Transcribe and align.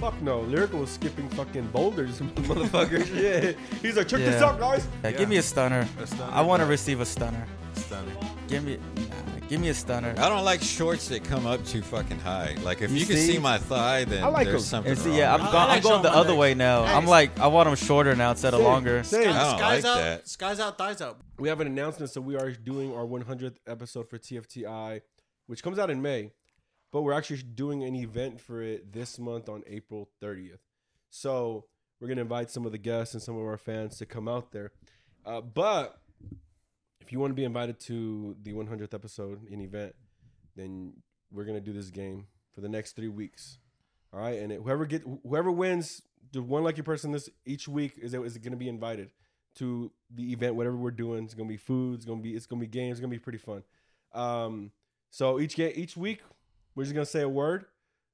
Fuck 0.00 0.20
no. 0.22 0.40
Lyrical 0.42 0.80
was 0.80 0.90
skipping 0.90 1.28
fucking 1.30 1.66
boulders, 1.68 2.20
motherfucker. 2.20 3.00
yeah, 3.14 3.52
He's 3.82 3.96
like, 3.96 4.08
check 4.08 4.20
this 4.20 4.40
Yeah. 4.40 4.46
out, 4.48 4.58
guys. 4.60 4.86
Yeah, 5.02 5.10
Yeah. 5.10 5.16
Give 5.18 5.28
me 5.28 5.36
a 5.38 5.42
stunner. 5.42 5.86
A 6.00 6.06
stunner, 6.06 6.30
I 6.32 6.42
want 6.42 6.60
to 6.60 6.66
but- 6.66 6.70
receive 6.70 7.00
a 7.00 7.06
stunner. 7.06 7.46
Stunner. 7.74 8.12
Give 8.48 8.64
me, 8.64 8.78
nah, 8.96 9.14
give 9.48 9.60
me 9.60 9.68
a 9.68 9.74
stunner. 9.74 10.14
I 10.16 10.28
don't 10.28 10.44
like 10.44 10.62
shorts 10.62 11.08
that 11.08 11.22
come 11.24 11.46
up 11.46 11.64
too 11.66 11.82
fucking 11.82 12.18
high. 12.20 12.56
Like 12.62 12.80
if 12.80 12.90
You 12.90 12.98
you, 12.98 13.06
can 13.06 13.16
see? 13.16 13.32
see 13.34 13.38
my 13.38 13.58
thigh, 13.58 14.04
then 14.04 14.24
I 14.24 14.28
like 14.28 14.46
there's 14.46 14.62
'em. 14.62 14.68
something 14.84 14.92
And 14.92 14.98
see, 15.00 15.10
wrong. 15.10 15.18
yeah, 15.18 15.34
I'm, 15.34 15.42
I 15.42 15.52
go- 15.52 15.58
I'm 15.58 15.68
like 15.68 15.82
going 15.82 16.02
the 16.02 16.08
my 16.10 16.14
other 16.14 16.30
legs. 16.30 16.40
way 16.40 16.54
now. 16.54 16.82
I'm 16.84 17.04
Nice. 17.04 17.08
like, 17.10 17.38
I 17.40 17.46
want 17.48 17.66
them 17.66 17.76
shorter 17.76 18.14
now 18.16 18.30
instead 18.30 18.54
of 18.54 18.58
Same, 18.60 18.66
longer. 18.68 19.02
Same. 19.04 19.28
I 19.30 19.32
don't 19.32 19.58
Skies 19.58 19.84
like 19.84 19.92
out, 19.92 19.98
that. 20.00 20.28
skies 20.28 20.60
out, 20.60 20.78
thighs 20.78 21.00
out. 21.02 21.20
We 21.38 21.48
have 21.50 21.60
an 21.60 21.66
announcement, 21.66 22.10
so 22.10 22.20
we 22.20 22.36
are 22.36 22.50
doing 22.52 22.94
our 22.94 23.04
100th 23.04 23.56
episode 23.66 24.08
for 24.08 24.16
TFTI, 24.18 25.02
which 25.46 25.62
comes 25.62 25.78
out 25.78 25.90
in 25.90 26.00
May, 26.00 26.32
but 26.92 27.02
we're 27.02 27.12
actually 27.12 27.42
doing 27.42 27.82
an 27.84 27.94
event 27.94 28.40
for 28.40 28.62
it 28.62 28.92
this 28.92 29.18
month 29.18 29.48
on 29.48 29.62
April 29.66 30.08
30th. 30.22 30.58
So 31.10 31.64
we're 32.00 32.08
gonna 32.08 32.22
invite 32.22 32.50
some 32.50 32.66
of 32.66 32.72
the 32.72 32.78
guests 32.78 33.14
and 33.14 33.22
some 33.22 33.36
of 33.36 33.42
our 33.42 33.58
fans 33.58 33.98
to 33.98 34.06
come 34.06 34.28
out 34.28 34.52
there. 34.52 34.72
Uh, 35.24 35.40
but 35.40 36.00
if 37.00 37.12
you 37.12 37.20
want 37.20 37.30
to 37.30 37.34
be 37.34 37.44
invited 37.44 37.80
to 37.80 38.36
the 38.42 38.52
100th 38.52 38.94
episode 38.94 39.46
in 39.48 39.60
event, 39.60 39.94
then 40.56 40.92
we're 41.30 41.44
gonna 41.44 41.60
do 41.60 41.72
this 41.72 41.90
game 41.90 42.26
for 42.54 42.60
the 42.60 42.68
next 42.68 42.96
three 42.96 43.08
weeks. 43.08 43.58
All 44.12 44.20
right, 44.20 44.38
and 44.38 44.50
it, 44.50 44.60
whoever 44.62 44.86
get 44.86 45.02
whoever 45.22 45.50
wins, 45.50 46.02
the 46.32 46.42
one 46.42 46.64
lucky 46.64 46.82
person 46.82 47.12
this 47.12 47.28
each 47.44 47.68
week 47.68 47.92
is 47.98 48.14
is 48.14 48.38
going 48.38 48.52
to 48.52 48.56
be 48.56 48.68
invited 48.68 49.10
to 49.56 49.90
the 50.14 50.32
event, 50.32 50.54
whatever 50.54 50.76
we're 50.76 50.90
doing. 50.90 51.24
It's 51.24 51.34
gonna 51.34 51.48
be 51.48 51.56
food. 51.56 51.96
It's 51.96 52.04
gonna 52.04 52.22
be 52.22 52.34
it's 52.34 52.46
gonna 52.46 52.60
be 52.60 52.66
games. 52.66 52.92
It's 52.92 53.00
gonna 53.00 53.10
be 53.10 53.18
pretty 53.18 53.38
fun. 53.38 53.62
Um, 54.12 54.72
so 55.10 55.38
each 55.38 55.56
game 55.56 55.72
each 55.74 55.96
week, 55.96 56.20
we're 56.78 56.84
just 56.84 56.94
gonna 56.94 57.04
say 57.04 57.22
a 57.22 57.28
word, 57.28 57.64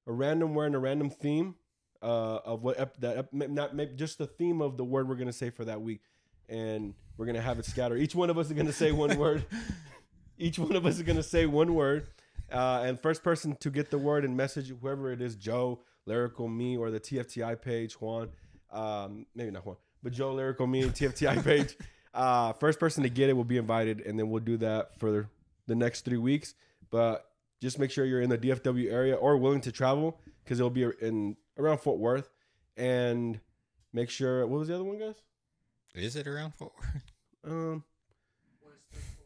a 0.07 0.13
random 0.13 0.55
word, 0.55 0.67
and 0.69 0.75
a 0.75 0.79
random 0.79 1.11
theme 1.11 1.55
uh, 2.03 2.39
of 2.47 2.63
what 2.63 2.81
ep- 2.81 2.97
that 2.97 3.19
ep- 3.19 3.33
not 3.35 3.77
maybe 3.77 3.93
just 3.95 4.17
the 4.17 4.27
theme 4.27 4.63
of 4.63 4.79
the 4.79 4.85
word 4.85 5.07
we're 5.07 5.17
gonna 5.17 5.35
say 5.35 5.51
for 5.51 5.67
that 5.67 5.83
week, 5.83 6.01
and 6.49 6.95
we're 7.19 7.27
gonna 7.27 7.43
have 7.43 7.59
it 7.59 7.67
scatter. 7.67 7.95
Each 7.95 8.15
one 8.15 8.31
of 8.31 8.39
us 8.39 8.47
is 8.47 8.55
gonna 8.55 8.73
say 8.73 8.91
one 8.91 9.19
word. 9.19 9.45
Each 10.39 10.59
one 10.59 10.75
of 10.77 10.87
us 10.87 10.97
is 10.97 11.03
gonna 11.03 11.23
say 11.23 11.45
one 11.45 11.75
word, 11.75 12.07
uh, 12.51 12.85
and 12.87 12.99
first 12.99 13.23
person 13.23 13.55
to 13.57 13.69
get 13.69 13.91
the 13.91 13.99
word 13.99 14.25
and 14.25 14.35
message 14.35 14.73
whoever 14.81 15.13
it 15.13 15.21
is, 15.21 15.37
Joe, 15.37 15.81
Lyrical, 16.07 16.49
me, 16.49 16.79
or 16.79 16.91
the 16.91 17.01
TFTI 17.01 17.61
page, 17.61 17.93
Juan. 18.01 18.31
Um, 18.73 19.27
maybe 19.35 19.51
not 19.51 19.67
Juan, 19.67 19.77
but 20.03 20.15
Joe, 20.15 20.33
Lyrical, 20.33 20.67
me, 20.67 20.81
and 20.81 20.93
TFTI 20.95 21.45
page. 21.45 21.77
Uh, 22.15 22.55
first 22.55 22.81
person 22.81 23.03
to 23.03 23.11
get 23.11 23.29
it 23.29 23.35
will 23.35 23.45
be 23.45 23.59
invited, 23.59 24.01
and 24.01 24.19
then 24.19 24.31
we'll 24.31 24.43
do 24.43 24.57
that 24.57 24.99
for 24.99 25.29
the 25.67 25.75
next 25.75 26.07
three 26.07 26.17
weeks. 26.17 26.55
But 26.91 27.27
just 27.65 27.79
make 27.79 27.91
sure 27.91 28.05
you're 28.05 28.21
in 28.21 28.31
the 28.31 28.39
DFW 28.39 28.93
area 28.93 29.15
or 29.15 29.37
willing 29.37 29.61
to 29.63 29.73
travel 29.73 30.21
because 30.45 30.61
it'll 30.61 30.71
be 30.71 30.85
in 31.01 31.37
around 31.59 31.79
Fort 31.79 31.99
Worth, 31.99 32.29
and 32.77 33.41
make 33.93 34.11
sure 34.11 34.47
what 34.47 34.59
was 34.59 34.69
the 34.69 34.75
other 34.75 34.85
one, 34.85 34.99
guys? 34.99 35.15
Is 35.95 36.15
it 36.17 36.27
around 36.27 36.55
Fort 36.55 36.73
Worth? 36.79 37.03
Um, 37.47 37.85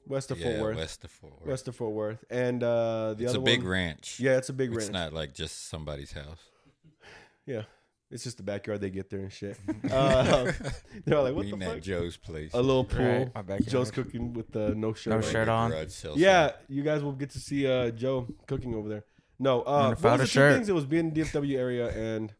west 0.08 0.32
of 0.32 0.40
yeah, 0.40 0.46
Fort 0.58 0.60
Worth, 0.60 0.76
west 0.76 1.04
of 1.04 1.10
Fort 1.12 1.32
Worth. 1.40 1.46
west 1.48 1.68
of 1.68 1.76
Fort 1.76 1.92
Worth, 1.92 2.24
and 2.30 2.64
uh, 2.64 3.14
the 3.14 3.22
it's 3.22 3.22
other 3.22 3.26
It's 3.26 3.34
a 3.36 3.40
big 3.40 3.60
one, 3.60 3.70
ranch. 3.70 4.18
Yeah, 4.18 4.36
it's 4.38 4.48
a 4.48 4.52
big 4.52 4.70
it's 4.70 4.76
ranch. 4.78 4.88
It's 4.88 4.92
not 4.92 5.12
like 5.12 5.34
just 5.34 5.68
somebody's 5.68 6.12
house. 6.12 6.40
Yeah, 7.46 7.62
it's 8.10 8.24
just 8.24 8.36
the 8.38 8.42
backyard. 8.42 8.80
They 8.80 8.90
get 8.90 9.10
there 9.10 9.20
and 9.20 9.32
shit. 9.32 9.58
Uh, 9.90 10.50
they're 11.04 11.20
like, 11.20 11.34
what 11.34 11.44
the 11.46 11.56
Meeting 11.56 11.60
fuck? 11.60 11.76
at 11.76 11.82
Joe's 11.82 12.16
place. 12.16 12.52
A 12.54 12.60
little 12.62 12.84
pool. 12.84 13.04
Right, 13.04 13.34
my 13.34 13.42
backyard. 13.42 13.68
Joe's 13.68 13.90
cooking 13.90 14.32
with 14.32 14.54
uh, 14.56 14.72
no 14.74 14.92
shirt. 14.94 15.10
No 15.10 15.16
on. 15.16 15.22
shirt 15.22 15.48
on. 15.48 15.70
Garage 15.70 15.90
sale 15.90 16.14
Yeah, 16.16 16.52
you 16.68 16.82
guys 16.82 17.02
will 17.02 17.12
get 17.12 17.30
to 17.30 17.40
see 17.40 17.66
uh, 17.66 17.90
Joe 17.90 18.26
cooking 18.46 18.74
over 18.74 18.88
there. 18.88 19.04
No, 19.38 19.62
uh, 19.62 19.90
And 19.92 20.02
what 20.02 20.12
was 20.12 20.14
a 20.14 20.16
the 20.18 20.24
two 20.24 20.26
shirt. 20.26 20.54
things? 20.54 20.68
It 20.68 20.74
was 20.74 20.84
being 20.86 21.08
in 21.08 21.14
the 21.14 21.20
DFW 21.22 21.56
area, 21.58 21.88
and 21.90 22.32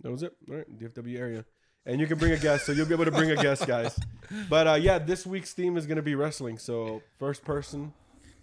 that 0.00 0.10
was 0.10 0.22
it. 0.22 0.34
All 0.48 0.56
right, 0.56 0.78
DFW 0.78 1.18
area, 1.18 1.44
and 1.84 2.00
you 2.00 2.06
can 2.06 2.16
bring 2.18 2.32
a 2.32 2.38
guest, 2.38 2.64
so 2.64 2.72
you'll 2.72 2.86
be 2.86 2.94
able 2.94 3.04
to 3.04 3.10
bring 3.10 3.30
a 3.30 3.36
guest, 3.36 3.66
guys. 3.66 3.98
But 4.48 4.66
uh, 4.66 4.74
yeah, 4.74 4.98
this 4.98 5.26
week's 5.26 5.52
theme 5.52 5.76
is 5.76 5.86
going 5.86 5.96
to 5.96 6.02
be 6.02 6.14
wrestling. 6.14 6.58
So 6.58 7.02
first 7.18 7.44
person 7.44 7.92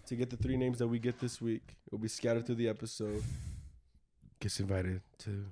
to 0.06 0.14
get 0.14 0.30
the 0.30 0.36
three 0.36 0.56
names 0.56 0.78
that 0.78 0.86
we 0.88 0.98
get 1.00 1.18
this 1.18 1.40
week 1.40 1.76
will 1.90 1.98
be 1.98 2.08
scattered 2.08 2.46
through 2.46 2.56
the 2.56 2.68
episode. 2.68 3.22
Gets 4.40 4.60
invited 4.60 5.00
to 5.20 5.46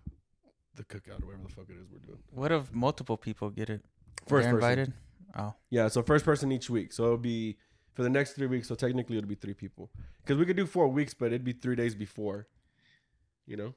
the 0.76 0.84
cookout 0.84 1.22
or 1.22 1.26
whatever 1.26 1.42
the 1.46 1.54
fuck 1.54 1.64
it 1.68 1.76
is 1.80 1.86
we're 1.92 1.98
doing. 2.06 2.18
What 2.32 2.52
if 2.52 2.72
multiple 2.72 3.16
people 3.16 3.50
get 3.50 3.70
it? 3.70 3.82
First 4.26 4.44
They're 4.44 4.54
person. 4.54 4.54
invited. 4.70 4.92
Oh, 5.36 5.54
Yeah, 5.70 5.88
so 5.88 6.02
first 6.02 6.24
person 6.24 6.52
each 6.52 6.70
week. 6.70 6.92
So 6.92 7.04
it'll 7.04 7.18
be 7.18 7.56
for 7.94 8.02
the 8.02 8.10
next 8.10 8.32
three 8.32 8.46
weeks. 8.46 8.68
So 8.68 8.74
technically 8.74 9.16
it'll 9.18 9.28
be 9.28 9.34
three 9.34 9.54
people 9.54 9.90
because 10.22 10.38
we 10.38 10.46
could 10.46 10.56
do 10.56 10.66
four 10.66 10.88
weeks, 10.88 11.12
but 11.14 11.26
it'd 11.26 11.44
be 11.44 11.52
three 11.52 11.76
days 11.76 11.94
before. 11.94 12.46
You 13.46 13.56
know, 13.58 13.74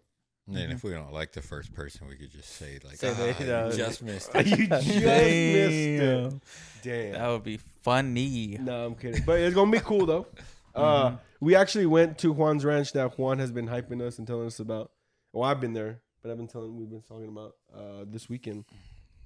And 0.48 0.56
then 0.56 0.72
if 0.72 0.84
we 0.84 0.92
don't 0.92 1.12
like 1.12 1.34
the 1.34 1.42
first 1.42 1.74
person, 1.74 2.08
we 2.08 2.16
could 2.16 2.32
just 2.32 2.50
say 2.56 2.80
like, 2.84 2.96
Say 2.96 3.10
ah, 3.10 3.14
they- 3.16 3.72
you 3.72 3.78
just 3.78 4.02
missed 4.02 4.34
you 4.34 4.40
it. 4.40 4.46
just 4.70 4.88
missed 4.88 4.96
it. 4.96 6.00
Damn. 6.00 6.42
Damn. 6.84 7.12
that 7.14 7.28
would 7.30 7.44
be 7.44 7.58
funny. 7.84 8.58
No, 8.60 8.86
I'm 8.86 8.96
kidding. 8.96 9.24
But 9.26 9.40
it's 9.42 9.54
gonna 9.56 9.72
be 9.72 9.80
cool 9.80 10.06
though. 10.06 10.28
Uh, 10.76 11.16
we 11.40 11.56
actually 11.56 11.88
went 11.88 12.20
to 12.20 12.32
Juan's 12.32 12.64
ranch 12.64 12.94
that 12.94 13.18
Juan 13.18 13.40
has 13.40 13.52
been 13.52 13.68
hyping 13.68 14.00
us 14.00 14.20
and 14.20 14.28
telling 14.28 14.46
us 14.46 14.60
about. 14.60 14.92
Well, 15.34 15.44
I've 15.50 15.60
been 15.60 15.74
there, 15.74 16.02
but 16.28 16.32
I've 16.34 16.38
been 16.38 16.48
telling 16.48 16.76
we've 16.78 16.90
been 16.90 17.02
talking 17.02 17.30
about 17.30 17.56
uh, 17.74 18.04
this 18.06 18.28
weekend 18.30 18.66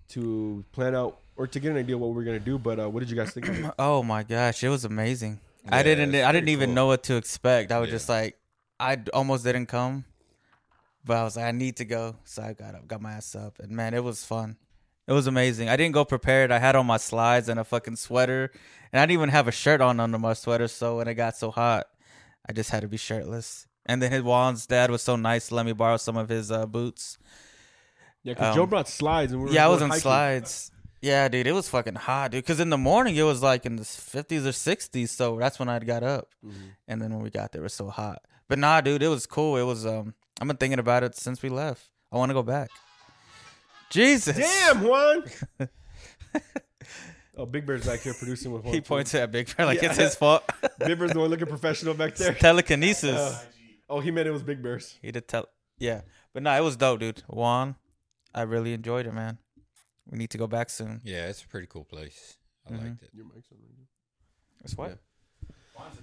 to 0.10 0.64
plan 0.72 0.94
out 0.96 1.20
or 1.36 1.48
to 1.48 1.60
get 1.60 1.72
an 1.72 1.78
idea 1.78 1.98
what 1.98 2.14
we're 2.14 2.24
gonna 2.24 2.40
do. 2.40 2.58
But 2.60 2.80
uh, 2.80 2.90
what 2.90 3.00
did 3.00 3.10
you 3.10 3.16
guys 3.16 3.32
think? 3.32 3.48
of 3.48 3.58
it? 3.60 3.74
Oh 3.80 4.04
my 4.04 4.24
gosh, 4.24 4.64
it 4.64 4.70
was 4.70 4.86
amazing. 4.86 5.40
I 5.68 5.84
didn't. 5.84 6.14
I 6.16 6.32
didn't 6.32 6.50
even 6.50 6.70
cool. 6.70 6.76
know 6.76 6.86
what 6.88 7.04
to 7.04 7.16
expect. 7.16 7.72
I 7.72 7.80
was 7.80 7.88
Yeah. 7.90 7.96
just 7.96 8.10
like, 8.10 8.38
I 8.80 8.98
almost 9.14 9.44
didn't 9.44 9.68
come, 9.68 10.06
but 11.06 11.18
I 11.18 11.24
was 11.24 11.36
like, 11.36 11.46
I 11.46 11.52
need 11.52 11.78
to 11.78 11.86
go, 11.86 12.16
so 12.24 12.42
I 12.44 12.54
got 12.54 12.76
up, 12.76 12.88
got 12.88 13.02
my 13.02 13.14
ass 13.14 13.36
up, 13.36 13.60
and 13.60 13.72
man, 13.72 13.94
it 13.94 14.04
was 14.04 14.24
fun. 14.24 14.58
It 15.08 15.14
was 15.14 15.28
amazing. 15.28 15.70
I 15.70 15.76
didn't 15.78 15.94
go 15.94 16.06
prepared. 16.06 16.52
I 16.52 16.60
had 16.60 16.76
on 16.76 16.86
my 16.86 16.98
slides 16.98 17.50
and 17.50 17.60
a 17.60 17.64
fucking 17.64 17.96
sweater, 17.98 18.52
and 18.94 19.00
I 19.00 19.04
didn't 19.06 19.14
even 19.20 19.30
have 19.30 19.48
a 19.48 19.52
shirt 19.52 19.82
on 19.82 20.00
under 20.00 20.18
my 20.20 20.34
sweater. 20.34 20.68
So 20.68 20.98
when 20.98 21.08
it 21.08 21.16
got 21.16 21.36
so 21.36 21.52
hot, 21.52 21.88
I 22.48 22.54
just 22.54 22.70
had 22.70 22.82
to 22.82 22.88
be 22.88 22.98
shirtless. 22.98 23.68
And 23.86 24.02
then 24.02 24.12
his 24.12 24.22
Juan's 24.22 24.66
dad 24.68 24.92
was 24.92 25.02
so 25.02 25.16
nice 25.16 25.48
to 25.48 25.56
let 25.56 25.66
me 25.66 25.74
borrow 25.74 25.98
some 25.98 26.18
of 26.18 26.30
his 26.30 26.52
uh, 26.52 26.66
boots. 26.66 27.18
Yeah, 28.24 28.34
because 28.34 28.50
Um, 28.52 28.56
Joe 28.56 28.66
brought 28.68 28.88
slides 28.88 29.32
and 29.32 29.42
we 29.42 29.48
were 29.50 29.54
Yeah, 29.54 29.66
I 29.66 29.70
was 29.70 29.82
on 29.82 29.90
hiking. 29.90 30.02
slides. 30.02 30.72
Yeah, 31.02 31.28
dude, 31.30 31.48
it 31.48 31.52
was 31.54 31.68
fucking 31.68 31.96
hot, 31.96 32.30
dude. 32.32 32.44
Because 32.44 32.60
in 32.60 32.70
the 32.70 32.78
morning 32.78 33.16
it 33.16 33.24
was 33.24 33.42
like 33.42 33.66
in 33.66 33.78
the 33.78 33.84
fifties 33.86 34.46
or 34.46 34.52
sixties, 34.52 35.10
so 35.10 35.38
that's 35.40 35.58
when 35.58 35.68
I 35.68 35.80
got 35.80 36.04
up. 36.04 36.30
Mm-hmm. 36.46 36.58
And 36.88 37.02
then 37.02 37.12
when 37.12 37.24
we 37.24 37.32
got 37.32 37.52
there, 37.52 37.62
it 37.62 37.64
was 37.64 37.74
so 37.74 37.90
hot. 37.90 38.22
But 38.48 38.60
nah, 38.60 38.82
dude, 38.82 39.02
it 39.02 39.08
was 39.08 39.26
cool. 39.26 39.58
It 39.58 39.64
was. 39.64 39.86
um 39.86 40.14
I've 40.40 40.48
been 40.48 40.58
thinking 40.58 40.78
about 40.80 41.04
it 41.04 41.16
since 41.16 41.42
we 41.42 41.50
left. 41.50 41.84
I 42.12 42.18
want 42.18 42.30
to 42.30 42.34
go 42.36 42.44
back. 42.44 42.70
Jesus, 43.90 44.38
Damn, 44.38 44.84
Juan. 44.84 45.24
oh, 47.38 47.46
Big 47.46 47.66
Bird's 47.66 47.86
back 47.86 48.02
here 48.02 48.14
producing 48.14 48.52
with 48.52 48.64
Juan. 48.64 48.74
He 48.74 48.82
points 48.82 49.14
at 49.16 49.32
Big 49.32 49.56
Bear 49.56 49.66
like 49.66 49.82
Yeah. 49.82 49.90
it's 49.90 49.98
his 49.98 50.16
fault. 50.16 50.44
Big 50.80 50.98
Bird's 50.98 51.14
the 51.14 51.20
one 51.20 51.30
looking 51.30 51.48
professional 51.48 51.94
back 51.94 52.16
there. 52.16 52.34
Telekinesis. 52.34 53.18
Uh, 53.18 53.40
oh, 53.92 54.00
he 54.00 54.10
meant 54.12 54.28
it 54.28 54.32
was 54.32 54.44
Big 54.44 54.62
Bear's. 54.64 54.98
he 55.02 55.12
did 55.12 55.28
tell. 55.28 55.46
Yeah, 55.78 56.02
but 56.34 56.42
nah, 56.44 56.56
it 56.58 56.62
was 56.64 56.76
dope, 56.78 57.00
dude. 57.00 57.24
Juan, 57.28 57.76
I 58.34 58.42
really 58.44 58.74
enjoyed 58.74 59.06
it, 59.08 59.14
man. 59.14 59.38
We 60.10 60.18
need 60.18 60.30
to 60.32 60.38
go 60.38 60.48
back 60.48 60.70
soon. 60.70 61.02
Yeah, 61.04 61.28
it's 61.28 61.44
a 61.44 61.48
pretty 61.48 61.68
cool 61.68 61.84
place. 61.86 62.38
I 62.68 62.72
Mhm. 62.72 62.82
liked 62.84 63.04
it. 63.04 63.10
Your 63.14 63.26
mic's 63.26 63.52
on, 63.52 63.58
right? 63.62 63.88
It's 64.64 64.76
what? 64.78 64.90
Yeah. 64.90 64.96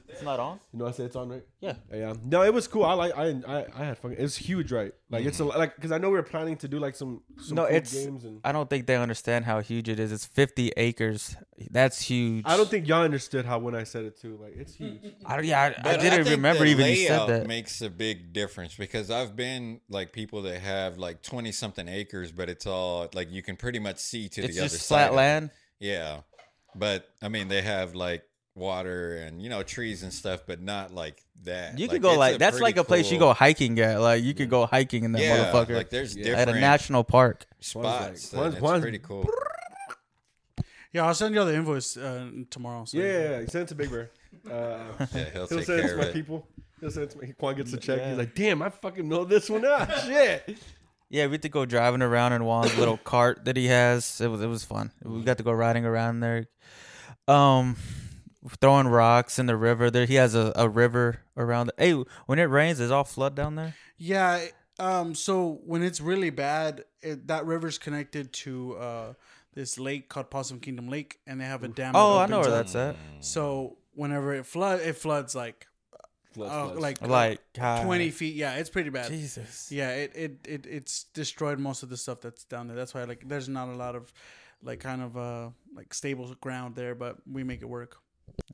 It's 0.08 0.22
not 0.22 0.40
on. 0.40 0.58
You 0.72 0.78
know, 0.80 0.86
I 0.86 0.90
said 0.90 1.06
it's 1.06 1.16
on, 1.16 1.28
right? 1.28 1.44
Yeah. 1.60 1.74
Yeah. 1.92 2.14
No, 2.24 2.42
it 2.42 2.52
was 2.52 2.66
cool. 2.66 2.84
I 2.84 2.94
like. 2.94 3.16
I 3.16 3.26
I, 3.46 3.66
I 3.76 3.84
had 3.84 3.98
fun. 3.98 4.12
It 4.12 4.20
was 4.22 4.36
huge, 4.36 4.72
right? 4.72 4.92
Like 5.10 5.24
it's 5.24 5.38
a 5.38 5.44
Mm-hmm. 5.44 5.58
like 5.58 5.76
because 5.76 5.92
I 5.92 5.98
know 5.98 6.08
we 6.08 6.16
were 6.16 6.22
planning 6.22 6.56
to 6.58 6.68
do 6.68 6.78
like 6.78 6.96
some, 6.96 7.22
some 7.38 7.54
No, 7.56 7.66
cool 7.66 7.76
it's- 7.76 7.92
games 7.92 8.24
and. 8.24 8.40
I 8.44 8.50
don't 8.52 8.68
think 8.68 8.86
they 8.86 8.96
understand 8.96 9.44
how 9.44 9.60
huge 9.60 9.88
it 9.88 10.00
is. 10.00 10.10
It's 10.10 10.26
50 10.26 10.72
acres. 10.76 11.36
That's 11.70 12.00
huge. 12.02 12.44
I 12.46 12.56
don't 12.56 12.68
think 12.68 12.88
y'all 12.88 13.02
understood 13.02 13.44
how 13.44 13.58
when 13.58 13.74
I 13.74 13.84
said 13.84 14.04
it 14.06 14.20
too. 14.20 14.38
Like 14.40 14.54
it's 14.56 14.74
huge. 14.74 15.00
I 15.24 15.36
don't. 15.36 15.44
Yeah, 15.44 15.60
I, 15.60 15.66
I 15.66 15.70
But 15.82 16.00
didn't 16.00 16.24
think 16.24 16.36
remember 16.36 16.64
the 16.64 16.70
even 16.70 16.86
you 16.86 16.96
said 16.96 17.10
layout 17.10 17.28
that. 17.28 17.46
makes 17.46 17.80
a 17.82 17.90
big 17.90 18.32
difference 18.32 18.74
because 18.76 19.10
I've 19.10 19.36
been 19.36 19.80
like 19.88 20.12
people 20.12 20.42
that 20.42 20.58
have 20.60 20.98
like 20.98 21.22
twenty 21.22 21.52
something 21.52 21.86
acres, 21.88 22.32
but 22.32 22.48
it's 22.48 22.66
all 22.66 23.08
like 23.14 23.30
you 23.30 23.42
can 23.42 23.56
pretty 23.56 23.78
much 23.78 23.98
see 23.98 24.28
to 24.30 24.42
it's 24.42 24.54
the 24.56 24.62
other 24.62 24.68
just 24.68 24.86
side. 24.86 24.96
flat 24.96 25.08
of 25.08 25.12
it. 25.14 25.16
land. 25.16 25.50
Yeah, 25.80 26.20
but 26.74 27.08
I 27.22 27.28
mean 27.28 27.48
they 27.48 27.62
have 27.62 27.94
like 27.94 28.24
water 28.58 29.16
and 29.16 29.40
you 29.42 29.48
know 29.48 29.62
trees 29.62 30.02
and 30.02 30.12
stuff, 30.12 30.42
but 30.46 30.60
not 30.60 30.92
like 30.92 31.22
that. 31.44 31.78
You 31.78 31.86
Like, 31.86 31.92
could 31.92 32.02
go 32.02 32.16
like 32.18 32.38
that's 32.38 32.60
like 32.60 32.74
pretty 32.74 32.86
a 32.86 32.88
place 32.88 33.10
you 33.12 33.18
go 33.18 33.32
hiking 33.32 33.78
at. 33.80 34.00
Like 34.00 34.22
you 34.22 34.34
could 34.34 34.50
go 34.50 34.66
hiking 34.66 35.04
in 35.04 35.12
that 35.12 35.22
Yeah, 35.22 35.52
motherfucker 35.52 35.74
like 35.76 35.90
there's 35.90 36.16
Yeah. 36.16 36.24
different 36.24 36.48
at 36.50 36.56
a 36.56 36.60
national 36.60 37.04
park. 37.04 37.46
spots. 37.60 38.32
Juan's- 38.32 38.32
and 38.34 38.54
it's 38.54 38.60
Juan's- 38.62 38.82
pretty 38.82 38.98
cool. 38.98 39.28
Yeah, 40.92 41.06
I'll 41.06 41.14
send 41.14 41.34
you 41.34 41.44
the 41.44 41.54
invoice 41.54 41.96
uh, 41.96 42.30
tomorrow. 42.50 42.84
So 42.86 42.98
Yeah, 42.98 43.04
yeah, 43.04 43.40
yeah. 43.40 43.46
Send 43.48 43.62
it 43.64 43.68
to 43.68 43.74
Big 43.74 43.90
Bear. 43.90 44.10
Uh, 44.50 44.78
Yeah, 45.14 45.24
he'll 45.30 45.46
he'll 45.46 45.58
take 45.58 45.66
send 45.66 45.78
it 45.80 45.82
care 45.82 45.88
to 45.88 45.92
of 45.94 45.98
my 46.00 46.06
it. 46.06 46.12
people. 46.14 46.46
He'll 46.80 46.90
send 46.90 47.04
it 47.04 47.10
to 47.10 47.18
me. 47.18 47.34
Quan 47.38 47.56
gets 47.56 47.72
a 47.72 47.76
check. 47.76 47.98
Yeah. 47.98 48.08
He's 48.10 48.18
like, 48.18 48.34
damn, 48.34 48.62
I 48.62 48.70
fucking 48.70 49.06
know 49.08 49.24
this 49.24 49.50
one 49.50 49.64
out. 49.66 49.90
Shit. 50.06 50.56
Yeah, 51.10 51.26
we 51.26 51.32
had 51.32 51.42
to 51.42 51.48
go 51.50 51.66
driving 51.66 52.02
around 52.02 52.32
in 52.34 52.42
Juan's 52.42 52.76
little 52.78 52.96
cart 52.98 53.44
that 53.44 53.56
he 53.56 53.66
has. 53.66 54.20
It 54.20 54.28
was 54.28 54.40
it 54.42 54.46
was 54.46 54.64
fun. 54.64 54.90
We 55.02 55.22
got 55.22 55.38
to 55.38 55.44
go 55.44 55.52
riding 55.52 55.84
around 55.84 56.20
there. 56.20 56.46
Um, 57.26 57.76
throwing 58.60 58.88
rocks 58.88 59.38
in 59.38 59.46
the 59.46 59.56
river. 59.56 59.90
There, 59.90 60.06
he 60.06 60.14
has 60.14 60.34
a, 60.34 60.52
a 60.56 60.68
river 60.68 61.20
around. 61.36 61.68
The, 61.68 61.74
hey, 61.78 62.04
when 62.26 62.38
it 62.38 62.44
rains, 62.44 62.80
is 62.80 62.90
all 62.90 63.04
flood 63.04 63.34
down 63.34 63.54
there? 63.56 63.74
Yeah, 63.96 64.44
Um, 64.78 65.14
so 65.14 65.60
when 65.66 65.82
it's 65.82 66.00
really 66.00 66.30
bad, 66.30 66.84
it, 67.02 67.26
that 67.28 67.44
river's 67.46 67.78
connected 67.78 68.32
to 68.44 68.76
uh, 68.76 69.12
this 69.54 69.78
lake 69.78 70.08
called 70.08 70.30
Possum 70.30 70.60
Kingdom 70.60 70.88
Lake, 70.88 71.18
and 71.26 71.40
they 71.40 71.44
have 71.46 71.64
a 71.64 71.68
dam. 71.68 71.94
Oh, 71.96 72.18
I 72.18 72.26
know 72.26 72.38
where 72.40 72.48
opens 72.48 72.72
that's 72.74 72.96
at. 72.96 73.24
So 73.24 73.78
whenever 73.94 74.34
it 74.34 74.46
flood, 74.46 74.80
it 74.80 74.96
floods 74.96 75.34
like 75.34 75.66
Floods, 76.32 76.52
uh, 76.52 76.64
floods. 76.66 76.80
like 76.80 77.00
Like 77.08 77.40
high. 77.58 77.82
twenty 77.82 78.10
feet. 78.10 78.34
Yeah, 78.36 78.54
it's 78.54 78.70
pretty 78.70 78.90
bad. 78.90 79.08
Jesus. 79.10 79.72
Yeah, 79.72 79.90
it, 79.90 80.12
it 80.14 80.32
it 80.46 80.66
it's 80.66 81.04
destroyed 81.14 81.58
most 81.58 81.82
of 81.82 81.88
the 81.88 81.96
stuff 81.96 82.20
that's 82.20 82.44
down 82.44 82.68
there. 82.68 82.76
That's 82.76 82.94
why 82.94 83.02
like 83.04 83.26
there's 83.26 83.48
not 83.48 83.68
a 83.68 83.74
lot 83.74 83.96
of 83.96 84.12
like 84.62 84.78
kind 84.78 85.02
of 85.02 85.16
uh 85.16 85.50
like 85.74 85.92
stable 85.94 86.32
ground 86.40 86.76
there, 86.76 86.94
but 86.94 87.16
we 87.26 87.42
make 87.42 87.62
it 87.62 87.68
work. 87.68 87.96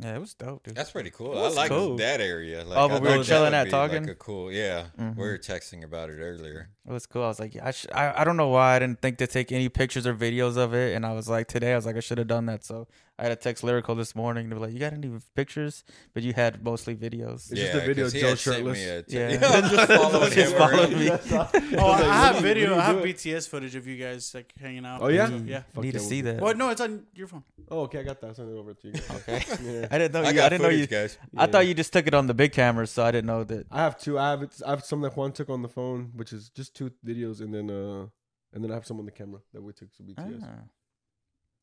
Yeah, 0.01 0.17
it 0.17 0.21
was 0.21 0.35
dope, 0.35 0.65
dude. 0.65 0.75
That's 0.75 0.91
pretty 0.91 1.11
cool. 1.11 1.39
I 1.39 1.49
like 1.51 1.71
cool. 1.71 1.97
that 1.99 2.21
area. 2.21 2.65
Like, 2.65 2.77
Oh, 2.79 2.87
I 2.87 2.89
but 2.89 3.03
we 3.03 3.17
were 3.17 3.23
chilling 3.25 3.53
would 3.53 3.55
at 3.55 3.71
talking? 3.71 4.03
Like 4.03 4.13
a 4.13 4.15
cool, 4.17 4.51
yeah. 4.51 4.87
Mhm. 4.99 5.17
We 5.17 5.23
were 5.23 5.39
texting 5.39 5.85
about 5.85 6.11
it 6.11 6.19
earlier. 6.21 6.69
It 6.87 6.93
was 6.93 7.07
cool. 7.07 7.23
I 7.23 7.29
was 7.29 7.39
like, 7.41 7.55
yeah, 7.55 7.67
I, 7.69 7.71
sh- 7.71 7.87
I 7.95 8.21
I 8.21 8.25
don't 8.25 8.37
know 8.37 8.49
why 8.49 8.77
I 8.77 8.79
didn't 8.81 9.01
think 9.01 9.19
to 9.19 9.27
take 9.27 9.53
any 9.53 9.69
pictures 9.69 10.07
or 10.07 10.15
videos 10.15 10.57
of 10.57 10.75
it, 10.75 10.95
and 10.97 11.07
I 11.07 11.13
was 11.13 11.29
like, 11.29 11.47
today 11.49 11.73
I 11.73 11.77
was 11.77 11.87
like, 11.87 11.97
I 11.97 12.01
should 12.01 12.19
have 12.19 12.27
done 12.27 12.47
that. 12.47 12.65
So 12.65 12.89
I 13.17 13.23
had 13.23 13.29
to 13.29 13.37
text 13.37 13.63
lyrical 13.63 13.95
this 13.95 14.17
morning. 14.17 14.49
They 14.49 14.55
were 14.57 14.61
like, 14.67 14.73
you 14.73 14.81
got 14.81 14.93
any 14.93 15.09
pictures? 15.37 15.85
But 16.15 16.25
you 16.25 16.33
had 16.33 16.65
mostly 16.65 16.97
videos. 16.97 17.49
It's 17.53 17.61
just 17.61 17.75
a 17.75 17.81
video 17.87 18.07
'cause 18.07 18.13
he 18.13 18.21
Joe 18.21 18.29
had 18.31 18.39
sent 18.41 18.57
shirtless. 18.57 18.79
me 18.79 18.85
a 18.89 19.05
Yeah. 19.07 19.31
yeah. 19.31 19.61
just 19.71 19.87
followed 19.93 20.33
Just 20.33 20.53
him 20.91 20.99
me. 20.99 21.11
Oh, 21.79 21.91
I, 21.91 22.01
I 22.01 22.15
have 22.27 22.35
what 22.35 22.43
do 22.55 22.61
you- 22.61 22.71
what 22.71 22.75
video. 22.75 22.77
I 22.77 22.83
have? 22.83 22.97
BTS 22.97 23.49
footage 23.49 23.77
of 23.77 23.87
you 23.87 23.97
guys 23.97 24.35
like 24.35 24.53
hanging 24.61 24.85
out. 24.85 25.01
Oh, 25.01 25.09
yeah? 25.09 25.29
yeah. 25.29 25.63
Fuck 25.73 25.85
Need 25.85 25.93
to 25.93 26.01
see 26.01 26.23
that. 26.23 26.41
Well, 26.41 26.55
no, 26.57 26.71
it's 26.71 26.81
on 26.81 27.05
your 27.15 27.29
phone. 27.29 27.45
Oh, 27.71 27.83
okay, 27.83 28.01
I 28.01 28.03
got 28.03 28.21
that. 28.21 28.27
I'll 28.27 28.35
send 28.35 28.51
it 28.51 28.59
over 28.59 28.75
to 28.75 28.87
you. 28.89 28.93
guys. 28.95 29.11
Okay. 29.29 29.43
Yeah. 29.63 29.87
I 29.93 29.99
didn't 29.99 30.13
know. 30.15 30.23
I 30.25 30.31
You, 30.31 30.35
got 30.35 30.47
I 30.47 30.49
didn't 30.49 30.63
know 30.63 30.69
you. 30.71 30.87
guys. 30.89 31.17
I 31.37 31.45
Yeah. 31.45 31.51
thought 31.53 31.67
you 31.69 31.75
just 31.75 31.93
took 31.93 32.09
it 32.09 32.15
on 32.15 32.27
the 32.27 32.35
big 32.35 32.53
camera, 32.53 32.85
so 32.89 33.05
I 33.05 33.13
didn't 33.13 33.27
know 33.29 33.45
that. 33.45 33.67
I 33.71 33.79
have 33.83 33.97
two. 33.97 34.19
I 34.19 34.31
have 34.31 34.43
it. 34.43 34.61
I 34.67 34.71
have 34.71 34.85
some 34.85 35.01
that 35.03 35.17
Juan 35.17 35.31
took 35.31 35.49
on 35.51 35.63
the 35.63 35.69
phone, 35.69 36.11
which 36.17 36.33
is 36.33 36.51
just 36.51 36.75
two 36.75 36.91
videos, 37.07 37.41
and 37.41 37.55
then 37.55 37.71
uh, 37.71 38.07
and 38.53 38.65
then 38.65 38.73
I 38.73 38.75
have 38.75 38.87
some 38.87 38.99
on 38.99 39.05
the 39.07 39.13
camera 39.13 39.41
that 39.53 39.63
we 39.63 39.73
took 39.73 39.93
to 39.99 40.03
BTS. 40.03 40.43
Ah, 40.43 40.47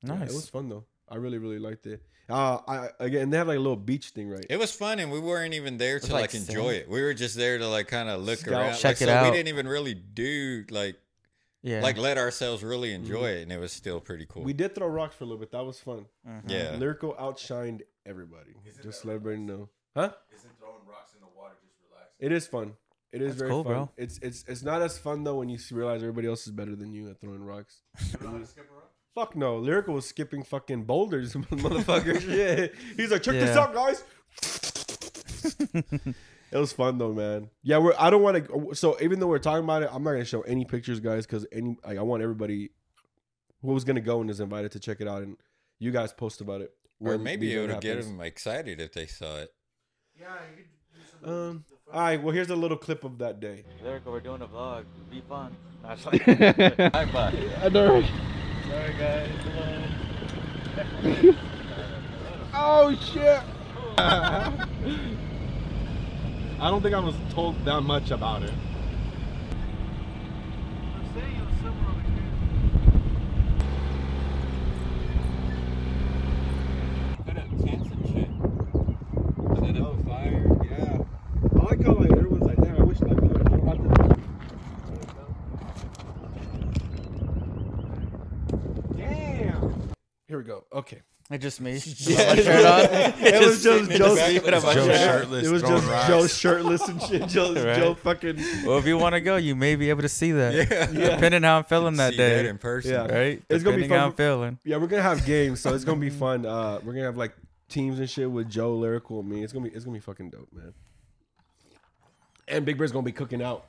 Yeah, 0.04 0.14
nice. 0.16 0.30
it 0.32 0.34
was 0.36 0.50
fun 0.50 0.70
though. 0.70 0.86
I 1.12 1.16
really 1.16 1.38
really 1.38 1.60
liked 1.60 1.86
it. 1.86 2.02
Uh, 2.30 2.60
I 2.68 2.90
again 3.00 3.30
they 3.30 3.38
have 3.38 3.48
like 3.48 3.58
a 3.58 3.62
little 3.62 3.76
beach 3.76 4.10
thing, 4.12 4.30
right? 4.30 4.46
It 4.50 4.58
was 4.58 4.72
fun, 4.72 5.00
and 5.00 5.12
we 5.12 5.20
weren't 5.20 5.54
even 5.54 5.78
there 5.78 6.00
to 6.00 6.14
like 6.14 6.34
like, 6.34 6.36
enjoy 6.36 6.76
it. 6.76 6.90
We 6.90 7.02
were 7.02 7.14
just 7.14 7.36
there 7.36 7.58
to 7.58 7.68
like 7.68 7.88
kind 7.88 8.08
of 8.10 8.24
look 8.24 8.40
Scout. 8.40 8.54
around. 8.54 8.74
Check 8.76 8.84
like, 8.84 9.02
it 9.02 9.06
so 9.06 9.14
out. 9.14 9.26
We 9.26 9.38
didn't 9.38 9.50
even 9.50 9.68
really 9.68 9.94
do 9.94 10.64
like 10.70 10.96
yeah. 11.62 11.82
like 11.82 11.98
let 11.98 12.18
ourselves 12.18 12.64
really 12.64 12.94
enjoy 12.94 13.32
it, 13.32 13.42
and 13.44 13.52
it 13.52 13.60
was 13.60 13.74
still 13.74 14.00
pretty 14.00 14.26
cool. 14.28 14.44
We 14.44 14.54
did 14.54 14.74
throw 14.74 14.88
rocks 14.88 15.16
for 15.16 15.26
a 15.26 15.28
little 15.28 15.40
bit. 15.40 15.52
That 15.52 15.66
was 15.66 15.80
fun. 15.80 16.06
Mhm. 16.28 16.44
yeah. 16.48 16.76
Lyrical 16.78 17.14
outshined 17.16 17.82
everybody. 18.06 18.56
just 18.82 19.04
let 19.04 19.16
everybody 19.16 19.42
know, 19.42 19.70
huh? 19.96 20.12
Isn't 20.34 20.58
throwing 20.58 20.86
rocks 20.88 21.14
in 21.14 21.20
the 21.20 21.28
water 21.38 21.56
just 21.62 21.76
relaxing? 21.90 22.16
It 22.20 22.32
is 22.32 22.48
fun. 22.48 22.74
It 23.12 23.22
is 23.22 23.32
That's 23.32 23.40
very 23.40 23.52
cool, 23.52 23.64
fun. 23.66 23.74
bro. 23.74 23.90
It's 23.98 24.20
it's 24.20 24.46
it's 24.48 24.64
not 24.64 24.82
as 24.82 24.98
fun 24.98 25.26
though 25.26 25.36
when 25.36 25.50
you 25.50 25.60
realize 25.72 26.02
everybody 26.02 26.30
else 26.30 26.48
is 26.48 26.54
better 26.54 26.78
than 26.78 26.94
you 26.94 27.10
at 27.10 27.20
throwing 27.20 27.44
rocks. 27.44 27.82
Fuck 29.14 29.36
no, 29.36 29.58
lyrical 29.58 29.94
was 29.94 30.06
skipping 30.06 30.44
fucking 30.44 30.86
boulders, 30.86 31.34
motherfucker. 31.36 32.22
Shit, 32.26 32.76
he's 32.96 33.12
like, 33.12 33.24
check 33.24 33.34
this 33.34 33.58
out, 33.58 33.74
guys. 33.74 34.04
it 36.52 36.58
was 36.58 36.72
fun 36.72 36.98
though, 36.98 37.14
man. 37.14 37.50
Yeah, 37.62 37.80
we're. 37.80 37.94
I 38.00 38.10
don't 38.10 38.22
want 38.22 38.48
to. 38.48 38.74
So 38.74 38.98
even 39.02 39.20
though 39.20 39.28
we're 39.28 39.40
talking 39.40 39.66
about 39.66 39.84
it, 39.84 39.90
I'm 39.92 40.04
not 40.04 40.12
gonna 40.12 40.24
show 40.24 40.42
any 40.42 40.64
pictures, 40.64 41.02
guys, 41.02 41.26
because 41.26 41.46
any. 41.52 41.76
Like, 41.86 41.98
I 41.98 42.02
want 42.04 42.24
everybody 42.24 42.70
who 43.62 43.74
was 43.74 43.84
gonna 43.84 44.00
go 44.02 44.22
and 44.22 44.30
is 44.30 44.40
invited 44.40 44.72
to 44.72 44.80
check 44.80 45.02
it 45.02 45.08
out, 45.10 45.24
and 45.24 45.36
you 45.80 45.92
guys 45.92 46.14
post 46.14 46.40
about 46.40 46.62
it. 46.62 46.72
or 47.02 47.18
maybe 47.18 47.48
the 47.48 47.54
it 47.54 47.64
event 47.66 47.74
would 47.74 47.82
get 47.82 48.02
them 48.02 48.22
excited 48.22 48.80
if 48.80 48.94
they 48.94 49.08
saw 49.08 49.40
it. 49.40 49.50
Yeah, 50.18 50.28
you 50.56 50.64
could 50.64 51.26
do. 51.26 51.32
Um. 51.32 51.66
All 51.94 52.02
right. 52.02 52.24
Well, 52.24 52.34
here's 52.34 52.50
a 52.50 52.56
little 52.56 52.78
clip 52.78 53.04
of 53.04 53.18
that 53.18 53.42
day. 53.42 53.66
Lyrical, 53.84 54.14
we're 54.14 54.22
doing 54.22 54.42
a 54.42 54.48
vlog. 54.48 54.86
Be 55.10 55.22
fun. 55.28 55.54
Bye 55.84 57.10
bye. 57.12 57.34
I 57.62 57.70
know. 57.70 58.04
Sorry, 58.72 58.94
guys. 58.98 59.30
Come. 60.74 61.38
Oh 62.54 62.94
shit! 63.14 63.42
I 63.98 64.68
don't 66.70 66.82
think 66.82 66.94
I 66.96 67.00
was 67.00 67.16
told 67.32 67.64
that 67.66 67.82
much 67.82 68.12
about 68.12 68.44
it. 68.44 68.54
fire. 80.12 80.44
Yeah. 80.70 80.98
I 81.56 81.58
like 81.64 81.82
how 81.84 81.94
like, 81.94 82.10
damn, 82.58 82.76
I 82.76 82.84
wish 82.84 83.02
I 83.02 83.08
could. 83.08 83.42
I 83.42 83.44
don't 83.50 83.66
have 83.68 83.78
to. 84.10 84.16
Damn. 88.98 89.74
Here 90.32 90.38
we 90.38 90.46
go. 90.46 90.64
Okay. 90.72 91.02
It's 91.30 91.44
just 91.44 91.60
me. 91.60 91.72
Yeah. 91.74 92.34
With 92.36 92.46
shirt 92.46 92.66
on. 92.66 93.14
It 93.22 93.46
was 93.46 93.62
just 93.62 93.92
in 93.92 93.98
Joe. 93.98 94.16
back 94.16 94.44
with 94.46 94.64
my 94.64 94.74
Joe 94.74 94.86
shirt. 94.86 94.96
shirtless. 94.98 95.46
It 95.46 95.52
was 95.52 95.62
just 95.62 95.88
rocks. 95.90 96.08
Joe 96.08 96.28
shirtless 96.28 96.88
and 96.88 97.02
shit. 97.02 97.28
Joe, 97.28 97.54
Right. 97.66 97.76
Joe 97.76 97.96
fucking. 97.96 98.38
Well, 98.66 98.78
if 98.78 98.86
you 98.86 98.98
want 98.98 99.12
to 99.16 99.20
go, 99.20 99.36
you 99.36 99.54
may 99.58 99.76
be 99.76 99.90
able 99.90 100.04
to 100.04 100.08
see 100.10 100.32
that. 100.32 100.54
Yeah. 100.54 100.86
Depending 101.16 101.44
how 101.44 101.58
I'm 101.58 101.64
feeling 101.66 101.98
that 101.98 102.12
See 102.12 102.18
day. 102.18 102.36
that 102.38 102.46
in 102.46 102.58
person. 102.60 102.92
Yeah. 102.92 103.08
right? 103.14 103.44
It's 103.50 103.62
gonna 103.62 103.76
be 103.76 103.84
Depending 103.84 103.90
fun. 103.90 104.00
how 104.00 104.06
I'm 104.06 104.14
feeling. 104.14 104.60
Yeah, 104.64 104.78
we're 104.78 104.88
gonna 104.88 105.02
have 105.02 105.26
games, 105.26 105.60
so 105.60 105.76
it's 105.76 105.84
gonna 105.84 106.00
be 106.00 106.10
fun. 106.10 106.46
Uh, 106.46 106.80
we're 106.82 106.94
gonna 106.94 107.06
have 107.08 107.18
like 107.18 107.34
teams 107.68 108.00
and 108.00 108.10
shit 108.10 108.32
with 108.32 108.50
Joe, 108.50 108.74
lyrical, 108.76 109.20
and 109.20 109.28
me. 109.30 109.44
It's 109.44 109.52
gonna 109.52 109.68
be 109.70 109.76
it's 109.76 109.84
gonna 109.84 109.96
be 109.98 110.02
fucking 110.02 110.30
dope, 110.30 110.48
man. 110.54 110.74
And 112.48 112.66
Big 112.66 112.78
Bird's 112.78 112.94
gonna 112.94 113.04
be 113.04 113.12
cooking 113.12 113.42
out. 113.42 113.66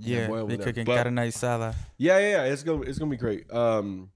Yeah, 0.00 0.26
boy 0.26 0.38
over 0.38 0.46
be 0.48 0.56
there. 0.56 0.66
cooking 0.66 0.84
But- 0.84 1.02
carne 1.04 1.14
asada. 1.16 1.74
Yeah, 1.96 2.18
yeah, 2.18 2.28
yeah. 2.46 2.52
It's 2.52 2.64
gonna 2.64 2.82
it's 2.82 2.98
gonna 2.98 3.10
be 3.12 3.16
great. 3.16 3.48
Um, 3.52 4.10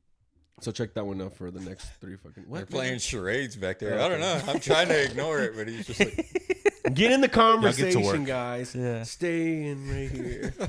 so 0.61 0.71
check 0.71 0.95
that 0.95 1.05
one 1.05 1.21
out 1.23 1.35
for 1.37 1.51
the 1.51 1.61
next 1.61 1.89
three 2.01 2.17
fucking. 2.17 2.45
They're 2.45 2.61
What? 2.61 2.71
playing 2.71 2.99
charades 3.01 3.57
back 3.57 3.79
there. 3.79 3.97
Yeah, 3.97 4.05
I 4.05 4.09
don't 4.09 4.21
know. 4.21 4.41
I'm 4.49 4.61
trying 4.61 4.89
to 4.89 5.05
ignore 5.05 5.41
it, 5.41 5.57
but 5.57 5.69
he's 5.69 5.87
just 5.87 6.01
like, 6.01 6.29
Get 6.95 7.13
in 7.13 7.21
the 7.21 7.29
get 7.29 7.35
conversation, 7.35 8.03
work. 8.03 8.25
guys. 8.27 8.75
Yeah. 8.75 9.03
Stay 9.05 9.67
in 9.69 9.89
right 9.89 10.11
here. 10.11 10.55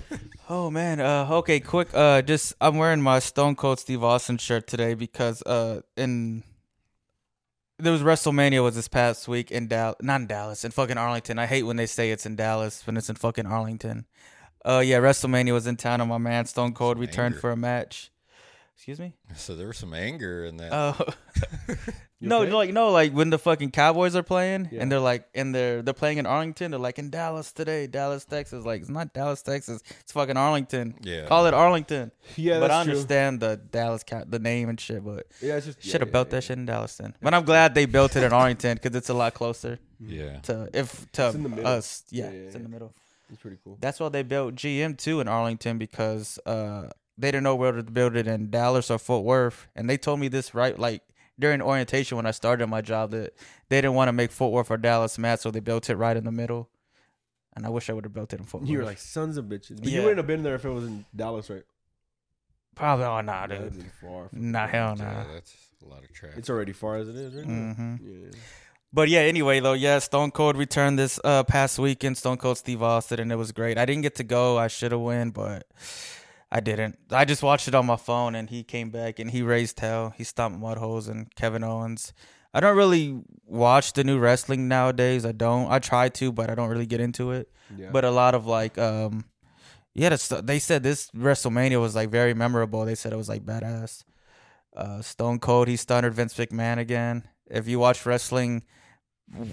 Oh 0.50 0.70
man, 0.70 1.00
uh 1.00 1.26
okay, 1.32 1.62
quick 1.62 1.88
uh 1.94 2.22
just 2.22 2.54
I'm 2.60 2.78
wearing 2.78 3.02
my 3.02 3.20
Stone 3.20 3.56
Cold 3.56 3.80
Steve 3.80 4.04
Austin 4.04 4.38
shirt 4.38 4.68
today 4.68 4.94
because 4.94 5.42
uh 5.44 5.82
in 5.96 6.44
there 7.80 7.94
was 7.94 8.02
WrestleMania 8.02 8.62
was 8.62 8.76
this 8.76 8.90
past 8.90 9.28
week 9.28 9.52
in 9.52 9.68
Dallas, 9.70 9.96
not 10.02 10.20
in 10.22 10.28
Dallas, 10.28 10.66
in 10.66 10.72
fucking 10.72 10.98
Arlington. 10.98 11.40
I 11.40 11.46
hate 11.46 11.64
when 11.64 11.78
they 11.78 11.86
say 11.86 12.12
it's 12.12 12.26
in 12.26 12.36
Dallas 12.36 12.86
when 12.86 12.98
it's 12.98 13.10
in 13.10 13.16
fucking 13.16 13.46
Arlington. 13.46 14.06
Uh 14.66 14.84
yeah, 14.86 14.98
WrestleMania 15.00 15.54
was 15.54 15.66
in 15.66 15.78
town 15.78 16.02
and 16.02 16.10
my 16.10 16.18
man 16.18 16.46
Stone 16.46 16.74
Cold 16.74 16.98
Some 16.98 17.02
returned 17.02 17.36
anger. 17.36 17.42
for 17.42 17.52
a 17.52 17.58
match. 17.58 18.12
Excuse 18.76 19.00
me? 19.00 19.14
so 19.36 19.56
there 19.56 19.68
was 19.68 19.78
some 19.78 19.94
anger 19.94 20.46
in 20.46 20.58
that. 20.58 20.72
Oh. 20.74 20.98
No, 22.26 22.44
okay? 22.44 22.52
like 22.54 22.72
no, 22.74 22.90
like 22.90 23.12
when 23.12 23.32
the 23.32 23.38
fucking 23.38 23.72
Cowboys 23.72 24.16
are 24.16 24.24
playing 24.24 24.70
Yeah. 24.72 24.82
and 24.82 24.90
they're 24.90 25.02
like 25.02 25.28
and 25.36 25.54
they're 25.54 25.82
they're 25.82 25.94
playing 25.94 26.20
in 26.20 26.26
Arlington, 26.26 26.72
they're 26.72 26.80
like 26.80 26.98
in 26.98 27.10
Dallas 27.10 27.52
today, 27.52 27.86
Dallas, 27.86 28.24
Texas. 28.24 28.64
Like 28.64 28.80
it's 28.80 28.90
not 28.90 29.14
Dallas, 29.14 29.42
Texas. 29.42 29.84
It's 30.00 30.14
fucking 30.14 30.38
Arlington. 30.38 30.96
Yeah. 31.02 31.26
Call 31.26 31.48
it 31.48 31.54
Arlington. 31.54 32.14
Yeah, 32.38 32.62
but 32.62 32.72
I 32.72 32.76
that's 32.76 32.86
true. 32.86 32.94
understand 32.94 33.42
the 33.42 33.58
Dallas 33.58 34.04
Cow- 34.06 34.24
the 34.26 34.40
name 34.40 34.70
and 34.70 34.80
shit, 34.80 35.04
but 35.04 35.28
Yeah, 35.42 35.58
it's 35.58 35.66
just 35.66 35.84
should 35.84 36.00
have 36.00 36.08
yeah, 36.08 36.14
built 36.14 36.28
yeah, 36.30 36.32
that 36.36 36.42
shit 36.46 36.58
in 36.60 36.66
Dallas 36.66 36.96
then. 36.96 37.14
But 37.22 37.34
I'm 37.34 37.44
glad 37.44 37.76
they 37.76 37.86
built 37.88 38.16
it 38.16 38.24
in 38.24 38.32
Arlington 38.32 38.76
because 38.82 38.96
it's 38.96 39.10
a 39.10 39.14
lot 39.14 39.34
closer 39.34 39.80
yeah. 40.00 40.40
to 40.44 40.70
if 40.74 41.12
to 41.12 41.26
It's 41.26 41.36
in 41.36 41.44
the 41.44 41.50
middle. 41.50 41.68
us. 41.68 42.04
Yeah, 42.10 42.28
Yeah, 42.28 42.32
yeah, 42.32 42.38
it's 42.46 42.56
in 42.56 42.64
the 42.64 42.70
middle. 42.70 42.94
It's 43.30 43.42
pretty 43.42 43.58
cool. 43.66 43.78
That's 43.82 44.00
why 44.00 44.08
they 44.08 44.24
built 44.24 44.56
GM 44.56 44.98
too 44.98 45.20
in 45.20 45.28
Arlington 45.28 45.78
because 45.78 46.40
uh 46.46 46.88
they 47.18 47.30
didn't 47.30 47.44
know 47.44 47.56
whether 47.56 47.82
to 47.82 47.92
build 47.92 48.16
it 48.16 48.28
in 48.28 48.50
Dallas 48.50 48.90
or 48.92 48.98
Fort 49.00 49.24
Worth, 49.24 49.68
and 49.76 49.90
they 49.90 49.98
told 49.98 50.20
me 50.20 50.28
this 50.28 50.54
right 50.54 50.78
like 50.78 51.02
during 51.40 51.62
orientation 51.62 52.16
when 52.16 52.26
I 52.26 52.32
started 52.32 52.68
my 52.68 52.82
job 52.82 53.12
that 53.12 53.34
they 53.70 53.78
didn't 53.78 53.96
want 53.96 54.08
to 54.10 54.14
make 54.14 54.32
Fort 54.32 54.52
Worth 54.54 54.70
or 54.72 54.78
Dallas 54.78 55.18
mad, 55.18 55.40
so 55.40 55.52
they 55.52 55.60
built 55.60 55.90
it 55.90 55.96
right 55.96 56.16
in 56.18 56.24
the 56.26 56.32
middle. 56.32 56.70
And 57.56 57.66
I 57.66 57.70
wish 57.70 57.90
I 57.90 57.94
would 57.94 58.04
have 58.06 58.14
built 58.14 58.34
it 58.34 58.40
in 58.40 58.46
Fort 58.46 58.64
Worth. 58.64 58.70
You 58.72 58.80
were 58.80 58.84
like 58.84 58.98
sons 58.98 59.38
of 59.38 59.46
bitches, 59.46 59.80
but 59.80 59.88
Yeah. 59.90 59.98
you 59.98 60.02
wouldn't 60.04 60.18
have 60.18 60.28
been 60.28 60.42
there 60.44 60.56
if 60.56 60.66
it 60.66 60.70
was 60.70 60.86
in 60.86 61.06
Dallas, 61.16 61.50
right? 61.50 61.64
probably 62.76 63.06
oh 63.06 63.22
nah, 63.22 63.46
That'd 63.46 63.74
dude, 63.74 63.84
be 63.84 63.90
far. 64.02 64.30
nah 64.32 64.68
hell 64.68 64.96
Yeah, 64.98 65.26
that's 65.32 65.56
a 65.86 65.88
lot 65.88 66.04
of 66.04 66.12
traffic. 66.12 66.40
It's 66.40 66.50
already 66.50 66.74
far 66.74 66.96
as 66.98 67.08
it 67.10 67.16
is, 67.16 67.36
right? 67.36 67.46
now. 67.46 67.74
hmm 67.76 67.96
Yeah. 68.02 68.30
But 68.92 69.10
yeah, 69.10 69.20
anyway 69.22 69.60
though, 69.60 69.74
yeah, 69.74 70.00
Stone 70.00 70.32
Cold 70.32 70.58
returned 70.58 70.98
this 70.98 71.20
uh 71.24 71.44
past 71.44 71.78
weekend. 71.80 72.18
Stone 72.18 72.38
Cold 72.38 72.58
Steve 72.58 72.82
Austin, 72.82 73.20
and 73.20 73.32
it 73.32 73.36
was 73.36 73.52
great. 73.52 73.78
I 73.78 73.86
didn't 73.86 74.02
get 74.02 74.16
to 74.16 74.24
go. 74.24 74.58
I 74.58 74.68
should 74.68 74.92
have 74.92 75.02
went, 75.02 75.34
but 75.36 75.68
I 76.54 76.60
didn't. 76.60 77.00
I 77.10 77.26
just 77.26 77.42
watched 77.42 77.68
it 77.68 77.74
on 77.74 77.88
my 77.88 77.96
phone, 77.96 78.36
and 78.36 78.48
he 78.48 78.64
came 78.64 78.92
back 78.92 79.18
and 79.18 79.32
he 79.32 79.42
raised 79.42 79.80
hell. 79.80 80.14
He 80.16 80.24
stomped 80.24 80.62
Mudholes 80.62 81.10
and 81.10 81.34
Kevin 81.34 81.64
Owens. 81.64 82.14
I 82.54 82.60
don't 82.60 82.78
really 82.78 83.20
watch 83.48 83.94
the 83.94 84.04
new 84.04 84.20
wrestling 84.20 84.68
nowadays. 84.68 85.26
I 85.26 85.32
don't. 85.32 85.72
I 85.72 85.80
try 85.80 86.10
to, 86.10 86.32
but 86.32 86.52
I 86.52 86.56
don't 86.56 86.70
really 86.70 86.86
get 86.86 87.02
into 87.02 87.32
it. 87.32 87.50
Yeah. 87.76 87.90
But 87.92 88.06
a 88.06 88.12
lot 88.12 88.36
of 88.36 88.46
like, 88.46 88.78
um, 88.78 89.26
yeah, 89.96 90.16
they 90.44 90.60
said 90.60 90.84
this 90.84 91.10
WrestleMania 91.12 91.82
was 91.82 91.96
like 91.96 92.10
very 92.10 92.36
memorable. 92.36 92.86
They 92.86 92.94
said 92.94 93.14
it 93.14 93.18
was 93.18 93.30
like 93.30 93.44
badass. 93.44 94.04
Uh, 94.78 95.02
Stone 95.02 95.40
Cold, 95.40 95.68
he 95.68 95.76
stunned 95.76 96.14
Vince 96.14 96.36
McMahon 96.36 96.78
again. 96.78 97.28
If 97.48 97.68
you 97.68 97.80
watch 97.80 98.06
wrestling, 98.06 98.64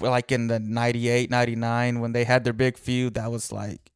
like 0.01 0.31
in 0.31 0.49
the 0.49 0.61
98, 0.61 1.31
99, 1.31 2.01
when 2.01 2.13
they 2.13 2.25
had 2.25 2.45
their 2.45 2.53
big 2.53 2.77
feud, 2.77 3.15
that 3.15 3.31
was 3.31 3.53
like, 3.53 3.90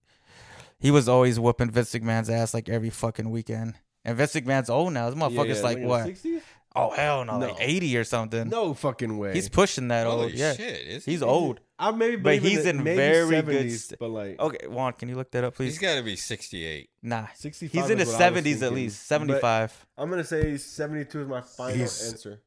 he 0.79 0.91
was 0.91 1.09
always 1.09 1.39
whooping 1.41 1.71
Vince 1.71 1.93
McMahon's 1.95 2.31
ass 2.31 2.55
like 2.55 2.69
every 2.69 2.91
fucking 2.91 3.31
weekend. 3.31 3.75
And 4.05 4.17
Vince 4.17 4.35
McMahon's 4.35 4.69
old 4.71 4.93
now. 4.93 5.09
This 5.11 5.19
motherfucker's 5.19 5.63
like 5.63 5.77
in 5.79 5.83
the 5.85 5.89
what? 5.89 6.07
60s? 6.07 6.41
Oh 6.77 6.91
hell 6.91 7.25
no, 7.25 7.39
No. 7.39 7.47
like 7.47 7.57
eighty 7.61 7.97
or 7.97 8.03
something. 8.03 8.49
No 8.49 8.75
fucking 8.75 9.17
way. 9.17 9.33
He's 9.33 9.49
pushing 9.49 9.87
that 9.89 10.09
Holy 10.09 10.25
old. 10.25 10.33
Yeah, 10.33 10.55
shit! 10.55 10.81
Is 10.87 11.05
he's 11.05 11.21
he? 11.21 11.25
old. 11.25 11.61
I 11.79 11.93
maybe, 11.93 12.17
But 12.17 12.39
he's 12.39 12.67
in 12.67 12.83
maybe 12.83 12.97
very 12.97 13.43
good 13.43 13.47
70s, 13.67 13.71
st- 13.79 13.99
But 14.01 14.09
like 14.11 14.41
Okay, 14.41 14.67
Juan, 14.67 14.93
can 14.95 15.09
you 15.09 15.15
look 15.15 15.31
that 15.31 15.45
up, 15.45 15.55
please? 15.55 15.73
He's 15.75 15.79
got 15.79 15.95
to 15.95 16.03
be 16.03 16.17
68. 16.17 16.91
nah, 17.03 17.27
65 17.35 17.71
he's 17.81 17.91
in 17.91 17.99
is 18.01 18.07
his 18.09 18.09
what 18.09 18.15
I 18.15 18.17
was 18.17 18.19
seventies 18.19 18.63
at 18.65 18.73
least, 18.73 19.07
seventy 19.07 19.39
five. 19.39 19.87
I'm 19.97 20.11
gonna 20.11 20.25
say 20.25 20.57
72 20.57 21.21
is 21.23 21.29
my 21.29 21.43
final 21.43 21.77
He's- 21.77 22.09
answer. 22.13 22.41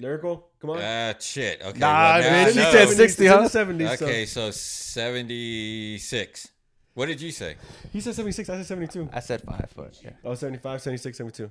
Lyrical, 0.00 0.48
come 0.60 0.70
on. 0.70 0.78
Ah, 0.80 1.14
shit. 1.20 1.60
Okay. 1.62 1.78
Nah, 1.80 2.18
well, 2.18 2.20
man, 2.30 2.46
I 2.48 2.50
he 2.50 2.58
said 2.60 2.88
60, 2.88 3.26
huh? 3.26 3.42
It's 3.44 3.54
in 3.56 3.76
the 3.78 3.84
70s, 3.84 3.96
so- 3.98 4.06
Okay, 4.06 4.26
so 4.26 4.50
76. 4.52 6.48
What 6.98 7.06
did 7.06 7.20
you 7.20 7.30
say? 7.30 7.54
He 7.92 8.00
said 8.00 8.14
76. 8.14 8.48
I 8.48 8.56
said 8.56 8.66
72. 8.66 9.08
I 9.12 9.20
said 9.20 9.40
five, 9.42 9.72
but 9.76 9.96
yeah. 10.02 10.10
Oh, 10.24 10.34
75, 10.34 10.82
76, 10.82 11.16
72. 11.16 11.50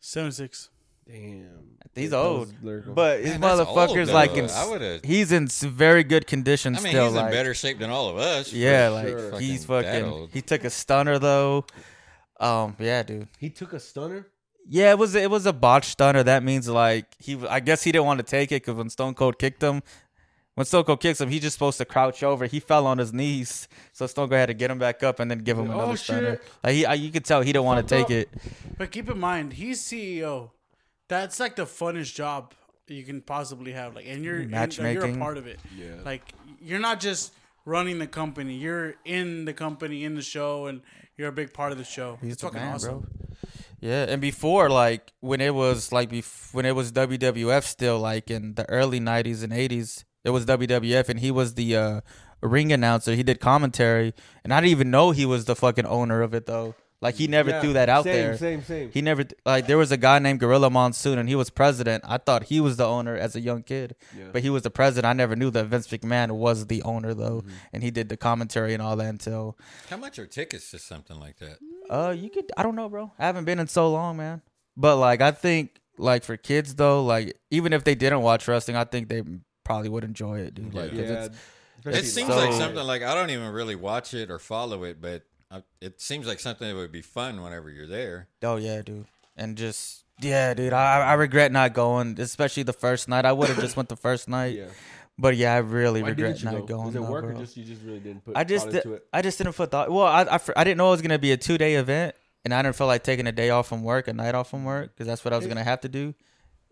76. 0.00 0.70
Damn. 1.06 1.48
He's 1.94 2.10
That 2.10 2.16
old, 2.18 2.52
but 2.94 3.20
his 3.20 3.30
Man, 3.32 3.40
that's 3.40 3.60
old, 3.60 3.68
motherfucker's 3.76 4.08
though. 4.08 4.14
like 4.14 4.36
in. 4.36 4.48
I 4.50 4.66
would've- 4.68 5.04
He's 5.04 5.30
in 5.32 5.44
s- 5.44 5.62
very 5.62 6.04
good 6.04 6.26
condition 6.26 6.74
I 6.76 6.80
mean, 6.80 6.92
still. 6.92 7.04
he's 7.06 7.14
like, 7.14 7.26
in 7.26 7.32
better 7.32 7.54
shape 7.54 7.78
than 7.78 7.90
all 7.90 8.08
of 8.08 8.18
us. 8.18 8.50
for 8.50 8.56
yeah, 8.56 8.88
sure. 9.02 9.30
like 9.32 9.40
he's 9.42 9.64
Fucking 9.64 9.82
that 9.90 10.00
fucking. 10.00 10.10
old. 10.12 10.30
He 10.32 10.42
took 10.42 10.64
a 10.64 10.70
stunner 10.70 11.18
though. 11.18 11.64
Um, 12.40 12.76
yeah, 12.78 13.02
dude. 13.02 13.28
he 13.38 13.50
took 13.50 13.72
a 13.72 13.80
stunner. 13.80 14.26
Yeah, 14.68 14.90
it 14.92 14.98
was 14.98 15.14
it 15.16 15.28
was 15.30 15.44
a 15.46 15.52
botched 15.52 15.90
stunner. 15.90 16.22
That 16.22 16.42
means 16.44 16.68
like 16.68 17.06
he, 17.18 17.36
I 17.48 17.58
guess 17.60 17.82
he 17.82 17.90
didn't 17.92 18.06
want 18.06 18.18
to 18.18 18.24
take 18.24 18.52
it 18.52 18.62
because 18.62 18.76
when 18.76 18.88
Stone 18.90 19.14
Cold 19.14 19.38
kicked 19.38 19.60
him, 19.62 19.82
when 20.54 20.64
Stone 20.66 20.84
Cold 20.84 21.00
kicks 21.00 21.20
him, 21.20 21.28
he's 21.30 21.42
just 21.42 21.54
supposed 21.54 21.78
to 21.78 21.84
crouch 21.84 22.22
over. 22.22 22.46
He 22.46 22.60
fell 22.60 22.86
on 22.86 22.98
his 22.98 23.12
knees, 23.12 23.68
so 23.92 24.06
Stone 24.06 24.28
Cold 24.28 24.38
had 24.38 24.46
to 24.46 24.54
get 24.54 24.70
him 24.70 24.78
back 24.78 25.02
up 25.02 25.18
and 25.20 25.30
then 25.30 25.38
give 25.40 25.58
him 25.58 25.70
Oh, 25.70 25.74
another 25.74 25.96
shit. 25.96 26.04
stunner. 26.04 26.40
Like 26.62 26.74
he, 26.74 26.86
I, 26.86 26.94
you 26.94 27.10
could 27.10 27.24
tell 27.24 27.40
he 27.42 27.52
didn't 27.52 27.64
want 27.64 27.86
to 27.86 27.94
take 27.94 28.06
up. 28.06 28.10
it. 28.10 28.28
But 28.78 28.90
keep 28.90 29.08
in 29.10 29.18
mind, 29.18 29.54
he's 29.54 29.82
CEO. 29.82 30.50
That's 31.08 31.38
like 31.40 31.56
the 31.56 31.64
funnest 31.66 32.14
job 32.14 32.54
you 32.88 33.04
can 33.04 33.22
possibly 33.22 33.72
have. 33.72 33.94
Like, 33.94 34.06
and 34.06 34.24
you're 34.24 34.40
and, 34.40 34.52
like, 34.52 34.76
you're 34.94 35.04
a 35.06 35.16
part 35.16 35.38
of 35.38 35.46
it. 35.46 35.58
Yeah. 35.76 35.94
Like, 36.04 36.32
you're 36.60 36.78
not 36.80 37.00
just 37.00 37.32
running 37.64 37.98
the 37.98 38.06
company. 38.06 38.54
You're 38.54 38.94
in 39.04 39.44
the 39.46 39.54
company, 39.54 40.04
in 40.04 40.14
the 40.14 40.22
show, 40.22 40.66
and 40.66 40.82
you're 41.16 41.28
a 41.28 41.32
big 41.32 41.54
part 41.54 41.72
of 41.72 41.78
the 41.78 41.84
show. 41.84 42.18
He's 42.20 42.32
it's 42.34 42.42
the 42.42 42.48
fucking 42.48 42.60
man, 42.60 42.74
awesome. 42.74 42.90
bro. 43.00 43.06
Yeah, 43.80 44.04
and 44.08 44.20
before 44.20 44.68
like 44.70 45.12
when 45.20 45.40
it 45.40 45.54
was 45.54 45.90
like 45.90 46.10
bef- 46.10 46.54
when 46.54 46.64
it 46.66 46.74
was 46.76 46.92
WWF 46.92 47.64
still 47.64 47.98
like 47.98 48.30
in 48.30 48.54
the 48.54 48.68
early 48.70 49.00
'90s 49.00 49.42
and 49.42 49.52
'80s, 49.52 50.04
it 50.24 50.30
was 50.30 50.46
WWF, 50.46 51.08
and 51.08 51.20
he 51.20 51.30
was 51.30 51.54
the 51.54 51.76
uh, 51.76 52.00
ring 52.40 52.72
announcer. 52.72 53.14
He 53.14 53.22
did 53.22 53.40
commentary, 53.40 54.14
and 54.44 54.52
I 54.52 54.60
didn't 54.60 54.70
even 54.72 54.90
know 54.90 55.10
he 55.10 55.26
was 55.26 55.44
the 55.46 55.56
fucking 55.56 55.86
owner 55.86 56.22
of 56.22 56.34
it 56.34 56.46
though. 56.46 56.74
Like 57.00 57.16
he 57.16 57.26
never 57.26 57.50
Yeah, 57.50 57.60
threw 57.60 57.72
that 57.72 57.88
out 57.88 58.04
same, 58.04 58.14
there. 58.14 58.36
Same, 58.36 58.60
same. 58.60 58.64
Same. 58.84 58.90
He 58.92 59.02
never 59.02 59.24
like 59.44 59.66
there 59.66 59.76
was 59.76 59.90
a 59.90 59.96
guy 59.96 60.20
named 60.20 60.38
Gorilla 60.38 60.70
Monsoon, 60.70 61.18
and 61.18 61.28
he 61.28 61.34
was 61.34 61.50
president. 61.50 62.04
I 62.06 62.18
thought 62.18 62.44
he 62.44 62.60
was 62.60 62.76
the 62.76 62.86
owner 62.86 63.16
as 63.16 63.34
a 63.34 63.40
young 63.40 63.64
kid, 63.64 63.96
Yeah. 64.16 64.26
but 64.32 64.42
he 64.42 64.50
was 64.50 64.62
the 64.62 64.70
president. 64.70 65.06
I 65.10 65.12
never 65.12 65.34
knew 65.34 65.50
that 65.50 65.66
Vince 65.66 65.88
McMahon 65.88 66.30
was 66.30 66.68
the 66.68 66.80
owner 66.84 67.12
though, 67.12 67.40
Mm-hmm. 67.40 67.50
and 67.72 67.82
he 67.82 67.90
did 67.90 68.08
the 68.08 68.16
commentary 68.16 68.72
and 68.72 68.80
all 68.80 68.94
that 68.94 69.08
until 69.08 69.58
How 69.90 69.96
much 69.96 70.20
are 70.20 70.26
tickets 70.26 70.70
to 70.70 70.78
something 70.78 71.18
like 71.18 71.38
that? 71.38 71.58
uh, 71.90 72.10
you 72.16 72.30
could. 72.30 72.52
I 72.56 72.62
don't 72.62 72.76
know, 72.76 72.88
bro. 72.88 73.10
I 73.18 73.26
haven't 73.26 73.46
been 73.46 73.58
in 73.58 73.66
so 73.66 73.90
long, 73.90 74.16
man. 74.16 74.40
But 74.76 74.96
like, 74.98 75.20
I 75.20 75.32
think 75.32 75.80
like 75.98 76.22
for 76.22 76.36
kids 76.36 76.76
though, 76.76 77.04
like 77.04 77.36
even 77.50 77.72
if 77.72 77.82
they 77.82 77.96
didn't 77.96 78.22
watch 78.22 78.46
wrestling, 78.46 78.76
I 78.76 78.84
think 78.84 79.08
they 79.08 79.22
probably 79.64 79.88
would 79.88 80.04
enjoy 80.04 80.40
it, 80.40 80.54
dude. 80.54 80.74
Like, 80.74 80.90
'cause 80.90 80.98
yeah. 80.98 81.24
it's, 81.24 81.36
especially 81.78 82.00
It 82.00 82.04
seems 82.06 82.28
so- 82.28 82.36
like 82.36 82.52
something 82.52 82.84
like 82.86 83.02
I 83.02 83.14
don't 83.14 83.30
even 83.30 83.52
really 83.52 83.74
watch 83.76 84.14
it 84.14 84.30
or 84.30 84.38
follow 84.38 84.84
it, 84.84 85.00
but 85.00 85.22
I, 85.50 85.62
it 85.80 86.00
seems 86.00 86.26
like 86.26 86.40
something 86.40 86.66
that 86.68 86.74
would 86.74 86.92
be 86.92 87.02
fun 87.02 87.42
whenever 87.42 87.70
you're 87.70 87.86
there. 87.86 88.28
oh 88.42 88.56
yeah, 88.56 88.82
dude. 88.82 89.06
And 89.36 89.56
just 89.56 90.04
yeah, 90.20 90.54
dude. 90.54 90.72
I 90.72 91.00
I 91.00 91.12
regret 91.14 91.52
not 91.52 91.72
going, 91.74 92.18
especially 92.20 92.62
the 92.62 92.72
first 92.72 93.08
night. 93.08 93.24
I 93.24 93.32
would 93.32 93.48
have 93.48 93.58
just 93.60 93.76
went 93.76 93.88
the 93.88 93.96
first 93.96 94.28
night, 94.28 94.54
Yeah. 94.56 94.66
but 95.18 95.36
yeah, 95.36 95.54
I 95.54 95.58
really 95.58 96.02
Why 96.02 96.10
regret 96.10 96.36
didn't 96.38 96.52
go? 96.60 96.66
going. 96.66 96.86
Was 96.86 96.94
it 96.94 97.02
though, 97.02 97.10
work 97.10 97.24
or 97.24 97.34
just 97.34 97.56
you 97.56 97.64
just 97.64 97.82
really 97.82 97.98
didn't 98.00 98.24
put 98.24 98.36
I 98.36 98.44
just 98.44 98.66
thought 98.66 98.74
into 98.76 98.92
it? 98.94 99.06
I 99.12 99.22
just 99.22 99.38
didn't 99.38 99.54
put 99.54 99.70
thought. 99.70 99.90
Well, 99.90 100.06
I, 100.06 100.22
I 100.22 100.38
I 100.56 100.64
didn't 100.64 100.76
know 100.78 100.88
it 100.88 100.92
was 100.92 101.02
gonna 101.02 101.18
be 101.18 101.32
a 101.32 101.36
two 101.36 101.58
day 101.58 101.74
event, 101.76 102.14
and 102.44 102.52
I 102.54 102.62
didn't 102.62 102.76
feel 102.76 102.86
like 102.86 103.02
taking 103.02 103.26
a 103.26 103.32
day 103.32 103.50
off 103.50 103.68
from 103.68 103.82
work, 103.82 104.06
a 104.08 104.12
night 104.12 104.34
off 104.34 104.50
from 104.50 104.64
work, 104.64 104.90
because 104.94 105.06
that's 105.06 105.24
what 105.24 105.32
I 105.32 105.36
was 105.38 105.46
gonna 105.46 105.64
have 105.64 105.80
to 105.80 105.88
do. 105.88 106.14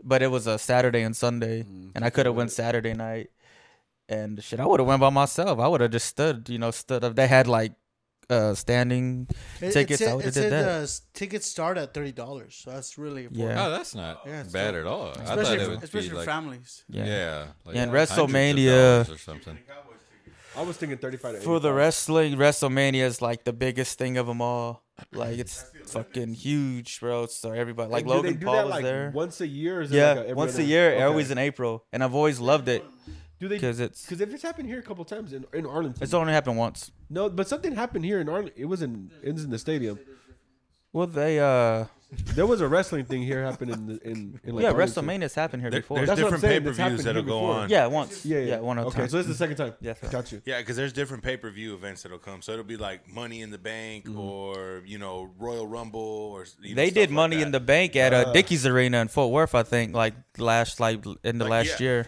But 0.03 0.23
it 0.23 0.29
was 0.29 0.47
a 0.47 0.59
Saturday 0.59 1.03
and 1.03 1.15
Sunday, 1.17 1.63
Mm, 1.65 1.93
and 1.95 2.05
I 2.05 2.11
could 2.11 2.27
have 2.27 2.35
went 2.35 2.51
Saturday 2.53 2.95
night, 2.95 3.31
and 4.09 4.43
shit, 4.43 4.61
I 4.61 4.67
would 4.67 4.81
have 4.81 4.87
went 4.87 5.01
by 5.01 5.11
myself. 5.11 5.59
I 5.59 5.69
would 5.69 5.81
have 5.81 5.91
just 5.91 6.07
stood, 6.07 6.49
you 6.49 6.59
know, 6.59 6.71
stood 6.71 7.05
up. 7.05 7.15
They 7.17 7.27
had 7.29 7.47
like 7.47 7.73
uh 8.31 8.55
standing 8.55 9.27
It, 9.61 9.73
tickets. 9.73 10.01
It 10.01 10.05
I 10.05 10.07
said, 10.09 10.15
would 10.17 10.25
have 10.27 10.35
did 10.35 10.53
that. 10.53 10.83
uh, 10.83 10.87
tickets 11.15 11.47
start 11.47 11.77
at 11.79 11.93
thirty 11.93 12.13
dollars, 12.13 12.55
so 12.63 12.71
that's 12.71 12.97
really 12.97 13.25
important. 13.25 13.57
Yeah. 13.59 13.67
Oh, 13.67 13.71
that's 13.71 13.95
not 13.95 14.23
Yeah, 14.25 14.45
bad 14.53 14.73
dope. 14.73 14.81
at 14.81 14.87
all. 14.87 15.09
I 15.11 15.13
thought 15.15 15.39
especially 15.39 15.57
it 15.57 15.65
for, 15.65 15.71
would 15.71 15.83
especially 15.85 16.09
be 16.09 16.11
for 16.11 16.17
like 16.17 16.27
families. 16.27 16.85
Yeah. 16.89 17.05
yeah, 17.07 17.39
like 17.67 17.75
Yeah, 17.77 17.83
and 17.83 17.91
hundreds 17.91 18.13
WrestleMania- 18.13 19.15
or 19.15 19.19
something. 19.19 19.59
I 20.57 20.63
was 20.63 20.77
thinking 20.77 20.99
35 20.99 21.35
to 21.37 21.41
For 21.43 21.61
the 21.61 21.73
wrestling, 21.73 22.35
WrestleMania 22.37 23.03
is 23.05 23.23
like 23.23 23.45
the 23.45 23.53
biggest 23.53 23.99
thing 23.99 24.17
of 24.19 24.27
them 24.27 24.41
all. 24.43 24.83
Like 25.13 25.39
it's 25.39 25.65
fucking 25.93 26.35
huge, 26.35 27.01
bro. 27.01 27.27
So 27.27 27.53
everybody, 27.53 27.91
like 27.91 28.07
Logan 28.07 28.39
Paul 28.39 28.55
that 28.55 28.65
was 28.67 28.71
like 28.73 28.85
there. 28.85 29.11
once 29.15 29.41
a 29.41 29.47
year. 29.47 29.83
Yeah, 29.83 30.13
like 30.15 30.29
a 30.31 30.35
once 30.35 30.59
a 30.59 30.63
year, 30.65 30.95
Okay. 30.95 31.03
always 31.03 31.31
in 31.31 31.39
April, 31.39 31.85
and 31.93 32.03
I've 32.05 32.15
always 32.15 32.39
loved 32.41 32.69
it 32.69 32.85
Do 33.39 33.49
they? 33.49 33.57
because 33.57 33.81
it's 33.81 34.03
Because 34.03 34.21
if 34.21 34.33
it's 34.35 34.43
happened 34.43 34.69
here 34.69 34.79
a 34.79 34.83
couple 34.83 35.05
times 35.05 35.33
in, 35.33 35.45
in 35.53 35.67
Arlington, 35.67 36.03
it's 36.03 36.15
only 36.15 36.33
happened 36.33 36.57
once. 36.59 36.91
no, 37.09 37.29
but 37.29 37.49
something 37.49 37.75
happened 37.75 38.05
here 38.05 38.21
in 38.21 38.29
Arlington. 38.29 38.55
It 38.61 38.67
was 38.67 38.83
in 38.83 39.11
it 39.23 39.33
was 39.33 39.45
in 39.45 39.51
the 39.51 39.59
stadium. 39.59 39.99
Well, 40.93 41.07
they 41.07 41.39
uh, 41.39 41.85
There 42.35 42.47
was 42.47 42.61
a 42.61 42.67
wrestling 42.67 43.05
thing 43.05 43.23
here 43.23 43.45
happening 43.45 43.75
in 43.75 43.87
the, 43.87 44.01
in, 44.09 44.41
in 44.43 44.55
like 44.57 44.63
yeah, 44.65 44.71
Arlington. 44.73 45.05
WrestleMania's 45.07 45.35
happened 45.35 45.63
here 45.63 45.71
There- 45.71 45.81
before. 45.81 45.99
there's 45.99 46.09
That's 46.09 46.21
what 46.21 46.33
I'm 46.35 46.41
different 46.41 46.53
pay 46.53 46.57
it's 46.57 46.65
per 46.65 46.71
views 46.71 46.79
happened 46.79 46.99
that'll 47.01 47.23
here 47.23 47.29
go 47.29 47.41
before. 47.41 47.55
on. 47.55 47.69
yeah, 47.69 47.87
once. 47.87 48.27
Yeah, 48.27 48.39
yeah. 48.39 48.45
yeah, 48.47 48.59
one 48.59 48.79
other 48.79 48.89
Okay, 48.89 48.99
time. 48.99 49.09
so 49.09 49.17
this 49.19 49.27
is 49.27 49.33
the 49.39 49.39
second 49.45 49.57
time. 49.57 49.75
Yes, 49.81 50.01
sir. 50.01 50.09
got 50.09 50.33
you. 50.33 50.43
Yeah, 50.45 50.59
because 50.59 50.77
there's 50.77 50.93
different 50.93 51.23
pay 51.23 51.37
per 51.37 51.51
view 51.51 51.75
events 51.75 52.03
that'll 52.03 52.19
come. 52.19 52.43
So 52.43 52.51
it'll 52.53 52.65
be 52.65 52.77
like 52.77 53.09
Money 53.09 53.43
in 53.43 53.51
the 53.51 53.59
Bank 53.59 54.07
Mm-hmm. 54.07 54.19
or 54.19 54.83
you 54.85 54.99
know 54.99 55.31
Royal 55.39 55.67
Rumble 55.69 56.01
or 56.01 56.47
you 56.61 56.71
know, 56.75 56.83
they 56.83 56.87
stuff 56.89 56.95
did 56.95 57.11
like 57.11 57.15
Money 57.15 57.37
that. 57.37 57.43
in 57.43 57.53
the 57.53 57.61
Bank 57.61 57.95
at 57.95 58.13
uh, 58.13 58.17
Uh. 58.29 58.33
Dickies 58.33 58.67
Arena 58.67 58.99
in 59.03 59.09
Fort 59.09 59.31
Worth, 59.31 59.55
I 59.55 59.63
think, 59.63 59.95
like 59.95 60.15
last 60.37 60.81
like 60.81 61.05
in 61.23 61.39
the 61.39 61.45
Like, 61.45 61.67
last 61.69 61.81
yeah. 61.81 61.85
year. 61.87 62.07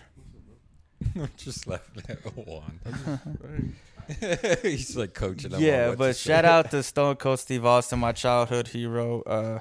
Just 1.36 1.66
laughing 1.68 2.02
at 2.08 2.18
Juan. 2.36 2.80
He's 4.62 4.96
like 4.96 5.14
coaching. 5.14 5.50
them 5.50 5.58
on 5.60 5.64
Yeah, 5.64 5.88
what 5.90 5.98
but 5.98 6.16
say. 6.16 6.28
shout 6.30 6.44
out 6.44 6.70
to 6.72 6.82
Stone 6.82 7.16
Cold 7.16 7.38
Steve 7.38 7.64
Austin, 7.64 8.00
my 8.00 8.12
childhood 8.12 8.68
hero. 8.68 9.22
Uh, 9.22 9.60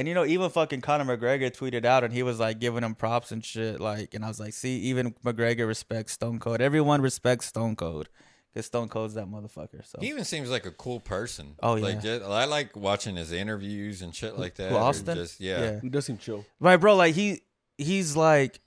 and 0.00 0.08
you 0.08 0.14
know, 0.14 0.24
even 0.24 0.48
fucking 0.48 0.80
Conor 0.80 1.04
McGregor 1.04 1.50
tweeted 1.50 1.84
out, 1.84 2.04
and 2.04 2.12
he 2.12 2.22
was 2.22 2.40
like 2.40 2.58
giving 2.58 2.82
him 2.82 2.94
props 2.94 3.32
and 3.32 3.44
shit. 3.44 3.80
Like, 3.80 4.14
and 4.14 4.24
I 4.24 4.28
was 4.28 4.40
like, 4.40 4.54
see, 4.54 4.78
even 4.78 5.14
McGregor 5.22 5.66
respects 5.66 6.14
Stone 6.14 6.38
Cold. 6.38 6.62
Everyone 6.62 7.02
respects 7.02 7.44
Stone 7.44 7.76
Cold 7.76 8.08
because 8.50 8.64
Stone 8.64 8.88
Cold's 8.88 9.12
that 9.12 9.26
motherfucker. 9.26 9.86
So 9.86 9.98
He 10.00 10.08
even 10.08 10.24
seems 10.24 10.48
like 10.48 10.64
a 10.64 10.70
cool 10.70 11.00
person. 11.00 11.54
Oh, 11.62 11.74
like, 11.74 11.96
yeah. 11.96 12.00
just, 12.18 12.24
I 12.24 12.46
like 12.46 12.74
watching 12.74 13.16
his 13.16 13.30
interviews 13.30 14.00
and 14.00 14.14
shit 14.14 14.38
like 14.38 14.54
that. 14.54 14.70
Who, 14.70 14.76
Austin? 14.76 15.16
Just, 15.16 15.38
yeah. 15.38 15.80
He 15.82 15.90
does 15.90 16.06
seem 16.06 16.16
chill. 16.16 16.46
Right, 16.60 16.78
bro. 16.78 16.96
Like 16.96 17.14
he, 17.14 17.42
he's 17.76 18.16
like, 18.16 18.58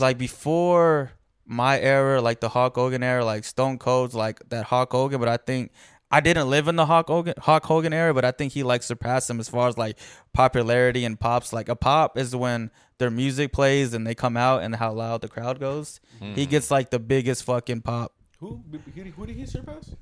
like 0.00 0.18
before 0.18 1.12
my 1.44 1.78
era, 1.78 2.20
like 2.20 2.40
the 2.40 2.48
Hulk 2.48 2.74
Hogan 2.74 3.04
era, 3.04 3.24
like 3.24 3.44
Stone 3.44 3.78
Cold's 3.78 4.16
like 4.16 4.40
that 4.48 4.64
Hulk 4.64 4.90
Hogan. 4.90 5.20
But 5.20 5.28
I 5.28 5.36
think 5.36 5.70
I 6.10 6.20
didn't 6.20 6.48
live 6.48 6.68
in 6.68 6.76
the 6.76 6.86
Hulk 6.86 7.08
Hogan, 7.08 7.34
Hulk 7.38 7.64
Hogan 7.64 7.92
era, 7.92 8.14
but 8.14 8.24
I 8.24 8.30
think 8.30 8.52
he 8.52 8.62
like 8.62 8.82
surpassed 8.82 9.28
him 9.28 9.40
as 9.40 9.48
far 9.48 9.68
as 9.68 9.76
like 9.76 9.98
popularity 10.32 11.04
and 11.04 11.18
pops. 11.18 11.52
Like 11.52 11.68
a 11.68 11.76
pop 11.76 12.16
is 12.16 12.34
when 12.34 12.70
their 12.98 13.10
music 13.10 13.52
plays 13.52 13.92
and 13.92 14.06
they 14.06 14.14
come 14.14 14.36
out 14.36 14.62
and 14.62 14.76
how 14.76 14.92
loud 14.92 15.20
the 15.20 15.28
crowd 15.28 15.58
goes. 15.58 16.00
He 16.20 16.44
hmm. 16.44 16.50
gets 16.50 16.70
like 16.70 16.90
the 16.90 17.00
biggest 17.00 17.44
fucking 17.44 17.82
pop. 17.82 18.12
Who? 18.38 18.62
Who, 18.70 19.02
who 19.02 19.26
did 19.26 19.36
he 19.36 19.46
surpass? 19.46 19.94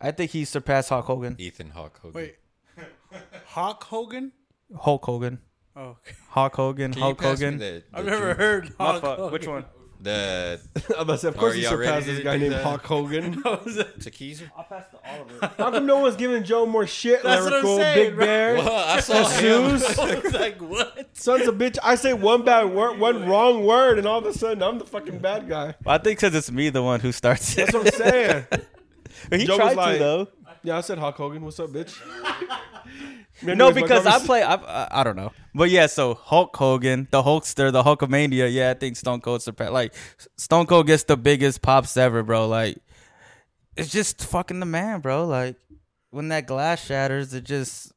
I 0.00 0.10
think 0.10 0.32
he 0.32 0.44
surpassed 0.44 0.90
Hulk 0.90 1.06
Hogan, 1.06 1.36
Ethan 1.38 1.70
Hawk 1.70 1.98
Hogan. 2.00 2.14
Wait, 2.20 2.36
Hawk 3.46 3.84
Hogan? 3.84 4.32
Hulk 4.74 5.04
Hogan, 5.06 5.38
Oh, 5.76 5.82
okay. 5.88 6.16
Hulk 6.30 6.56
Hogan, 6.56 6.92
Can 6.92 6.98
you 6.98 7.04
Hulk 7.04 7.18
pass 7.18 7.38
me 7.38 7.44
Hogan. 7.46 7.58
the, 7.58 7.82
I've 7.92 8.04
never 8.06 8.24
truth? 8.26 8.36
heard 8.38 8.72
Hawk 8.78 9.02
Hogan. 9.02 9.32
Which 9.32 9.46
one? 9.46 9.64
The 10.00 10.60
I'm 10.90 11.00
about 11.00 11.12
to 11.14 11.18
say, 11.18 11.28
of 11.28 11.36
course 11.36 11.54
Are 11.54 11.56
he 11.56 11.62
y'all 11.62 11.76
ready 11.76 11.86
surpassed 11.88 12.06
to 12.06 12.12
this 12.14 12.22
guy 12.24 12.34
do 12.34 12.40
named 12.40 12.52
that? 12.52 12.62
Hulk 12.64 12.84
Hogan. 12.84 13.42
Tequila? 14.00 14.42
I'll 14.56 14.64
pass 14.64 14.84
the 14.92 14.98
all 15.10 15.22
of. 15.22 15.56
How 15.56 15.70
come 15.70 15.86
no 15.86 15.98
one's 16.00 16.16
giving 16.16 16.44
Joe 16.44 16.66
more 16.66 16.86
shit? 16.86 17.22
That's 17.22 17.42
what 17.44 17.52
I'm 17.54 17.64
Lyrical, 17.64 17.76
saying, 17.78 18.06
Big 18.08 18.14
bro. 18.16 18.26
Bear, 18.26 18.54
Well, 18.56 18.72
I 18.96 19.00
saw 19.00 19.26
him. 19.28 19.40
shoes, 19.78 19.98
I 19.98 20.14
was 20.20 20.32
like, 20.34 20.60
what? 20.60 21.16
sons 21.16 21.48
of 21.48 21.54
bitch. 21.56 21.78
I 21.82 21.94
say 21.94 22.12
one 22.12 22.44
bad 22.44 22.64
word, 22.70 22.98
one 22.98 23.26
wrong 23.26 23.64
word, 23.64 23.98
and 23.98 24.06
all 24.06 24.18
of 24.18 24.26
a 24.26 24.32
sudden 24.34 24.62
I'm 24.62 24.78
the 24.78 24.86
fucking 24.86 25.18
bad 25.18 25.48
guy. 25.48 25.74
I 25.86 25.98
think 25.98 26.18
because 26.20 26.34
it's 26.34 26.50
me, 26.52 26.68
the 26.68 26.82
one 26.82 27.00
who 27.00 27.10
starts 27.12 27.52
it. 27.52 27.56
That's 27.56 27.72
what 27.72 27.86
I'm 27.86 27.92
saying. 27.92 28.46
But 29.30 29.40
he 29.40 29.46
Joe 29.46 29.56
was 29.56 29.72
tried 29.72 29.76
like- 29.76 29.92
to 29.94 29.98
though. 29.98 30.28
Yeah, 30.62 30.78
I 30.78 30.80
said 30.80 30.98
Hulk 30.98 31.14
Hogan. 31.14 31.44
What's 31.44 31.60
up, 31.60 31.70
bitch? 31.70 31.94
No, 33.42 33.72
because 33.72 34.06
I 34.06 34.18
play. 34.26 34.42
I, 34.42 34.54
I 34.54 35.00
I 35.00 35.04
don't 35.04 35.16
know, 35.16 35.32
but 35.54 35.70
yeah. 35.70 35.86
So 35.86 36.14
Hulk 36.14 36.56
Hogan, 36.56 37.08
the 37.10 37.22
Hulkster, 37.22 37.70
the 37.72 37.82
Hulkamania. 37.82 38.52
Yeah, 38.52 38.70
I 38.70 38.74
think 38.74 38.96
Stone 38.96 39.20
Cold 39.20 39.42
surpassed. 39.42 39.72
Like 39.72 39.94
Stone 40.36 40.66
Cold 40.66 40.86
gets 40.86 41.04
the 41.04 41.16
biggest 41.16 41.62
pops 41.62 41.96
ever, 41.96 42.22
bro. 42.22 42.48
Like 42.48 42.78
it's 43.76 43.90
just 43.90 44.24
fucking 44.24 44.60
the 44.60 44.66
man, 44.66 45.00
bro. 45.00 45.26
Like 45.26 45.56
when 46.10 46.28
that 46.28 46.46
glass 46.46 46.84
shatters, 46.84 47.34
it 47.34 47.44
just 47.44 47.92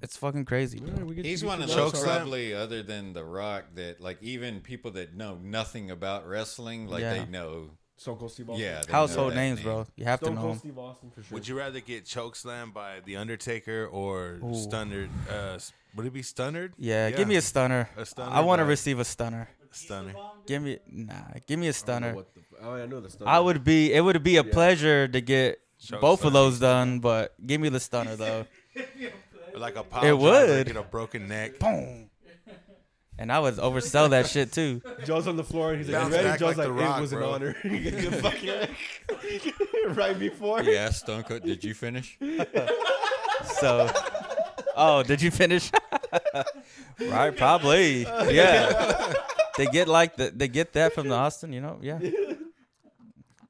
it's 0.00 0.16
fucking 0.16 0.44
crazy. 0.46 0.80
bro. 0.80 1.10
Yeah, 1.12 1.22
He's 1.22 1.44
one 1.44 1.62
of 1.62 1.68
to 1.68 1.74
those 1.76 2.02
probably 2.02 2.54
other 2.54 2.82
than 2.82 3.12
The 3.12 3.24
Rock 3.24 3.66
that 3.74 4.00
like 4.00 4.18
even 4.22 4.60
people 4.60 4.92
that 4.92 5.14
know 5.14 5.38
nothing 5.42 5.90
about 5.90 6.26
wrestling 6.26 6.88
like 6.88 7.02
Yeah. 7.02 7.12
they 7.14 7.26
know. 7.26 7.70
Stone 8.02 8.16
Cold 8.18 8.32
Steve 8.32 8.50
Austin. 8.50 8.64
Yeah, 8.64 8.80
they 8.80 8.92
know 8.92 8.98
Household 8.98 9.32
that 9.32 9.36
names, 9.36 9.58
name. 9.58 9.64
bro. 9.64 9.86
You 9.96 10.04
have 10.04 10.18
Stone 10.18 10.30
to 10.30 10.34
know. 10.36 10.40
Cold 10.42 10.52
'em. 10.52 10.58
Steve 10.58 10.78
Austin 10.78 11.10
for 11.10 11.22
sure. 11.22 11.34
Would 11.34 11.48
you 11.48 11.58
rather 11.58 11.80
get 11.80 12.04
chokeslammed 12.04 12.72
by 12.74 13.00
the 13.04 13.16
Undertaker 13.16 13.86
or 13.86 14.40
Ooh. 14.44 14.54
stunnered? 14.54 15.08
Uh, 15.30 15.54
s- 15.54 15.72
would 15.94 16.06
it 16.06 16.12
be 16.12 16.22
stunnered? 16.22 16.72
Yeah, 16.78 17.10
give 17.10 17.26
me 17.28 17.36
a 17.36 17.42
stunner. 17.42 17.88
A 17.96 18.04
stunner, 18.04 18.30
I 18.30 18.40
want 18.40 18.58
to 18.60 18.64
but- 18.64 18.68
receive 18.70 18.98
a 18.98 19.04
stunner. 19.04 19.48
stunner. 19.70 20.14
Give 20.46 20.62
me 20.62 20.78
nah. 20.90 21.14
Give 21.46 21.58
me 21.58 21.66
a 21.66 21.70
I 21.70 21.72
don't 21.72 21.72
know 21.72 21.72
stunner. 21.72 22.14
what 22.14 22.34
the 22.34 22.40
f- 22.40 22.46
oh, 22.62 22.74
I 22.74 22.86
know 22.86 23.00
the 23.00 23.08
stunner. 23.10 23.30
I 23.30 23.38
would 23.38 23.64
be. 23.64 23.92
It 23.92 24.00
would 24.02 24.22
be 24.22 24.36
a 24.36 24.44
Yeah. 24.44 24.52
pleasure 24.52 25.08
to 25.08 25.20
get 25.20 25.60
Choke 25.78 26.00
both 26.00 26.24
of 26.24 26.32
those 26.32 26.58
done, 26.60 26.98
but 27.00 27.34
give 27.46 27.60
me 27.60 27.68
the 27.70 27.80
stunner 27.80 28.16
though. 28.16 28.46
Like 29.54 29.76
a 29.76 29.82
pile 29.82 30.00
It 30.02 30.18
driver, 30.18 30.46
would. 30.56 30.66
get 30.66 30.76
a 30.76 30.82
broken 30.82 31.28
neck. 31.28 31.58
Boom. 31.58 32.08
And 33.18 33.30
I 33.30 33.38
would 33.38 33.54
oversell 33.56 34.10
that 34.10 34.26
shit 34.26 34.52
too. 34.52 34.80
Joe's 35.04 35.26
on 35.28 35.36
the 35.36 35.44
floor 35.44 35.72
and 35.72 35.78
he's 35.84 35.88
like, 35.90 36.02
Bounce 36.02 36.10
"You 36.12 36.16
ready?" 36.16 36.28
back 36.30 36.38
Joe's 36.40 36.56
like 36.56 36.56
like, 36.56 36.66
The 36.66 36.72
Rock, 36.72 36.98
"It 36.98 37.00
was 37.02 37.10
bro." 37.12 37.28
an 37.28 37.34
honor." 37.34 37.56
You 37.64 38.10
fucking- 38.10 39.94
right 39.94 40.18
before. 40.18 40.62
Yeah, 40.62 40.90
Stone 40.90 41.24
Cold. 41.24 41.42
Did 41.42 41.62
you 41.62 41.74
finish? 41.74 42.18
So, 43.60 43.90
oh, 44.76 45.02
did 45.02 45.20
you 45.22 45.30
finish? 45.30 45.70
right, 47.00 47.36
probably. 47.36 48.02
Yeah. 48.02 49.12
they 49.56 49.66
get 49.66 49.88
like 49.88 50.16
the, 50.16 50.32
they 50.34 50.48
get 50.48 50.72
that 50.72 50.94
from 50.94 51.08
the 51.08 51.14
Austin, 51.14 51.52
you 51.52 51.60
know? 51.60 51.78
Yeah. 51.82 51.98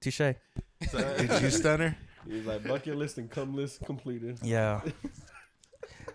Touche. 0.01 0.19
Did 0.19 1.43
you 1.43 1.51
stunner? 1.51 1.97
He's 2.29 2.45
like, 2.47 2.67
"Bucket 2.67 2.97
list 2.97 3.19
and 3.19 3.31
cum 3.31 3.55
list 3.55 3.85
completed." 3.85 4.39
Yeah. 4.43 4.81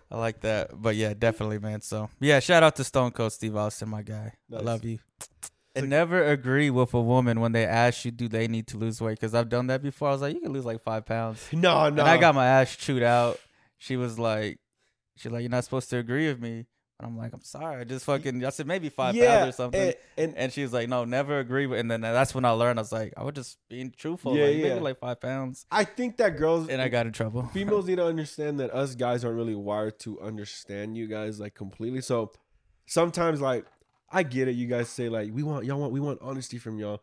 I 0.10 0.18
like 0.18 0.42
that. 0.42 0.70
But 0.74 0.96
yeah, 0.96 1.14
definitely, 1.14 1.60
man. 1.60 1.82
So 1.82 2.10
yeah, 2.20 2.40
shout 2.40 2.64
out 2.64 2.76
to 2.78 2.84
Stone 2.84 3.12
Cold 3.12 3.34
Steve 3.34 3.56
Austin, 3.56 3.90
my 3.90 4.02
guy. 4.02 4.34
I 4.54 4.60
love 4.60 4.84
you. 4.84 5.00
And 5.76 5.90
never 5.90 6.24
agree 6.24 6.72
with 6.72 6.94
a 6.96 7.02
woman 7.02 7.40
when 7.40 7.52
they 7.52 7.66
ask 7.66 8.04
you, 8.04 8.10
do 8.10 8.28
they 8.28 8.48
need 8.48 8.66
to 8.68 8.78
lose 8.78 9.00
weight? 9.00 9.20
Because 9.20 9.36
I've 9.36 9.50
done 9.50 9.68
that 9.68 9.84
before. 9.84 10.10
I 10.10 10.12
was 10.12 10.22
like, 10.22 10.34
you 10.34 10.42
can 10.42 10.52
lose 10.52 10.66
like 10.66 10.82
five 10.82 11.06
pounds. 11.06 11.46
No, 11.52 11.60
no. 11.90 12.02
And 12.02 12.02
I 12.02 12.18
got 12.18 12.34
my 12.34 12.48
ass 12.48 12.76
chewed 12.76 13.04
out. 13.04 13.40
She 13.78 13.96
was 13.96 14.18
like, 14.18 14.60
she's 15.18 15.32
like, 15.32 15.42
you're 15.42 15.52
not 15.52 15.66
supposed 15.66 15.90
to 15.92 15.98
agree 15.98 16.28
with 16.28 16.42
me. 16.42 16.66
And 17.00 17.08
I'm 17.08 17.18
like, 17.18 17.32
I'm 17.34 17.44
sorry. 17.44 17.82
I 17.82 17.84
just 17.84 18.06
fucking, 18.06 18.44
I 18.44 18.50
said 18.50 18.66
maybe 18.66 18.90
five 18.90 19.16
yeah, 19.16 19.40
pounds 19.40 19.50
or 19.50 19.52
something. 19.52 19.82
And, 19.82 19.96
and 20.18 20.38
And 20.38 20.54
she 20.54 20.64
was 20.64 20.74
like, 20.74 20.90
no, 20.90 21.06
never 21.06 21.40
agree 21.40 21.68
with. 21.68 21.80
And 21.80 21.92
then 21.92 22.02
that's 22.02 22.34
when 22.34 22.44
I 22.44 22.52
learned. 22.52 22.80
I 22.80 22.82
was 22.82 22.92
like, 22.92 23.14
I 23.16 23.24
was 23.24 23.36
just 23.36 23.58
being 23.70 23.92
truthful. 23.96 24.36
Yeah, 24.36 24.46
like, 24.46 24.56
yeah. 24.56 24.70
maybe 24.70 24.80
like 24.80 25.00
five 25.00 25.22
pounds. 25.22 25.68
I 25.72 25.84
think 25.84 26.18
that 26.18 26.38
girls 26.38 26.70
And 26.70 26.82
I 26.82 26.88
got 26.88 27.06
in 27.06 27.14
trouble. 27.14 27.44
females 27.54 27.86
need 27.86 27.98
to 27.98 28.06
understand 28.06 28.60
that 28.60 28.74
us 28.74 28.96
guys 28.96 29.24
aren't 29.24 29.38
really 29.38 29.56
wired 29.56 30.00
to 30.00 30.20
understand 30.22 30.98
you 30.98 31.08
guys 31.08 31.40
like 31.40 31.54
completely. 31.54 32.02
So 32.02 32.32
sometimes 32.88 33.42
like 33.42 33.66
I 34.10 34.24
get 34.24 34.48
it, 34.48 34.56
you 34.56 34.68
guys 34.68 34.90
say 34.90 35.08
like 35.08 35.30
we 35.32 35.44
want 35.44 35.66
y'all 35.66 35.80
want 35.80 35.94
we 35.94 36.00
want 36.00 36.20
honesty 36.22 36.58
from 36.58 36.80
y'all. 36.80 37.02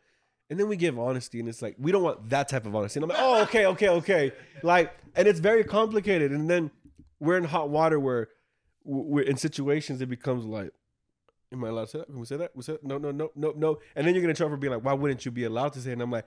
And 0.50 0.58
then 0.58 0.68
we 0.68 0.76
give 0.76 0.98
honesty 0.98 1.38
and 1.38 1.48
it's 1.48 1.62
like 1.62 1.76
we 1.78 1.92
don't 1.92 2.02
want 2.02 2.30
that 2.30 2.48
type 2.48 2.66
of 2.66 2.74
honesty. 2.74 2.98
And 2.98 3.04
I'm 3.04 3.10
like, 3.10 3.18
oh 3.20 3.42
okay, 3.42 3.66
okay, 3.66 3.88
okay. 3.90 4.32
Like 4.64 4.92
and 5.14 5.28
it's 5.28 5.38
very 5.38 5.62
complicated. 5.62 6.32
And 6.32 6.50
then 6.50 6.72
we're 7.20 7.38
in 7.38 7.44
hot 7.44 7.70
water 7.70 8.00
where 8.00 8.28
we're 8.84 9.24
in 9.24 9.36
situations 9.36 10.00
it 10.00 10.08
becomes 10.08 10.44
like 10.44 10.70
Am 11.52 11.64
I 11.64 11.68
allowed 11.68 11.84
to 11.84 11.90
say 11.90 11.98
that? 11.98 12.06
Can 12.06 12.18
we 12.18 12.26
say 12.26 12.36
that? 12.36 12.50
We 12.54 12.62
that? 12.64 12.82
No, 12.82 12.98
no, 12.98 13.12
no, 13.12 13.30
no, 13.36 13.52
no. 13.56 13.78
And 13.94 14.06
then 14.06 14.14
you're 14.14 14.22
gonna 14.22 14.34
trouble 14.34 14.54
for 14.54 14.60
being 14.60 14.72
like, 14.72 14.84
why 14.84 14.92
wouldn't 14.92 15.24
you 15.24 15.30
be 15.30 15.44
allowed 15.44 15.72
to 15.74 15.80
say? 15.80 15.90
it? 15.90 15.94
And 15.94 16.02
I'm 16.02 16.10
like, 16.10 16.26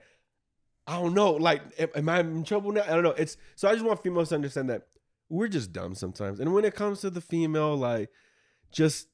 I 0.86 1.00
don't 1.00 1.12
know. 1.12 1.32
Like, 1.32 1.62
am 1.94 2.08
I 2.08 2.20
in 2.20 2.44
trouble 2.44 2.72
now? 2.72 2.82
I 2.82 2.94
don't 2.94 3.02
know. 3.02 3.10
It's 3.10 3.36
so 3.54 3.68
I 3.68 3.74
just 3.74 3.84
want 3.84 4.02
females 4.02 4.30
to 4.30 4.36
understand 4.36 4.70
that 4.70 4.86
we're 5.28 5.48
just 5.48 5.72
dumb 5.72 5.94
sometimes. 5.94 6.40
And 6.40 6.54
when 6.54 6.64
it 6.64 6.74
comes 6.74 7.02
to 7.02 7.10
the 7.10 7.20
female, 7.20 7.76
like, 7.76 8.08
just 8.72 9.08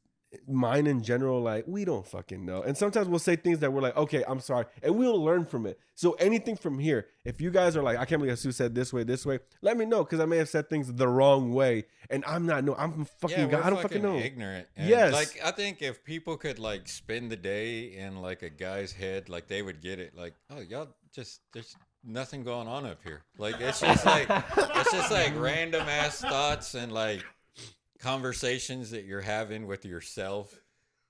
mine 0.48 0.86
in 0.86 1.02
general, 1.02 1.40
like, 1.40 1.64
we 1.66 1.84
don't 1.84 2.06
fucking 2.06 2.44
know. 2.44 2.62
And 2.62 2.76
sometimes 2.76 3.08
we'll 3.08 3.18
say 3.18 3.36
things 3.36 3.58
that 3.60 3.73
we're 3.73 3.80
like, 3.80 3.97
okay, 3.97 4.25
I'm 4.26 4.40
sorry, 4.40 4.66
and 4.82 4.97
we'll 4.97 5.23
learn 5.23 5.44
from 5.44 5.66
it. 5.66 5.78
So 5.94 6.12
anything 6.12 6.56
from 6.56 6.78
here, 6.78 7.06
if 7.25 7.40
you 7.40 7.50
guys 7.50 7.76
are 7.76 7.82
like, 7.82 7.99
I 7.99 8.04
can't 8.04 8.20
believe 8.20 8.38
Sue 8.38 8.52
said 8.52 8.75
this 8.75 8.92
way, 8.92 9.04
this 9.04 9.25
way, 9.25 9.38
let 9.62 9.76
me 9.76 9.84
know 9.84 10.02
because 10.04 10.20
I 10.20 10.25
may 10.25 10.38
have 10.38 10.49
said 10.49 10.68
things 10.68 10.92
the 10.92 11.08
wrong 11.08 11.52
way, 11.52 11.84
and 12.10 12.25
I'm 12.26 12.47
not 12.47 12.64
know. 12.64 12.75
I'm 12.76 13.04
fucking. 13.04 13.38
yeah, 13.38 13.47
we're 13.47 13.62
I 13.62 13.70
don't 13.70 13.80
fucking 13.80 14.02
know. 14.02 14.16
Ignorant. 14.18 14.66
And, 14.76 14.88
Yes. 14.88 15.12
Like 15.12 15.38
I 15.44 15.50
think 15.50 15.82
if 15.82 16.04
people 16.04 16.36
could 16.36 16.58
like 16.58 16.88
spend 16.88 17.30
the 17.30 17.36
day 17.36 17.94
in 17.94 18.20
like 18.20 18.42
a 18.42 18.50
guy's 18.50 18.92
head, 18.92 19.28
like 19.28 19.47
they 19.49 19.62
would 19.62 19.80
get 19.80 19.99
it. 19.99 20.16
Like, 20.16 20.34
oh, 20.50 20.60
y'all 20.60 20.88
just 21.12 21.40
there's 21.52 21.76
nothing 22.02 22.42
going 22.44 22.68
on 22.68 22.86
up 22.86 22.99
here. 23.04 23.23
Like 23.38 23.60
it's 23.60 23.80
just 23.80 24.04
like 24.04 24.26
it's 24.28 24.92
just 24.92 25.10
like 25.10 25.32
random 25.38 25.88
ass 25.88 26.20
thoughts 26.20 26.75
and 26.75 26.92
like 26.92 27.25
conversations 28.04 28.90
that 28.90 29.04
you're 29.04 29.23
having 29.23 29.67
with 29.67 29.84
yourself 29.84 30.60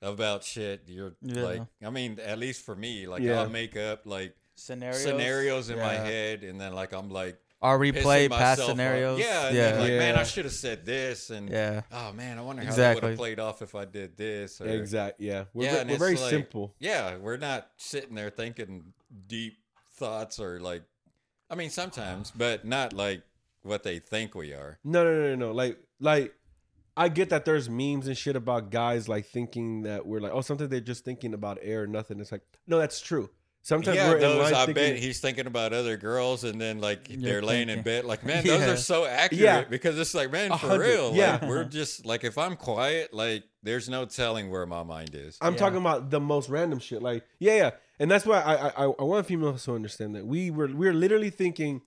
about 0.01 0.45
shit. 0.45 0.83
You're 0.87 1.15
Yeah. 1.23 1.43
like, 1.43 1.63
I 1.85 1.91
mean, 1.91 2.19
at 2.21 2.39
least 2.39 2.65
for 2.65 2.77
me, 2.77 3.07
like 3.07 3.23
Yeah. 3.23 3.41
I'll 3.41 3.49
make 3.49 3.77
up 3.77 4.07
like 4.07 4.35
Scenarios. 4.55 5.03
scenarios 5.03 5.71
in 5.71 5.79
my 5.79 5.95
head, 5.95 6.45
and 6.45 6.61
then 6.61 6.73
like 6.75 6.93
I'm 6.93 7.11
like. 7.11 7.39
Or 7.61 7.79
pissing 7.79 7.95
replay 8.03 8.29
past 8.29 8.31
myself 8.31 8.61
off. 8.61 8.67
scenarios. 8.77 9.19
Yeah, 9.19 9.49
Yeah. 9.51 9.71
then, 9.71 9.81
like, 9.81 9.89
man, 9.93 10.15
I 10.17 10.23
should 10.25 10.45
have 10.45 10.53
said 10.55 10.85
this, 10.85 11.31
and 11.31 11.49
yeah. 11.49 11.83
oh 11.91 12.13
man, 12.13 12.39
I 12.39 12.43
wonder 12.43 12.63
how 12.63 12.69
that 12.69 12.77
would 12.77 12.83
Exactly. 13.05 13.09
have 13.11 13.19
played 13.19 13.41
off 13.41 13.63
if 13.63 13.75
I 13.75 13.87
did 13.87 14.17
this. 14.19 14.61
Or, 14.61 14.67
Exactly. 14.69 15.27
Yeah. 15.29 15.45
We're, 15.55 15.65
Yeah, 15.65 15.85
ve- 15.85 15.93
we're 15.93 15.99
very 15.99 16.17
like- 16.17 16.31
simple. 16.31 16.75
Yeah, 16.79 17.17
we're 17.17 17.39
not 17.39 17.71
sitting 17.79 18.15
there 18.15 18.29
thinking 18.31 18.93
deep 19.27 19.57
thoughts 19.95 20.39
or 20.39 20.61
like, 20.61 20.83
I 21.49 21.55
mean, 21.55 21.71
sometimes, 21.71 22.31
but 22.37 22.65
not 22.67 22.93
like 22.93 23.23
what 23.63 23.83
they 23.83 23.99
think 23.99 24.35
we 24.35 24.53
are. 24.53 24.79
No, 24.85 25.03
no, 25.03 25.13
no, 25.15 25.29
no, 25.31 25.37
no. 25.47 25.53
Like, 25.53 25.79
like, 26.01 26.35
I 26.97 27.09
get 27.09 27.31
that 27.31 27.45
there's 27.45 27.69
memes 27.69 28.07
and 28.07 28.17
shit 28.17 28.37
about 28.37 28.71
guys 28.71 29.09
like 29.09 29.27
thinking 29.27 29.83
that 29.83 30.07
we're 30.07 30.21
like, 30.21 30.33
oh, 30.33 30.41
sometimes 30.43 30.71
they're 30.71 30.81
just 30.81 31.05
thinking 31.05 31.35
about 31.35 31.59
air 31.61 31.83
or 31.83 31.87
nothing. 31.87 32.21
It's 32.21 32.31
like, 32.33 32.43
no, 32.67 32.79
that's 32.79 33.01
true. 33.01 33.31
Sometimes 33.63 33.97
yeah, 33.97 34.11
we're 34.11 34.17
in 34.17 34.21
those 34.21 34.43
line 34.53 34.55
I 34.55 34.67
thinking, 34.67 34.75
bet 34.75 34.97
he's 34.99 35.21
thinking 35.21 35.47
about 35.47 35.73
other 35.73 35.97
girls, 35.97 36.45
and 36.45 36.61
then 36.61 36.81
like 36.81 37.09
You're 37.09 37.21
they're 37.23 37.43
laying 37.43 37.71
in 37.71 37.81
bed, 37.81 38.05
like 38.05 38.23
man, 38.23 38.45
those 38.47 38.61
Yeah. 38.61 38.71
are 38.73 38.77
so 38.77 39.07
accurate 39.07 39.41
Yeah. 39.41 39.65
because 39.65 39.99
it's 39.99 40.13
like 40.15 40.31
man, 40.31 40.57
for 40.59 40.79
real, 40.79 41.15
yeah. 41.15 41.33
like 41.41 41.43
we're 41.49 41.65
just 41.65 42.05
like 42.05 42.25
if 42.25 42.37
I'm 42.37 42.57
quiet, 42.57 43.15
like 43.15 43.45
there's 43.63 43.89
no 43.89 44.05
telling 44.05 44.51
where 44.51 44.67
my 44.67 44.83
mind 44.83 45.15
is. 45.15 45.39
I'm 45.41 45.55
Yeah. 45.55 45.59
talking 45.61 45.79
about 45.79 46.11
the 46.11 46.21
most 46.21 46.51
random 46.51 46.79
shit. 46.79 47.01
Like, 47.03 47.25
yeah, 47.39 47.57
yeah, 47.57 47.71
and 47.99 48.11
that's 48.11 48.27
why 48.27 48.43
I, 48.43 48.69
I, 48.69 48.85
I 48.85 49.03
want 49.03 49.27
females 49.27 49.65
to 49.65 49.75
understand 49.75 50.15
that 50.15 50.27
we 50.27 50.51
were, 50.51 50.69
we're 50.69 50.93
literally 50.95 51.31
thinking. 51.31 51.81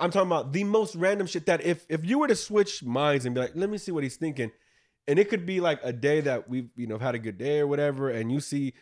I'm 0.00 0.10
talking 0.10 0.28
about 0.28 0.52
the 0.52 0.64
most 0.64 0.94
random 0.94 1.26
shit 1.26 1.46
that 1.46 1.62
if 1.62 1.84
if 1.88 2.04
you 2.04 2.18
were 2.18 2.28
to 2.28 2.36
switch 2.36 2.82
minds 2.82 3.26
and 3.26 3.34
be 3.34 3.42
like, 3.42 3.52
let 3.54 3.68
me 3.68 3.78
see 3.78 3.92
what 3.92 4.02
he's 4.02 4.16
thinking, 4.16 4.50
and 5.06 5.18
it 5.18 5.28
could 5.28 5.44
be 5.44 5.60
like 5.60 5.78
a 5.82 5.92
day 5.92 6.20
that 6.22 6.48
we've 6.48 6.70
you 6.74 6.86
know 6.86 6.98
had 6.98 7.14
a 7.14 7.18
good 7.18 7.38
day 7.38 7.60
or 7.60 7.66
whatever, 7.66 8.08
and 8.08 8.32
you 8.32 8.40
see 8.40 8.72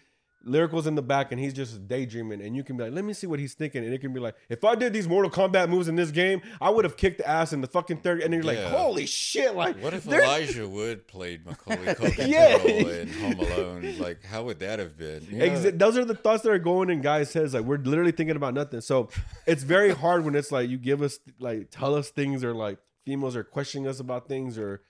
lyricals 0.47 0.87
in 0.87 0.95
the 0.95 1.03
back 1.03 1.33
and 1.33 1.41
he's 1.41 1.53
just 1.53 1.87
daydreaming, 1.89 2.41
and 2.41 2.55
you 2.57 2.63
can 2.65 2.77
be 2.77 2.85
like, 2.85 2.93
let 2.93 3.05
me 3.05 3.13
see 3.13 3.27
what 3.27 3.39
he's 3.39 3.55
thinking, 3.55 3.85
and 3.85 3.93
it 3.93 4.01
can 4.01 4.13
be 4.13 4.21
like, 4.21 4.35
if 4.49 4.65
I 4.65 4.75
did 4.75 4.93
these 4.93 5.09
Mortal 5.09 5.31
Kombat 5.31 5.69
moves 5.69 5.89
in 5.89 5.97
this 5.97 6.11
game, 6.11 6.41
I 6.61 6.71
would 6.71 6.85
have 6.85 6.97
kicked 6.97 7.19
the 7.19 7.29
ass 7.29 7.53
in 7.53 7.61
the 7.61 7.67
fucking 7.67 7.99
third, 7.99 8.23
and 8.23 8.33
then 8.33 8.43
you're 8.43 8.55
like, 8.55 8.65
holy 8.65 9.07
shit, 9.07 9.55
like 9.55 9.77
What 9.83 9.95
if 9.95 10.05
there's- 10.05 10.25
Elijah 10.25 10.69
Wood 10.69 11.07
played 11.09 11.45
Macaulay 11.45 11.77
Culkin's 11.95 12.29
Yeah. 12.29 12.57
in 12.63 13.09
Home 13.15 13.41
Alone? 13.41 13.95
Like, 13.99 14.25
how 14.25 14.45
would 14.45 14.61
that 14.61 14.79
have 14.79 14.97
been? 14.97 15.27
You 15.31 15.39
know? 15.39 15.45
Exa- 15.47 15.79
those 15.79 15.97
are 15.99 16.05
the 16.05 16.15
thoughts 16.15 16.43
that 16.45 16.51
are 16.51 16.59
going 16.59 16.91
in 16.91 17.01
guys' 17.01 17.33
heads. 17.33 17.53
Like 17.55 17.65
we're 17.65 17.79
literally 17.79 18.13
thinking 18.13 18.37
about 18.37 18.55
nothing. 18.55 18.81
So 18.81 19.09
it's 19.47 19.63
very 19.65 19.91
hard 19.95 20.25
when 20.25 20.35
it's 20.35 20.53
like 20.53 20.69
you 20.71 20.79
give 20.79 21.03
us 21.03 21.19
like 21.39 21.71
tell 21.71 21.95
us 21.95 22.11
things 22.11 22.45
or 22.45 22.55
like 22.55 22.79
females 23.05 23.35
are 23.37 23.45
questioning 23.45 23.89
us 23.89 23.99
about 24.01 24.29
things 24.29 24.57
or 24.59 24.83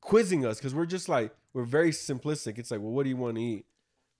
quizzing 0.00 0.44
us 0.46 0.58
because 0.58 0.74
we're 0.74 0.86
just 0.86 1.08
like 1.08 1.32
we're 1.52 1.64
very 1.64 1.90
simplistic. 1.90 2.58
It's 2.58 2.70
like, 2.70 2.80
well, 2.80 2.92
what 2.92 3.02
do 3.04 3.08
you 3.10 3.16
want 3.16 3.36
to 3.36 3.42
eat? 3.42 3.66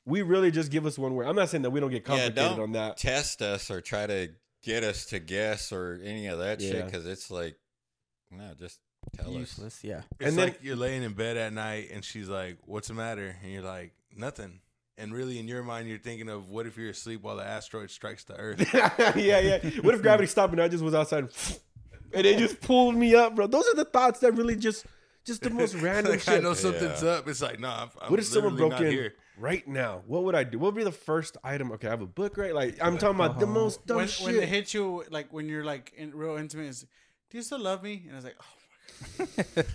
We 0.07 0.23
really 0.23 0.51
just 0.51 0.71
give 0.71 0.87
us 0.87 0.99
one 0.99 1.15
word. 1.15 1.27
I'm 1.27 1.37
not 1.37 1.49
saying 1.51 1.63
that 1.63 1.71
we 1.71 1.81
don't 1.81 1.91
get 1.91 2.03
yeah, 2.03 2.07
complicated 2.07 2.35
don't 2.37 2.61
on 2.61 2.73
that. 2.73 2.97
test 2.97 3.43
us 3.43 3.71
or 3.71 3.81
try 3.81 4.07
to 4.07 4.29
get 4.63 4.85
us 4.85 5.07
to 5.07 5.19
guess 5.19 5.73
or 5.73 6.01
any 6.03 6.29
of 6.29 6.39
that 6.39 6.61
shit 6.63 6.87
because 6.87 7.05
it's 7.07 7.31
like, 7.31 7.57
no, 8.31 8.53
just 8.59 8.79
tell 9.17 9.37
us. 9.37 9.59
Yeah. 9.83 10.03
It's 10.21 10.29
And 10.31 10.39
then- 10.39 10.49
like 10.49 10.59
you're 10.63 10.77
laying 10.77 11.03
in 11.03 11.13
bed 11.13 11.37
at 11.37 11.53
night 11.53 11.89
and 11.93 12.05
she's 12.05 12.29
like, 12.29 12.59
"What's 12.65 12.89
the 12.89 12.95
matter?" 12.95 13.37
And 13.43 13.53
you're 13.53 13.63
like, 13.63 13.93
"Nothing." 14.17 14.61
And 14.99 15.13
really, 15.13 15.39
in 15.39 15.47
your 15.47 15.63
mind, 15.63 15.89
you're 15.89 15.99
thinking 15.99 16.29
of 16.31 16.49
what 16.49 16.67
if 16.67 16.77
you're 16.79 16.91
asleep 16.91 17.23
while 17.23 17.37
the 17.37 17.45
asteroid 17.45 17.91
strikes 17.91 18.25
the 18.25 18.35
Earth? 18.37 18.73
yeah, 19.17 19.39
yeah. 19.41 19.59
What 19.83 19.95
if 19.95 20.03
gravity 20.03 20.27
stopped 20.27 20.53
and 20.55 20.63
I 20.63 20.69
just 20.69 20.83
was 20.83 20.95
outside 20.95 21.29
and 22.15 22.25
they 22.25 22.35
just 22.37 22.61
pulled 22.63 22.95
me 22.97 23.15
up, 23.15 23.35
bro? 23.37 23.47
Those 23.47 23.67
are 23.69 23.75
the 23.75 23.85
thoughts 23.85 24.21
that 24.21 24.33
really 24.33 24.57
just 24.57 24.87
just 25.25 25.43
the 25.43 25.51
most 25.51 25.75
random 25.83 26.13
like, 26.13 26.21
shit. 26.23 26.35
I 26.35 26.39
know 26.39 26.55
something's 26.55 27.03
Yeah. 27.03 27.11
up. 27.11 27.29
It's 27.29 27.43
like, 27.43 27.59
no, 27.61 27.69
I'm, 27.69 27.91
I'm 28.01 28.11
What 28.11 28.21
if 28.21 28.27
someone 28.27 28.57
broke 28.57 28.71
not 28.73 28.83
in 28.85 28.91
here. 28.93 29.15
Right 29.39 29.67
now? 29.67 30.03
What 30.07 30.25
would 30.25 30.35
I 30.35 30.45
do? 30.45 30.59
What 30.59 30.75
would 30.75 30.79
be 30.79 30.85
the 30.85 30.93
first 30.93 31.37
item? 31.45 31.73
Okay, 31.73 31.89
I 31.89 31.91
have 31.91 32.03
a 32.03 32.07
book, 32.07 32.37
right? 32.37 32.55
Like 32.55 32.79
I'm 32.83 32.99
talking 32.99 33.17
about 33.17 33.39
the 33.39 33.47
uh-huh. 33.47 33.55
most 33.55 33.87
dumb 33.87 33.99
when, 33.99 34.09
shit. 34.09 34.27
when 34.27 34.37
they 34.37 34.47
hit 34.47 34.75
you, 34.75 35.05
like 35.11 35.33
when 35.33 35.49
you're 35.49 35.65
like 35.65 35.93
in 35.97 36.15
real 36.15 36.37
intimate, 36.37 36.69
is, 36.69 36.87
do 37.31 37.39
you 37.39 37.43
still 37.43 37.61
love 37.61 37.83
me? 37.83 38.05
And 38.05 38.13
I 38.13 38.17
was 38.17 38.25
like, 38.25 38.37
oh 38.41 39.27
my 39.37 39.75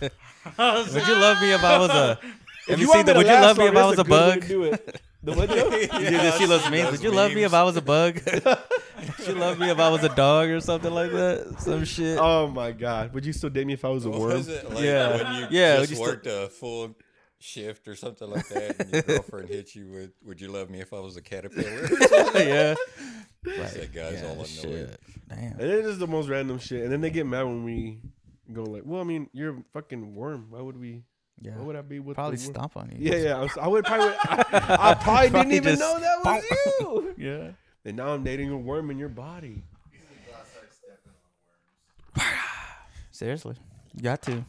god. 0.56 0.92
Would 0.94 1.06
you 1.06 1.14
love 1.14 1.40
me 1.40 1.52
if 1.52 1.64
I 1.64 1.78
was 1.78 1.90
a? 1.90 2.18
if 2.68 2.68
Let 2.68 2.78
me 2.78 2.86
see 2.86 3.02
the. 3.02 3.14
Would 3.14 3.26
you 3.26 3.32
love 3.32 3.58
me 3.58 3.66
if 3.66 3.76
I 3.76 3.84
was 3.86 3.98
a 3.98 4.04
good 4.04 4.10
way 4.10 4.34
to 4.34 4.40
bug? 4.40 4.48
Do 4.48 4.64
it. 4.64 5.00
The 5.24 5.32
what 5.34 5.48
Joe? 5.50 5.70
You 5.70 6.10
did 6.10 6.34
see 6.34 6.46
those 6.46 6.68
memes? 6.68 6.90
Would 6.90 7.02
you 7.02 7.12
love 7.12 7.32
me 7.32 7.44
if 7.44 7.54
I 7.54 7.62
was 7.62 7.76
a 7.76 7.82
bug? 7.82 8.20
she 9.18 9.28
you 9.28 9.34
love 9.34 9.56
me 9.58 9.70
if 9.70 9.78
I 9.78 9.88
was 9.88 10.02
a 10.02 10.08
dog 10.08 10.48
or 10.48 10.60
something 10.60 10.92
like 10.92 11.12
that? 11.12 11.60
Some 11.60 11.84
shit. 11.84 12.18
Oh 12.18 12.48
my 12.48 12.72
god! 12.72 13.14
Would 13.14 13.24
you 13.24 13.32
still 13.32 13.50
date 13.50 13.66
me 13.66 13.74
if 13.74 13.84
I 13.84 13.88
was 13.88 14.04
a 14.04 14.10
What 14.10 14.20
worm? 14.20 14.32
was 14.32 14.48
it? 14.48 14.68
Like 14.68 14.82
Yeah. 14.82 15.16
when 15.16 15.42
you 15.42 15.46
Yeah, 15.50 15.78
would 15.78 15.88
just 15.88 16.00
you 16.00 16.18
still- 16.18 16.44
a 16.44 16.48
full 16.48 16.96
shift 17.42 17.88
or 17.88 17.94
something 17.94 18.30
like 18.30 18.46
that, 18.48 18.76
and 18.80 18.92
your 18.92 19.02
girlfriend 19.02 19.48
hit 19.48 19.74
you 19.74 19.88
with, 19.90 20.10
"Would 20.24 20.40
you 20.40 20.48
love 20.48 20.70
me 20.70 20.80
if 20.80 20.92
I 20.92 21.00
was 21.00 21.16
a 21.16 21.22
caterpillar?" 21.22 21.82
yeah. 22.34 22.74
that 23.44 23.90
guy's 23.92 24.20
Yeah, 24.22 24.26
all 24.28 24.32
annoyed. 24.34 24.46
shit. 24.48 25.00
Damn. 25.28 25.52
And 25.52 25.60
it's 25.60 25.98
the 25.98 26.06
most 26.06 26.28
random 26.28 26.58
shit. 26.58 26.82
And 26.84 26.92
then 26.92 27.00
they 27.00 27.10
get 27.10 27.26
mad 27.26 27.44
when 27.44 27.64
we 27.64 28.00
go 28.52 28.62
like, 28.64 28.82
"Well, 28.84 29.00
I 29.00 29.04
mean, 29.04 29.28
you're 29.32 29.58
a 29.58 29.62
fucking 29.72 30.14
worm. 30.14 30.46
Why 30.50 30.60
would 30.60 30.78
we? 30.78 31.02
Yeah. 31.40 31.56
Why 31.56 31.64
would 31.64 31.76
I 31.76 31.82
be 31.82 31.98
with 31.98 32.14
Probably 32.14 32.36
the 32.36 32.42
stomp 32.42 32.76
on 32.76 32.90
you. 32.96 33.10
Yeah, 33.10 33.16
yeah. 33.18 33.36
I, 33.38 33.40
was, 33.40 33.58
I 33.60 33.66
would 33.66 33.84
probably. 33.84 34.14
I, 34.16 34.76
I 34.90 34.94
probably 35.00 35.30
didn't 35.30 35.52
even 35.52 35.78
know 35.78 35.98
that 35.98 36.24
was 36.24 36.44
you. 36.80 37.14
Yeah. 37.18 37.50
And 37.84 37.96
now 37.96 38.08
I'm 38.14 38.22
dating 38.22 38.50
a 38.50 38.56
worm 38.56 38.90
in 38.92 38.98
your 38.98 39.08
body. 39.08 39.64
Seriously. 43.10 43.56
You 43.94 44.02
got 44.02 44.22
to. 44.22 44.44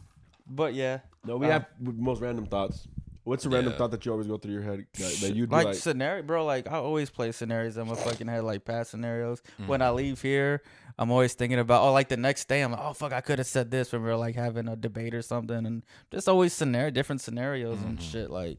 But 0.46 0.74
yeah. 0.74 1.00
No, 1.24 1.36
we 1.36 1.46
Um, 1.46 1.52
have 1.52 1.66
most 1.80 2.20
random 2.20 2.46
thoughts. 2.46 2.86
What's 3.24 3.46
a 3.46 3.48
random 3.48 3.72
Yeah. 3.72 3.78
thought 3.78 3.90
that 3.92 4.04
you 4.04 4.12
always 4.12 4.26
go 4.26 4.36
through 4.36 4.52
your 4.52 4.62
head 4.62 4.86
that, 4.98 5.12
that 5.22 5.34
you'd 5.34 5.50
like, 5.50 5.64
like, 5.64 5.74
scenario, 5.76 6.22
bro. 6.22 6.44
Like 6.44 6.66
I 6.68 6.74
always 6.74 7.08
play 7.08 7.32
scenarios 7.32 7.78
in 7.78 7.88
my 7.88 7.94
fucking 7.94 8.26
head, 8.28 8.44
like 8.44 8.66
past 8.66 8.90
scenarios. 8.90 9.40
Mm. 9.58 9.66
When 9.68 9.80
I 9.80 9.90
leave 9.90 10.20
here, 10.20 10.60
I'm 10.98 11.10
always 11.10 11.32
thinking 11.32 11.58
about. 11.58 11.82
Oh, 11.82 11.92
like 11.92 12.08
the 12.08 12.18
next 12.18 12.48
day, 12.48 12.60
I'm 12.60 12.72
like, 12.72 12.82
oh 12.82 12.92
fuck, 12.92 13.14
I 13.14 13.22
could 13.22 13.38
have 13.38 13.46
said 13.46 13.70
this 13.70 13.92
when 13.92 14.02
we 14.02 14.08
were 14.08 14.16
like 14.16 14.34
having 14.34 14.68
a 14.68 14.76
debate 14.76 15.14
or 15.14 15.22
something, 15.22 15.64
and 15.64 15.82
just 16.12 16.28
always 16.28 16.52
scenario, 16.52 16.90
different 16.90 17.22
scenarios 17.22 17.80
and 17.82 17.98
Mm-hmm. 17.98 18.10
shit. 18.10 18.30
Like, 18.30 18.58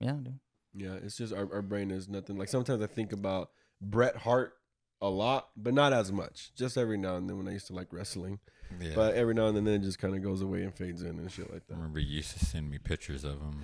yeah, 0.00 0.12
dude. 0.12 0.38
yeah, 0.74 0.94
it's 0.94 1.18
just 1.18 1.34
our, 1.34 1.46
our 1.52 1.62
brain 1.62 1.90
is 1.90 2.08
nothing. 2.08 2.38
Like 2.38 2.48
sometimes 2.48 2.82
I 2.82 2.86
think 2.86 3.12
about 3.12 3.50
Bret 3.82 4.16
Hart 4.16 4.54
a 5.00 5.08
lot, 5.08 5.48
but 5.56 5.74
not 5.74 5.92
as 5.92 6.10
much. 6.12 6.52
Just 6.54 6.76
every 6.76 6.96
now 6.98 7.16
and 7.16 7.28
then 7.28 7.36
when 7.38 7.48
I 7.48 7.52
used 7.52 7.66
to 7.68 7.72
like 7.74 7.92
wrestling. 7.92 8.38
Yeah. 8.80 8.92
But 8.94 9.14
every 9.14 9.32
now 9.34 9.46
and 9.46 9.56
then 9.56 9.66
it 9.66 9.78
just 9.80 9.98
kind 9.98 10.14
of 10.14 10.22
goes 10.22 10.42
away 10.42 10.62
and 10.62 10.74
fades 10.74 11.02
in 11.02 11.18
and 11.18 11.30
shit 11.30 11.50
like 11.52 11.62
I 11.62 11.70
that. 11.70 11.74
remember 11.76 12.00
you 12.00 12.16
used 12.16 12.38
to 12.38 12.44
send 12.44 12.70
me 12.70 12.78
pictures 12.78 13.24
of 13.24 13.40
him. 13.40 13.60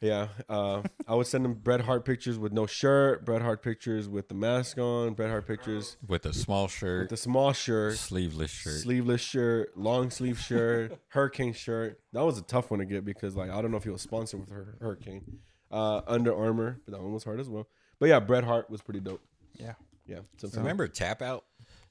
Yeah, 0.00 0.28
uh, 0.48 0.80
I 1.06 1.14
would 1.14 1.26
send 1.26 1.44
them 1.44 1.52
Bret 1.52 1.82
Hart 1.82 2.06
pictures 2.06 2.38
with 2.38 2.52
no 2.54 2.66
shirt, 2.66 3.26
Bret 3.26 3.42
Hart 3.42 3.62
pictures 3.62 4.08
with 4.08 4.28
the 4.30 4.34
mask 4.34 4.78
on, 4.78 5.12
Bret 5.12 5.28
Hart 5.28 5.46
pictures 5.46 5.98
with 6.08 6.24
a 6.24 6.32
small 6.32 6.62
with 6.64 6.72
shirt, 6.72 7.10
the 7.10 7.18
small 7.18 7.52
shirt, 7.52 7.98
sleeveless 7.98 8.50
shirt. 8.50 8.80
sleeveless 8.80 9.20
shirt, 9.20 9.76
long 9.76 10.08
sleeve 10.10 10.40
shirt, 10.40 10.98
hurricane 11.08 11.52
shirt. 11.52 12.00
That 12.14 12.24
was 12.24 12.38
a 12.38 12.42
tough 12.42 12.70
one 12.70 12.80
to 12.80 12.86
get 12.86 13.04
because 13.04 13.36
like 13.36 13.50
I 13.50 13.60
don't 13.60 13.70
know 13.70 13.76
if 13.76 13.84
he 13.84 13.90
was 13.90 14.00
sponsored 14.00 14.40
with 14.40 14.48
Hur- 14.48 14.78
Hurricane, 14.80 15.40
uh, 15.70 16.00
Under 16.06 16.34
Armour, 16.34 16.80
but 16.86 16.92
that 16.92 17.02
one 17.02 17.12
was 17.12 17.24
hard 17.24 17.38
as 17.38 17.50
well. 17.50 17.68
But 17.98 18.08
yeah, 18.08 18.20
Bret 18.20 18.44
Hart 18.44 18.70
was 18.70 18.80
pretty 18.80 19.00
dope. 19.00 19.20
Yeah. 19.58 19.74
Yeah. 20.06 20.20
So 20.38 20.48
Remember 20.56 20.88
Tap 20.88 21.22
Out? 21.22 21.44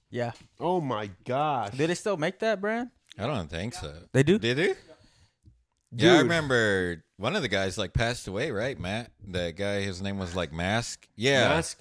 Yeah. 0.09 0.31
Oh 0.59 0.81
my 0.81 1.09
gosh. 1.25 1.71
Did 1.71 1.89
they 1.89 1.95
still 1.95 2.17
make 2.17 2.39
that 2.39 2.59
brand? 2.61 2.89
I 3.17 3.27
don't 3.27 3.49
think 3.49 3.73
so. 3.73 3.93
They 4.13 4.23
do. 4.23 4.39
Did 4.39 4.57
they? 4.57 4.67
Yeah, 5.91 6.13
I 6.13 6.17
Dude. 6.17 6.21
remember 6.23 7.03
one 7.17 7.35
of 7.35 7.41
the 7.41 7.47
guys 7.47 7.77
like 7.77 7.93
passed 7.93 8.27
away, 8.27 8.51
right, 8.51 8.79
Matt? 8.79 9.11
That 9.29 9.55
guy, 9.55 9.81
his 9.81 10.01
name 10.01 10.17
was 10.19 10.35
like 10.35 10.53
Mask. 10.53 11.07
Yeah, 11.15 11.49
Mask. 11.49 11.79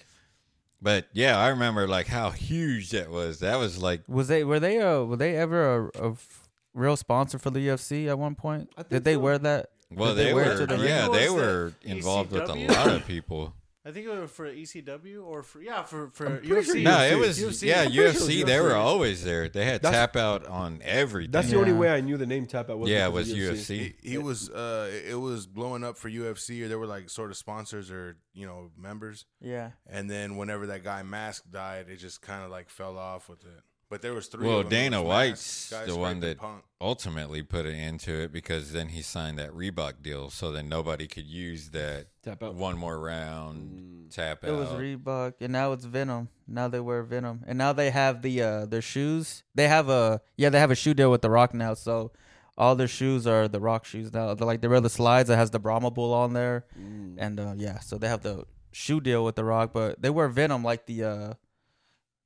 but 0.81 1.09
yeah, 1.13 1.39
I 1.39 1.49
remember 1.49 1.87
like 1.87 2.07
how 2.07 2.31
huge 2.31 2.91
that 2.91 3.11
was. 3.11 3.41
That 3.41 3.57
was 3.57 3.81
like 3.83 4.03
Was 4.09 4.29
they 4.29 4.45
were 4.45 4.61
they 4.61 4.79
uh 4.81 5.03
were 5.05 5.17
they 5.17 5.37
ever 5.37 5.91
a, 5.91 6.09
a 6.09 6.11
f- 6.13 6.49
real 6.73 6.97
sponsor 6.97 7.39
for 7.39 7.51
the 7.51 7.61
UFC 7.69 8.09
at 8.09 8.19
one 8.19 8.35
point? 8.35 8.71
I 8.77 8.83
think 8.83 8.91
Did 8.91 9.05
they 9.05 9.15
so. 9.15 9.21
wear 9.21 9.39
that? 9.39 9.71
well, 9.91 10.15
Did 10.15 10.19
they 10.19 10.25
they, 10.25 10.35
wear 10.35 10.45
it 10.45 10.49
were 10.55 10.59
to 10.61 10.67
the 10.67 10.77
ring? 10.79 10.89
yeah, 10.89 11.09
they 11.09 11.29
were 11.29 11.73
the 11.83 11.91
involved 11.91 12.33
with 12.33 12.43
a 12.49 12.53
ECW. 12.55 12.69
lot 12.71 12.89
of 12.89 13.07
people. 13.07 13.53
I 13.89 13.93
think 13.93 14.07
it 14.07 14.11
was 14.21 14.31
for 14.31 14.47
ECW 14.53 15.25
or 15.25 15.43
for 15.43 15.63
yeah 15.63 15.83
for 15.83 16.11
for 16.11 16.27
I'm 16.27 16.45
sure 16.47 16.61
UFC. 16.63 16.75
UFC. 16.75 16.83
No, 16.83 17.01
it 17.03 17.17
was 17.19 17.41
UFC. 17.41 17.69
yeah 17.69 17.83
I'm 17.83 17.93
sure 17.93 18.05
was 18.05 18.29
UFC. 18.29 18.45
They 18.45 18.61
were 18.61 18.75
always 18.75 19.25
there. 19.25 19.49
They 19.49 19.65
had 19.65 19.81
That's- 19.83 19.99
Tap 20.13 20.17
Out 20.17 20.47
on 20.47 20.81
everything. 20.85 21.31
That's 21.31 21.51
the 21.51 21.59
only 21.59 21.73
way 21.73 21.89
I 21.91 22.01
knew 22.03 22.17
the 22.19 22.27
name 22.27 22.47
Tap 22.47 22.69
Out 22.69 22.79
was. 22.79 22.91
yeah, 22.91 23.07
it 23.07 23.13
was 23.13 23.33
of 23.33 23.39
UFC. 23.39 23.95
He, 24.03 24.11
he 24.11 24.19
was 24.19 24.51
uh 24.51 24.91
it 25.09 25.19
was 25.19 25.47
blowing 25.47 25.85
up 25.85 25.97
for 25.97 26.11
UFC 26.11 26.63
or 26.63 26.69
there 26.69 26.79
were 26.79 26.87
like 26.87 27.09
sort 27.09 27.31
of 27.31 27.37
sponsors 27.39 27.91
or 27.91 28.17
you 28.35 28.47
know 28.47 28.71
members 28.77 29.25
Yeah. 29.41 29.71
and 29.87 30.11
then 30.11 30.37
whenever 30.37 30.67
that 30.69 30.85
guy 30.85 31.03
Mask 31.03 31.45
died 31.51 31.87
it 31.89 31.97
just 31.97 32.21
kind 32.21 32.45
of 32.45 32.51
like 32.51 32.69
fell 32.69 32.99
off 32.99 33.29
with 33.29 33.45
it. 33.45 33.63
But 33.91 34.03
there 34.03 34.13
was 34.15 34.27
three. 34.27 34.47
Well, 34.47 34.59
of 34.61 34.65
them. 34.65 34.71
Dana 34.93 35.03
White's 35.03 35.71
the 35.87 35.97
one 35.97 36.21
that- 36.21 36.39
Punk. 36.39 36.63
Ultimately, 36.81 37.43
put 37.43 37.67
it 37.67 37.75
into 37.75 38.13
it 38.13 38.33
because 38.33 38.71
then 38.71 38.91
he 38.91 39.03
signed 39.03 39.37
that 39.41 39.51
Reebok 39.51 39.95
deal, 40.01 40.31
so 40.31 40.53
then 40.53 40.69
nobody 40.69 41.09
could 41.09 41.27
use 41.27 41.71
that 41.71 42.07
Tap 42.23 42.41
Out. 42.41 42.55
one 42.55 42.79
more 42.79 43.01
round 43.01 44.13
tap 44.13 44.45
out. 44.45 44.51
It 44.51 44.53
was 44.53 44.69
Reebok, 44.69 45.35
and 45.41 45.53
now 45.53 45.73
it's 45.73 45.85
Venum. 45.85 46.29
Now 46.47 46.69
they 46.69 46.79
wear 46.79 47.03
Venum, 47.03 47.41
and 47.49 47.59
now 47.59 47.73
they 47.73 47.91
have 47.91 48.23
the 48.23 48.41
uh 48.43 48.67
their 48.67 48.81
shoes. 48.83 49.43
They 49.57 49.67
have 49.67 49.89
a 49.89 50.21
yeah, 50.37 50.51
they 50.51 50.61
have 50.61 50.71
a 50.71 50.77
shoe 50.77 50.95
deal 50.95 51.11
with 51.11 51.23
the 51.23 51.31
Rock 51.31 51.53
now. 51.53 51.75
So 51.75 52.13
all 52.57 52.77
their 52.77 52.87
shoes 52.89 53.27
are 53.27 53.49
the 53.49 53.59
Rock 53.61 53.85
shoes 53.85 54.13
now. 54.13 54.33
They're 54.35 54.47
like 54.47 54.61
they 54.61 54.69
wear 54.69 54.81
the 54.81 54.89
slides 54.91 55.29
that 55.31 55.37
has 55.37 55.51
the 55.51 55.59
Brahma 55.59 55.91
Bull 55.91 56.15
on 56.15 56.33
there, 56.33 56.65
Mm. 56.81 57.17
and 57.19 57.41
uh 57.41 57.55
yeah, 57.57 57.81
so 57.81 57.99
they 57.99 58.07
have 58.09 58.23
the 58.23 58.45
shoe 58.71 59.01
deal 59.01 59.25
with 59.25 59.35
the 59.35 59.45
Rock, 59.45 59.73
but 59.73 60.01
they 60.01 60.11
wear 60.11 60.29
Venum 60.29 60.63
like 60.63 60.87
the 60.87 61.03
uh 61.03 61.35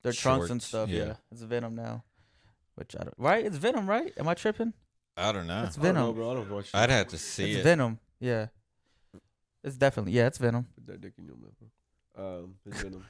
their 0.03 0.13
trunks 0.13 0.51
and 0.51 0.61
Shorts, 0.61 0.67
stuff. 0.67 0.89
Yeah. 0.89 1.05
yeah. 1.05 1.15
it's 1.31 1.43
Venum 1.43 1.75
now. 1.75 2.05
Which 2.75 2.95
I 2.99 3.05
don't 3.05 3.15
right. 3.19 3.45
It's 3.45 3.59
Venum, 3.59 3.87
right? 3.87 4.13
Am 4.17 4.29
I 4.29 4.35
tripping? 4.35 4.73
I 5.17 5.33
don't 5.33 5.47
know. 5.47 5.65
It's 5.65 5.79
I 5.79 5.83
don't 5.83 5.95
know, 5.95 6.13
Venum. 6.13 6.15
bro. 6.17 6.31
I 6.31 6.35
don't 6.35 6.51
watch. 6.51 6.71
I'd 6.75 6.91
have 6.91 7.09
to 7.09 7.19
see 7.19 7.53
it. 7.53 7.57
It's 7.59 7.67
it. 7.67 7.79
Venum. 7.79 7.99
Yeah, 8.19 8.47
it's 9.63 9.77
definitely 9.77 10.13
yeah, 10.13 10.27
it's 10.27 10.39
Venum. 10.39 10.67
Put 10.75 10.87
that 10.87 11.01
dick 11.01 11.13
in 11.19 11.27
your 11.27 11.37
mouth, 11.37 11.53
bro. 11.59 12.39
Um, 12.43 12.55
it's 12.67 12.83
Venum. 12.83 13.03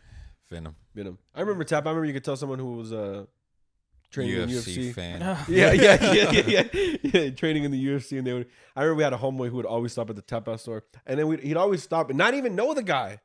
Venum. 0.51 0.75
Venum. 0.97 1.17
I 1.35 1.41
remember 1.41 1.65
Tap. 1.65 1.87
I 1.87 1.91
remember 1.91 2.07
you 2.07 2.13
could 2.13 2.25
tell 2.25 2.37
someone 2.37 2.59
who 2.59 2.77
was 2.77 2.93
uh 2.93 3.25
training 4.11 4.43
in 4.43 4.49
UFC, 4.49 4.77
UFC. 4.77 4.95
fan. 4.95 5.21
Yeah, 5.49 5.73
yeah, 5.73 6.13
yeah, 6.13 6.31
yeah, 6.31 6.63
yeah, 6.73 6.97
yeah. 7.03 7.31
Training 7.31 7.65
in 7.65 7.71
the 7.71 7.87
UFC, 7.87 8.19
and 8.19 8.27
they 8.27 8.33
would. 8.33 8.47
I 8.77 8.83
remember 8.83 8.99
we 8.99 9.03
had 9.05 9.13
a 9.13 9.19
homeboy 9.19 9.49
who 9.49 9.57
would 9.57 9.67
always 9.67 9.93
stop 9.93 10.11
at 10.11 10.17
the 10.17 10.23
tap 10.23 10.49
out 10.49 10.61
store, 10.61 10.85
and 11.07 11.19
then 11.19 11.29
we'd, 11.29 11.41
he'd 11.41 11.57
always 11.57 11.83
stop 11.83 12.11
and 12.11 12.19
not 12.19 12.35
even 12.35 12.55
know 12.55 12.75
the 12.75 12.83
guy. 12.83 13.21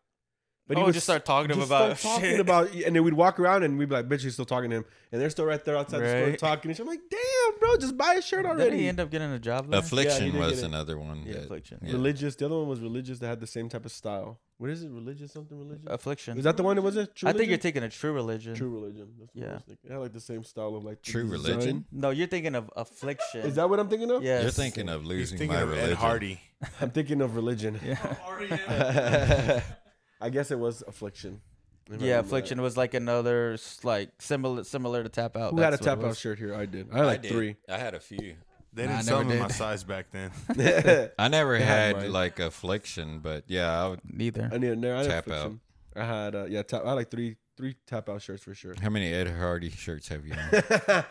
But 0.68 0.78
Oh, 0.78 0.86
would 0.86 0.94
just 0.94 1.06
start 1.06 1.24
talking 1.24 1.48
to 1.50 1.54
him 1.56 1.62
about 1.62 1.98
start 1.98 2.16
talking 2.16 2.32
shit. 2.32 2.40
about, 2.42 2.74
and 2.74 2.94
then 2.96 3.04
we'd 3.04 3.14
walk 3.14 3.40
around 3.40 3.64
and 3.64 3.78
we'd 3.78 3.88
be 3.88 3.96
like, 3.96 4.10
"Bitch, 4.10 4.22
he's 4.22 4.34
still 4.34 4.44
talking 4.46 4.70
to 4.72 4.78
him," 4.78 4.86
and 5.14 5.22
they're 5.22 5.30
still 5.30 5.46
right 5.46 5.64
there 5.64 5.78
outside 5.78 6.00
the 6.00 6.10
store 6.38 6.50
talking. 6.50 6.70
And 6.72 6.78
shit. 6.78 6.86
I'm 6.86 6.90
like, 6.90 7.00
"Damn, 7.10 7.60
bro, 7.60 7.78
just 7.78 7.96
buy 7.98 8.16
a 8.16 8.22
shirt 8.22 8.44
Did 8.44 8.50
already." 8.52 8.78
he 8.80 8.88
end 8.90 9.00
up 9.00 9.10
getting 9.10 9.32
a 9.32 9.40
job 9.40 9.70
there? 9.72 9.80
Affliction 9.80 10.32
did 10.32 10.36
was 10.40 10.64
another 10.64 10.98
one. 11.00 11.24
Yeah, 11.26 11.34
that- 11.36 11.44
Affliction. 11.46 11.80
yeah. 11.84 11.94
Religious. 11.94 12.36
The 12.36 12.46
other 12.48 12.58
one 12.58 12.68
was 12.68 12.82
religious 12.82 13.20
that 13.20 13.28
had 13.28 13.40
the 13.40 13.48
same 13.48 13.70
type 13.70 13.86
of 13.86 13.92
style. 13.94 14.40
What 14.58 14.72
is 14.72 14.82
it? 14.84 14.90
Religious 14.90 15.32
something 15.32 15.58
religious? 15.58 15.86
Affliction. 15.88 16.38
Is 16.38 16.44
that 16.44 16.58
the 16.58 16.64
one 16.64 16.76
that 16.78 16.82
was 16.82 16.98
it? 16.98 17.16
True 17.16 17.30
I 17.30 17.32
think 17.32 17.42
you're 17.42 17.46
religion? 17.58 17.60
thinking 17.62 17.84
of 17.84 17.94
True 17.94 18.12
Religion. 18.12 18.56
True 18.56 18.70
religion. 18.74 19.08
That's 19.20 19.36
what 19.36 19.44
I 19.44 19.48
Yeah. 19.48 19.54
was 19.68 19.78
had 19.92 19.98
like 20.00 20.14
the 20.14 20.20
same 20.20 20.44
style 20.44 20.76
of 20.76 20.84
like 20.84 21.04
the 21.04 21.12
True 21.12 21.30
design. 21.30 21.52
religion. 21.54 21.86
No, 21.92 22.10
you're 22.10 22.26
thinking 22.28 22.56
of 22.56 22.70
Affliction. 22.76 23.42
Is 23.42 23.56
that 23.56 23.70
what 23.70 23.80
I'm 23.80 23.88
thinking 23.88 24.10
of? 24.12 24.24
Yeah. 24.24 24.42
You're 24.42 24.50
thinking 24.50 24.90
of 24.90 25.06
losing 25.06 25.38
thinking 25.38 25.56
my 25.56 25.62
of 25.62 25.70
religion. 25.70 25.92
Ed 25.92 25.96
Hardy. 25.98 26.42
I'm 26.82 26.90
thinking 26.90 27.22
of 27.22 27.36
religion. 27.36 27.80
Yeah. 27.86 29.62
I 30.22 30.30
guess 30.30 30.52
it 30.52 30.60
was 30.60 30.84
affliction. 30.88 31.42
If 31.90 32.02
Yeah, 32.02 32.08
remember 32.18 32.26
Affliction 32.28 32.62
was 32.62 32.76
like 32.76 32.94
another 32.94 33.54
s- 33.54 33.80
like 33.84 34.10
similar 34.20 34.64
similar 34.66 35.04
to 35.04 35.10
Tap 35.10 35.38
Out. 35.38 35.52
that. 35.52 35.56
Who 35.56 35.62
had 35.62 35.68
a 35.74 35.78
That's 35.78 35.82
what 35.82 35.88
it 35.94 35.96
tap 35.96 36.04
out 36.04 36.08
was. 36.10 36.20
shirt 36.20 36.38
here? 36.40 36.54
I 36.54 36.66
did. 36.66 36.90
I 36.92 36.98
had 36.98 37.06
like 37.06 37.22
did. 37.22 37.32
three. 37.32 37.56
I 37.70 37.78
had 37.78 37.94
a 37.94 38.00
few. 38.00 38.36
They 38.74 38.86
Nah, 38.86 38.92
I 38.92 38.96
didn't 38.98 39.06
sell 39.06 39.18
never 39.20 39.30
them 39.30 39.38
in 39.38 39.42
my 39.44 39.48
did. 39.48 39.56
size 39.56 39.84
back 39.86 40.08
then. 40.12 40.32
I 41.20 41.28
never 41.30 41.58
They 41.58 41.64
had 41.64 41.96
had 41.96 41.96
mine. 42.04 42.12
like 42.12 42.40
affliction, 42.40 43.20
but 43.20 43.46
yeah, 43.48 43.84
I 43.84 43.88
would, 43.88 44.02
Neither. 44.04 44.50
I 44.52 44.58
need. 44.58 44.86
I 44.86 44.98
had 44.98 45.08
Tap 45.08 45.28
affliction. 45.28 45.60
I 45.96 46.04
had 46.06 46.36
uh, 46.36 46.46
yeah. 46.46 46.62
Tap, 46.64 46.84
I 46.84 46.90
had 46.90 46.94
like 46.96 47.10
three 47.10 47.38
three 47.56 47.76
tap 47.88 48.10
out 48.10 48.22
shirts 48.22 48.44
for 48.44 48.54
sure. 48.54 48.76
how 48.82 48.90
many 48.90 49.12
Ed 49.14 49.30
Hardy 49.30 49.70
shirts 49.72 50.10
have 50.10 50.26
you? 50.28 50.34
Owned? 50.52 51.06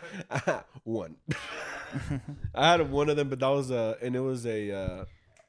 one. 0.83 1.15
I 2.55 2.71
had 2.71 2.89
one 2.91 3.09
of 3.09 3.17
them, 3.17 3.29
but 3.29 3.39
that 3.39 3.47
was 3.49 3.71
a 3.71 3.97
and 4.01 4.15
it 4.15 4.19
was 4.21 4.45
a. 4.45 4.71
Uh, 4.71 5.05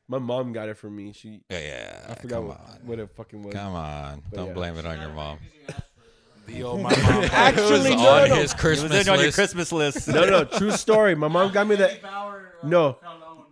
my 0.09 0.19
mom 0.19 0.53
got 0.53 0.69
it 0.69 0.77
for 0.77 0.91
me. 0.91 1.13
She 1.13 1.41
yeah, 1.51 1.59
yeah. 1.59 2.07
I 2.09 2.15
forgot 2.15 2.37
come 2.37 2.49
what, 2.49 2.61
on, 2.61 2.79
what 2.85 2.99
it 2.99 3.11
fucking 3.15 3.43
was. 3.43 3.55
come 3.55 3.75
on. 3.75 4.23
But 4.31 4.37
Don't 4.37 4.47
yeah. 4.49 4.53
blame 4.55 4.77
it 4.79 4.87
on 4.87 5.01
your 5.01 5.11
mom. 5.13 5.39
The 6.47 6.63
old 6.63 6.81
my 6.81 6.91
mom. 6.97 7.25
Actually, 7.33 7.91
was 7.91 8.03
no, 8.03 8.09
on 8.09 8.29
no, 8.31 8.35
his 8.37 8.55
Christmas 8.55 8.91
was 8.93 9.09
on 9.09 9.17
your 9.19 9.27
list. 9.27 9.35
Christmas 9.37 9.71
list. 9.73 10.09
no, 10.09 10.25
no, 10.25 10.45
true 10.45 10.71
story. 10.73 11.15
My 11.15 11.29
mom 11.29 11.53
got 11.53 11.67
me 11.67 11.77
the 11.77 11.99
no. 12.63 12.97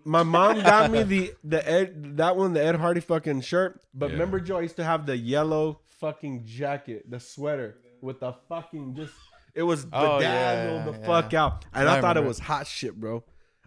My 0.04 0.22
mom 0.22 0.60
got 0.62 0.90
me 0.90 1.02
the 1.02 1.34
the 1.44 1.68
Ed 1.68 2.16
that 2.16 2.36
one 2.36 2.54
the 2.54 2.64
Ed 2.64 2.76
Hardy 2.76 3.00
fucking 3.00 3.42
shirt. 3.42 3.80
But 3.92 4.06
Yeah. 4.06 4.12
remember, 4.14 4.40
Joe, 4.40 4.58
I 4.58 4.62
used 4.62 4.76
to 4.76 4.84
have 4.84 5.04
the 5.04 5.16
yellow 5.16 5.80
fucking 6.00 6.46
jacket, 6.46 7.10
the 7.10 7.20
sweater 7.20 7.76
with 8.00 8.20
the 8.20 8.32
fucking 8.48 8.94
just. 8.94 9.12
It 9.54 9.62
was 9.62 9.86
Oh, 9.92 10.18
bedazzled 10.18 10.22
yeah, 10.86 10.92
the 10.92 10.98
yeah. 11.00 11.06
fuck 11.06 11.34
out, 11.34 11.64
and 11.74 11.88
I 11.88 11.98
I, 11.98 12.00
thought 12.00 12.16
it 12.16 12.20
remember. 12.20 12.28
was 12.28 12.38
hot 12.38 12.66
shit, 12.66 12.94
bro. 12.94 13.24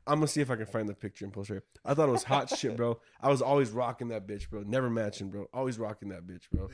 I'm 0.10 0.15
gonna 0.15 0.28
see 0.28 0.41
if 0.41 0.50
I 0.52 0.56
can 0.56 0.65
find 0.65 0.89
the 0.89 0.93
picture 0.93 1.24
and 1.26 1.34
post 1.34 1.50
it. 1.52 1.63
I 1.86 1.93
thought 1.93 2.10
it 2.10 2.12
was 2.12 2.24
hot 2.24 2.50
shit, 2.58 2.76
bro. 2.76 3.00
I 3.22 3.30
was 3.30 3.41
always 3.41 3.69
rocking 3.72 4.08
that 4.10 4.26
bitch, 4.28 4.50
bro. 4.50 4.63
Never 4.65 4.89
matching, 4.89 5.30
bro. 5.30 5.48
Always 5.54 5.78
rocking 5.78 6.10
that 6.10 6.26
bitch, 6.26 6.43
bro. 6.52 6.69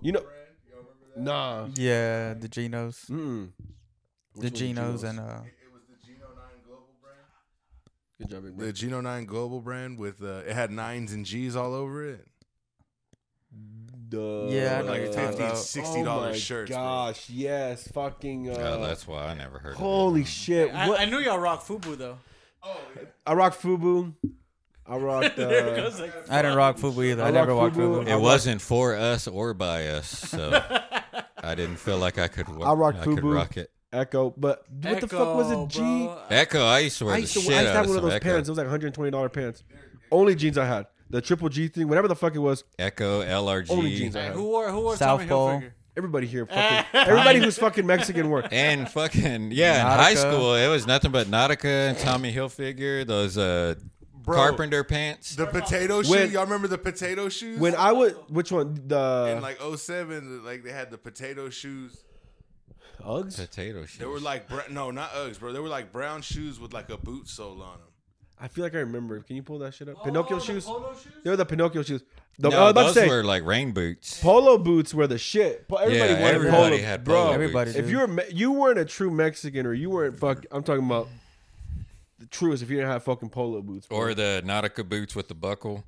You 0.00 0.12
know, 0.12 0.24
nah. 1.16 1.68
Yeah, 1.74 2.34
the 2.34 2.48
Genos, 2.48 3.10
Mm-mm. 3.10 3.50
the 4.36 4.40
Which 4.42 4.52
one 4.60 4.74
Genos, 4.74 4.92
was 4.92 5.02
and 5.04 5.20
uh, 5.20 5.40
Good 8.18 8.28
job, 8.30 8.44
big 8.44 8.56
bro. 8.56 8.66
The 8.66 8.72
Geno 8.72 9.00
9 9.00 9.24
Global 9.26 9.60
brand 9.60 9.98
with 9.98 10.22
uh, 10.22 10.42
it 10.46 10.54
had 10.54 10.70
nines 10.70 11.12
and 11.12 11.26
G's 11.26 11.56
all 11.56 11.74
over 11.74 12.04
it. 12.08 12.26
the 14.08 14.48
Yeah, 14.50 14.82
like 14.82 15.02
you're 15.02 15.12
talking 15.12 15.28
50 15.30 15.42
about. 15.42 15.58
60 15.58 16.00
oh 16.00 16.04
dollar 16.04 16.30
my 16.30 16.36
shirts. 16.36 16.70
bro. 16.70 16.78
Gosh, 16.78 17.28
yes, 17.30 17.88
fucking. 17.88 18.50
Uh, 18.50 18.54
Oh, 18.78 18.80
that's 18.86 19.06
why 19.08 19.24
I 19.26 19.34
never 19.34 19.58
heard. 19.58 19.74
holy 19.74 20.20
of 20.20 20.26
it. 20.26 20.30
shit! 20.30 20.72
I, 20.74 20.88
What- 20.88 21.00
I 21.00 21.06
knew 21.06 21.18
y'all 21.18 21.38
rock 21.38 21.64
Fubu 21.64 21.96
though. 21.98 22.18
I 23.26 23.34
rock 23.34 23.54
Fubu. 23.54 24.14
I 24.86 24.96
rocked. 24.96 25.36
There 25.36 25.78
Uh, 25.86 26.10
I 26.28 26.42
didn't 26.42 26.56
rock 26.56 26.76
Fubu 26.76 27.04
either. 27.04 27.22
I 27.24 27.28
I, 27.28 27.30
never 27.30 27.52
rock 27.52 27.60
walked 27.62 27.76
Fubu. 27.76 28.04
Fubu. 28.04 28.08
It 28.08 28.20
wasn't 28.20 28.60
for 28.60 28.94
us 28.94 29.26
or 29.26 29.54
by 29.54 29.86
us, 29.88 30.08
so 30.08 30.50
I 31.38 31.54
didn't 31.54 31.76
feel 31.76 31.98
like 31.98 32.18
I 32.18 32.28
could. 32.28 32.46
I 32.62 32.72
rock 32.74 32.96
I 33.00 33.04
could 33.04 33.18
Fubu. 33.18 33.34
rock 33.34 33.56
it. 33.56 33.70
Ecko, 33.92 34.34
but 34.36 34.64
what 34.82 35.00
the 35.00 35.06
fuck 35.06 35.36
was 35.36 35.50
it? 35.52 35.68
G. 35.68 35.78
bro. 35.80 36.18
Ecko, 36.28 36.64
I 36.66 36.80
used 36.80 36.98
to 36.98 37.04
wear 37.04 37.14
I 37.14 37.18
the 37.18 37.20
used 37.22 37.34
to, 37.34 37.40
shit 37.40 37.52
I 37.52 37.60
used 37.60 37.64
to 37.64 37.70
out 37.70 37.74
have 37.76 37.84
of 37.84 37.88
one 37.90 37.96
of 37.98 38.02
those 38.04 38.12
Ecko. 38.14 38.28
pants. 38.28 38.48
It 38.48 38.52
was 38.52 38.58
like 38.58 38.66
120 38.66 39.10
dollar 39.12 39.28
pants. 39.28 39.62
Only 40.10 40.34
jeans 40.34 40.58
I 40.58 40.66
had. 40.66 40.86
The 41.10 41.20
triple 41.20 41.48
G 41.48 41.68
thing, 41.68 41.86
whatever 41.88 42.08
the 42.08 42.16
fuck 42.16 42.34
it 42.34 42.40
was. 42.40 42.64
Ecko, 42.78 43.22
LRG, 43.22 43.70
Only 43.70 43.96
jeans 43.96 44.16
I 44.16 44.22
had. 44.24 44.32
who 44.32 44.42
wore 44.44 44.68
who 44.70 44.80
wore 44.80 44.96
South 44.96 45.20
Tommy 45.20 45.28
Pole. 45.28 45.48
Hilfiger? 45.60 45.72
Everybody 45.96 46.26
here, 46.26 46.44
fucking, 46.50 46.86
everybody 46.92 47.38
who's 47.38 47.56
fucking 47.56 47.86
Mexican 47.86 48.28
wore. 48.28 48.42
and 48.50 48.88
fucking 48.90 49.52
yeah. 49.52 49.80
In 49.80 49.86
high 49.98 50.14
Nautica. 50.14 50.16
school, 50.32 50.54
it 50.54 50.66
was 50.68 50.86
nothing 50.86 51.12
but 51.12 51.28
Nautica 51.28 51.90
and 51.90 51.98
Tommy 51.98 52.32
Hilfiger. 52.32 53.06
Those 53.06 53.38
uh, 53.38 53.76
Bro, 54.12 54.36
carpenter 54.36 54.82
pants. 54.84 55.36
The 55.36 55.46
potato 55.46 56.02
shoe. 56.02 56.10
When- 56.10 56.30
Y'all 56.32 56.44
remember 56.44 56.66
the 56.66 56.78
potato 56.78 57.28
shoes? 57.28 57.60
When 57.60 57.74
I 57.76 57.92
was, 57.92 58.12
which 58.28 58.50
one? 58.50 58.74
The 58.88 59.34
in 59.36 59.42
like 59.42 59.60
07, 59.60 60.44
like 60.44 60.64
they 60.64 60.72
had 60.72 60.90
the 60.90 60.98
potato 60.98 61.48
shoes. 61.50 62.02
Uggs. 63.04 63.36
Potato 63.38 63.84
shoes. 63.84 63.98
They 63.98 64.06
were 64.06 64.18
like 64.18 64.48
br- 64.48 64.60
no, 64.70 64.90
not 64.90 65.10
Uggs, 65.10 65.38
bro. 65.38 65.52
They 65.52 65.60
were 65.60 65.68
like 65.68 65.92
brown 65.92 66.22
shoes 66.22 66.58
with 66.58 66.72
like 66.72 66.90
a 66.90 66.96
boot 66.96 67.28
sole 67.28 67.62
on 67.62 67.78
them. 67.78 67.88
I 68.40 68.48
feel 68.48 68.64
like 68.64 68.74
I 68.74 68.78
remember. 68.80 69.20
Can 69.20 69.36
you 69.36 69.42
pull 69.42 69.58
that 69.60 69.74
shit 69.74 69.88
up? 69.88 69.96
Oh, 70.00 70.04
Pinocchio 70.04 70.36
Oh, 70.36 70.38
the 70.40 70.44
shoes. 70.44 70.64
polo 70.64 70.94
shoes? 70.94 71.12
They 71.22 71.30
were 71.30 71.36
the 71.36 71.44
Pinocchio 71.46 71.82
shoes. 71.82 72.02
The, 72.38 72.48
no, 72.50 72.56
I 72.58 72.62
was 72.64 72.70
about 72.72 72.82
those 72.86 72.94
to 72.94 73.00
say 73.00 73.08
were 73.08 73.22
like 73.24 73.44
rain 73.44 73.72
boots. 73.72 74.20
polo 74.20 74.58
boots 74.58 74.92
were 74.92 75.06
the 75.06 75.18
shit. 75.18 75.64
Everybody 75.70 75.94
Yeah, 75.96 76.20
wanted 76.20 76.34
everybody 76.34 76.76
polo. 76.76 76.82
had 76.82 77.04
bro. 77.04 77.14
polo 77.22 77.32
Everybody 77.32 77.66
boots. 77.68 77.76
did. 77.76 77.84
If 77.84 77.90
you 77.90 77.98
were 77.98 78.08
me- 78.08 78.24
you 78.30 78.52
weren't 78.52 78.78
a 78.80 78.84
true 78.84 79.10
Mexican 79.10 79.66
or 79.66 79.72
you 79.72 79.88
weren't 79.88 80.18
fuck, 80.18 80.44
I'm 80.50 80.64
talking 80.64 80.84
about 80.84 81.08
the 82.18 82.26
truest. 82.26 82.62
If 82.62 82.70
you 82.70 82.76
didn't 82.76 82.90
have 82.90 83.04
fucking 83.04 83.30
polo 83.30 83.62
boots, 83.62 83.86
bro. 83.86 83.96
Or 83.98 84.14
the 84.14 84.42
Nautica 84.44 84.86
boots 84.88 85.14
with 85.14 85.28
the 85.28 85.34
buckle. 85.34 85.84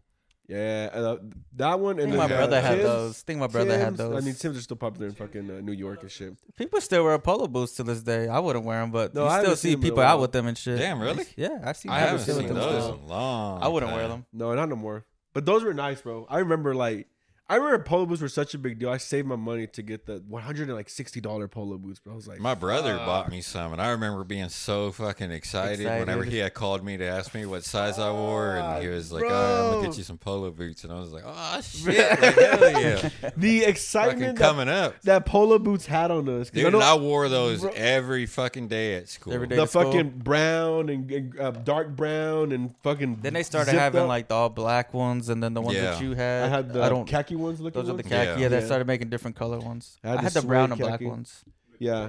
Yeah, 0.49 0.91
uh, 0.93 1.17
that 1.57 1.81
one 1.81 1.99
I 1.99 2.03
and 2.03 2.13
think 2.13 2.21
then 2.23 2.29
my 2.31 2.35
uh, 2.35 2.39
brother 2.39 2.61
had 2.61 2.71
Tim's- 2.77 2.85
those. 2.85 3.23
I 3.23 3.25
think 3.27 3.41
my 3.41 3.47
brother 3.49 3.79
had 3.79 3.97
those. 3.97 4.23
I 4.23 4.25
mean, 4.25 4.35
Tim's 4.35 4.59
are 4.59 4.61
still 4.63 4.77
popular 4.77 5.07
in 5.09 5.15
fucking 5.15 5.51
uh, 5.51 5.61
New 5.61 5.73
York 5.73 6.03
and 6.03 6.11
shit. 6.11 6.35
people 6.57 6.81
still 6.81 7.05
wear 7.05 7.19
polo 7.19 7.47
boots 7.49 7.73
to 7.77 7.83
this 7.83 8.03
day. 8.03 8.29
I 8.29 8.39
wouldn't 8.39 8.65
wear 8.65 8.81
them, 8.81 8.91
but 8.93 9.15
No, 9.15 9.25
you 9.25 9.29
I 9.29 9.43
still 9.43 9.57
see 9.57 9.71
them 9.73 9.81
in 9.81 9.87
a 9.87 9.91
people 9.91 10.03
out 10.05 10.21
with 10.21 10.33
them 10.33 10.47
and 10.47 10.57
shit. 10.57 10.79
Damn, 10.79 11.01
really? 11.01 11.25
Yeah, 11.37 11.59
I've 11.65 11.77
seen. 11.77 11.91
I 11.91 11.99
haven't 12.01 12.21
still 12.21 12.37
seen 12.39 12.47
them 12.49 12.57
those 12.57 12.85
in 12.87 12.91
a 13.01 13.07
long. 13.07 13.63
I 13.63 13.69
wouldn't 13.69 13.93
wear 13.93 14.09
them. 14.09 14.27
No, 14.33 14.55
not 14.55 14.69
no 14.69 14.77
more. 14.77 15.05
But 15.35 15.45
those 15.45 15.63
were 15.65 15.75
nice, 15.75 16.01
bro. 16.01 16.27
I 16.31 16.39
remember 16.39 16.75
like 16.75 17.09
I 17.49 17.57
remember 17.57 17.79
polo 17.85 18.07
boots 18.07 18.21
were 18.21 18.29
such 18.29 18.55
a 18.55 18.59
big 18.59 18.81
deal. 18.81 18.91
I 18.91 18.97
saved 18.97 19.29
my 19.29 19.37
money 19.37 19.69
to 19.69 19.83
get 19.83 20.05
the 20.05 20.21
one 20.29 20.43
hundred 20.43 20.67
and 20.67 20.77
like 20.77 20.89
sixty 20.89 21.21
dollar 21.21 21.47
polo 21.47 21.79
boots, 21.79 22.01
bro. 22.01 22.13
I 22.13 22.17
was 22.17 22.27
like, 22.27 22.41
My 22.41 22.57
brother 22.57 22.97
fuck. 22.97 23.07
bought 23.07 23.31
me 23.31 23.41
some, 23.41 23.73
and 23.73 23.81
I 23.81 23.91
remember 23.91 24.25
being 24.25 24.49
so 24.49 24.91
fucking 24.91 25.31
excited, 25.31 25.79
Excited. 25.81 26.01
whenever 26.01 26.25
he 26.25 26.39
had 26.39 26.55
called 26.55 26.83
me 26.85 26.97
to 26.97 27.05
ask 27.05 27.33
me 27.37 27.47
what 27.47 27.63
size 27.63 28.01
I 28.01 28.11
wore, 28.11 28.57
and 28.57 28.83
he 28.83 28.89
was 28.89 29.13
like, 29.13 29.23
"Oh, 29.29 29.67
I'm 29.69 29.75
gonna 29.77 29.87
get 29.89 29.97
you 29.99 30.03
some 30.03 30.19
polo 30.19 30.51
boots," 30.51 30.83
and 30.83 30.93
I 30.93 30.97
was 30.99 31.13
like, 31.13 31.23
"Oh 31.25 31.61
shit, 31.63 32.21
like, 32.21 32.35
hell 32.35 32.83
yeah!" 32.83 33.11
the 33.37 33.65
excitement 33.65 34.37
that, 34.39 34.45
coming 34.45 34.69
up, 34.69 35.01
that 35.03 35.25
polo 35.25 35.61
boots 35.61 35.87
had 35.87 36.11
on 36.11 36.29
us. 36.29 36.51
'Cause 36.51 36.59
I 36.59 36.65
dude. 36.65 36.73
know 36.73 36.79
and 36.81 36.85
I 36.85 36.97
wore 36.97 37.29
those 37.29 37.61
Bro. 37.61 37.75
every 37.77 38.27
fucking 38.27 38.67
day 38.67 38.97
at 38.97 39.09
school. 39.09 39.33
Every 39.33 39.47
day. 39.47 39.55
the 39.55 39.63
to 39.63 39.69
school. 39.69 39.85
fucking 39.85 40.19
brown 40.19 40.89
and, 40.89 41.09
and, 41.13 41.39
uh, 41.39 41.53
dark 41.53 41.95
brown 41.95 42.51
and 42.51 42.75
fucking. 42.83 43.21
Then 43.23 43.35
they 43.35 43.45
started 43.45 43.75
having 43.75 44.01
up. 44.03 44.09
like 44.09 44.27
the 44.27 44.35
all 44.35 44.49
black 44.49 44.93
ones, 44.93 45.29
and 45.29 45.41
then 45.41 45.55
the 45.55 45.63
ones 45.63 45.79
that 45.79 46.01
you 46.03 46.15
had. 46.15 46.43
I 46.47 46.49
had 46.49 46.73
the 46.73 46.83
I 46.83 46.89
don't. 46.89 47.07
khaki 47.07 47.36
ones 47.37 47.61
looking. 47.61 47.81
Those 47.81 47.89
are 47.91 47.97
the 47.97 48.03
ones. 48.03 48.09
khaki. 48.09 48.27
Yeah, 48.27 48.39
Yeah. 48.39 48.49
they 48.49 48.59
Yeah. 48.61 48.67
started 48.67 48.87
making 48.87 49.09
different 49.11 49.37
color 49.37 49.59
ones. 49.59 49.99
I 50.05 50.09
I 50.09 50.11
had 50.13 50.21
had, 50.21 50.33
the 50.33 50.41
the 50.43 50.47
brown 50.47 50.73
and 50.73 50.81
black 50.81 50.93
khaki. 50.93 51.07
ones. 51.07 51.45
Yeah, 51.79 52.09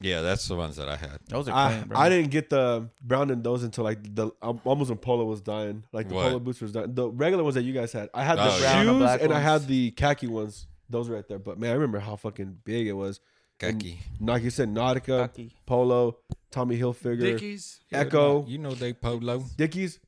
Yeah, 0.00 0.20
that's 0.20 0.46
the 0.46 0.54
ones 0.54 0.76
that 0.76 0.88
I 0.88 0.94
had. 0.96 1.18
Those 1.28 1.48
are 1.48 1.54
I, 1.56 1.72
clean, 1.72 1.88
bro. 1.88 1.98
I 1.98 2.08
didn't 2.08 2.30
get 2.30 2.50
the 2.50 2.88
brown 3.02 3.30
and 3.30 3.42
those 3.42 3.64
until 3.64 3.82
like 3.82 3.98
the 4.14 4.30
um, 4.42 4.60
almost 4.64 4.90
when 4.90 4.98
polo 4.98 5.24
was 5.24 5.40
dying. 5.40 5.82
Like 5.92 6.08
the 6.08 6.14
What? 6.14 6.24
polo 6.28 6.38
boots 6.38 6.60
was 6.60 6.70
dying. 6.70 6.94
The 6.94 7.08
regular 7.10 7.42
ones 7.42 7.56
that 7.56 7.62
you 7.64 7.72
guys 7.72 7.90
had. 7.92 8.08
I 8.14 8.22
had 8.22 8.38
the 8.38 8.44
Oh, 8.46 8.50
shoes 8.50 8.62
yeah. 8.62 8.72
Brown 8.84 8.88
and 8.88 8.98
black 9.00 9.22
and 9.22 9.32
I 9.32 9.40
had 9.40 9.66
the 9.66 9.90
khaki 9.92 10.28
ones. 10.28 10.68
Those 10.88 11.08
right 11.08 11.26
there. 11.28 11.38
But 11.40 11.58
man, 11.58 11.70
I 11.70 11.74
remember 11.74 11.98
how 11.98 12.14
fucking 12.16 12.58
big 12.64 12.86
it 12.86 12.92
was. 12.92 13.20
And 13.60 13.80
Khaki. 13.82 13.98
Like 14.20 14.44
you 14.44 14.50
said, 14.50 14.68
Nautica, 14.68 15.22
Khaki. 15.22 15.52
Polo, 15.66 16.18
Tommy 16.52 16.78
Hilfiger, 16.78 17.18
Dickies. 17.20 17.80
Ecko, 17.90 18.46
you 18.46 18.58
know 18.58 18.70
they 18.74 18.92
polo. 18.92 19.42
Dickies. 19.56 19.98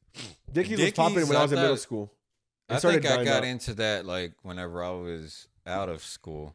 Dickies 0.52 0.78
was 0.78 0.86
Dickies, 0.86 0.92
popping 0.92 1.26
when 1.26 1.36
I 1.36 1.40
I 1.40 1.42
was 1.42 1.52
in 1.52 1.58
middle 1.58 1.74
thought- 1.74 1.82
school. 1.82 2.12
It 2.70 2.74
I 2.74 2.78
think 2.78 3.06
I 3.06 3.24
got 3.24 3.38
out. 3.38 3.44
into 3.44 3.74
that 3.74 4.06
like 4.06 4.32
whenever 4.42 4.82
I 4.82 4.90
was 4.90 5.48
out 5.66 5.88
of 5.88 6.02
school. 6.02 6.54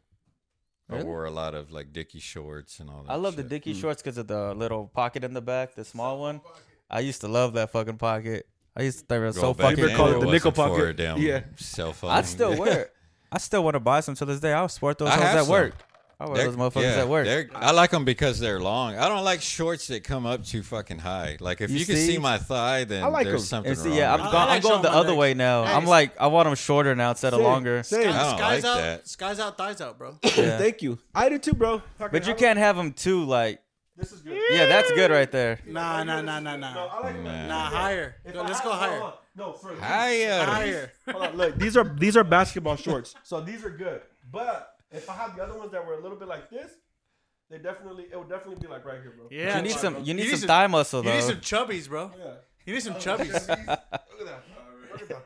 I 0.88 1.02
wore 1.02 1.24
a 1.24 1.32
lot 1.32 1.54
of 1.54 1.72
like 1.72 1.92
Dickie 1.92 2.20
shorts 2.20 2.78
and 2.78 2.88
all 2.88 3.02
that. 3.02 3.10
I 3.10 3.16
love 3.16 3.34
the 3.34 3.42
shit. 3.42 3.48
Dickie 3.48 3.72
hmm. 3.72 3.80
shorts 3.80 4.02
because 4.02 4.18
of 4.18 4.28
the 4.28 4.54
little 4.54 4.86
pocket 4.86 5.24
in 5.24 5.34
the 5.34 5.42
back, 5.42 5.74
the 5.74 5.84
small 5.84 6.20
one. 6.20 6.40
I 6.88 7.00
used 7.00 7.22
to 7.22 7.28
love 7.28 7.54
that 7.54 7.70
fucking 7.70 7.96
pocket. 7.98 8.46
I 8.76 8.82
used 8.82 9.00
to 9.00 9.06
think 9.06 9.22
it 9.22 9.26
was 9.26 9.36
Go 9.36 9.40
so 9.42 9.54
back 9.54 9.70
fucking 9.70 9.76
People 9.76 9.88
then, 9.88 9.96
call 9.96 10.06
cool. 10.06 10.16
it 10.16 10.20
the 10.20 10.26
wasn't 10.26 10.32
nickel 10.32 10.50
for 10.52 10.68
pocket. 10.68 10.96
Them 10.96 11.18
Yeah. 11.18 11.40
cell 11.56 11.92
phone. 11.92 12.10
I'd 12.10 12.26
still 12.26 12.56
wear 12.60 12.80
it. 12.82 12.92
I 13.32 13.38
still 13.38 13.64
want 13.64 13.74
to 13.74 13.80
buy 13.80 14.00
some 14.00 14.14
to 14.14 14.24
this 14.24 14.38
day. 14.38 14.52
I'll 14.52 14.68
sport 14.68 14.98
those 14.98 15.08
I 15.08 15.14
hoes 15.16 15.22
have 15.22 15.36
at 15.36 15.42
some. 15.44 15.50
work. 15.50 15.74
I 16.18 16.24
wear 16.26 16.36
They're- 16.36 16.46
those 16.46 16.56
motherfuckers 16.56 16.82
yeah, 16.82 17.00
at 17.02 17.08
work. 17.08 17.50
I 17.54 17.72
like 17.72 17.90
them 17.90 18.06
because 18.06 18.38
they're 18.40 18.58
long. 18.58 18.96
I 18.96 19.06
don't 19.08 19.22
like 19.22 19.42
shorts 19.42 19.88
that 19.88 20.02
come 20.02 20.24
up 20.24 20.44
too 20.46 20.62
fucking 20.62 20.98
high. 21.00 21.36
Like 21.40 21.60
if 21.60 21.70
You 21.70 21.76
you, 21.80 21.84
can 21.84 21.96
see? 21.96 22.06
see 22.12 22.18
my 22.18 22.38
thigh, 22.38 22.84
then 22.84 23.04
I 23.04 23.08
like 23.08 23.26
there's 23.26 23.42
'em. 23.42 23.46
something 23.46 23.70
And 23.72 23.78
see, 23.78 23.88
wrong. 23.90 23.98
yeah, 23.98 24.14
I'm, 24.14 24.20
I 24.22 24.24
go- 24.30 24.36
like 24.38 24.50
I'm 24.50 24.60
going 24.62 24.82
the 24.82 24.90
other 24.92 25.08
legs. 25.10 25.18
way 25.18 25.34
now. 25.34 25.64
Hey, 25.66 25.72
I'm 25.74 25.84
like, 25.84 26.18
I 26.18 26.28
want 26.28 26.46
them 26.46 26.54
shorter 26.54 26.94
now 26.94 27.10
instead 27.10 27.34
of 27.34 27.40
longer. 27.40 27.82
same. 27.82 28.08
I 28.08 28.12
don't 28.12 28.38
Skies 28.38 28.64
like 28.64 28.72
out, 28.72 28.76
that. 28.78 29.08
skies 29.08 29.40
out, 29.40 29.58
thighs 29.58 29.80
out, 29.82 29.98
bro. 29.98 30.18
Yeah. 30.22 30.30
Thank 30.58 30.80
you. 30.80 30.98
I 31.14 31.28
do 31.28 31.38
too, 31.38 31.52
bro. 31.52 31.82
But 31.98 32.26
you 32.26 32.34
can't 32.34 32.58
have 32.58 32.76
them 32.76 32.94
too, 32.94 33.24
like, 33.24 33.60
This 33.98 34.10
is 34.12 34.22
good. 34.22 34.40
yeah, 34.50 34.64
that's 34.64 34.90
good 34.92 35.10
right 35.10 35.30
there. 35.30 35.58
Nah, 35.66 36.02
nah, 36.02 36.22
nah, 36.22 36.40
nah, 36.40 36.56
nah. 36.56 36.86
I 36.92 37.00
like 37.02 37.20
Man. 37.20 37.48
Nah, 37.48 37.64
higher. 37.68 38.16
Go, 38.32 38.40
let's 38.42 38.62
go 38.62 38.70
higher. 38.72 39.12
No, 39.36 39.52
for 39.52 39.74
Higher. 39.76 40.44
Higher. 40.46 40.92
Hold 41.10 41.24
on, 41.26 41.36
look, 41.36 41.58
these 41.58 41.76
are 41.76 41.84
these 41.84 42.16
are 42.16 42.24
basketball 42.24 42.76
shorts, 42.76 43.14
so 43.22 43.42
these 43.42 43.62
are 43.66 43.70
good. 43.70 44.00
But 44.32 44.72
if 44.90 45.08
I 45.10 45.14
had 45.14 45.36
the 45.36 45.42
other 45.42 45.58
ones 45.58 45.72
that 45.72 45.86
were 45.86 45.94
a 45.94 46.00
little 46.02 46.18
bit 46.18 46.28
like 46.28 46.50
this, 46.50 46.70
they 47.50 47.58
definitely 47.58 48.04
it 48.12 48.18
would 48.18 48.28
definitely 48.28 48.60
be 48.60 48.66
like 48.68 48.84
right 48.84 49.00
here, 49.00 49.14
bro. 49.16 49.26
Yeah. 49.30 49.56
You 49.56 49.62
need 49.62 49.72
some, 49.72 49.96
you 49.98 50.14
need 50.14 50.22
need 50.24 50.30
some 50.30 50.38
some- 50.40 50.48
thigh 50.48 50.66
muscle 50.66 51.02
though. 51.02 51.10
You 51.10 51.16
need 51.16 51.24
some 51.24 51.36
chubbies, 51.40 51.88
bro. 51.88 52.10
Yeah. 52.18 52.32
You 52.64 52.74
need 52.74 52.82
some 52.82 52.94
chubbies. 53.04 53.32
Look 53.48 53.58
at 53.58 53.66
that. 53.66 54.04
Look 54.12 54.20
at 54.20 54.26
that. 54.26 54.42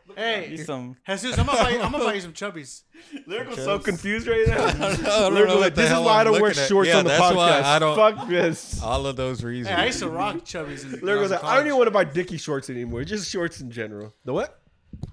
You 0.08 0.14
hey, 0.16 0.48
need 0.50 0.66
some. 0.66 0.96
Jesus, 1.08 1.38
I'm 1.38 1.46
gonna 1.46 1.62
buy 1.62 1.70
you, 1.70 1.80
I'm 1.80 1.92
gonna 1.92 2.04
buy 2.04 2.14
you 2.14 2.20
some 2.28 2.32
chubbies. 2.32 2.82
Lyrical's 3.26 3.58
so 3.64 3.78
confused 3.78 4.26
right 4.26 4.44
now. 4.46 4.66
I 4.66 4.72
don't 4.96 5.34
Lyrical, 5.34 5.54
know 5.54 5.60
like, 5.60 5.74
this 5.76 5.90
is 5.90 5.98
why 5.98 6.20
I 6.20 6.24
don't 6.24 6.40
wear 6.42 6.52
shorts 6.52 6.88
Yeah, 6.88 6.98
on 6.98 7.04
the 7.04 7.10
that's 7.10 7.22
podcast. 7.22 7.36
why 7.36 7.62
I 7.62 7.78
don't. 7.78 7.96
Fuck 7.96 8.28
this. 8.28 8.82
All 8.82 9.06
of 9.06 9.14
those 9.16 9.44
reasons. 9.44 9.68
Hey, 9.68 9.82
I 9.82 9.86
used 9.86 10.00
to 10.00 10.08
rock 10.10 10.36
chubbies. 10.38 10.82
In, 10.84 10.90
when 10.90 10.92
I 10.92 10.94
was 10.94 11.02
Lyrical's 11.02 11.30
like, 11.30 11.44
I 11.44 11.56
don't 11.56 11.66
even 11.66 11.78
want 11.78 11.86
to 11.86 11.92
buy 11.92 12.04
Dickie 12.04 12.36
shorts 12.36 12.68
anymore. 12.68 13.04
Just 13.04 13.30
shorts 13.30 13.60
in 13.60 13.70
general. 13.70 14.12
The 14.24 14.32
what? 14.32 14.59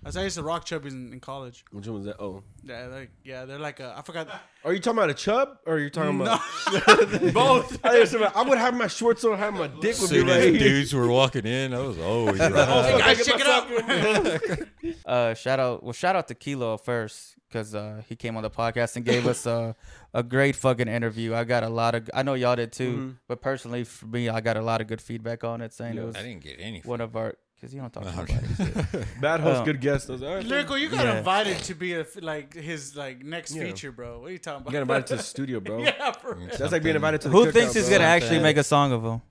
I 0.06 0.10
said 0.10 0.22
I 0.22 0.24
used 0.24 0.38
to 0.38 0.44
rock 0.44 0.66
chubbies 0.66 0.92
in, 0.92 1.12
in 1.14 1.20
college. 1.20 1.66
Which 1.72 1.86
one 1.88 1.96
was 1.98 2.06
that? 2.06 2.20
Oh. 2.22 2.44
Yeah, 2.64 2.86
like 2.88 3.12
yeah, 3.24 3.46
they're 3.46 3.60
like 3.60 3.80
a, 3.80 3.94
I 3.98 4.02
forgot. 4.02 4.28
Are 4.64 4.74
you 4.74 4.80
talking 4.80 4.98
about 4.98 5.10
a 5.10 5.14
chub 5.14 5.58
or 5.66 5.76
are 5.76 5.80
you 5.80 5.90
talking 5.90 6.20
about 6.22 6.40
Both. 7.34 7.86
I, 7.86 8.00
was 8.00 8.12
talking 8.12 8.26
about- 8.26 8.36
I 8.38 8.42
would 8.44 8.58
have 8.58 8.74
my 8.74 8.88
shorts 8.88 9.24
on, 9.26 9.38
have 9.38 9.54
my 9.54 9.68
dick 9.68 9.98
would 10.00 10.10
be 10.10 10.18
Soon 10.18 10.30
as 10.30 10.36
right 10.38 10.50
here. 10.54 10.60
dudes 10.60 10.94
were 10.94 11.08
walking 11.08 11.46
in, 11.46 11.74
I 11.74 11.80
was 11.80 12.00
always 12.00 12.40
right. 12.40 12.52
Hey 12.54 12.98
guys, 13.00 13.18
Get 13.18 13.26
check 13.26 13.42
it 13.42 13.88
my 13.88 14.58
out. 14.58 14.68
Uh, 15.06 15.34
shout 15.34 15.60
out, 15.60 15.84
well, 15.84 15.94
shout 15.94 16.16
out 16.16 16.28
to 16.30 16.36
Kilo 16.36 16.78
first 16.78 17.36
because 17.50 17.76
uh, 17.76 18.02
he 18.08 18.16
came 18.16 18.38
on 18.38 18.44
the 18.44 18.50
podcast 18.50 18.96
and 18.96 19.04
gave 19.06 19.26
us 19.28 19.46
uh, 19.46 19.74
a 20.14 20.24
great 20.24 20.56
fucking 20.56 20.88
interview. 20.88 21.34
I 21.34 21.44
got 21.44 21.64
a 21.64 21.70
lot 21.70 21.96
of, 21.96 22.10
I 22.14 22.24
know 22.24 22.34
y'all 22.34 22.56
did 22.56 22.72
too, 22.72 23.16
but 23.28 23.42
personally 23.42 23.84
for 23.84 24.06
me, 24.06 24.30
I 24.30 24.40
got 24.42 24.56
a 24.58 24.62
lot 24.62 24.80
of 24.82 24.88
good 24.88 25.02
feedback 25.02 25.44
on 25.44 25.62
it, 25.62 25.74
saying 25.74 25.98
it 25.98 26.04
was 26.06 26.16
I 26.16 26.24
didn't 26.24 26.44
get 26.44 26.58
any. 26.60 26.82
one 26.82 27.02
of 27.02 27.16
our, 27.18 27.36
because 27.60 27.74
you 27.74 27.82
don't 27.82 27.92
talk 27.92 28.04
to 28.04 28.12
nobody. 28.16 29.06
Bad 29.22 29.40
host, 29.40 29.62
Oh. 29.62 29.66
good 29.66 29.82
guest. 29.82 30.10
I 30.10 30.14
was 30.14 30.22
like, 30.22 30.30
all 30.30 30.36
right, 30.38 30.46
Lyrical, 30.46 30.78
you 30.78 30.90
got 30.90 31.06
Yeah. 31.06 31.18
invited 31.18 31.58
to 31.64 31.74
be 31.74 31.94
a, 31.96 32.06
like 32.22 32.54
his 32.54 32.96
like 32.96 33.24
next 33.26 33.56
Yeah. 33.56 33.64
feature, 33.64 33.92
bro. 33.92 34.20
What 34.20 34.30
are 34.30 34.32
you 34.34 34.38
talking 34.38 34.62
about? 34.62 34.70
You 34.72 34.74
got 34.74 34.82
invited 34.84 35.08
to 35.08 35.16
the 35.18 35.24
studio, 35.34 35.60
bro. 35.60 35.80
yeah, 35.80 36.12
for 36.12 36.36
real. 36.36 36.48
That's 36.58 36.72
like 36.72 36.84
being 36.84 36.96
invited 36.96 37.22
to 37.22 37.30
the 37.30 37.34
Who 37.36 37.46
cookout, 37.48 37.54
thinks 37.54 37.74
he's 37.74 37.88
bro. 37.90 37.98
gonna 37.98 38.10
actually 38.10 38.40
make 38.40 38.58
a 38.58 38.64
song 38.64 38.92
of 38.92 39.04
him? 39.04 39.22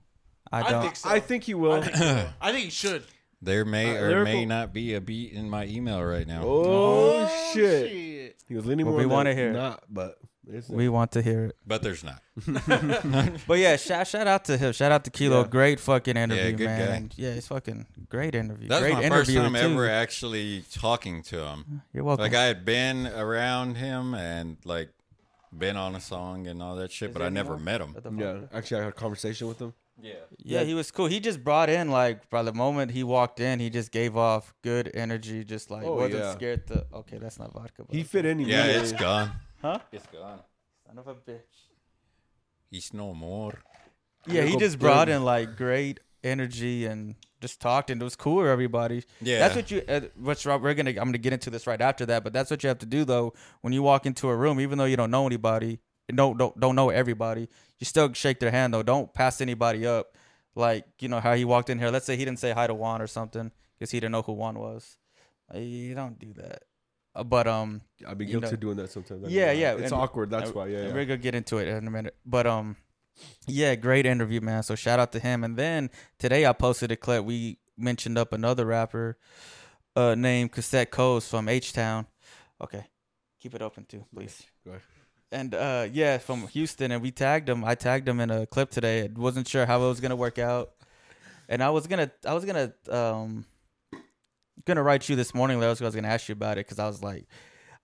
I 0.51 0.61
I 0.61 0.69
don't. 0.71 0.81
think 0.83 0.95
so. 0.97 1.09
I 1.09 1.19
think 1.19 1.43
he 1.43 1.53
will. 1.53 1.83
I 1.83 2.51
think 2.51 2.65
he 2.65 2.69
should. 2.83 3.03
There 3.41 3.65
may 3.65 3.91
Uh, 3.97 4.01
or 4.01 4.09
lyrical- 4.09 4.33
may 4.33 4.45
not 4.45 4.73
be 4.73 4.93
a 4.95 5.01
beat 5.01 5.31
in 5.33 5.49
my 5.49 5.65
email 5.65 6.01
right 6.03 6.25
now. 6.27 6.41
Oh, 6.43 7.27
shit. 7.53 7.89
shit. 7.91 8.35
He 8.47 8.55
was 8.55 8.65
leaning 8.65 8.85
Well, 8.85 8.93
more. 8.93 8.99
we 8.99 9.03
on 9.05 9.09
wanna 9.11 9.33
hear. 9.35 9.51
Not, 9.53 9.83
but 9.89 10.17
it's 10.23 10.26
we 10.69 10.89
want 10.89 11.11
to 11.13 11.21
hear 11.21 11.45
it. 11.45 11.55
But 11.65 11.81
there's 11.83 12.03
not. 12.03 12.21
But 13.47 13.59
yeah, 13.59 13.75
shout 13.77 14.07
shout 14.07 14.27
out 14.27 14.45
to 14.45 14.57
him. 14.57 14.71
Shout 14.73 14.91
out 14.91 15.03
to 15.05 15.11
Kilo. 15.11 15.41
Yeah. 15.41 15.47
Great 15.47 15.79
fucking 15.79 16.17
interview, 16.17 16.51
good 16.53 16.65
man. 16.65 16.79
guy. 16.87 16.95
And 16.95 17.13
yeah, 17.17 17.29
it's 17.29 17.47
fucking 17.47 17.85
great 18.09 18.35
interview. 18.35 18.67
That 18.69 18.81
was 18.81 18.91
great 18.91 19.03
my 19.03 19.09
first 19.09 19.33
time 19.33 19.53
too. 19.53 19.59
ever 19.59 19.89
actually 19.89 20.63
talking 20.73 21.23
to 21.23 21.45
him. 21.45 21.81
You're 21.93 22.03
welcome. 22.03 22.23
Like 22.23 22.33
I 22.35 22.45
had 22.45 22.65
been 22.65 23.07
around 23.07 23.75
him 23.75 24.13
and 24.13 24.57
like 24.65 24.89
been 25.57 25.77
on 25.77 25.95
a 25.95 26.01
song 26.01 26.47
and 26.47 26.61
all 26.61 26.75
that 26.75 26.91
shit, 26.91 27.09
Is 27.09 27.13
but 27.13 27.21
I 27.23 27.29
never 27.29 27.51
more? 27.51 27.59
met 27.59 27.81
him. 27.81 27.93
What 27.93 28.03
the 28.03 28.11
fuck? 28.11 28.19
yeah. 28.19 28.57
Actually, 28.57 28.81
I 28.81 28.83
had 28.83 28.89
a 28.89 28.95
conversation 28.95 29.47
with 29.47 29.59
him. 29.59 29.73
Yeah. 29.99 30.13
Yeah, 30.37 30.63
he 30.63 30.75
was 30.75 30.91
cool. 30.91 31.07
He 31.07 31.19
just 31.19 31.43
brought 31.43 31.69
in 31.69 31.89
like 31.89 32.29
by 32.29 32.43
the 32.43 32.53
moment 32.53 32.91
he 32.91 33.03
walked 33.03 33.39
in, 33.39 33.59
he 33.59 33.69
just 33.71 33.91
gave 33.91 34.15
off 34.15 34.53
good 34.61 34.91
energy. 34.93 35.43
Just 35.43 35.71
like 35.71 35.83
Oh, 35.85 35.95
wasn't 35.95 36.21
yeah. 36.23 36.31
scared 36.33 36.67
to. 36.67 36.85
Okay, 36.93 37.17
that's 37.17 37.39
not 37.39 37.51
vodka. 37.53 37.83
But 37.85 37.95
He 37.95 38.03
fit 38.03 38.25
in. 38.25 38.39
Yeah, 38.39 38.65
it's 38.65 38.91
gone. 38.91 39.31
Huh? 39.61 39.79
It's 39.91 40.05
gone. 40.07 40.39
Son 40.85 40.97
of 40.97 41.07
a 41.07 41.15
bitch. 41.15 41.41
He's 42.69 42.93
no 42.93 43.13
more. 43.13 43.59
Yeah, 44.25 44.43
he 44.43 44.57
just 44.57 44.79
brought 44.79 45.09
in 45.09 45.23
like 45.23 45.55
great 45.55 45.99
energy 46.23 46.85
and 46.85 47.15
just 47.39 47.61
talked 47.61 47.89
and 47.89 48.01
it 48.01 48.03
was 48.03 48.15
cool 48.15 48.37
with 48.37 48.47
everybody. 48.47 49.03
Yeah. 49.21 49.39
That's 49.39 49.55
what 49.55 49.71
you. 49.71 49.81
Uh, 49.87 50.01
what's 50.19 50.45
wrong? 50.45 50.61
We're 50.61 50.73
gonna. 50.73 50.89
I'm 50.91 50.95
gonna 50.95 51.17
get 51.17 51.33
into 51.33 51.49
this 51.49 51.65
right 51.67 51.79
after 51.79 52.05
that. 52.07 52.23
But 52.23 52.33
that's 52.33 52.51
what 52.51 52.63
you 52.63 52.67
have 52.67 52.79
to 52.79 52.85
do 52.85 53.05
though. 53.05 53.33
When 53.61 53.73
you 53.73 53.83
walk 53.83 54.05
into 54.05 54.27
a 54.29 54.35
room, 54.35 54.59
even 54.59 54.77
though 54.77 54.85
you 54.85 54.97
don't 54.97 55.11
know 55.11 55.25
anybody, 55.25 55.79
don't 56.13 56.37
don't 56.37 56.59
don't 56.59 56.75
know 56.75 56.89
everybody, 56.89 57.47
you 57.79 57.85
still 57.85 58.11
shake 58.13 58.39
their 58.39 58.51
hand 58.51 58.73
though. 58.73 58.83
Don't 58.83 59.13
pass 59.13 59.39
anybody 59.41 59.85
up. 59.85 60.15
Like 60.55 60.85
you 60.99 61.07
know 61.07 61.19
how 61.19 61.35
he 61.35 61.45
walked 61.45 61.69
in 61.69 61.79
here. 61.79 61.89
Let's 61.89 62.05
say 62.05 62.17
he 62.17 62.25
didn't 62.25 62.39
say 62.39 62.51
hi 62.51 62.67
to 62.67 62.73
Juan 62.73 63.01
or 63.01 63.07
something 63.07 63.51
because 63.77 63.91
he 63.91 63.99
didn't 63.99 64.11
know 64.11 64.23
who 64.23 64.33
Juan 64.33 64.59
was. 64.59 64.97
You 65.53 65.95
don't 65.95 66.19
do 66.19 66.33
that. 66.33 66.63
Uh, 67.17 67.23
But 67.23 67.47
um, 67.47 67.81
I'd 68.07 68.17
be 68.17 68.25
you 68.25 68.39
know- 68.39 68.51
doing 68.51 68.77
that 68.77 68.91
sometimes. 68.91 69.25
I 69.25 69.29
Yeah, 69.29 69.51
yeah, 69.51 69.73
It's 69.73 69.91
and- 69.91 69.93
awkward. 70.01 70.29
That's 70.29 70.53
why. 70.53 70.67
Yeah, 70.67 70.83
yeah. 70.87 70.93
We're 70.93 71.05
gonna 71.05 71.17
get 71.17 71.35
into 71.35 71.57
it 71.57 71.67
in 71.67 71.87
a 71.87 71.91
minute. 71.91 72.15
But 72.25 72.45
um, 72.45 72.77
yeah, 73.47 73.75
great 73.75 74.05
interview, 74.05 74.41
man. 74.41 74.61
So 74.63 74.75
shout 74.75 74.99
out 74.99 75.11
to 75.13 75.19
him. 75.19 75.43
And 75.43 75.57
then 75.57 75.89
today 76.19 76.45
I 76.45 76.53
posted 76.53 76.91
a 76.91 76.95
clip. 76.95 77.25
We 77.25 77.57
mentioned 77.77 78.17
up 78.17 78.33
another 78.33 78.65
rapper, 78.65 79.17
uh, 79.95 80.15
named 80.15 80.51
Cassette 80.51 80.91
Coast 80.91 81.29
from 81.29 81.49
H 81.49 81.73
Town. 81.73 82.05
Okay, 82.61 82.85
keep 83.39 83.55
it 83.55 83.61
open 83.61 83.85
too, 83.85 84.05
please. 84.13 84.43
Go 84.63 84.71
ahead. 84.71 84.83
And 85.31 85.53
uh, 85.55 85.87
yeah, 85.91 86.19
from 86.19 86.47
Houston, 86.47 86.91
and 86.91 87.01
we 87.01 87.11
tagged 87.11 87.49
him. 87.49 87.65
I 87.65 87.75
tagged 87.75 88.07
him 88.07 88.19
in 88.19 88.29
a 88.31 88.45
clip 88.45 88.69
today. 88.69 89.03
I 89.03 89.09
wasn't 89.19 89.47
sure 89.47 89.65
how 89.65 89.83
it 89.83 89.87
was 89.87 89.99
gonna 89.99 90.15
work 90.15 90.39
out, 90.39 90.71
and 91.49 91.61
I 91.61 91.69
was 91.71 91.85
gonna, 91.87 92.11
I 92.25 92.33
was 92.33 92.45
gonna, 92.45 92.73
um, 92.89 93.45
gonna 94.65 94.83
write 94.83 95.07
you 95.09 95.15
this 95.15 95.33
morning, 95.33 95.61
I 95.63 95.67
was 95.67 95.79
gonna 95.79 96.07
ask 96.07 96.27
you 96.29 96.33
about 96.33 96.53
it 96.57 96.65
because 96.65 96.79
I 96.79 96.87
was 96.87 97.01
like, 97.03 97.25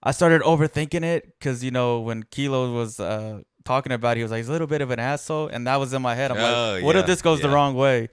I 0.01 0.11
started 0.11 0.41
overthinking 0.41 1.03
it 1.03 1.33
because 1.39 1.63
you 1.63 1.71
know 1.71 2.01
when 2.01 2.23
Kilo 2.23 2.73
was 2.73 2.99
uh 2.99 3.41
talking 3.63 3.91
about, 3.91 4.11
it, 4.17 4.19
he 4.19 4.23
was 4.23 4.31
like 4.31 4.39
he's 4.39 4.49
a 4.49 4.51
little 4.51 4.67
bit 4.67 4.81
of 4.81 4.91
an 4.91 4.99
asshole, 4.99 5.47
and 5.47 5.65
that 5.67 5.77
was 5.77 5.93
in 5.93 6.01
my 6.01 6.15
head. 6.15 6.31
I'm 6.31 6.37
Oh, 6.37 6.73
like, 6.75 6.83
what 6.83 6.95
yeah, 6.95 7.01
if 7.01 7.07
this 7.07 7.21
goes 7.21 7.41
the 7.41 7.49
wrong 7.49 7.75
way? 7.75 8.09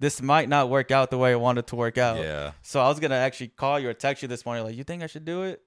This 0.00 0.20
might 0.20 0.48
not 0.48 0.70
work 0.70 0.90
out 0.90 1.10
the 1.10 1.18
way 1.18 1.32
I 1.32 1.36
wanted 1.36 1.66
to 1.68 1.76
work 1.76 1.98
out. 1.98 2.18
Yeah. 2.18 2.52
So 2.62 2.80
I 2.80 2.88
was 2.88 2.98
gonna 3.00 3.14
actually 3.16 3.48
call 3.48 3.78
you 3.78 3.88
or 3.88 3.94
text 3.94 4.22
you 4.22 4.28
this 4.28 4.44
morning, 4.44 4.64
like, 4.64 4.76
you 4.76 4.84
think 4.84 5.02
I 5.02 5.06
should 5.06 5.24
do 5.24 5.42
it? 5.44 5.62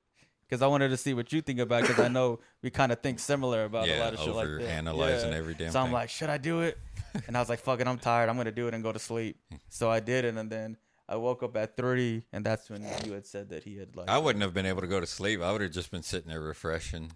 Because 0.48 0.62
I 0.62 0.68
wanted 0.68 0.90
to 0.90 0.98
see 0.98 1.14
what 1.14 1.32
you 1.34 1.42
think 1.42 1.60
about. 1.60 1.82
Because 1.84 2.00
I 2.00 2.08
know 2.08 2.40
we 2.64 2.70
kind 2.70 2.92
of 2.92 3.02
think 3.02 3.20
similar 3.20 3.66
about 3.66 3.88
a 3.88 4.00
lot 4.00 4.14
of 4.14 4.20
shit 4.20 4.34
like 4.34 4.46
Over 4.46 4.60
that. 4.60 4.70
analyzing 4.70 5.32
Yeah. 5.32 5.38
every 5.38 5.54
damn 5.54 5.72
So 5.72 5.80
I'm 5.80 5.88
thing. 5.88 5.94
like, 5.94 6.10
should 6.10 6.30
I 6.30 6.38
do 6.38 6.62
it? 6.62 6.78
And 7.28 7.36
I 7.36 7.40
was 7.40 7.50
like, 7.50 7.60
fuck 7.60 7.80
it, 7.82 7.88
I'm 7.88 7.98
tired. 7.98 8.30
I'm 8.30 8.38
gonna 8.38 8.52
do 8.52 8.68
it 8.68 8.74
and 8.74 8.82
go 8.84 8.92
to 8.92 9.00
sleep. 9.00 9.38
So 9.70 9.90
I 9.90 10.00
did 10.00 10.24
it, 10.26 10.36
and 10.36 10.50
then 10.52 10.78
I 11.10 11.16
woke 11.16 11.42
up 11.44 11.56
at 11.56 11.78
three, 11.78 12.24
and 12.34 12.46
that's 12.46 12.70
when 12.70 12.84
you 13.06 13.14
had 13.14 13.26
said 13.26 13.50
that 13.50 13.64
he 13.64 13.78
had 13.78 13.96
like. 13.96 14.10
I 14.10 14.18
wouldn't 14.18 14.44
have 14.44 14.54
been 14.54 14.66
able 14.66 14.82
to 14.82 14.88
go 14.88 15.00
to 15.00 15.08
sleep. 15.08 15.42
I 15.42 15.52
would 15.52 15.62
have 15.62 15.72
just 15.72 15.90
been 15.92 16.04
sitting 16.04 16.30
there 16.30 16.42
refreshing. 16.42 17.12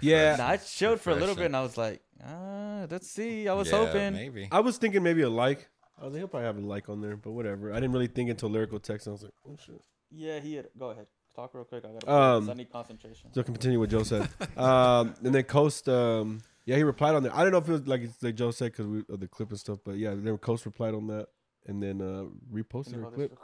Yeah. 0.00 0.32
And 0.32 0.42
I 0.42 0.56
chilled 0.56 1.00
for 1.00 1.10
a 1.10 1.14
little 1.14 1.34
bit, 1.34 1.46
and 1.46 1.56
I 1.56 1.62
was 1.62 1.76
like, 1.76 2.00
ah, 2.24 2.86
let's 2.90 3.08
see. 3.08 3.46
I 3.48 3.52
was 3.54 3.70
Yeah, 3.70 3.84
hoping. 3.86 4.12
maybe. 4.14 4.48
I 4.50 4.60
was 4.60 4.78
thinking 4.78 5.02
maybe 5.02 5.22
a 5.22 5.28
like. 5.28 5.68
I 6.00 6.04
was 6.04 6.12
like, 6.12 6.20
he'll 6.20 6.28
probably 6.28 6.46
have 6.46 6.56
a 6.58 6.60
like 6.60 6.88
on 6.88 7.00
there, 7.00 7.16
but 7.16 7.32
whatever. 7.32 7.70
I 7.70 7.76
didn't 7.76 7.92
really 7.92 8.08
think 8.08 8.30
until 8.30 8.48
lyrical 8.48 8.80
text. 8.80 9.06
I 9.06 9.12
was 9.12 9.22
like, 9.22 9.32
oh 9.48 9.56
shit. 9.64 9.80
Yeah, 10.10 10.40
he 10.40 10.54
had. 10.54 10.68
Go 10.78 10.90
ahead, 10.90 11.06
talk 11.36 11.54
real 11.54 11.64
quick. 11.64 11.84
I 11.84 11.92
gotta. 11.92 12.10
Um, 12.12 12.50
I 12.50 12.54
need 12.54 12.72
concentration. 12.72 13.30
So 13.32 13.40
I 13.40 13.44
can 13.44 13.54
continue 13.54 13.78
what 13.78 13.90
Joe 13.90 14.02
said. 14.02 14.28
um, 14.56 15.14
and 15.22 15.34
then 15.34 15.44
Coast, 15.44 15.88
um, 15.88 16.40
yeah, 16.64 16.76
he 16.76 16.82
replied 16.82 17.14
on 17.14 17.22
there. 17.22 17.34
I 17.34 17.42
don't 17.42 17.52
know 17.52 17.58
if 17.58 17.68
it 17.68 17.72
was 17.72 17.86
like 17.86 18.02
it's 18.02 18.22
like 18.22 18.34
Joe 18.34 18.50
said 18.50 18.72
because 18.72 18.86
we 18.86 19.04
of 19.08 19.20
the 19.20 19.28
clip 19.28 19.50
and 19.50 19.58
stuff, 19.60 19.78
but 19.84 19.96
yeah, 19.96 20.14
then 20.16 20.36
Coast 20.38 20.66
replied 20.66 20.94
on 20.94 21.06
that 21.08 21.28
and 21.66 21.82
then 21.82 22.00
uh, 22.00 22.24
reposted 22.52 22.94
you 22.96 23.00
her 23.00 23.10
clip. 23.10 23.38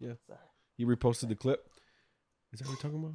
Yeah. 0.00 0.12
Sorry. 0.26 0.38
He 0.76 0.84
reposted 0.84 1.28
the 1.28 1.34
clip. 1.36 1.66
Is 2.52 2.60
that 2.60 2.68
what 2.68 2.76
we're 2.76 2.82
talking 2.82 2.98
about? 2.98 3.14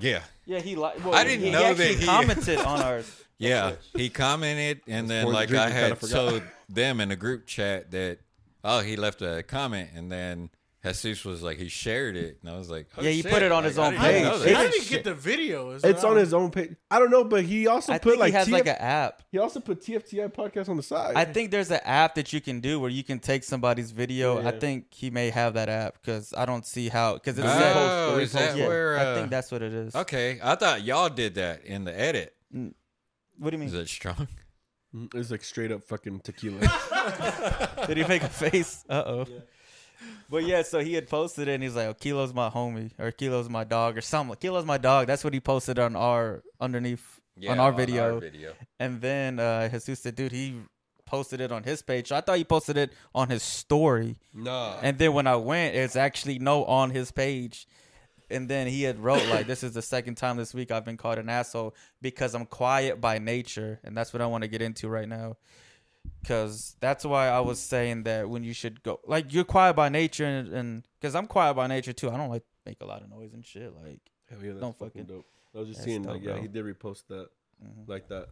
Yeah. 0.00 0.22
Yeah, 0.46 0.60
he 0.60 0.76
like. 0.76 1.04
Well, 1.04 1.14
I 1.14 1.24
didn't 1.24 1.44
he, 1.46 1.50
know 1.50 1.68
he 1.68 1.74
that 1.74 1.94
he- 1.98 2.06
commented 2.06 2.58
on 2.58 2.80
ours. 2.80 3.24
Yeah, 3.38 3.72
he 3.96 4.10
commented, 4.10 4.82
and 4.86 5.08
then 5.08 5.24
pouring 5.24 5.32
the 5.32 5.40
like 5.40 5.48
drink 5.48 5.62
I 5.62 5.64
and 5.68 5.72
kinda 5.72 5.88
had 5.88 5.98
forgot. 5.98 6.14
told 6.14 6.42
them 6.68 7.00
in 7.00 7.08
the 7.08 7.16
group 7.16 7.46
chat 7.46 7.90
that 7.92 8.18
oh 8.62 8.80
he 8.80 8.96
left 8.96 9.22
a 9.22 9.42
comment, 9.42 9.88
and 9.94 10.12
then 10.12 10.50
Jesus 10.82 11.24
was 11.26 11.42
like 11.42 11.58
he 11.58 11.68
shared 11.68 12.16
it, 12.16 12.38
and 12.40 12.50
I 12.50 12.56
was 12.56 12.70
like 12.70 12.86
oh, 12.96 13.02
Yeah, 13.02 13.10
he 13.10 13.20
shit. 13.20 13.30
put 13.30 13.42
it 13.42 13.52
on 13.52 13.64
Like, 13.64 13.68
his 13.70 13.78
I 13.78 13.86
own 13.86 13.92
didn't 13.92 14.04
even 14.06 14.14
page. 14.14 14.24
know 14.24 14.34
I 14.60 14.62
that. 14.64 14.72
Didn't 14.72 14.88
get 14.88 15.04
the 15.04 15.14
video. 15.14 15.70
Is 15.72 15.84
It's 15.84 16.00
that 16.00 16.08
on 16.08 16.16
his 16.16 16.32
own 16.32 16.50
page. 16.50 16.74
I 16.90 16.98
don't 16.98 17.10
know, 17.10 17.22
but 17.24 17.44
he 17.44 17.66
also 17.66 17.92
I 17.92 17.98
put 17.98 18.12
think 18.12 18.20
like 18.20 18.32
he 18.32 18.36
has 18.38 18.48
TF 18.48 18.52
like 18.52 18.66
an 18.66 18.76
app. 18.78 19.22
he 19.30 19.38
also 19.38 19.60
put 19.60 19.82
TFTI 19.82 20.32
podcast 20.32 20.70
on 20.70 20.76
the 20.78 20.82
side. 20.82 21.16
I 21.16 21.26
think 21.26 21.50
there's 21.50 21.70
an 21.70 21.80
app 21.84 22.14
that 22.14 22.32
you 22.32 22.40
can 22.40 22.60
do 22.60 22.80
where 22.80 22.88
you 22.90 23.04
can 23.04 23.18
take 23.18 23.44
somebody's 23.44 23.90
video. 23.90 24.40
Yeah, 24.40 24.48
I 24.48 24.52
think 24.58 24.86
he 24.90 25.10
may 25.10 25.28
have 25.28 25.52
that 25.54 25.68
app 25.68 25.96
because 26.00 26.32
I 26.34 26.46
don't 26.46 26.64
see 26.64 26.88
how 26.88 27.14
because 27.14 27.38
it's 27.38 27.46
The 27.46 27.58
said. 27.58 27.76
Oh, 27.76 28.14
repost, 28.16 28.20
is 28.22 28.32
that 28.32 28.54
repost. 28.54 28.58
yeah, 28.58 28.68
where? 28.68 28.98
I 28.98 29.04
uh, 29.04 29.14
think 29.16 29.30
that's 29.30 29.52
what 29.52 29.60
it 29.62 29.74
is. 29.74 29.94
okay. 29.94 30.40
I 30.42 30.54
thought 30.54 30.82
y'all 30.82 31.10
did 31.10 31.34
that 31.34 31.64
in 31.66 31.84
the 31.84 31.98
edit. 31.98 32.34
What 32.52 33.50
do 33.50 33.52
you 33.52 33.58
mean? 33.58 33.68
Is 33.68 33.74
mean? 33.74 33.82
it 33.82 33.88
strong? 33.88 34.28
Mm, 34.94 35.14
it's 35.14 35.30
like 35.30 35.44
straight 35.44 35.70
up 35.70 35.84
fucking 35.84 36.18
tequila. 36.20 36.58
Did 37.86 37.96
he 37.96 38.04
make 38.04 38.22
a 38.24 38.28
face? 38.28 38.84
Uh 38.88 39.02
oh. 39.06 39.26
But 40.28 40.44
yeah, 40.44 40.62
so 40.62 40.80
he 40.80 40.94
had 40.94 41.08
posted 41.08 41.48
it 41.48 41.52
and 41.52 41.62
he's 41.62 41.74
like, 41.74 41.88
oh, 41.88 41.94
Kilo's 41.94 42.32
my 42.32 42.48
homie 42.50 42.92
or 42.98 43.10
Kilo's 43.10 43.48
my 43.48 43.64
dog 43.64 43.98
or 43.98 44.00
something. 44.00 44.36
Kilo's 44.36 44.64
my 44.64 44.78
dog. 44.78 45.06
That's 45.06 45.24
what 45.24 45.34
he 45.34 45.40
posted 45.40 45.78
on 45.78 45.96
our 45.96 46.42
underneath 46.60 47.20
on 47.48 47.58
our 47.58 47.72
video. 47.72 48.20
video. 48.20 48.52
And 48.78 49.00
then 49.00 49.38
uh 49.38 49.68
Jesus 49.68 50.00
said, 50.00 50.14
dude, 50.14 50.32
he 50.32 50.60
posted 51.06 51.40
it 51.40 51.50
on 51.50 51.64
his 51.64 51.82
page. 51.82 52.08
So 52.08 52.16
I 52.16 52.20
thought 52.20 52.38
he 52.38 52.44
posted 52.44 52.76
it 52.76 52.92
on 53.14 53.28
his 53.28 53.42
story. 53.42 54.16
No. 54.32 54.78
And 54.80 54.96
then 54.98 55.12
when 55.12 55.26
I 55.26 55.36
went, 55.36 55.74
it's 55.74 55.96
actually 55.96 56.38
no 56.38 56.64
on 56.64 56.90
his 56.90 57.10
page. 57.10 57.66
And 58.30 58.48
then 58.48 58.68
he 58.68 58.84
had 58.84 59.00
wrote 59.00 59.26
like, 59.26 59.48
"This 59.48 59.64
is 59.64 59.72
the 59.72 59.82
second 59.82 60.14
time 60.14 60.36
this 60.36 60.54
week 60.54 60.70
I've 60.70 60.84
been 60.84 60.96
called 60.96 61.18
an 61.18 61.28
asshole 61.28 61.74
because 62.00 62.32
I'm 62.36 62.46
quiet 62.46 63.00
by 63.00 63.18
nature," 63.18 63.80
and 63.82 63.96
that's 63.96 64.12
what 64.12 64.22
I 64.22 64.26
want 64.26 64.42
to 64.42 64.48
get 64.48 64.62
into 64.62 64.88
right 64.88 65.08
now. 65.08 65.36
Because 66.20 66.76
that's 66.80 67.04
why 67.04 67.28
I 67.28 67.40
was 67.40 67.58
saying 67.58 68.04
that 68.04 68.28
when 68.28 68.44
you 68.44 68.52
should 68.52 68.82
go, 68.82 69.00
like 69.06 69.32
you're 69.32 69.44
quiet 69.44 69.74
by 69.74 69.88
nature, 69.88 70.26
and 70.26 70.86
because 71.00 71.14
I'm 71.14 71.26
quiet 71.26 71.54
by 71.54 71.66
nature 71.66 71.92
too. 71.92 72.10
I 72.10 72.16
don't 72.16 72.30
like 72.30 72.44
make 72.66 72.80
a 72.80 72.86
lot 72.86 73.02
of 73.02 73.10
noise 73.10 73.32
and 73.32 73.44
shit. 73.44 73.72
Like, 73.82 74.00
Hell 74.28 74.38
yeah, 74.42 74.48
that's 74.50 74.60
Don't 74.60 74.78
fucking 74.78 75.02
fucking- 75.02 75.16
dope. 75.16 75.26
I 75.54 75.58
was 75.58 75.68
just 75.68 75.82
seeing 75.82 76.02
dope, 76.02 76.12
like 76.12 76.22
yeah, 76.22 76.32
bro. 76.32 76.42
he 76.42 76.48
did 76.48 76.64
repost 76.64 77.04
that 77.08 77.28
mhm. 77.64 77.88
like 77.88 78.08
that. 78.08 78.28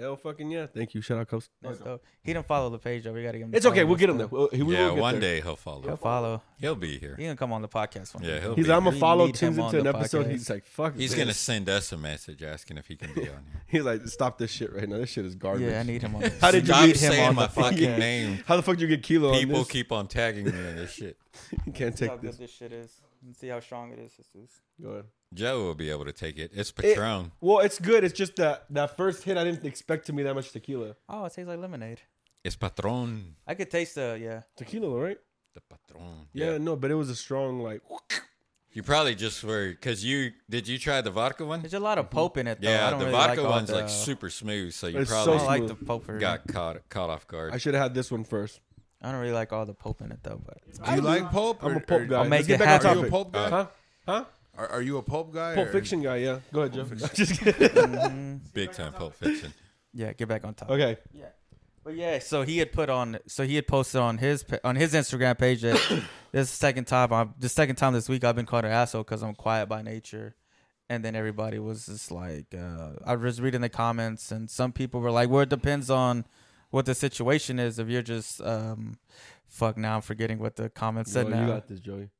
Hell 0.00 0.16
fucking 0.16 0.50
yeah. 0.50 0.66
Thank 0.66 0.94
you. 0.94 1.02
Shout 1.02 1.18
out 1.18 1.28
Coast. 1.28 1.50
that's 1.60 1.78
dope. 1.78 2.02
He 2.22 2.32
didn't 2.32 2.46
follow 2.46 2.70
the 2.70 2.78
page 2.78 3.04
though. 3.04 3.12
We 3.12 3.22
gotta 3.22 3.38
give 3.38 3.44
him. 3.44 3.50
the 3.50 3.56
It's 3.58 3.66
okay. 3.66 3.76
follow 3.80 3.86
We'll 3.88 3.96
get 3.98 4.08
him 4.10 4.16
there. 4.18 4.26
stuff. 4.28 4.32
We'll, 4.38 4.48
he, 4.48 4.62
we 4.62 4.74
yeah, 4.74 4.86
will 4.88 4.94
get 4.94 5.00
one 5.02 5.12
there. 5.20 5.20
day 5.20 5.40
he'll 5.42 5.56
follow. 5.56 5.82
He'll 5.82 5.96
follow. 5.96 6.42
He'll 6.58 6.74
be 6.74 6.98
here. 6.98 7.14
He 7.18 7.24
gonna 7.24 7.36
come 7.36 7.52
on 7.52 7.60
the 7.62 7.68
podcast 7.68 8.14
one. 8.14 8.24
Yeah, 8.24 8.36
day. 8.36 8.40
he'll 8.40 8.54
He's 8.54 8.64
be 8.64 8.70
like, 8.70 8.76
I'm 8.78 8.82
here. 8.84 8.90
gonna 8.92 8.96
We 8.96 9.00
follow 9.00 9.26
need 9.26 9.34
Tim's 9.34 9.56
him 9.58 9.62
on 9.64 9.66
into 9.74 9.78
an 9.78 9.92
the 9.92 9.98
episode. 9.98 10.26
podcast. 10.26 10.30
He's 10.30 10.50
like, 10.50 10.64
fuck. 10.64 10.96
He's 10.96 11.10
this. 11.10 11.18
gonna 11.18 11.34
send 11.34 11.68
us 11.68 11.92
a 11.92 11.96
message 11.98 12.42
asking 12.42 12.78
if 12.78 12.86
he 12.88 12.96
can 12.96 13.12
be 13.14 13.20
on 13.22 13.26
here. 13.26 13.42
He's 13.66 13.82
like, 13.84 14.06
stop 14.08 14.38
this 14.38 14.50
shit 14.50 14.72
right 14.72 14.88
now. 14.88 14.96
This 14.98 15.10
shit 15.10 15.24
is 15.26 15.34
garbage. 15.34 15.70
Yeah, 15.70 15.80
I 15.80 15.82
need 15.82 16.02
him 16.02 16.14
on. 16.16 16.22
The, 16.30 16.30
How 16.40 16.50
did 16.50 16.66
you 16.66 16.72
Stop 16.74 16.86
get 16.86 16.96
saying 16.96 17.28
on 17.28 17.34
my 17.34 17.46
the 17.46 17.52
fucking 17.60 17.78
podcast. 17.78 17.98
name. 17.98 18.44
How 18.46 18.56
the 18.56 18.62
fuck 18.62 18.76
do 18.76 18.82
you 18.82 18.88
get 18.88 19.02
kilo 19.02 19.32
People 19.38 19.56
on 19.56 19.60
this? 19.62 19.70
keep 19.70 19.92
on 19.92 20.08
tagging 20.08 20.44
me 20.46 20.50
in 20.50 20.76
this 20.76 20.92
shit. 20.92 21.18
you 21.66 21.72
can't 21.72 21.96
See 21.96 22.06
how 22.06 22.12
take 22.12 22.22
good 22.22 22.30
this. 22.30 22.38
this 22.38 22.50
shit 22.50 22.72
is. 22.72 22.90
And 23.24 23.36
see 23.36 23.48
how 23.48 23.60
strong 23.60 23.92
it 23.92 23.98
is. 23.98 24.12
Jesus. 24.32 24.60
Go 24.82 24.88
ahead. 24.90 25.04
Joe 25.32 25.62
will 25.64 25.74
be 25.74 25.90
able 25.90 26.04
to 26.04 26.12
take 26.12 26.38
it. 26.38 26.50
It's 26.54 26.70
It- 26.70 26.76
Patron. 26.76 27.32
Well, 27.40 27.60
it's 27.60 27.78
good. 27.78 28.02
It's 28.04 28.14
just 28.14 28.36
that 28.36 28.64
that 28.70 28.96
first 28.96 29.22
hit, 29.22 29.36
I 29.36 29.44
didn't 29.44 29.64
expect 29.64 30.06
to 30.06 30.12
be 30.12 30.22
that 30.24 30.34
much 30.34 30.50
tequila. 30.50 30.96
Oh, 31.08 31.24
it 31.24 31.32
tastes 31.32 31.48
like 31.48 31.58
lemonade. 31.58 32.00
it's 32.42 32.56
Patron. 32.56 33.36
I 33.46 33.54
could 33.54 33.70
taste 33.70 33.94
the 33.94 34.18
yeah. 34.20 34.42
Tequila, 34.56 34.88
right? 34.98 35.18
The 35.54 35.60
Patron. 35.60 36.26
Yeah, 36.32 36.58
no, 36.58 36.74
but 36.76 36.90
it 36.90 36.94
was 36.94 37.10
a 37.10 37.16
strong 37.16 37.60
like. 37.60 37.82
You 38.72 38.84
probably 38.84 39.16
just 39.16 39.42
were 39.42 39.70
because 39.70 40.04
you 40.04 40.30
did. 40.48 40.68
You 40.68 40.78
try 40.78 41.00
the 41.00 41.10
vodka 41.10 41.44
one? 41.44 41.60
There's 41.60 41.74
a 41.74 41.80
lot 41.80 41.98
of 41.98 42.06
mm-hmm. 42.06 42.18
pope 42.18 42.36
in 42.36 42.46
it 42.46 42.60
though. 42.60 42.68
I 42.68 42.72
Yeah, 42.72 42.90
don't 42.90 43.00
the 43.00 43.06
really 43.06 43.18
vodka 43.18 43.42
like 43.42 43.50
one's 43.50 43.68
the, 43.68 43.74
like 43.74 43.88
super 43.88 44.30
smooth, 44.30 44.72
so 44.72 44.86
you 44.86 45.00
It's 45.00 45.10
probably 45.10 45.38
don't 45.38 45.46
like 45.48 45.66
the 45.66 45.74
pope. 45.74 46.06
Got, 46.06 46.20
got 46.20 46.46
caught 46.46 46.88
caught 46.88 47.10
off 47.10 47.26
guard. 47.26 47.52
I 47.52 47.58
should 47.58 47.74
have 47.74 47.82
had 47.82 47.94
this 47.94 48.12
one 48.12 48.22
first. 48.22 48.60
I 49.02 49.10
don't 49.10 49.20
really 49.20 49.32
like 49.32 49.52
all 49.52 49.66
the 49.66 49.74
pope 49.74 50.00
in 50.02 50.12
it 50.12 50.20
though. 50.22 50.40
But 50.46 50.58
Do 50.84 50.94
you 50.94 51.00
like 51.00 51.32
pulp? 51.32 51.64
I'm 51.64 51.78
a 51.78 51.80
pulp 51.80 52.06
guy. 52.06 52.18
I'll 52.18 52.24
make 52.28 52.46
Let's 52.46 52.46
get 52.46 52.60
it 52.60 52.64
back 52.64 52.84
on 52.84 52.90
Are 52.90 52.94
you 52.94 52.98
a 53.00 53.10
topic. 53.10 53.10
pulp 53.10 53.32
guy? 53.32 53.50
Huh? 53.50 53.66
Huh? 54.06 54.24
Are, 54.60 54.68
are 54.72 54.82
you 54.82 54.98
a 54.98 55.02
pulp 55.02 55.32
guy? 55.32 55.54
Pulp 55.54 55.68
or- 55.68 55.72
Fiction 55.72 56.02
guy. 56.02 56.16
Yeah. 56.16 56.40
Go 56.52 56.60
ahead, 56.62 56.74
Joe. 56.74 56.84
Just 57.14 57.40
kidding. 57.40 57.54
Mhm. 57.70 58.40
Big 58.52 58.72
time 58.72 58.92
Pulp 58.92 59.14
Fiction. 59.14 59.52
yeah, 59.94 60.12
get 60.12 60.28
back 60.28 60.44
on 60.44 60.54
top. 60.54 60.70
okay. 60.70 60.98
Yeah. 61.14 61.26
But 61.82 61.94
yeah, 61.96 62.18
so 62.18 62.42
he 62.42 62.58
had 62.58 62.72
put 62.72 62.90
on, 62.90 63.18
so 63.26 63.42
he 63.44 63.54
had 63.54 63.66
posted 63.66 64.02
on 64.02 64.18
his 64.18 64.44
on 64.62 64.76
his 64.76 64.92
Instagram 64.92 65.38
page 65.38 65.62
that 65.62 65.76
this 66.32 66.42
is 66.48 66.50
the 66.50 66.56
second 66.56 66.84
time, 66.86 67.10
I'm, 67.10 67.32
the 67.38 67.48
second 67.48 67.76
time 67.76 67.94
this 67.94 68.06
week 68.06 68.22
I've 68.22 68.36
been 68.36 68.44
called 68.44 68.66
an 68.66 68.70
asshole 68.70 69.02
because 69.02 69.22
I'm 69.22 69.34
quiet 69.34 69.66
by 69.70 69.80
nature, 69.80 70.34
and 70.90 71.02
then 71.02 71.16
everybody 71.16 71.58
was 71.58 71.86
just 71.86 72.10
like, 72.10 72.54
uh, 72.54 72.90
I 73.06 73.16
was 73.16 73.40
reading 73.40 73.62
the 73.62 73.70
comments, 73.70 74.30
and 74.30 74.50
some 74.50 74.72
people 74.72 75.00
were 75.00 75.10
like, 75.10 75.30
well, 75.30 75.40
it 75.40 75.48
depends 75.48 75.88
on 75.88 76.26
what 76.68 76.84
the 76.84 76.94
situation 76.94 77.58
is. 77.58 77.78
If 77.78 77.88
you're 77.88 78.02
just, 78.02 78.42
um, 78.42 78.98
fuck, 79.48 79.78
now 79.78 79.96
I'm 79.96 80.02
forgetting 80.02 80.38
what 80.38 80.56
the 80.56 80.68
comments 80.68 81.12
said 81.12 81.28
No, 81.30 81.36
now. 81.36 81.40
you 81.46 81.52
got 81.54 81.66
this, 81.66 81.80
Joey. 81.80 82.10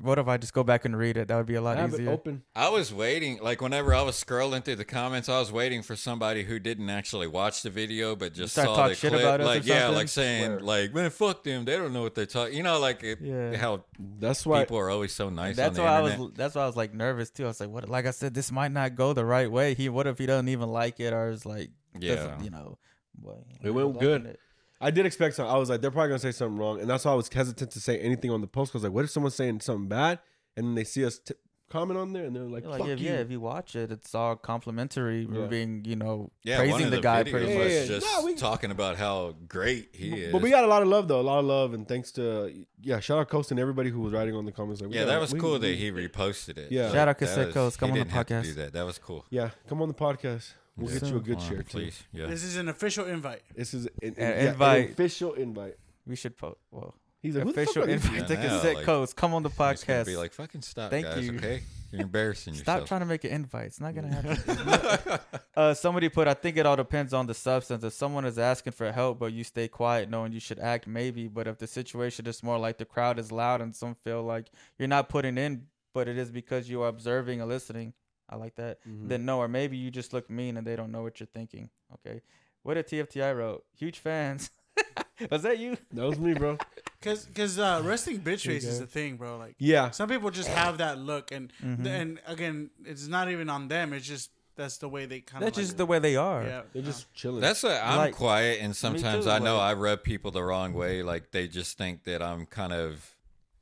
What 0.00 0.18
if 0.18 0.26
I 0.26 0.38
just 0.38 0.54
go 0.54 0.64
back 0.64 0.86
and 0.86 0.96
read 0.96 1.18
it? 1.18 1.28
That 1.28 1.36
would 1.36 1.44
be 1.46 1.54
a 1.56 1.60
lot 1.60 1.76
Have 1.76 1.92
it 1.92 2.00
easier. 2.00 2.10
open. 2.12 2.42
I 2.56 2.70
was 2.70 2.94
waiting, 2.94 3.38
like 3.42 3.60
whenever 3.60 3.94
I 3.94 4.00
was 4.00 4.14
scrolling 4.22 4.64
through 4.64 4.76
the 4.76 4.86
comments, 4.86 5.28
I 5.28 5.38
was 5.38 5.52
waiting 5.52 5.82
for 5.82 5.96
somebody 5.96 6.44
who 6.44 6.58
didn't 6.58 6.88
actually 6.88 7.26
watch 7.26 7.60
the 7.60 7.68
video 7.68 8.16
but 8.16 8.32
just 8.32 8.54
Start 8.54 8.68
saw 8.68 8.88
the 8.88 8.94
shit 8.94 9.10
clip. 9.10 9.22
about 9.22 9.40
us 9.42 9.46
like 9.46 9.66
yeah, 9.66 9.80
something? 9.80 9.94
like 9.96 10.08
saying 10.08 10.46
Swear. 10.46 10.60
like 10.60 10.94
man, 10.94 11.10
fuck 11.10 11.44
them. 11.44 11.66
They 11.66 11.76
don't 11.76 11.92
know 11.92 12.02
what 12.02 12.14
they're 12.14 12.24
talking. 12.24 12.56
You 12.56 12.62
know, 12.62 12.78
like 12.80 13.02
it, 13.02 13.18
Yeah. 13.20 13.54
how 13.58 13.84
That's 13.98 14.46
why. 14.46 14.60
people 14.60 14.78
are 14.78 14.88
always 14.88 15.12
so 15.12 15.28
nice. 15.28 15.56
that's 15.56 15.78
on 15.78 15.84
why 15.84 16.00
the 16.08 16.14
I 16.14 16.18
was. 16.18 16.30
That's 16.36 16.54
why 16.54 16.62
I 16.62 16.66
was 16.66 16.76
like 16.76 16.94
nervous 16.94 17.28
too. 17.30 17.44
I 17.44 17.48
was 17.48 17.60
like, 17.60 17.68
what? 17.68 17.86
Like 17.88 18.06
I 18.06 18.12
said, 18.12 18.32
this 18.32 18.50
might 18.50 18.72
not 18.72 18.94
go 18.94 19.12
the 19.12 19.26
right 19.26 19.50
way. 19.52 19.74
He. 19.74 19.90
What 19.90 20.06
if 20.06 20.16
he 20.16 20.24
doesn't 20.24 20.48
even 20.48 20.70
like 20.70 21.00
it, 21.00 21.12
or 21.12 21.28
is 21.28 21.44
like, 21.44 21.70
Yeah. 21.98 22.40
you 22.42 22.48
know. 22.50 22.78
Boy, 23.14 23.36
It 23.62 23.70
went 23.70 24.00
good. 24.00 24.24
it. 24.24 24.40
I 24.82 24.90
did 24.90 25.06
expect 25.06 25.36
something. 25.36 25.54
I 25.54 25.58
was 25.58 25.70
like, 25.70 25.80
they're 25.80 25.90
probably 25.90 26.08
gonna 26.08 26.18
say 26.18 26.32
something 26.32 26.58
wrong, 26.58 26.80
and 26.80 26.90
that's 26.90 27.04
why 27.04 27.12
I 27.12 27.14
was 27.14 27.28
hesitant 27.32 27.70
to 27.70 27.80
say 27.80 27.98
anything 28.00 28.30
on 28.30 28.40
the 28.40 28.46
post. 28.48 28.72
Cause 28.72 28.82
like, 28.82 28.92
what 28.92 29.04
if 29.04 29.10
someone's 29.10 29.34
saying 29.36 29.60
something 29.60 29.88
bad, 29.88 30.18
and 30.56 30.66
then 30.66 30.74
they 30.74 30.84
see 30.84 31.04
us 31.04 31.18
t- 31.18 31.34
comment 31.70 31.98
on 31.98 32.12
there, 32.12 32.24
and 32.26 32.36
they're 32.36 32.42
like, 32.42 32.64
Yeah, 32.64 32.68
like 32.70 32.80
"Fuck 32.80 32.88
if, 32.88 33.00
you." 33.00 33.06
yeah, 33.06 33.14
if 33.20 33.30
you 33.30 33.40
watch 33.40 33.74
it, 33.76 33.90
it's 33.90 34.14
all 34.14 34.36
complimentary. 34.36 35.24
We're 35.24 35.42
Yeah. 35.42 35.46
being, 35.46 35.84
you 35.86 35.96
know, 35.96 36.30
Yeah, 36.44 36.58
one 36.58 36.68
praising 36.68 36.84
of 36.86 36.90
the, 36.90 36.96
the, 36.96 37.02
guy. 37.02 37.22
videos 37.24 37.30
Pretty 37.30 37.46
Yeah, 37.46 37.54
much. 37.54 37.64
was 37.64 37.72
yeah. 37.72 37.86
just 37.86 38.06
No, 38.18 38.24
we- 38.26 38.34
talking 38.34 38.70
about 38.70 38.96
how 38.96 39.34
great 39.48 39.88
he 39.94 40.12
is. 40.24 40.32
But 40.32 40.42
we 40.42 40.50
got 40.50 40.64
a 40.64 40.66
lot 40.66 40.82
of 40.82 40.88
love 40.88 41.08
though, 41.08 41.20
a 41.20 41.22
lot 41.22 41.38
of 41.38 41.46
love, 41.46 41.72
and 41.72 41.88
thanks 41.88 42.12
to 42.12 42.52
yeah, 42.82 43.00
shout 43.00 43.18
out 43.18 43.28
Coast 43.30 43.50
and 43.52 43.58
everybody 43.60 43.88
who 43.88 44.00
was 44.00 44.12
writing 44.12 44.34
on 44.34 44.44
the 44.44 44.52
comments. 44.52 44.82
Like, 44.82 44.90
we 44.90 44.96
yeah, 44.96 45.04
got- 45.04 45.12
that 45.12 45.20
was 45.22 45.32
we- 45.32 45.40
cool 45.40 45.52
we- 45.52 45.58
that 45.60 45.74
he 45.76 45.90
reposted 45.92 46.58
it. 46.58 46.70
Yeah. 46.72 46.84
Like, 46.86 46.92
Shout 46.92 47.08
out 47.08 47.18
that 47.18 47.24
Cassette 47.26 47.54
Coast. 47.54 47.78
Come 47.78 47.90
on 47.92 47.98
the 47.98 48.04
didn't 48.04 48.10
have 48.12 48.26
to 48.26 48.34
podcast. 48.34 48.42
do 48.42 48.54
that. 48.54 48.72
That 48.74 48.84
was 48.84 48.98
cool. 48.98 49.24
Yeah, 49.30 49.50
come 49.68 49.80
on 49.80 49.88
the 49.88 49.94
podcast. 49.94 50.52
We'll 50.76 50.90
Yeah. 50.92 51.00
get 51.00 51.08
you 51.10 51.16
a 51.16 51.20
good 51.20 51.40
share 51.42 51.58
too. 51.58 51.64
please. 51.64 52.02
Yeah. 52.12 52.26
This 52.26 52.42
is 52.44 52.56
an 52.56 52.68
official 52.68 53.06
invite. 53.06 53.42
This 53.54 53.74
is 53.74 53.86
an, 53.86 53.92
an, 54.02 54.08
An 54.08 54.14
yeah, 54.18 54.28
an 54.30 54.46
invite. 54.48 54.90
official 54.90 55.32
invite. 55.34 55.76
We 56.06 56.16
should 56.16 56.36
post. 56.36 56.58
Well, 56.70 56.94
He's 57.20 57.36
like, 57.36 57.44
who 57.44 57.52
the 57.52 57.60
fuck 57.60 57.62
official 57.76 57.82
are 57.84 57.86
these 57.86 58.04
invite 58.04 58.26
to 58.28 58.34
Yeah, 58.34 58.42
Cassette 58.48 58.74
like- 58.76 58.84
Coast. 58.84 59.14
Come 59.16 59.34
on 59.34 59.42
the 59.44 59.48
He's 59.50 59.58
gonna 59.58 59.74
podcast. 59.74 60.06
be 60.06 60.16
like, 60.16 60.32
fucking 60.32 60.62
stop, 60.62 60.90
Thank 60.90 61.04
guys. 61.06 61.24
you. 61.28 61.36
Okay, 61.36 61.62
you're 61.92 62.02
embarrassing 62.02 62.54
Stop 62.54 62.66
yourself. 62.66 62.88
trying 62.88 63.00
to 63.00 63.06
make 63.06 63.22
an 63.24 63.30
invite. 63.30 63.66
It's 63.66 63.80
not 63.80 63.94
gonna 63.94 64.08
happen. 64.08 65.18
uh, 65.56 65.74
somebody 65.74 66.08
put, 66.08 66.26
I 66.26 66.34
think 66.34 66.56
it 66.56 66.66
all 66.66 66.74
depends 66.74 67.12
on 67.14 67.26
the 67.28 67.34
substance. 67.34 67.84
If 67.84 67.92
someone 67.92 68.24
is 68.24 68.38
asking 68.40 68.72
for 68.72 68.90
help, 68.90 69.20
but 69.20 69.32
you 69.32 69.44
stay 69.44 69.68
quiet, 69.68 70.10
knowing 70.10 70.32
you 70.32 70.40
should 70.40 70.58
act, 70.58 70.88
maybe. 70.88 71.28
But 71.28 71.46
if 71.46 71.58
the 71.58 71.66
situation 71.68 72.26
is 72.26 72.42
more 72.42 72.58
like 72.58 72.78
the 72.78 72.84
crowd 72.86 73.20
is 73.20 73.30
loud 73.30 73.60
and 73.60 73.76
some 73.76 73.94
feel 73.94 74.22
like 74.24 74.46
you're 74.78 74.88
not 74.88 75.08
putting 75.08 75.38
in, 75.38 75.66
but 75.94 76.08
it 76.08 76.16
is 76.18 76.30
because 76.32 76.68
you 76.68 76.82
are 76.82 76.88
observing 76.88 77.40
and 77.40 77.48
listening, 77.48 77.92
I 78.32 78.36
like 78.36 78.56
that. 78.56 78.78
Mm-hmm. 78.88 79.08
Then 79.08 79.24
no, 79.26 79.38
or 79.38 79.48
maybe 79.48 79.76
you 79.76 79.90
just 79.90 80.12
look 80.12 80.30
mean 80.30 80.56
and 80.56 80.66
they 80.66 80.74
don't 80.76 80.90
know 80.90 81.02
what 81.02 81.20
you're 81.20 81.26
thinking. 81.26 81.68
Okay, 81.94 82.22
what 82.62 82.74
did 82.74 82.86
TFTI 82.88 83.36
wrote? 83.36 83.64
Huge 83.76 83.98
fans. 83.98 84.50
Was 85.30 85.42
that 85.42 85.58
you? 85.58 85.76
That 85.92 86.06
was 86.06 86.18
me, 86.18 86.34
bro. 86.34 86.56
Cause, 87.02 87.28
cause 87.34 87.58
uh, 87.58 87.82
resting 87.84 88.20
bitch 88.20 88.46
face 88.46 88.64
is 88.64 88.78
go. 88.78 88.84
a 88.84 88.86
thing, 88.86 89.16
bro. 89.16 89.36
Like 89.36 89.56
Yeah, 89.58 89.90
some 89.90 90.08
people 90.08 90.30
just 90.30 90.48
have 90.48 90.78
that 90.78 90.98
look, 90.98 91.32
and 91.32 91.52
Mhm. 91.62 91.84
and 91.86 92.20
again, 92.26 92.70
it's 92.84 93.08
not 93.08 93.28
even 93.28 93.50
on 93.50 93.66
them. 93.68 93.92
It's 93.92 94.06
just 94.06 94.30
that's 94.54 94.78
the 94.78 94.88
way 94.88 95.06
they 95.06 95.20
kind 95.20 95.42
of. 95.42 95.46
That's 95.52 95.58
just 95.66 95.76
the 95.76 95.84
way 95.86 95.98
they 95.98 96.14
are. 96.16 96.44
Yeah, 96.44 96.62
they're 96.72 96.82
just 96.82 97.12
chilling. 97.12 97.40
That's 97.40 97.62
what 97.64 97.72
I'm 97.82 97.98
Like- 97.98 98.14
quiet, 98.14 98.60
and 98.62 98.74
sometimes 98.74 99.24
too, 99.24 99.30
I 99.32 99.40
know 99.40 99.56
like- 99.58 99.76
I 99.76 99.78
rub 99.80 100.02
people 100.04 100.30
the 100.30 100.44
wrong 100.44 100.72
way. 100.74 101.02
Like 101.02 101.32
they 101.32 101.48
just 101.48 101.76
think 101.76 102.04
that 102.04 102.22
I'm 102.22 102.46
kind 102.46 102.72
of 102.72 103.14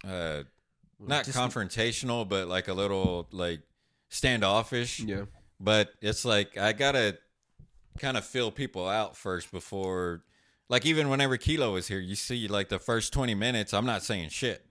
uh, 0.07 0.43
not 0.99 1.25
Just- 1.25 1.37
confrontational, 1.39 2.29
but 2.29 2.47
like 2.47 2.69
a 2.69 2.75
little 2.75 3.27
like 3.33 3.61
standoffish. 4.11 5.01
yeah. 5.01 5.23
But 5.59 5.91
it's 6.03 6.25
like 6.25 6.57
I 6.59 6.73
gotta 6.73 7.19
kind 7.99 8.17
of 8.17 8.25
fill 8.25 8.51
people 8.51 8.89
out 8.89 9.17
first 9.17 9.51
before, 9.53 10.23
like 10.69 10.87
even 10.87 11.09
whenever 11.11 11.37
Kilo 11.37 11.77
is 11.77 11.89
here, 11.89 11.99
you 11.99 12.15
see 12.15 12.49
like 12.49 12.69
the 12.69 12.79
first 12.79 13.13
twenty 13.13 13.35
minutes, 13.35 13.73
I'm 13.75 13.85
not 13.87 14.03
saying 14.03 14.31
shit, 14.31 14.65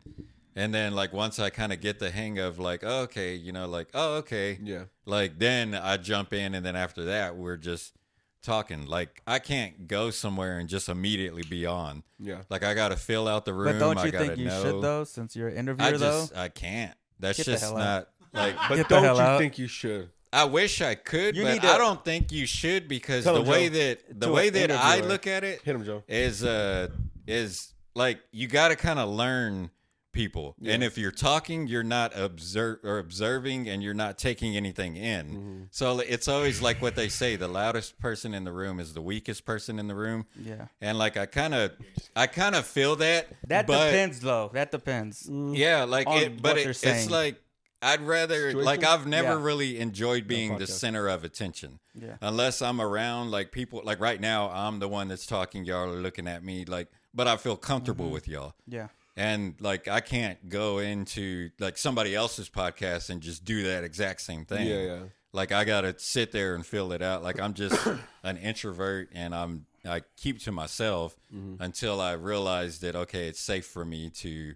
and 0.55 0.73
then 0.73 0.93
like 0.95 1.13
once 1.13 1.37
I 1.39 1.49
kind 1.51 1.71
of 1.71 1.79
get 1.79 1.99
the 1.99 2.09
hang 2.09 2.39
of 2.39 2.57
like, 2.59 2.83
oh, 2.83 3.01
okay, 3.03 3.35
you 3.35 3.51
know, 3.51 3.67
like 3.67 3.89
oh, 3.93 4.15
okay, 4.17 4.57
Yeah. 4.61 4.85
like 5.05 5.37
then 5.37 5.75
I 5.75 5.97
jump 5.97 6.33
in, 6.33 6.55
and 6.55 6.65
then 6.65 6.75
after 6.75 7.05
that 7.05 7.35
we're 7.35 7.57
just 7.57 7.93
talking. 8.41 8.87
Like 8.87 9.21
I 9.27 9.37
can't 9.37 9.87
go 9.87 10.09
somewhere 10.09 10.57
and 10.57 10.67
just 10.67 10.89
immediately 10.89 11.43
be 11.47 11.67
on. 11.67 12.01
Yeah. 12.17 12.41
Like 12.49 12.63
I 12.63 12.73
gotta 12.73 12.95
fill 12.95 13.27
out 13.27 13.45
the 13.45 13.53
room. 13.53 13.73
But 13.73 13.79
don't 13.79 14.03
you 14.05 14.11
gotta 14.11 14.25
think 14.25 14.39
you 14.39 14.45
know. 14.45 14.63
should 14.63 14.81
though, 14.81 15.03
since 15.03 15.35
you're 15.35 15.49
an 15.49 15.55
interviewer 15.57 15.87
I 15.87 15.91
though? 15.91 15.97
just 16.21 16.35
I 16.35 16.49
can't. 16.49 16.95
That's 17.19 17.37
Get 17.37 17.45
the 17.45 17.51
just 17.51 17.63
hell 17.65 17.75
not 17.77 17.85
out. 18.01 18.07
Like. 18.33 18.55
But 18.69 18.75
Get 18.77 18.89
don't 18.89 19.03
you 19.03 19.21
out. 19.21 19.39
think 19.39 19.57
you 19.57 19.67
should? 19.67 20.09
I 20.31 20.43
wish 20.43 20.79
I 20.81 20.93
could, 20.93 21.35
You 21.35 21.43
but 21.43 21.53
need 21.53 21.65
I 21.65 21.77
don't 21.79 22.05
think 22.05 22.31
you 22.31 22.45
should 22.45 22.87
because 22.87 23.23
Tell 23.23 23.33
the 23.33 23.41
him, 23.41 23.47
way 23.47 23.67
Joe. 23.69 23.73
that 23.79 24.19
the 24.19 24.27
To 24.27 24.31
way 24.33 24.47
an 24.49 24.53
that 24.53 24.71
I 24.71 24.93
interviewer. 24.97 25.09
look 25.09 25.25
at 25.27 25.43
it 25.43 25.61
Hit 25.63 25.75
him, 25.75 25.83
Joe. 25.83 26.03
is 26.07 26.43
uh 26.43 26.89
is 27.25 27.73
like 27.95 28.19
you 28.31 28.47
got 28.47 28.67
to 28.69 28.75
kind 28.75 28.99
of 28.99 29.09
learn 29.09 29.71
people, 30.11 30.55
and 30.65 30.83
if 30.83 30.97
you're 30.97 31.11
talking, 31.11 31.67
you're 31.67 31.83
not 31.83 32.17
observe 32.17 32.79
or 32.83 32.97
observing, 32.99 33.69
and 33.69 33.81
you're 33.81 33.93
not 33.93 34.17
taking 34.17 34.55
anything 34.57 34.95
in. 34.97 35.25
Mm-hmm. 35.27 35.61
So 35.71 35.99
it's 35.99 36.27
always 36.27 36.61
like 36.61 36.81
what 36.81 36.95
they 36.95 37.09
say: 37.09 37.35
the 37.35 37.47
loudest 37.47 37.99
person 37.99 38.33
in 38.35 38.43
the 38.43 38.51
room 38.51 38.79
is 38.79 38.93
the 38.93 39.01
weakest 39.01 39.45
person 39.45 39.79
in 39.79 39.87
the 39.87 39.95
room. 39.95 40.25
yeah. 40.39 40.65
And 40.81 40.97
like 40.99 41.17
I 41.17 41.25
kind 41.25 41.53
of, 41.55 41.71
I 42.15 42.27
kind 42.27 42.55
of 42.55 42.65
feel 42.67 42.95
that. 42.97 43.27
That 43.47 43.65
but- 43.67 43.85
depends 43.91 44.19
though. 44.19 44.49
That 44.53 44.69
depends. 44.71 45.27
yeah, 45.29 45.83
like 45.85 46.07
on 46.07 46.17
it, 46.19 46.41
but 46.41 46.51
what 46.51 46.57
it, 46.59 46.61
they're 46.63 46.69
it's 46.71 46.79
saying. 46.79 47.09
like 47.09 47.41
I'd 47.81 48.01
rather 48.01 48.53
like 48.53 48.83
I've 48.83 49.07
never 49.07 49.29
Yeah. 49.37 49.43
really 49.43 49.79
enjoyed 49.79 50.27
being 50.27 50.57
the 50.57 50.67
center 50.67 51.07
of 51.07 51.23
attention. 51.23 51.79
Yeah. 51.95 52.17
Unless 52.21 52.61
I'm 52.61 52.81
around 52.81 53.31
like 53.31 53.51
people 53.51 53.81
like 53.85 53.99
right 53.99 54.19
now 54.19 54.49
I'm 54.49 54.79
the 54.79 54.87
one 54.89 55.07
that's 55.07 55.25
talking 55.25 55.63
y'all 55.65 55.91
are 55.93 56.01
looking 56.01 56.27
at 56.27 56.43
me 56.43 56.65
like 56.65 56.89
but 57.13 57.27
I 57.27 57.37
feel 57.37 57.55
comfortable 57.55 58.05
Mm-hmm. 58.05 58.13
with 58.13 58.27
y'all. 58.27 58.53
Yeah. 58.67 58.87
And 59.15 59.55
like 59.59 59.87
I 59.87 60.01
can't 60.01 60.49
go 60.49 60.79
into 60.79 61.51
like 61.59 61.77
somebody 61.77 62.15
else's 62.15 62.49
podcast 62.49 63.09
and 63.09 63.21
just 63.21 63.43
do 63.45 63.63
that 63.63 63.83
exact 63.83 64.21
same 64.21 64.45
thing. 64.45 64.67
Yeah, 64.67 64.81
yeah. 64.81 64.99
Like 65.31 65.51
I 65.51 65.63
got 65.63 65.81
to 65.81 65.95
sit 65.97 66.31
there 66.31 66.55
and 66.55 66.65
fill 66.65 66.91
it 66.91 67.01
out. 67.01 67.23
Like 67.23 67.39
I'm 67.39 67.53
just 67.53 67.77
an 68.23 68.37
introvert 68.37 69.09
and 69.13 69.33
I'm 69.33 69.65
I 69.85 70.01
keep 70.17 70.39
to 70.43 70.51
myself 70.51 71.15
Mm-hmm. 71.33 71.61
until 71.63 72.01
I 72.01 72.13
realize 72.13 72.79
that 72.79 72.95
okay, 72.95 73.27
it's 73.27 73.39
safe 73.39 73.65
for 73.65 73.85
me 73.85 74.09
to 74.21 74.55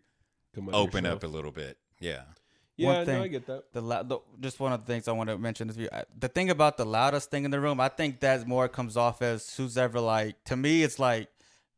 open 0.71 1.05
yourself. 1.05 1.17
up 1.17 1.24
a 1.24 1.28
little 1.28 1.51
bit. 1.51 1.78
Yeah. 1.99 2.24
Yeah, 2.76 2.88
One 2.88 2.95
no, 2.97 3.05
thing. 3.05 3.21
I 3.21 3.28
get 3.28 3.45
that. 3.45 3.71
The, 3.71 3.82
lou- 3.82 4.03
the 4.03 4.19
just 4.39 4.59
one 4.59 4.74
of 4.74 4.86
the 4.86 4.91
things 4.91 5.07
I 5.07 5.11
want 5.11 5.30
to 5.30 5.38
mention 5.38 5.69
is 5.69 5.76
the 6.19 6.28
thing 6.28 6.49
about 6.49 6.78
the 6.78 6.86
loudest 6.86 7.30
thing 7.30 7.45
in 7.45 7.51
the 7.51 7.59
room. 7.59 7.80
I 7.80 7.89
think 7.89 8.19
that 8.21 8.47
more 8.47 8.67
comes 8.67 8.97
off 8.97 9.21
as 9.21 9.55
who's 9.55 9.78
ever 9.78 9.99
like. 9.99 10.43
To 10.45 10.55
me, 10.55 10.82
it's 10.82 10.97
like 10.97 11.28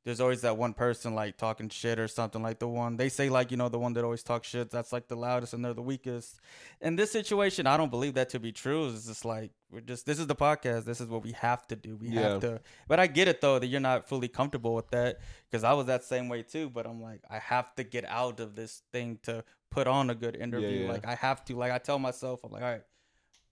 there's 0.05 0.21
always 0.21 0.41
that 0.41 0.55
one 0.55 0.73
person 0.73 1.13
like 1.15 1.35
talking 1.35 1.67
shit 1.67 1.99
or 1.99 2.07
something 2.07 2.41
like 2.43 2.59
the 2.59 2.67
one 2.67 2.95
they 2.95 3.09
say 3.09 3.27
like 3.27 3.49
you 3.49 3.57
know 3.57 3.69
the 3.69 3.79
one 3.79 3.91
that 3.93 4.03
always 4.05 4.23
talks 4.23 4.47
shit. 4.47 4.69
That's 4.71 4.93
like 4.93 5.07
the 5.09 5.15
loudest 5.17 5.53
and 5.53 5.65
they're 5.65 5.73
the 5.73 5.81
weakest. 5.81 6.39
In 6.79 6.95
this 6.95 7.11
situation, 7.11 7.67
I 7.67 7.75
don't 7.75 7.91
believe 7.91 8.13
that 8.13 8.29
to 8.29 8.39
be 8.39 8.53
true. 8.53 8.87
It's 8.89 9.07
just 9.07 9.25
like 9.25 9.51
we're 9.71 9.81
just 9.81 10.05
this 10.05 10.17
is 10.19 10.27
the 10.27 10.35
podcast. 10.35 10.85
This 10.85 11.01
is 11.01 11.07
what 11.09 11.23
we 11.23 11.33
have 11.33 11.67
to 11.67 11.75
do. 11.75 11.97
We 11.97 12.07
Yeah. 12.09 12.21
have 12.21 12.41
to. 12.41 12.61
But 12.87 13.01
I 13.01 13.07
get 13.07 13.27
it 13.27 13.41
though 13.41 13.59
that 13.59 13.67
you're 13.67 13.81
not 13.81 14.07
fully 14.07 14.29
comfortable 14.29 14.75
with 14.75 14.89
that 14.91 15.19
because 15.51 15.65
I 15.65 15.73
was 15.73 15.87
that 15.87 16.05
same 16.05 16.29
way 16.29 16.43
too. 16.43 16.69
But 16.69 16.85
I'm 16.85 17.01
like 17.01 17.19
I 17.29 17.39
have 17.39 17.75
to 17.75 17.83
get 17.83 18.05
out 18.05 18.39
of 18.39 18.55
this 18.55 18.83
thing 18.93 19.19
to 19.23 19.43
put 19.75 19.87
on 19.87 20.09
a 20.09 20.15
good 20.15 20.35
interview. 20.35 20.85
yeah. 20.85 20.91
Like 20.91 21.05
I 21.05 21.15
have 21.15 21.43
to. 21.45 21.55
Like 21.55 21.71
I 21.71 21.77
tell 21.77 21.99
myself, 21.99 22.43
I'm 22.43 22.51
like, 22.51 22.63
all 22.63 22.71
right, 22.71 22.83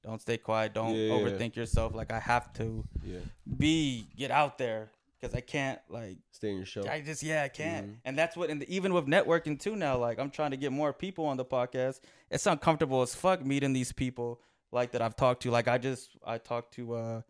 don't 0.04 0.22
stay 0.22 0.38
quiet. 0.38 0.74
Don't 0.74 0.96
Yeah, 0.96 1.08
yeah, 1.14 1.18
yeah. 1.18 1.20
overthink 1.30 1.56
yourself. 1.56 1.94
Like 1.94 2.12
I 2.12 2.20
have 2.20 2.52
to 2.54 2.84
Yeah. 3.04 3.20
be 3.58 4.08
get 4.18 4.32
out 4.32 4.58
there 4.58 4.90
because 5.20 5.36
I 5.36 5.42
can't 5.42 5.80
like 5.90 6.18
Stay 6.32 6.50
in 6.52 6.58
your 6.58 6.66
show. 6.66 6.84
I 6.88 7.02
just 7.02 7.24
yeah 7.24 7.44
I 7.44 7.48
can't. 7.50 7.88
Mhm. 7.88 7.96
And 8.06 8.18
that's 8.18 8.36
what 8.38 8.50
and 8.50 8.64
even 8.64 8.94
with 8.94 9.06
networking 9.06 9.60
too 9.60 9.76
now. 9.76 9.98
Like 9.98 10.20
I'm 10.20 10.30
trying 10.30 10.52
to 10.52 10.58
get 10.58 10.72
more 10.72 10.92
people 10.94 11.26
on 11.26 11.38
the 11.38 11.46
podcast. 11.46 12.00
It's 12.32 12.46
uncomfortable 12.46 13.02
as 13.02 13.14
fuck 13.16 13.46
meeting 13.46 13.74
these 13.74 13.92
people 13.92 14.42
like 14.72 14.92
that 14.94 15.02
I've 15.02 15.16
talked 15.16 15.44
to. 15.44 15.52
Like 15.52 15.68
I 15.68 15.78
just 15.78 16.10
I 16.26 16.38
talked 16.40 16.74
to 16.76 16.94
uh 16.96 17.22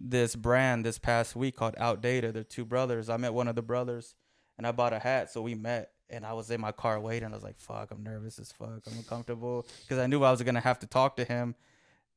this 0.00 0.36
brand 0.36 0.84
this 0.86 0.98
past 0.98 1.34
week 1.36 1.56
called 1.56 1.74
Outdated. 1.76 2.34
They're 2.34 2.44
two 2.44 2.64
brothers. 2.64 3.08
I 3.10 3.16
met 3.16 3.34
one 3.34 3.48
of 3.48 3.56
the 3.56 3.62
brothers 3.62 4.14
and 4.56 4.66
I 4.66 4.72
bought 4.72 4.92
a 4.92 4.98
hat, 5.00 5.30
so 5.30 5.42
we 5.42 5.54
met. 5.54 5.90
And 6.10 6.24
I 6.24 6.32
was 6.32 6.50
in 6.50 6.60
my 6.60 6.72
car 6.72 6.98
waiting. 6.98 7.28
I 7.30 7.34
was 7.34 7.42
like, 7.42 7.58
"Fuck, 7.58 7.90
I'm 7.90 8.02
nervous 8.02 8.38
as 8.38 8.50
fuck. 8.52 8.80
I'm 8.90 8.96
uncomfortable 8.96 9.66
because 9.82 9.98
I 9.98 10.06
knew 10.06 10.22
I 10.24 10.30
was 10.30 10.42
gonna 10.42 10.60
have 10.60 10.78
to 10.80 10.86
talk 10.86 11.16
to 11.16 11.24
him, 11.24 11.54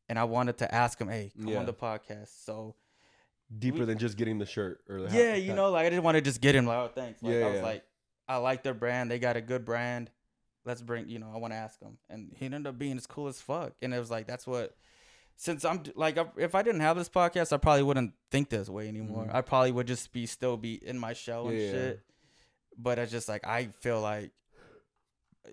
and 0.08 0.18
I 0.18 0.24
wanted 0.24 0.58
to 0.60 0.74
ask 0.74 1.00
him, 1.00 1.10
"Hey, 1.10 1.32
come 1.38 1.50
Yeah. 1.50 1.60
on 1.60 1.66
the 1.66 1.74
podcast." 1.74 2.44
So 2.46 2.76
Deeper 3.60 3.80
we- 3.80 3.86
than 3.86 3.98
just 3.98 4.16
getting 4.18 4.38
the 4.38 4.46
shirt 4.46 4.82
or 4.88 5.02
the 5.02 5.10
hat- 5.10 5.18
yeah, 5.18 5.36
you 5.36 5.54
know, 5.54 5.70
like 5.72 5.86
I 5.86 5.90
didn't 5.90 6.04
want 6.06 6.16
to 6.16 6.22
just 6.22 6.40
get 6.40 6.56
him 6.56 6.66
like, 6.66 6.78
oh, 6.78 6.92
thanks. 6.96 7.22
Like 7.22 7.34
Yeah, 7.34 7.46
I 7.46 7.50
was 7.50 7.56
yeah. 7.58 7.64
like, 7.64 7.84
I 8.30 8.38
like 8.38 8.64
their 8.64 8.74
brand. 8.74 9.12
They 9.12 9.20
got 9.20 9.36
a 9.36 9.42
good 9.42 9.66
brand. 9.66 10.10
Let's 10.64 10.82
bring, 10.82 11.10
you 11.10 11.20
know, 11.20 11.30
I 11.34 11.38
want 11.38 11.52
to 11.54 11.58
ask 11.58 11.80
him, 11.82 11.98
and 12.10 12.32
he 12.38 12.46
ended 12.46 12.68
up 12.68 12.78
being 12.80 12.96
as 12.96 13.08
cool 13.08 13.28
as 13.28 13.42
fuck. 13.42 13.74
And 13.82 13.94
it 13.94 14.00
was 14.00 14.10
like, 14.12 14.26
that's 14.28 14.48
what. 14.48 14.76
Since 15.36 15.66
I'm 15.66 15.82
like, 15.96 16.18
if 16.38 16.54
I 16.54 16.62
didn't 16.62 16.82
have 16.82 16.96
this 16.98 17.10
podcast, 17.10 17.52
I 17.52 17.58
probably 17.58 17.82
wouldn't 17.82 18.14
think 18.30 18.50
this 18.50 18.70
way 18.70 18.88
anymore. 18.88 19.28
I 19.34 19.42
probably 19.42 19.72
would 19.72 19.88
just 19.88 20.14
be 20.14 20.28
still 20.28 20.56
be 20.56 20.76
in 20.76 21.00
my 21.00 21.14
shell 21.14 21.48
and 21.48 21.58
Mm-hmm. 21.58 21.60
Yeah, 21.76 21.82
yeah. 21.82 21.88
shit. 21.90 22.02
But 22.78 23.00
it's 23.00 23.12
just 23.12 23.28
like 23.30 23.46
I 23.46 23.66
feel 23.68 24.02
like, 24.02 24.32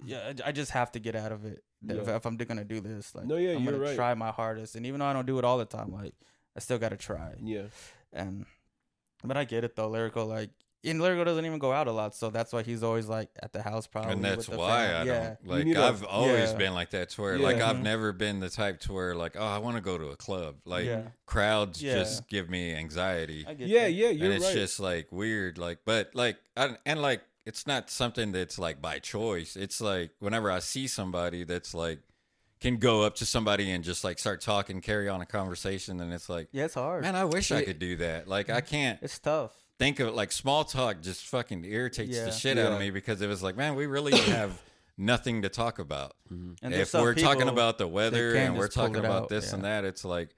yeah, 0.05 0.33
I 0.45 0.49
I 0.49 0.53
just 0.53 0.71
have 0.73 0.93
to 0.93 0.99
get 1.01 1.17
out 1.17 1.33
of 1.33 1.45
it 1.45 1.63
if, 1.87 2.07
Yeah. 2.07 2.17
if 2.17 2.27
I'm 2.27 2.37
gonna 2.37 2.65
do 2.65 2.81
this. 2.81 3.15
Like, 3.15 3.27
No, 3.27 3.37
yeah, 3.37 3.55
I'm 3.57 3.63
you're 3.65 3.73
gonna 3.73 3.85
right. 3.85 3.97
try 3.97 4.15
my 4.15 4.31
hardest, 4.31 4.77
and 4.77 4.87
even 4.87 5.01
though 5.01 5.07
I 5.07 5.13
don't 5.13 5.27
do 5.27 5.39
it 5.39 5.45
all 5.45 5.59
the 5.59 5.65
time, 5.65 5.93
like 5.93 6.15
I 6.57 6.61
still 6.61 6.79
gotta 6.79 6.97
try 6.97 7.35
Yeah. 7.43 7.67
and 8.13 8.47
but 9.25 9.37
I 9.37 9.45
get 9.45 9.65
it 9.65 9.75
though, 9.77 9.89
lyrical. 9.89 10.27
Like 10.27 10.51
and 10.85 11.01
Largo 11.01 11.25
doesn't 11.25 11.45
even 11.45 11.59
go 11.59 11.73
out 11.73 11.89
a 11.89 11.93
lot, 11.93 12.15
so 12.15 12.31
that's 12.31 12.53
why 12.53 12.63
he's 12.63 12.83
always 12.83 13.09
like 13.09 13.31
at 13.43 13.53
the 13.53 13.63
house 13.63 13.87
probably. 13.87 14.13
and 14.13 14.25
that's 14.25 14.49
with 14.49 14.57
the 14.57 14.59
why 14.59 14.87
fam. 14.87 15.03
I 15.03 15.05
yeah. 15.05 15.25
don't 15.25 15.47
like. 15.47 15.65
need 15.65 15.77
a- 15.77 15.83
I've 15.83 16.05
always 16.05 16.53
yeah. 16.53 16.57
been 16.57 16.75
like 16.75 16.91
that. 16.91 17.11
To 17.11 17.23
where 17.23 17.39
like 17.39 17.57
I've 17.57 17.77
mm-hmm. 17.77 17.85
never 17.85 18.13
been 18.13 18.41
the 18.41 18.49
type 18.49 18.81
to 18.81 18.93
where 18.93 19.15
like 19.15 19.37
oh 19.37 19.45
I 19.45 19.59
want 19.59 19.77
to 19.77 19.83
go 19.83 19.99
to 19.99 20.09
a 20.09 20.17
club. 20.17 20.57
Like 20.65 20.87
Yeah. 20.87 21.03
crowds 21.27 21.83
Yeah. 21.83 21.95
just 21.95 22.29
give 22.29 22.49
me 22.49 22.75
anxiety, 22.75 23.45
I 23.47 23.53
Yeah, 23.59 23.85
that. 23.85 23.93
yeah, 23.93 24.09
you're 24.11 24.25
and 24.27 24.35
it's 24.35 24.47
right. 24.47 24.55
just 24.55 24.79
like 24.81 25.11
weird. 25.11 25.59
Like 25.59 25.81
but 25.85 26.15
like 26.15 26.37
I, 26.57 26.77
and 26.87 27.03
like 27.03 27.23
it's 27.45 27.67
not 27.67 27.91
something 27.91 28.33
that's 28.33 28.59
like 28.59 28.81
by 28.81 28.99
choice. 28.99 29.57
It's 29.57 29.81
like 29.81 30.11
whenever 30.21 30.51
I 30.51 30.59
see 30.61 30.87
somebody 30.87 31.45
that's 31.45 31.75
like 31.75 32.01
can 32.61 32.77
go 32.77 33.03
up 33.03 33.15
to 33.17 33.27
somebody 33.27 33.71
and 33.71 33.83
just 33.85 34.05
like 34.05 34.19
start 34.19 34.41
talking, 34.41 34.81
carry 34.81 35.09
on 35.09 35.21
a 35.21 35.27
conversation, 35.27 36.01
and 36.01 36.13
it's 36.13 36.29
like 36.29 36.49
Yeah, 36.53 36.67
it's 36.67 36.75
hard. 36.75 37.03
man, 37.03 37.17
I 37.17 37.25
wish 37.25 37.51
I 37.51 37.65
could 37.65 37.79
do 37.79 37.97
that. 37.97 38.29
Like 38.29 38.51
I 38.51 38.61
can't 38.61 38.99
it's 39.03 39.19
tough. 39.19 39.53
Think 39.79 40.01
of 40.01 40.09
it 40.09 40.15
like 40.15 40.33
small 40.33 40.65
talk 40.65 41.01
just 41.01 41.25
fucking 41.27 41.65
irritates 41.65 42.17
Yeah. 42.17 42.25
the 42.25 42.33
shit 42.33 42.59
out 42.59 42.73
of 42.73 42.79
me 42.81 42.91
because 42.91 43.21
it 43.23 43.29
was 43.29 43.43
like, 43.43 43.57
man, 43.57 43.75
we 43.75 43.87
really 43.87 44.17
have 44.31 44.61
nothing 44.97 45.43
to 45.43 45.49
talk 45.49 45.79
about. 45.79 46.15
Mm-hmm. 46.33 46.53
And 46.63 46.75
there's 46.75 46.95
if 46.95 47.01
we're 47.01 47.15
talking 47.15 47.49
about 47.49 47.79
the 47.79 47.87
weather 47.87 48.35
and 48.35 48.57
we're 48.57 48.69
talking 48.69 48.97
about 48.97 49.25
out, 49.25 49.29
this 49.29 49.49
yeah. 49.49 49.55
and 49.55 49.65
that, 49.65 49.85
it's 49.85 50.05
like, 50.05 50.31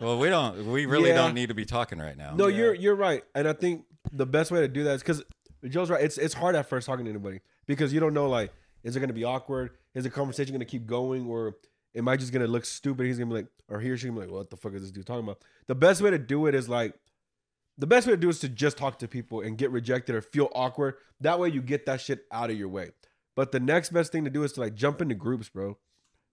well, 0.00 0.18
we 0.18 0.28
don't, 0.28 0.66
we 0.72 0.86
really 0.86 1.10
Yeah. 1.10 1.16
don't 1.16 1.34
need 1.34 1.48
to 1.48 1.54
be 1.54 1.64
talking 1.64 1.98
right 1.98 2.16
now. 2.16 2.34
No, 2.34 2.46
Yeah. 2.48 2.56
you're 2.56 2.74
you're 2.74 2.94
right, 2.94 3.24
and 3.34 3.48
I 3.48 3.52
think 3.52 3.84
the 4.12 4.26
best 4.26 4.50
way 4.50 4.60
to 4.60 4.68
do 4.68 4.84
that 4.84 4.92
is 4.94 5.02
because 5.02 5.22
Joe's 5.68 5.90
right. 5.90 6.02
It's 6.02 6.18
it's 6.18 6.34
hard 6.34 6.54
at 6.54 6.68
first 6.68 6.86
talking 6.86 7.04
to 7.04 7.10
anybody 7.10 7.40
because 7.66 7.92
you 7.92 8.00
don't 8.00 8.14
know 8.14 8.28
like 8.28 8.52
is 8.84 8.94
it 8.94 9.00
going 9.00 9.08
to 9.08 9.14
be 9.14 9.24
awkward? 9.24 9.70
Is 9.94 10.04
the 10.04 10.10
conversation 10.10 10.52
going 10.52 10.60
to 10.60 10.66
keep 10.66 10.86
going, 10.86 11.26
or 11.26 11.56
am 11.96 12.06
I 12.06 12.16
just 12.16 12.32
going 12.32 12.46
to 12.46 12.50
look 12.50 12.64
stupid? 12.64 13.06
He's 13.06 13.18
going 13.18 13.28
to 13.28 13.34
be 13.34 13.40
like, 13.40 13.48
or 13.68 13.80
he 13.80 13.90
or 13.90 13.96
she 13.96 14.06
gonna 14.06 14.20
be 14.20 14.26
like, 14.26 14.34
what 14.34 14.50
the 14.50 14.56
fuck 14.56 14.72
is 14.74 14.82
this 14.82 14.92
dude 14.92 15.04
talking 15.04 15.24
about? 15.24 15.42
The 15.66 15.74
best 15.74 16.00
way 16.00 16.10
to 16.10 16.18
do 16.18 16.46
it 16.46 16.54
is 16.54 16.68
like, 16.68 16.94
the 17.78 17.86
best 17.86 18.06
way 18.06 18.12
to 18.12 18.16
do 18.16 18.28
is 18.28 18.40
to 18.40 18.48
just 18.48 18.76
talk 18.76 18.98
to 18.98 19.08
people 19.08 19.40
and 19.40 19.56
get 19.56 19.70
rejected 19.70 20.14
or 20.14 20.20
feel 20.20 20.50
awkward. 20.54 20.96
That 21.20 21.38
way 21.38 21.48
you 21.48 21.62
get 21.62 21.86
that 21.86 22.00
shit 22.00 22.26
out 22.32 22.50
of 22.50 22.58
your 22.58 22.68
way. 22.68 22.90
But 23.36 23.52
the 23.52 23.60
next 23.60 23.90
best 23.90 24.10
thing 24.10 24.24
to 24.24 24.30
do 24.30 24.42
is 24.42 24.52
to 24.54 24.60
like 24.60 24.74
jump 24.74 25.00
into 25.00 25.14
groups, 25.14 25.48
bro. 25.48 25.78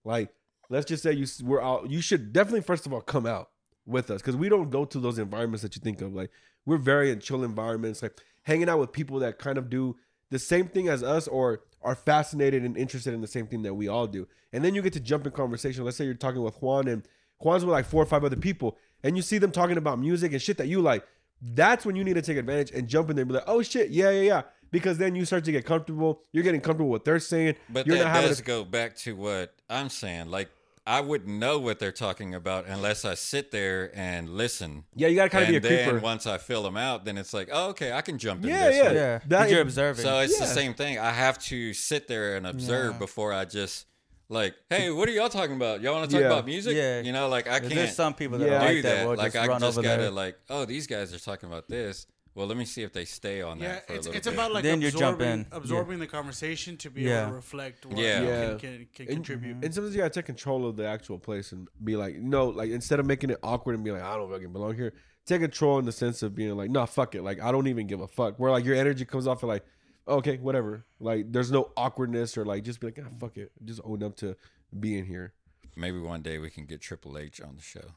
Like, 0.03 0.33
let's 0.69 0.85
just 0.85 1.03
say 1.03 1.13
you 1.13 1.27
we're 1.43 1.61
out. 1.61 1.89
You 1.89 2.01
should 2.01 2.33
definitely 2.33 2.61
first 2.61 2.87
of 2.87 2.93
all 2.93 3.01
come 3.01 3.27
out 3.27 3.49
with 3.85 4.09
us 4.09 4.21
because 4.21 4.35
we 4.35 4.49
don't 4.49 4.71
go 4.71 4.85
to 4.85 4.99
those 4.99 5.19
environments 5.19 5.61
that 5.61 5.75
you 5.75 5.81
think 5.81 6.01
of. 6.01 6.15
Like, 6.15 6.31
we're 6.65 6.77
very 6.77 7.11
in 7.11 7.19
chill 7.19 7.43
environments, 7.43 8.01
like 8.01 8.19
hanging 8.43 8.69
out 8.69 8.79
with 8.79 8.91
people 8.91 9.19
that 9.19 9.37
kind 9.37 9.59
of 9.59 9.69
do 9.69 9.95
the 10.31 10.39
same 10.39 10.67
thing 10.67 10.87
as 10.87 11.03
us 11.03 11.27
or 11.27 11.61
are 11.83 11.95
fascinated 11.95 12.63
and 12.63 12.75
interested 12.75 13.13
in 13.13 13.21
the 13.21 13.27
same 13.27 13.45
thing 13.45 13.61
that 13.61 13.75
we 13.75 13.87
all 13.87 14.07
do. 14.07 14.27
And 14.51 14.65
then 14.65 14.73
you 14.73 14.81
get 14.81 14.93
to 14.93 14.99
jump 14.99 15.27
in 15.27 15.31
conversation. 15.31 15.83
Let's 15.83 15.97
say 15.97 16.05
you're 16.05 16.15
talking 16.15 16.41
with 16.41 16.59
Juan 16.61 16.87
and 16.87 17.07
Juan's 17.39 17.63
with 17.63 17.73
like 17.73 17.85
four 17.85 18.01
or 18.01 18.07
five 18.07 18.23
other 18.23 18.35
people, 18.35 18.77
and 19.03 19.15
you 19.15 19.21
see 19.21 19.37
them 19.37 19.51
talking 19.51 19.77
about 19.77 19.99
music 19.99 20.31
and 20.31 20.41
shit 20.41 20.57
that 20.57 20.67
you 20.67 20.81
like. 20.81 21.05
That's 21.41 21.85
when 21.85 21.95
you 21.95 22.03
need 22.03 22.13
to 22.15 22.21
take 22.21 22.37
advantage 22.37 22.71
and 22.71 22.87
jump 22.87 23.09
in 23.09 23.15
there 23.15 23.23
and 23.23 23.29
be 23.29 23.35
like, 23.35 23.43
oh 23.47 23.61
shit, 23.61 23.89
yeah, 23.91 24.09
yeah, 24.11 24.21
yeah. 24.21 24.41
Because 24.71 24.97
then 24.97 25.15
you 25.15 25.25
start 25.25 25.45
to 25.45 25.51
get 25.51 25.65
comfortable. 25.65 26.21
You're 26.31 26.43
getting 26.43 26.61
comfortable 26.61 26.89
with 26.89 27.01
what 27.01 27.05
they're 27.05 27.19
saying. 27.19 27.55
But 27.69 27.87
you're 27.87 27.97
that 27.97 28.07
having 28.07 28.29
does 28.29 28.39
a- 28.39 28.43
go 28.43 28.63
back 28.65 28.95
to 28.97 29.15
what 29.15 29.53
I'm 29.69 29.89
saying. 29.89 30.29
Like, 30.31 30.49
I 30.87 31.01
wouldn't 31.01 31.39
know 31.39 31.57
what 31.59 31.79
they're 31.79 31.91
talking 31.91 32.35
about 32.35 32.67
unless 32.67 33.05
I 33.05 33.15
sit 33.15 33.51
there 33.51 33.91
and 33.97 34.29
listen. 34.29 34.83
yeah, 34.95 35.07
you 35.07 35.15
gotta 35.15 35.29
kind 35.29 35.43
of 35.43 35.49
and 35.55 35.61
be 35.63 35.67
a 35.67 35.69
then 35.77 35.89
creeper. 35.89 36.03
once 36.03 36.27
I 36.27 36.37
fill 36.37 36.61
them 36.63 36.77
out, 36.77 37.05
then 37.05 37.17
it's 37.17 37.33
like, 37.33 37.49
oh, 37.51 37.69
okay, 37.69 37.91
I 37.91 38.01
can 38.01 38.17
jump 38.19 38.43
in 38.43 38.49
Yeah, 38.49 38.67
this 38.67 38.75
yeah. 38.77 38.83
one. 38.83 38.93
Yeah, 38.95 39.19
That- 39.27 39.49
you're 39.49 39.61
observing. 39.61 40.03
So 40.03 40.19
it's 40.19 40.37
the 40.39 40.45
same 40.45 40.73
thing. 40.75 40.99
I 40.99 41.11
have 41.11 41.39
to 41.45 41.73
sit 41.73 42.07
there 42.07 42.35
and 42.35 42.45
observe 42.45 42.93
Yeah. 42.93 42.99
before 42.99 43.33
I 43.33 43.45
just 43.45 43.85
like, 44.29 44.55
hey, 44.69 44.89
what 44.91 45.07
are 45.07 45.11
y'all 45.11 45.29
talking 45.29 45.55
about? 45.55 45.81
Y'all 45.81 45.93
want 45.93 46.09
to 46.09 46.15
talk 46.15 46.21
Yeah. 46.21 46.27
about 46.27 46.45
music? 46.45 46.75
Yeah. 46.75 47.01
You 47.01 47.11
know, 47.11 47.27
like 47.29 47.47
I 47.47 47.59
can't 47.59 47.73
There's 47.73 47.95
some 47.95 48.13
people 48.13 48.37
that 48.39 48.47
Yeah. 48.47 48.57
are 48.63 48.67
do 48.69 48.73
like 48.75 48.83
that. 48.83 48.95
that. 48.95 49.07
will 49.07 49.15
Like 49.15 49.33
just 49.33 49.43
I 49.43 49.47
run 49.47 49.59
just 49.61 49.81
gotta 49.81 50.01
there. 50.03 50.11
like, 50.11 50.37
oh, 50.49 50.65
these 50.65 50.87
guys 50.87 51.13
are 51.13 51.19
talking 51.19 51.47
about 51.49 51.67
this. 51.67 52.07
Well, 52.33 52.47
let 52.47 52.57
me 52.57 52.65
see 52.65 52.83
if 52.83 52.91
they 52.91 53.05
stay 53.05 53.41
on 53.41 53.59
Yeah, 53.59 53.67
that 53.75 53.87
for 53.87 53.93
a 53.93 53.95
it's, 53.95 54.07
little 54.07 54.17
it's 54.17 54.27
bit. 54.27 54.33
about 54.33 54.51
like 54.51 54.63
Then 54.63 54.81
you 54.81 54.91
jump 54.91 55.21
absorbing. 55.21 55.39
Yeah. 55.49 55.57
absorbing 55.57 55.99
the 55.99 56.07
conversation 56.07 56.75
to 56.77 56.89
be 56.89 57.03
Yeah. 57.03 57.21
able 57.21 57.29
to 57.29 57.35
reflect 57.35 57.85
what 57.85 57.97
Yeah. 57.97 58.19
you 58.21 58.27
Yeah. 58.27 58.47
can, 58.49 58.57
can, 58.59 58.87
can 58.93 59.05
And- 59.07 59.15
contribute. 59.17 59.63
And 59.63 59.73
sometimes 59.73 59.95
you 59.95 60.01
gotta 60.01 60.13
take 60.13 60.25
control 60.25 60.67
of 60.67 60.75
the 60.75 60.85
actual 60.85 61.17
place 61.17 61.53
and 61.53 61.69
be 61.83 61.95
like, 61.95 62.15
no, 62.17 62.47
like 62.49 62.71
instead 62.71 62.99
of 62.99 63.05
making 63.05 63.29
it 63.29 63.37
awkward 63.41 63.75
and 63.75 63.85
be 63.85 63.91
like, 63.91 64.01
I 64.01 64.15
don't 64.17 64.29
fucking 64.29 64.51
belong 64.51 64.75
here, 64.75 64.93
take 65.25 65.39
control 65.41 65.79
in 65.79 65.85
the 65.85 65.93
sense 65.93 66.23
of 66.23 66.35
being 66.35 66.57
like, 66.57 66.69
no, 66.69 66.85
fuck 66.85 67.15
it, 67.15 67.21
like 67.23 67.41
I 67.41 67.53
don't 67.53 67.67
even 67.67 67.87
give 67.87 68.01
a 68.01 68.07
fuck. 68.07 68.37
Where 68.37 68.51
like 68.51 68.65
your 68.65 68.75
energy 68.75 69.05
comes 69.05 69.27
off 69.27 69.41
of 69.41 69.47
like, 69.47 69.63
okay, 70.07 70.37
whatever. 70.37 70.85
Like 70.99 71.31
there's 71.31 71.51
no 71.51 71.71
awkwardness 71.77 72.37
or 72.37 72.45
like 72.45 72.63
just 72.63 72.79
be 72.79 72.87
like, 72.87 72.99
ah, 73.01 73.09
fuck 73.19 73.37
it, 73.37 73.51
just 73.63 73.81
own 73.83 74.03
up 74.03 74.15
to 74.17 74.35
being 74.79 75.05
here. 75.05 75.33
Maybe 75.75 75.99
one 75.99 76.21
day 76.21 76.37
we 76.39 76.49
can 76.49 76.65
get 76.65 76.81
Triple 76.81 77.17
H 77.17 77.41
on 77.41 77.55
the 77.57 77.61
show. 77.61 77.91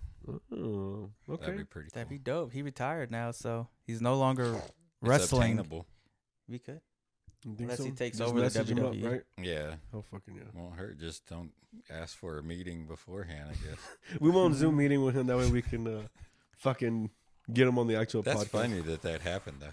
Oh, 0.53 1.11
okay. 1.31 1.41
That'd 1.47 1.59
be 1.59 1.65
pretty. 1.65 1.89
That'd 1.95 2.09
be 2.09 2.19
dope. 2.19 2.53
He 2.53 2.63
retired 2.63 3.11
now, 3.11 3.31
so 3.31 3.69
he's 3.87 4.01
no 4.03 4.17
longer 4.17 4.57
It's 4.57 4.73
wrestling. 5.01 5.53
obtainable. 5.59 5.87
We 6.49 6.59
could. 6.59 6.81
You 7.45 7.55
think 7.55 7.61
Unless 7.71 7.85
he 7.85 7.91
takes 7.93 8.19
Just 8.19 8.29
over 8.29 8.41
the 8.41 8.45
message 8.47 8.71
him 8.71 8.85
up, 8.85 8.93
WWE. 8.95 9.11
right? 9.13 9.23
Yeah, 9.41 9.75
Oh 9.95 10.03
fucking 10.03 10.35
yeah. 10.35 10.43
won't 10.61 10.75
hurt. 10.75 10.99
Just 10.99 11.25
don't 11.29 11.53
ask 11.89 12.19
for 12.19 12.39
a 12.39 12.43
meeting 12.43 12.87
beforehand. 12.87 13.51
I 13.53 13.53
guess 13.69 13.79
We 14.21 14.31
won't 14.31 14.57
Zoom 14.57 14.77
meeting 14.77 15.05
with 15.05 15.15
him 15.15 15.29
that 15.29 15.37
way 15.39 15.49
we 15.49 15.63
can 15.63 15.87
uh, 15.87 16.03
fucking 16.57 17.11
get 17.53 17.69
him 17.69 17.79
on 17.79 17.87
the 17.87 17.95
actual 17.95 18.23
that's 18.23 18.43
podcast. 18.43 18.49
funny 18.49 18.81
that 18.81 19.03
that 19.03 19.21
happened 19.23 19.59
though. 19.61 19.69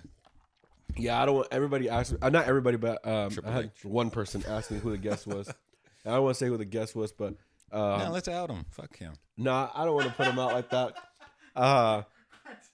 Yeah, 0.98 1.22
I 1.22 1.26
don't 1.26 1.36
want 1.36 1.48
everybody 1.52 1.89
ask. 1.89 2.16
Uh, 2.22 2.30
not 2.30 2.48
everybody, 2.48 2.78
but 2.78 3.06
um, 3.08 3.32
I 3.46 3.52
had 3.52 3.72
one 3.84 4.10
person 4.10 4.43
ask 4.48 4.72
me 4.72 4.80
who 4.80 4.91
the 4.91 4.98
guest 4.98 5.28
was. 5.28 5.50
I 6.06 6.12
don't 6.12 6.24
want 6.24 6.36
to 6.36 6.39
say 6.39 6.48
who 6.48 6.58
the 6.58 6.66
guest 6.66 6.96
was, 6.96 7.12
but 7.12 7.34
uh, 7.72 8.04
no, 8.06 8.12
let's 8.12 8.28
out 8.28 8.50
him. 8.50 8.66
Fuck 8.70 8.98
him. 8.98 9.14
Nah, 9.38 9.70
I 9.74 9.86
don't 9.86 9.96
want 9.96 10.08
to 10.08 10.14
put 10.14 10.28
him 10.28 10.39
out 10.39 10.54
like 10.54 10.70
that. 10.70 10.93
Uh 11.56 12.04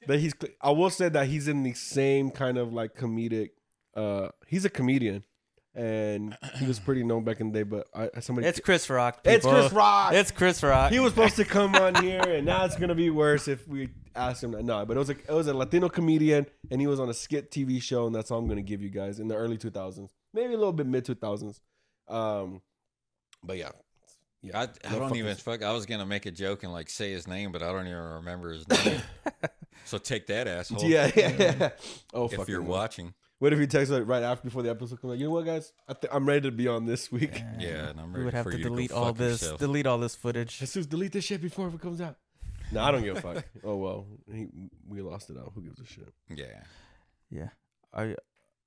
but 0.07 0.19
he's 0.19 0.33
I 0.61 0.71
will 0.71 0.89
say 0.89 1.09
that 1.09 1.27
he's 1.27 1.47
in 1.47 1.63
the 1.63 1.73
same 1.73 2.31
kind 2.31 2.57
of 2.57 2.73
like 2.73 2.95
comedic 2.95 3.51
uh 3.95 4.29
he's 4.47 4.65
a 4.65 4.69
comedian 4.69 5.23
and 5.73 6.37
he 6.55 6.65
was 6.65 6.79
pretty 6.79 7.01
known 7.01 7.23
back 7.23 7.39
in 7.39 7.51
the 7.51 7.59
day, 7.59 7.63
but 7.63 7.87
I 7.93 8.19
somebody 8.19 8.47
It's 8.47 8.59
Chris 8.59 8.89
Rock. 8.89 9.21
It's. 9.23 9.45
Chris 9.45 9.71
Rock. 9.71 10.13
It's 10.13 10.31
Chris 10.31 10.61
Rock. 10.63 10.91
he 10.91 10.99
was 10.99 11.13
supposed 11.13 11.37
to 11.37 11.45
come 11.45 11.75
on 11.75 11.95
here 12.03 12.21
and 12.21 12.45
now 12.45 12.65
it's 12.65 12.75
gonna 12.75 12.95
be 12.95 13.09
worse 13.09 13.47
if 13.47 13.67
we 13.67 13.89
ask 14.15 14.43
him 14.43 14.51
no, 14.65 14.85
but 14.85 14.97
it 14.97 14.99
was 14.99 15.09
a 15.09 15.17
it 15.17 15.29
was 15.31 15.47
a 15.47 15.53
Latino 15.53 15.89
comedian 15.89 16.45
and 16.69 16.79
he 16.81 16.87
was 16.87 16.99
on 16.99 17.09
a 17.09 17.13
skit 17.13 17.51
TV 17.51 17.81
show 17.81 18.05
and 18.07 18.15
that's 18.15 18.31
all 18.31 18.39
I'm 18.39 18.47
gonna 18.47 18.61
give 18.61 18.81
you 18.81 18.89
guys 18.89 19.19
in 19.19 19.27
the 19.27 19.35
early 19.35 19.57
two 19.57 19.69
thousands. 19.71 20.11
Maybe 20.33 20.53
a 20.53 20.57
little 20.57 20.73
bit 20.73 20.87
mid 20.87 21.05
two 21.05 21.15
thousands. 21.15 21.61
Um 22.07 22.61
but 23.43 23.57
yeah. 23.57 23.69
Yeah. 24.43 24.59
I, 24.59 24.63
I 24.63 24.67
No, 24.93 24.99
don't 24.99 25.09
fuck 25.09 25.17
even 25.17 25.29
this. 25.29 25.39
fuck. 25.41 25.63
I 25.63 25.71
was 25.71 25.85
gonna 25.85 26.05
make 26.05 26.25
a 26.25 26.31
joke 26.31 26.63
and 26.63 26.71
like 26.71 26.89
say 26.89 27.11
his 27.11 27.27
name, 27.27 27.51
but 27.51 27.61
I 27.61 27.71
don't 27.71 27.87
even 27.87 27.97
remember 27.97 28.51
his 28.53 28.67
name. 28.67 29.01
so 29.85 29.97
take 29.97 30.27
that 30.27 30.47
asshole. 30.47 30.83
Yeah, 30.83 31.11
yeah, 31.15 31.29
yeah. 31.39 31.69
Oh, 32.13 32.25
If 32.25 32.33
fuck 32.33 32.47
you're 32.47 32.61
it. 32.61 32.65
watching, 32.67 33.13
What 33.39 33.53
if 33.53 33.59
he 33.59 33.67
texts 33.67 33.91
like 33.91 34.07
right 34.07 34.23
after 34.23 34.43
before 34.45 34.63
the 34.63 34.69
episode 34.71 34.99
comes? 35.01 35.11
Like, 35.11 35.19
you 35.19 35.25
know 35.25 35.31
what, 35.31 35.45
guys? 35.45 35.73
I 35.87 35.93
th- 35.93 36.11
I'm 36.13 36.27
ready 36.27 36.41
to 36.41 36.51
be 36.51 36.67
on 36.67 36.85
this 36.85 37.11
week. 37.11 37.41
yeah, 37.59 37.89
and 37.89 37.99
I'm 37.99 38.07
ready. 38.13 38.19
we 38.19 38.25
would 38.25 38.33
have 38.33 38.43
for 38.45 38.51
to 38.51 38.57
you 38.57 38.63
to 38.63 38.69
delete 38.69 38.91
all 38.91 39.05
fuck 39.07 39.17
this. 39.17 39.41
yourself. 39.41 39.59
Delete 39.59 39.85
all 39.87 39.97
this 39.99 40.15
footage. 40.15 40.57
Jesus, 40.59 40.85
delete 40.87 41.11
this 41.13 41.23
shit 41.25 41.41
before 41.41 41.67
it 41.69 41.79
comes 41.81 42.01
out. 42.01 42.17
No, 42.71 42.81
I 42.81 42.91
don't 42.91 43.03
give 43.03 43.17
a 43.17 43.21
fuck. 43.21 43.45
Oh 43.63 43.75
well, 43.77 44.05
he, 44.31 44.47
we 44.87 45.01
lost 45.01 45.29
it 45.29 45.37
out. 45.37 45.51
Who 45.53 45.61
gives 45.61 45.79
a 45.79 45.85
shit? 45.85 46.13
Yeah, 46.29 46.63
Yeah. 47.29 47.49
Are 47.93 48.07
you, 48.07 48.15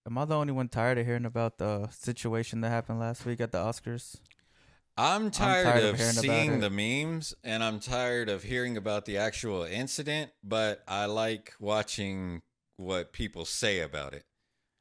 am 0.06 0.18
I 0.18 0.24
the 0.26 0.36
only 0.36 0.52
one 0.52 0.68
tired 0.68 0.98
of 0.98 1.06
hearing 1.06 1.24
about 1.24 1.58
the 1.58 1.88
situation 1.88 2.60
that 2.60 2.70
happened 2.70 3.00
last 3.00 3.24
week 3.24 3.40
at 3.40 3.52
the 3.52 3.58
Oscars? 3.58 4.16
I'm 4.96 5.30
tired, 5.30 5.64
tired 5.64 5.84
of 5.84 5.94
of, 5.94 5.96
hearing 5.96 6.12
about 6.12 6.22
seeing 6.22 6.60
the 6.60 6.70
memes, 6.70 7.34
and 7.42 7.64
I'm 7.64 7.80
tired 7.80 8.28
of 8.28 8.42
hearing 8.44 8.76
about 8.76 9.06
the 9.06 9.18
actual 9.18 9.64
incident. 9.64 10.30
But 10.44 10.84
I 10.86 11.06
like 11.06 11.54
watching 11.58 12.42
what 12.76 13.12
people 13.12 13.44
say 13.44 13.80
about 13.80 14.14
it. 14.14 14.24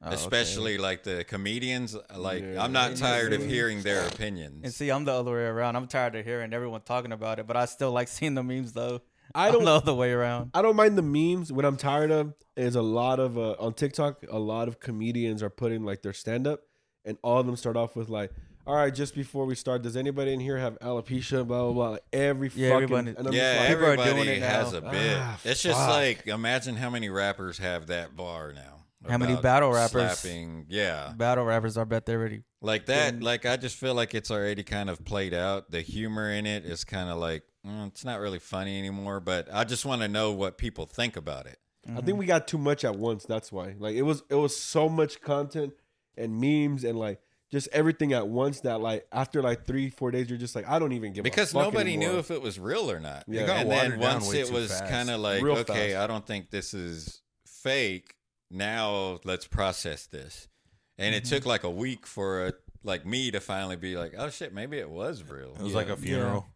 Oh, 0.02 0.08
okay. 0.08 0.16
especially 0.16 0.76
like 0.76 1.02
the 1.02 1.24
comedians. 1.24 1.96
Uh, 1.96 2.00
like 2.18 2.42
Yeah. 2.42 2.62
I'm 2.62 2.72
not 2.72 2.96
tired 2.96 3.32
of 3.32 3.44
hearing 3.44 3.82
their 3.82 4.06
opinions. 4.08 4.60
And 4.64 4.72
see, 4.74 4.90
I'm 4.90 5.04
the 5.04 5.12
other 5.12 5.32
way 5.32 5.44
around. 5.44 5.76
I'm 5.76 5.86
tired 5.86 6.14
of 6.14 6.24
hearing 6.24 6.52
everyone 6.52 6.82
talking 6.82 7.10
about 7.12 7.38
it, 7.38 7.46
but 7.46 7.56
I 7.56 7.64
still 7.64 7.90
like 7.90 8.08
seeing 8.16 8.34
the 8.34 8.42
memes 8.42 8.72
though. 8.72 9.00
I 9.34 9.50
don't. 9.52 9.64
Know 9.64 9.80
the 9.80 9.94
way 9.94 10.12
around. 10.12 10.50
I 10.54 10.62
don't 10.62 10.76
mind 10.76 10.96
the 10.98 11.02
memes. 11.02 11.52
What 11.52 11.64
I'm 11.64 11.76
tired 11.76 12.10
of 12.10 12.34
is 12.56 12.76
a 12.76 12.82
lot 12.82 13.18
of 13.20 13.36
uh, 13.38 13.52
on 13.58 13.74
TikTok. 13.74 14.24
A 14.30 14.38
lot 14.38 14.68
of 14.68 14.80
comedians 14.80 15.42
are 15.42 15.50
putting 15.50 15.84
like 15.84 16.02
their 16.02 16.12
stand 16.12 16.46
up, 16.46 16.60
and 17.04 17.18
all 17.22 17.38
of 17.40 17.46
them 17.46 17.56
start 17.56 17.76
off 17.76 17.96
with 17.96 18.08
like, 18.08 18.30
"All 18.66 18.74
right, 18.76 18.94
just 18.94 19.14
before 19.14 19.44
we 19.46 19.54
start, 19.54 19.82
does 19.82 19.96
anybody 19.96 20.32
in 20.32 20.40
here 20.40 20.58
have 20.58 20.78
alopecia?" 20.80 21.46
Blah 21.46 21.64
blah 21.64 21.72
blah. 21.72 21.88
Like 21.90 22.04
every 22.12 22.50
Yeah, 22.54 22.70
fucking. 22.70 22.84
everybody- 22.84 23.16
and 23.18 23.26
I'm 23.28 23.32
yeah, 23.32 23.56
like, 23.58 23.68
People 23.68 23.84
are 23.84 23.90
everybody 23.92 24.10
doing 24.24 24.28
it 24.28 24.42
has 24.42 24.72
now. 24.72 24.78
a 24.78 24.90
bit. 24.90 25.16
Ah, 25.20 25.40
it's 25.44 25.62
just 25.62 25.78
fuck. 25.78 25.88
like 25.90 26.26
imagine 26.26 26.76
how 26.76 26.90
many 26.90 27.08
rappers 27.08 27.58
have 27.58 27.88
that 27.88 28.14
bar 28.16 28.52
now. 28.52 28.70
How 29.06 29.18
many 29.18 29.36
battle 29.36 29.70
rappers? 29.70 30.18
Slapping, 30.20 30.64
yeah, 30.70 31.12
Battle 31.14 31.44
rappers, 31.44 31.76
I 31.76 31.84
bet 31.84 32.06
they're 32.06 32.18
already. 32.18 32.42
like 32.62 32.86
that. 32.86 33.20
Like 33.22 33.44
I 33.44 33.58
just 33.58 33.76
feel 33.76 33.92
like 33.94 34.14
it's 34.14 34.30
already 34.30 34.62
kind 34.62 34.88
of 34.88 35.04
played 35.04 35.34
out. 35.34 35.70
The 35.70 35.82
humor 35.82 36.30
in 36.30 36.46
it 36.46 36.64
is 36.64 36.84
kind 36.84 37.10
of 37.10 37.18
like 37.18 37.42
mm, 37.66 37.86
it's 37.88 38.04
not 38.04 38.20
really 38.20 38.38
funny 38.38 38.78
anymore. 38.78 39.20
But 39.20 39.48
I 39.52 39.64
just 39.64 39.84
want 39.84 40.02
to 40.02 40.08
know 40.08 40.32
what 40.32 40.58
people 40.58 40.86
think 40.86 41.16
about 41.16 41.46
it. 41.46 41.58
I 41.96 42.00
think 42.00 42.18
we 42.18 42.26
got 42.26 42.48
too 42.48 42.58
much 42.58 42.84
at 42.84 42.96
once. 42.96 43.24
That's 43.24 43.52
why. 43.52 43.74
Like 43.78 43.94
it 43.94 44.02
was 44.02 44.22
it 44.30 44.36
was 44.36 44.56
so 44.56 44.88
much 44.88 45.20
content 45.20 45.74
and 46.16 46.40
memes 46.40 46.84
and 46.84 46.98
like 46.98 47.20
just 47.50 47.68
everything 47.72 48.12
at 48.12 48.26
once 48.26 48.60
that 48.60 48.80
like 48.80 49.06
after 49.12 49.42
like 49.42 49.66
three 49.66 49.90
four 49.90 50.10
days 50.10 50.28
you're 50.28 50.38
just 50.38 50.56
like 50.56 50.68
I 50.68 50.78
don't 50.78 50.92
even 50.92 51.12
give 51.12 51.24
because 51.24 51.50
a 51.50 51.54
fuck 51.54 51.64
nobody 51.64 51.94
anymore. 51.94 52.14
knew 52.14 52.18
if 52.18 52.30
it 52.30 52.40
was 52.40 52.58
real 52.58 52.90
or 52.90 53.00
not. 53.00 53.24
Yeah. 53.28 53.42
It 53.42 53.50
and 53.50 53.70
then 53.70 53.98
once 53.98 54.32
it 54.32 54.50
was 54.50 54.80
kind 54.88 55.10
of 55.10 55.20
like, 55.20 55.42
Real 55.42 55.58
okay, 55.58 55.92
fast. 55.92 56.04
I 56.04 56.06
don't 56.06 56.26
think 56.26 56.50
this 56.50 56.74
is 56.74 57.20
fake. 57.46 58.14
now 58.50 59.20
let's 59.24 59.46
process 59.46 60.06
this. 60.06 60.48
And 60.96 61.14
it 61.14 61.24
took 61.24 61.44
like 61.44 61.64
a 61.64 61.70
week 61.70 62.06
for 62.06 62.46
a, 62.46 62.52
like 62.84 63.04
me 63.04 63.30
to 63.32 63.40
finally 63.40 63.76
be 63.76 63.96
like, 63.96 64.14
oh 64.16 64.30
shit, 64.30 64.54
maybe 64.54 64.78
it 64.78 64.88
was 64.88 65.24
real. 65.24 65.54
It 65.54 65.62
was 65.62 65.70
you 65.70 65.76
like 65.76 65.88
a 65.88 65.96
funeral. 65.96 66.46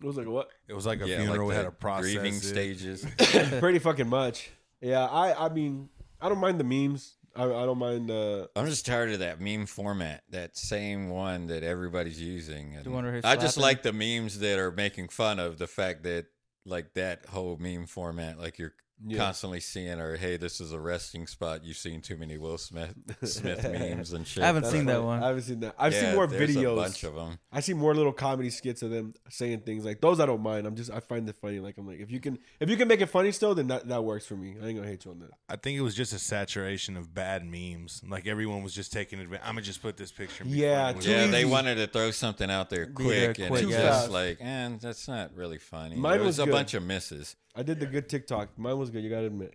It 0.00 0.04
was 0.04 0.16
like 0.16 0.26
what? 0.26 0.48
It 0.68 0.74
was 0.74 0.86
like 0.86 1.00
a 1.02 1.08
yeah, 1.08 1.18
funeral. 1.18 1.46
like 1.46 1.48
we 1.48 1.54
had 1.54 1.66
a 1.66 1.70
process. 1.70 2.12
grieving 2.12 2.34
it. 2.34 2.42
stages. 2.42 3.06
Pretty 3.60 3.78
fucking 3.78 4.08
much. 4.08 4.50
Yeah, 4.80 5.04
I 5.06 5.46
I 5.46 5.48
mean, 5.48 5.88
I 6.20 6.28
don't 6.28 6.38
mind 6.38 6.58
the 6.58 6.64
memes. 6.64 7.14
I, 7.34 7.44
I 7.44 7.64
don't 7.64 7.78
mind. 7.78 8.10
Uh, 8.10 8.46
I'm 8.54 8.66
just 8.66 8.84
tired 8.84 9.10
of 9.12 9.20
that 9.20 9.40
meme 9.40 9.66
format, 9.66 10.22
that 10.30 10.56
same 10.56 11.08
one 11.08 11.46
that 11.46 11.62
everybody's 11.62 12.20
using. 12.20 12.74
And 12.74 12.84
The 12.84 12.90
one 12.90 13.04
where 13.04 13.14
he's 13.14 13.24
I 13.24 13.36
just 13.36 13.56
like 13.56 13.82
the 13.82 13.92
memes 13.92 14.38
that 14.40 14.58
are 14.58 14.70
making 14.70 15.08
fun 15.08 15.38
of 15.38 15.58
the 15.58 15.66
fact 15.66 16.02
that 16.02 16.26
like 16.66 16.94
that 16.94 17.26
whole 17.26 17.56
meme 17.58 17.86
format, 17.86 18.38
like 18.38 18.58
you're 18.58 18.74
Yeah. 19.04 19.18
constantly 19.18 19.58
seeing, 19.60 19.98
or 19.98 20.16
hey, 20.16 20.36
this 20.36 20.60
is 20.60 20.72
a 20.72 20.78
resting 20.78 21.26
spot. 21.26 21.64
You've 21.64 21.76
seen 21.76 22.00
too 22.02 22.16
many 22.16 22.38
Will 22.38 22.58
Smith 22.58 22.94
Smith 23.24 23.62
memes 23.72 24.12
and 24.12 24.26
shit. 24.26 24.42
I 24.42 24.46
haven't 24.46 24.62
that's 24.62 24.72
seen 24.74 24.86
that 24.86 25.02
one. 25.02 25.22
I 25.22 25.26
haven't 25.28 25.42
seen 25.42 25.60
that. 25.60 25.74
I've 25.78 25.94
seen 25.94 26.14
more 26.14 26.28
videos. 26.28 26.72
A 26.72 26.76
bunch 26.76 27.02
of 27.04 27.14
them. 27.14 27.38
I 27.50 27.60
see 27.60 27.74
more 27.74 27.94
little 27.94 28.12
comedy 28.12 28.50
skits 28.50 28.82
of 28.82 28.90
them 28.90 29.14
saying 29.28 29.60
things 29.60 29.84
like 29.84 30.00
those. 30.00 30.20
I 30.20 30.26
don't 30.26 30.42
mind. 30.42 30.66
I'm 30.66 30.76
just 30.76 30.90
I 30.90 31.00
find 31.00 31.28
it 31.28 31.34
funny. 31.36 31.58
Like 31.58 31.78
I'm 31.78 31.86
like 31.86 31.98
if 31.98 32.10
you 32.10 32.20
can 32.20 32.38
if 32.60 32.70
you 32.70 32.76
can 32.76 32.86
make 32.86 33.00
it 33.00 33.06
funny 33.06 33.32
still, 33.32 33.54
then 33.54 33.66
that, 33.68 33.88
that 33.88 34.04
works 34.04 34.24
for 34.26 34.36
me. 34.36 34.54
I 34.62 34.66
ain't 34.66 34.76
gonna 34.76 34.88
hate 34.88 35.04
you 35.04 35.10
on 35.10 35.18
that. 35.20 35.30
I 35.48 35.56
think 35.56 35.76
it 35.78 35.82
was 35.82 35.94
just 35.96 36.12
a 36.12 36.18
saturation 36.20 36.96
of 36.96 37.12
bad 37.12 37.44
memes. 37.44 38.02
Like 38.08 38.26
everyone 38.28 38.62
was 38.62 38.72
just 38.74 38.92
taking 38.92 39.18
advantage. 39.18 39.44
I'm 39.44 39.54
gonna 39.54 39.62
just 39.62 39.82
put 39.82 39.96
this 39.96 40.12
picture. 40.12 40.44
And 40.44 40.52
Yeah, 40.52 40.84
funny 40.84 40.96
with 40.96 41.04
too 41.06 41.10
it. 41.10 41.14
Yeah, 41.14 41.26
they 41.26 41.44
wanted 41.44 41.74
to 41.76 41.88
throw 41.88 42.12
something 42.12 42.50
out 42.50 42.70
there 42.70 42.86
Be 42.86 43.04
there 43.08 43.34
quick, 43.34 43.38
and 43.40 43.48
quick, 43.48 43.62
it's 43.64 43.72
yeah. 43.72 43.82
just 43.82 44.10
like, 44.10 44.38
and 44.40 44.80
that's 44.80 45.08
not 45.08 45.34
really 45.34 45.58
funny. 45.58 45.96
Mine 45.96 46.16
it 46.16 46.18
was 46.20 46.26
was, 46.26 46.38
a 46.38 46.44
good. 46.44 46.52
bunch 46.52 46.74
of 46.74 46.82
misses. 46.84 47.34
I 47.54 47.62
did 47.62 47.80
the 47.80 47.86
good 47.86 48.08
TikTok. 48.08 48.58
Mine 48.58 48.78
was 48.78 48.90
good. 48.90 49.02
You 49.04 49.10
gotta 49.10 49.26
admit, 49.26 49.54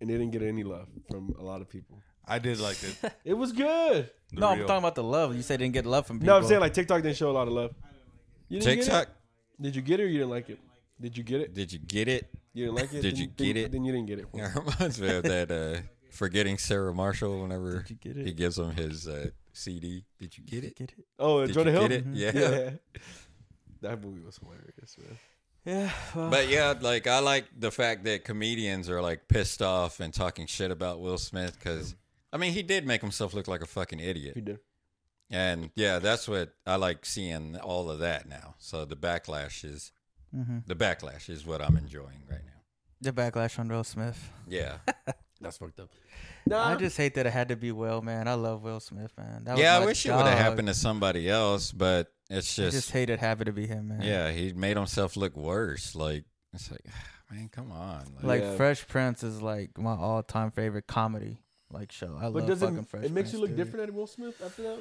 and 0.00 0.10
it 0.10 0.18
didn't 0.18 0.32
get 0.32 0.42
any 0.42 0.64
love 0.64 0.88
from 1.10 1.34
a 1.38 1.42
lot 1.42 1.60
of 1.60 1.68
people. 1.68 2.00
I 2.26 2.38
did 2.38 2.60
like 2.60 2.76
it. 2.82 3.12
It 3.24 3.34
was 3.34 3.52
good. 3.52 4.10
the 4.32 4.40
no, 4.40 4.48
I'm 4.48 4.58
real- 4.58 4.66
talking 4.66 4.78
about 4.82 4.94
the 4.96 5.02
love. 5.04 5.34
You 5.34 5.42
said 5.42 5.58
didn't 5.60 5.74
get 5.74 5.86
love 5.86 6.06
from 6.06 6.18
people. 6.18 6.34
No, 6.34 6.38
I'm 6.40 6.44
saying 6.48 6.60
like 6.60 6.74
TikTok 6.74 7.02
didn't 7.02 7.16
show 7.16 7.30
a 7.30 7.32
lot 7.32 7.46
of 7.48 7.54
love. 7.54 7.74
You 8.48 8.60
didn't 8.60 8.80
TikTok, 8.80 9.06
Get 9.06 9.08
it? 9.08 9.62
Did 9.62 9.76
you 9.76 9.82
get 9.82 10.00
it 10.00 10.02
or 10.04 10.06
you 10.08 10.18
didn't 10.18 10.30
like 10.30 10.50
it? 10.50 10.58
Did 11.00 11.16
you 11.16 11.22
get 11.24 11.40
it? 11.40 11.54
did 11.54 11.72
you 11.72 11.78
get 11.78 12.08
it? 12.08 12.28
You 12.54 12.66
didn't 12.66 12.76
like 12.76 12.92
it. 12.92 13.02
Did 13.02 13.14
Then- 13.14 13.16
you 13.20 13.26
then- 13.36 13.46
get 13.46 13.56
it? 13.56 13.72
Then 13.72 13.84
you 13.84 13.92
didn't 13.92 14.06
get 14.06 14.18
it. 14.18 14.26
It 14.34 14.54
reminds 14.56 15.00
me 15.00 15.14
of 15.14 15.22
that 15.22 15.50
uh, 15.50 15.80
forgetting 16.10 16.58
Sarah 16.58 16.92
Marshall 16.92 17.40
whenever 17.42 17.82
Did 17.82 17.90
you 17.90 17.96
get 17.96 18.16
it? 18.18 18.26
he 18.26 18.32
gives 18.32 18.58
him 18.58 18.72
his 18.72 19.06
uh, 19.08 19.28
CD. 19.52 20.04
Did 20.18 20.36
you 20.36 20.44
get 20.44 20.64
it? 20.64 20.76
Get 20.76 20.92
it? 20.98 21.04
Oh, 21.18 21.46
Did 21.46 21.54
Jonah 21.54 21.70
you 21.70 21.78
Hill. 21.78 21.88
get 21.88 21.92
it? 22.00 22.06
Yeah. 22.12 22.30
yeah. 22.34 22.70
That 23.80 24.02
movie 24.02 24.22
was 24.24 24.36
hilarious, 24.38 24.96
man. 24.98 25.16
Yeah. 25.68 25.90
Well, 26.14 26.30
But 26.30 26.48
yeah, 26.48 26.72
like 26.80 27.06
I 27.06 27.18
like 27.18 27.44
the 27.56 27.70
fact 27.70 28.04
that 28.04 28.24
comedians 28.24 28.88
are 28.88 29.02
like 29.02 29.28
pissed 29.28 29.60
off 29.60 30.00
and 30.00 30.14
talking 30.14 30.46
shit 30.46 30.70
about 30.70 30.98
Will 31.00 31.18
Smith 31.18 31.58
because 31.58 31.94
I 32.32 32.38
mean 32.38 32.52
he 32.54 32.62
did 32.62 32.86
make 32.86 33.02
himself 33.02 33.34
look 33.34 33.48
like 33.48 33.60
a 33.60 33.66
fucking 33.66 34.00
idiot. 34.00 34.34
He 34.34 34.40
did. 34.40 34.60
and 35.30 35.70
yeah, 35.74 35.98
that's 35.98 36.26
what 36.26 36.54
I 36.66 36.76
like 36.76 37.04
seeing 37.04 37.56
all 37.58 37.90
of 37.90 37.98
that 37.98 38.26
now. 38.26 38.54
So 38.58 38.86
the 38.86 38.96
backlash 38.96 39.62
is 39.62 39.92
mhm. 40.34 40.64
the 40.66 40.74
backlash 40.74 41.28
is 41.28 41.44
what 41.44 41.60
I'm 41.60 41.76
enjoying 41.76 42.22
right 42.30 42.44
now. 42.46 42.62
the 43.02 43.12
backlash 43.12 43.58
on 43.58 43.68
Will 43.68 43.84
Smith. 43.84 44.30
Yeah, 44.48 44.78
That's 45.40 45.58
fucked 45.58 45.78
up. 45.78 45.88
Nah, 46.46 46.68
I 46.68 46.76
just 46.76 46.96
hate 46.96 47.14
that 47.14 47.26
it 47.26 47.32
had 47.32 47.48
to 47.48 47.56
be 47.56 47.70
Will, 47.70 48.02
man. 48.02 48.26
I 48.26 48.34
love 48.34 48.62
Will 48.62 48.80
Smith, 48.80 49.12
man. 49.16 49.44
That 49.44 49.52
was 49.52 49.60
yeah, 49.60 49.76
I 49.76 49.80
my 49.80 49.86
wish 49.86 50.04
it 50.04 50.10
would 50.12 50.26
have 50.26 50.38
happened 50.38 50.68
to 50.68 50.74
somebody 50.74 51.28
else, 51.30 51.70
but 51.70 52.12
it's 52.28 52.48
just. 52.56 52.58
I 52.58 52.62
just, 52.64 52.76
just 52.76 52.90
hated 52.90 53.20
having 53.20 53.46
to 53.46 53.52
be 53.52 53.66
him, 53.66 53.88
man. 53.88 54.02
yeah, 54.02 54.30
he 54.30 54.52
made 54.52 54.76
himself 54.76 55.16
look 55.16 55.36
worse. 55.36 55.94
Like 55.94 56.24
it's 56.52 56.70
like, 56.70 56.84
man, 57.30 57.48
come 57.50 57.70
on. 57.70 58.04
Like, 58.16 58.24
Like 58.24 58.42
Yeah. 58.42 58.56
Fresh 58.56 58.88
Prince 58.88 59.22
is 59.22 59.40
like 59.40 59.78
my 59.78 59.94
all-time 59.96 60.50
favorite 60.50 60.86
comedy 60.86 61.38
like 61.70 61.92
show. 61.92 62.16
I 62.18 62.24
but 62.24 62.34
love 62.34 62.46
does 62.46 62.62
it? 62.62 62.66
fucking 62.66 62.84
Fresh 62.84 63.00
Prince. 63.00 63.06
It 63.06 63.14
makes 63.14 63.30
Prince, 63.30 63.32
you 63.34 63.40
look 63.40 63.50
dude. 63.50 63.56
different 63.58 63.88
at 63.88 63.94
Will 63.94 64.06
Smith 64.06 64.42
after 64.44 64.62
that. 64.62 64.78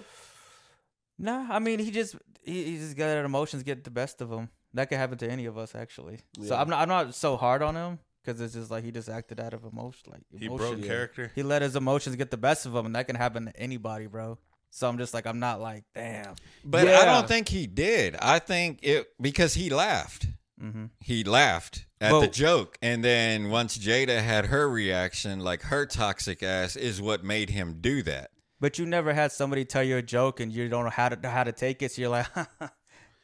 Nah, 1.20 1.48
I 1.50 1.60
mean 1.60 1.80
he 1.80 1.92
just 1.92 2.16
he, 2.44 2.64
he 2.64 2.78
just 2.78 2.96
got 2.96 3.18
emotions 3.24 3.64
get 3.64 3.84
the 3.84 3.92
best 3.92 4.22
of 4.22 4.32
him. 4.32 4.50
That 4.74 4.90
could 4.90 4.98
happen 4.98 5.18
to 5.20 5.30
any 5.30 5.46
of 5.46 5.58
us 5.58 5.76
actually. 5.76 6.20
So 6.42 6.56
I'm 6.56 6.70
not 6.70 6.82
I'm 6.82 6.90
not 6.90 7.14
so 7.16 7.38
hard 7.38 7.62
on 7.62 7.76
him 7.76 8.00
because 8.28 8.42
it's 8.42 8.54
just 8.54 8.70
like 8.70 8.84
he 8.84 8.92
just 8.92 9.08
acted 9.10 9.40
out 9.40 9.54
of 9.54 9.64
emotion. 9.64 10.12
Like 10.12 10.22
He 10.38 10.48
broke 10.50 10.84
character. 10.84 11.32
He 11.34 11.44
let 11.44 11.62
his 11.62 11.76
emotions 11.76 12.16
get 12.18 12.30
the 12.32 12.38
best 12.38 12.66
of 12.66 12.76
him, 12.76 12.86
and 12.86 12.96
that 12.96 13.08
can 13.08 13.16
happen 13.16 13.46
to 13.46 13.58
anybody, 13.60 14.08
bro. 14.08 14.38
So 14.70 14.88
I'm 14.90 14.98
just 14.98 15.14
like 15.14 15.26
I'm 15.26 15.40
not 15.40 15.62
like 15.62 15.86
damn. 15.96 16.36
but 16.66 16.88
I 16.88 17.06
don't 17.06 17.28
think 17.28 17.48
he 17.50 17.68
did. 17.68 18.16
I 18.22 18.40
think 18.40 18.80
it 18.84 19.08
because 19.22 19.54
he 19.54 19.70
laughed. 19.70 20.28
Mm-hmm. 20.62 20.86
he 21.02 21.24
laughed 21.24 21.86
at 22.02 22.12
Well- 22.12 22.22
the 22.22 22.28
joke 22.28 22.80
and 22.82 23.04
then 23.04 23.52
once 23.52 23.78
jada 23.78 24.24
had 24.24 24.48
her 24.48 24.68
reaction 24.68 25.40
like 25.40 25.62
her 25.62 25.86
toxic 25.86 26.42
ass 26.42 26.76
is 26.76 27.00
what 27.00 27.24
made 27.24 27.52
him 27.52 27.78
do 27.80 28.02
that 28.02 28.32
But 28.60 28.80
you 28.80 28.88
never 28.88 29.14
had 29.14 29.32
somebody 29.32 29.66
tell 29.66 29.84
you 29.84 29.98
a 29.98 30.02
joke 30.02 30.40
and 30.40 30.52
you 30.52 30.68
don't 30.68 30.84
know 30.86 30.90
how 30.90 31.10
to 31.10 31.30
how 31.30 31.44
to 31.44 31.52
take 31.52 31.84
it. 31.84 31.92
So 31.92 32.02
you're 32.02 32.10
like, 32.10 32.26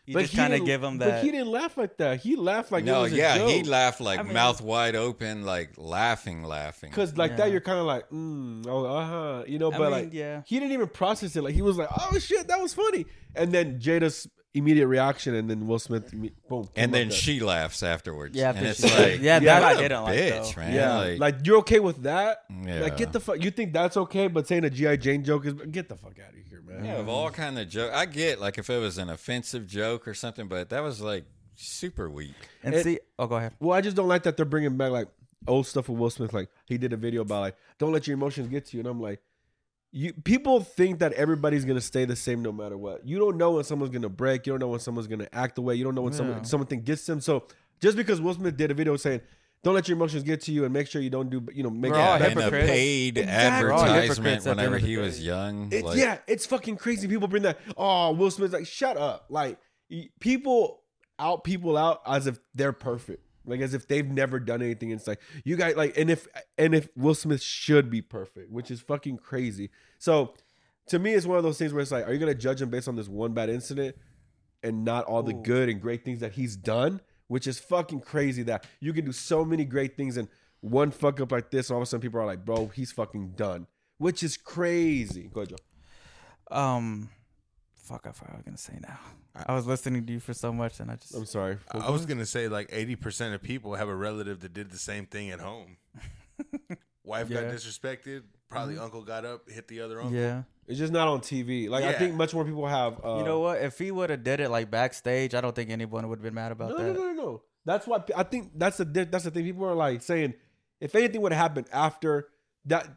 you 0.06 0.14
but 0.14 0.22
just 0.22 0.34
he 0.34 0.38
kind 0.38 0.54
of 0.54 0.58
didn't- 0.60 0.68
give 0.68 0.84
him 0.84 0.97
But 0.97 1.24
he 1.24 1.32
didn't 1.32 1.47
laugh 1.49 1.78
like 1.78 1.97
that. 1.97 2.20
He 2.20 2.36
laughed 2.36 2.72
like 2.72 2.84
it 2.84 2.88
no 2.88 3.01
was 3.04 3.14
a 3.14 3.16
yeah 3.16 3.47
he 3.47 3.64
laughed 3.64 4.01
like 4.01 4.20
I 4.20 4.24
mean- 4.24 4.34
mouth 4.34 4.62
wide 4.62 4.95
open 4.95 5.45
like 5.45 5.72
laughing 5.78 6.43
laughing 6.43 6.91
Cause 6.91 7.16
like 7.18 7.38
that, 7.38 7.51
you're 7.51 7.62
kind 7.62 7.80
of 7.80 7.86
like, 7.86 8.10
mm, 8.10 8.66
oh, 8.68 8.86
uh 8.86 9.06
huh, 9.06 9.43
you 9.47 9.60
know. 9.60 9.72
I 9.72 9.78
But 9.78 9.82
mean, 9.84 9.91
like, 9.91 10.14
yeah. 10.14 10.41
he 10.45 10.60
didn't 10.60 10.74
even 10.74 10.88
process 10.89 11.36
it. 11.36 11.43
Like 11.43 11.54
he 11.56 11.62
was 11.62 11.78
like, 11.78 11.89
oh 11.97 12.18
shit, 12.20 12.47
that 12.47 12.60
was 12.60 12.74
funny. 12.74 13.06
And 13.36 13.51
then 13.51 13.80
Jada's 13.80 14.28
immediate 14.56 14.88
reaction, 14.88 15.34
and 15.36 15.49
then 15.49 15.68
Will 15.68 15.80
Smith, 15.80 16.12
boom, 16.47 16.70
and 16.76 16.93
then 16.93 17.08
up 17.08 17.10
there. 17.10 17.18
she 17.18 17.39
laughs 17.39 17.82
afterwards 17.84 18.36
yeah, 18.38 18.49
and 18.49 18.60
for 18.60 18.66
it's 18.66 18.88
sure. 18.88 18.99
like 18.99 19.22
yeah, 19.22 19.39
yeah, 19.39 19.60
that 19.60 19.62
what 19.62 19.70
I 19.70 19.74
a 19.74 19.78
didn't 19.82 20.04
like 20.04 20.18
bitch 20.20 20.56
though. 20.56 20.62
man 20.62 20.74
yeah, 20.74 20.97
like, 20.97 21.20
like, 21.20 21.36
you're 21.45 21.58
okay 21.60 21.80
with 21.80 22.04
that. 22.04 22.43
yeah. 22.66 22.82
Like 22.82 22.97
get 22.97 23.12
the 23.14 23.20
fuck. 23.20 23.43
You 23.43 23.51
think 23.51 23.74
that's 23.74 23.97
okay? 23.97 24.28
But 24.28 24.47
saying 24.47 24.64
a 24.66 24.70
GI 24.70 24.97
Jane 24.97 25.24
joke 25.24 25.45
is 25.45 25.54
get 25.54 25.89
the 25.89 25.95
fuck 25.95 26.14
out 26.20 26.34
of 26.34 26.36
here, 26.49 26.62
man. 26.66 26.86
yeah, 26.86 26.93
of 26.99 27.10
all 27.10 27.30
kind 27.32 27.58
of 27.60 27.68
joke 27.70 27.91
i 27.93 28.06
get 28.06 28.39
like 28.39 28.58
if 28.58 28.70
it 28.70 28.78
was 28.80 28.97
an 28.97 29.10
offensive 29.10 29.66
joke 29.68 30.08
or 30.08 30.14
something 30.14 30.47
but 30.47 30.70
that 30.70 30.82
was 30.82 31.01
like 31.01 31.26
super 31.56 32.10
weak 32.10 32.34
And 32.64 32.74
It- 32.76 32.84
see, 32.84 32.99
oh, 33.20 33.28
go 33.28 33.36
ahead. 33.36 33.54
Well, 33.60 33.78
I 33.78 33.82
just 33.82 33.95
don't 33.95 34.08
like 34.08 34.24
that 34.24 34.38
they're 34.38 34.45
bringing 34.45 34.76
back 34.78 34.91
like 34.91 35.08
old 35.47 35.68
stuff 35.68 35.89
with 35.89 35.97
Will 35.99 36.10
Smith. 36.10 36.34
Like 36.34 36.49
he 36.66 36.78
did 36.78 36.93
a 36.93 36.97
video 36.97 37.22
about 37.22 37.41
like 37.41 37.56
don't 37.80 37.91
let 37.91 38.08
your 38.08 38.14
emotions 38.16 38.47
get 38.47 38.66
to 38.68 38.78
you, 38.78 38.82
and 38.82 38.88
I'm 38.88 39.01
like, 39.01 39.20
you 39.96 40.12
people 40.12 40.60
think 40.60 41.00
that 41.00 41.14
everybody's 41.14 41.64
gonna 41.66 41.80
stay 41.80 42.04
the 42.06 42.16
same 42.16 42.41
no 42.41 42.52
matter 42.52 42.78
what. 42.78 43.08
You 43.08 43.20
don't 43.20 43.38
know 43.38 43.52
when 43.52 43.64
someone's 43.64 43.94
gonna 43.94 44.10
break. 44.10 44.46
You 44.48 44.54
don't 44.54 44.60
know 44.60 44.68
when 44.70 44.80
someone's 44.80 45.08
gonna 45.08 45.30
act 45.32 45.56
the 45.56 45.62
way. 45.62 45.76
You 45.76 45.84
don't 45.84 45.94
know 45.96 46.02
when 46.02 46.14
Yeah. 46.14 46.18
someone 46.18 46.46
something 46.46 46.82
gets 46.82 47.06
them. 47.06 47.22
So 47.22 47.46
just 47.80 47.96
because 47.96 48.20
Will 48.20 48.34
Smith 48.34 48.58
did 48.58 48.72
a 48.72 48.74
video 48.74 48.98
saying 48.98 49.22
don't 49.64 49.76
let 49.76 49.88
your 49.88 49.96
emotions 49.96 50.24
get 50.24 50.41
to 50.41 50.52
you 50.52 50.66
and 50.66 50.74
make 50.74 50.88
sure 50.88 51.02
you 51.02 51.10
don't 51.10 51.30
do 51.30 51.46
you 51.54 51.64
know 51.64 51.70
make 51.70 51.91
We're 51.94 52.00
it 52.00 52.02
all 52.02 52.20
bad. 52.20 52.32
and 52.32 52.39
a 52.39 52.44
hypocrites. 52.44 52.68
paid 52.70 53.18
Exactly. 53.20 53.70
We're 53.70 53.72
hypocrites 53.78 53.91
advertisement 53.94 54.36
at 54.38 54.44
the 54.44 54.50
end 54.50 54.58
whenever 54.58 54.76
of 54.78 54.82
the 54.82 54.88
he 54.88 54.96
day. 54.96 55.02
was 55.02 55.26
young 55.26 55.70
It, 55.72 55.86
like, 55.86 55.98
yeah, 55.98 56.18
it's 56.28 56.46
fucking 56.48 56.76
crazy. 56.78 57.08
People 57.08 57.28
bring 57.30 57.44
that. 57.44 57.60
Oh, 57.78 58.12
Will 58.14 58.32
Smith's 58.32 58.54
like, 58.54 58.66
shut 58.68 58.98
up. 58.98 59.28
Like 59.30 59.60
y- 59.91 60.10
people 60.20 60.82
out 61.20 61.44
people 61.44 61.78
out 61.78 62.02
as 62.08 62.26
if 62.28 62.39
they're 62.56 62.74
perfect, 62.74 63.24
like 63.46 63.62
as 63.62 63.74
if 63.74 63.88
they've 63.88 64.08
never 64.08 64.39
done 64.39 64.62
anything. 64.62 64.91
It's 64.91 65.08
like 65.08 65.20
you 65.44 65.56
guys 65.56 65.76
like, 65.76 65.98
and 65.98 66.10
if 66.10 66.28
and 66.58 66.74
if 66.74 66.88
Will 66.96 67.16
Smith 67.16 67.41
should 67.41 67.89
be 67.89 68.02
perfect, 68.02 68.52
which 68.52 68.72
is 68.72 68.82
fucking 68.82 69.18
crazy. 69.18 69.70
So 70.00 70.34
to 70.88 71.00
me, 71.00 71.14
it's 71.14 71.26
one 71.26 71.38
of 71.38 71.44
those 71.44 71.58
things 71.58 71.74
where 71.74 71.82
it's 71.82 71.91
like, 71.91 72.08
are 72.08 72.14
you 72.14 72.20
gonna 72.20 72.36
judge 72.36 72.62
him 72.62 72.70
based 72.70 72.88
on 72.88 72.96
this 72.96 73.08
one 73.08 73.34
bad 73.34 73.50
incident 73.50 73.96
and 74.62 74.86
not 74.86 75.06
all 75.06 75.24
the 75.24 75.36
Ooh. 75.36 75.44
good 75.44 75.70
and 75.70 75.82
great 75.82 76.04
things 76.06 76.20
that 76.20 76.34
he's 76.34 76.56
done? 76.56 77.02
Which 77.28 77.48
is 77.48 77.58
fucking 77.60 78.02
crazy 78.02 78.44
that 78.44 78.66
you 78.80 78.94
can 78.94 79.06
do 79.06 79.12
so 79.12 79.44
many 79.46 79.66
great 79.66 79.98
things 79.98 80.18
and 80.18 80.28
one 80.64 80.91
fuck 80.91 81.20
up 81.20 81.32
like 81.32 81.52
this, 81.52 81.70
all 81.70 81.78
of 81.78 81.84
a 81.84 81.86
sudden 81.86 82.02
people 82.02 82.20
are 82.22 82.26
like, 82.26 82.46
bro, 82.46 82.68
he's 82.68 82.91
fucking 82.91 83.34
done. 83.36 83.68
Which 83.98 84.24
is 84.24 84.38
crazy. 84.38 85.30
Go 85.34 85.41
ahead, 85.41 85.50
Joe. 85.50 86.58
Um, 86.58 87.10
fuck, 87.84 88.06
I 88.08 88.12
forgot 88.12 88.32
what 88.32 88.34
I 88.34 88.38
was 88.38 88.46
gonna 88.46 88.58
say 88.58 88.80
now. 88.82 89.00
I 89.48 89.54
was 89.54 89.66
listening 89.68 90.06
to 90.06 90.14
you 90.14 90.20
for 90.20 90.34
so 90.34 90.52
much, 90.52 90.80
and 90.80 90.90
I 90.92 90.96
just 90.96 91.14
I'm 91.14 91.26
sorry. 91.26 91.58
I 91.72 91.90
was 91.90 92.06
gonna 92.06 92.26
say 92.26 92.48
like 92.48 92.70
eighty 92.72 92.96
percent 92.96 93.36
of 93.36 93.42
people 93.44 93.76
have 93.76 93.90
a 93.90 93.96
relative 93.96 94.40
that 94.42 94.54
did 94.54 94.72
the 94.72 94.78
same 94.78 95.06
thing 95.06 95.30
at 95.32 95.40
home. 95.40 95.78
Wife 97.06 97.30
got 97.30 97.44
disrespected. 97.44 98.24
Probably 98.50 98.78
uncle 98.78 99.02
got 99.04 99.26
up, 99.26 99.50
hit 99.50 99.68
the 99.68 99.82
other 99.82 100.00
uncle. 100.00 100.18
yeah. 100.18 100.44
It's 100.68 100.80
just 100.80 100.94
not 100.94 101.08
on 101.10 101.20
TV. 101.20 101.68
Like 101.70 101.84
I 101.84 101.94
think 101.94 102.16
much 102.16 102.34
more 102.34 102.46
people 102.46 102.66
have. 102.68 103.02
Uh, 103.04 103.18
you 103.18 103.24
know 103.26 103.40
what? 103.42 103.62
If 103.62 103.78
he 103.78 103.92
would 103.92 104.10
have 104.10 104.24
did 104.24 104.40
it 104.40 104.50
like 104.50 104.72
backstage, 104.72 105.34
I 105.36 105.42
don't 105.42 105.54
think 105.56 105.70
anyone 105.70 106.08
would 106.08 106.20
have 106.20 106.24
been 106.24 106.34
mad 106.34 106.54
about 106.54 106.70
No, 106.70 106.78
that. 106.78 106.84
no, 106.84 106.94
no, 106.94 107.12
no, 107.12 107.14
no. 107.14 107.42
That's 107.66 107.86
why 107.88 108.02
I 108.16 108.24
think 108.24 108.52
that's 108.56 108.78
the 108.78 108.86
that's 108.86 109.26
the 109.26 109.32
thing. 109.32 109.44
People 109.44 109.66
are 109.66 109.74
like 109.76 110.02
saying 110.02 110.36
if 110.80 110.96
anything 110.96 111.20
would 111.22 111.34
have 111.34 111.42
happened 111.42 111.68
after 111.74 112.28
that, 112.66 112.88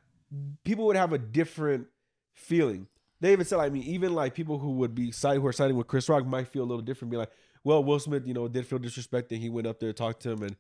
people 0.64 0.86
would 0.86 0.96
have 0.96 1.12
a 1.12 1.18
different 1.18 1.86
feeling. 2.34 2.86
They 3.20 3.32
even 3.32 3.46
said, 3.46 3.58
I 3.60 3.68
mean, 3.70 3.82
even 3.84 4.14
like 4.14 4.34
people 4.34 4.58
who 4.58 4.72
would 4.72 4.94
be 4.94 5.10
side 5.10 5.38
who 5.38 5.46
are 5.46 5.52
siding 5.52 5.76
with 5.76 5.86
Chris 5.86 6.08
Rock 6.08 6.26
might 6.26 6.48
feel 6.48 6.62
a 6.62 6.66
little 6.66 6.82
different. 6.82 7.10
Be 7.10 7.16
like, 7.16 7.30
well, 7.64 7.82
Will 7.82 7.98
Smith, 7.98 8.26
you 8.26 8.34
know, 8.34 8.46
did 8.48 8.66
feel 8.66 8.78
disrespected. 8.78 9.38
He 9.38 9.48
went 9.48 9.66
up 9.66 9.80
there, 9.80 9.92
talked 9.92 10.22
to 10.22 10.30
him, 10.32 10.42
and 10.42 10.56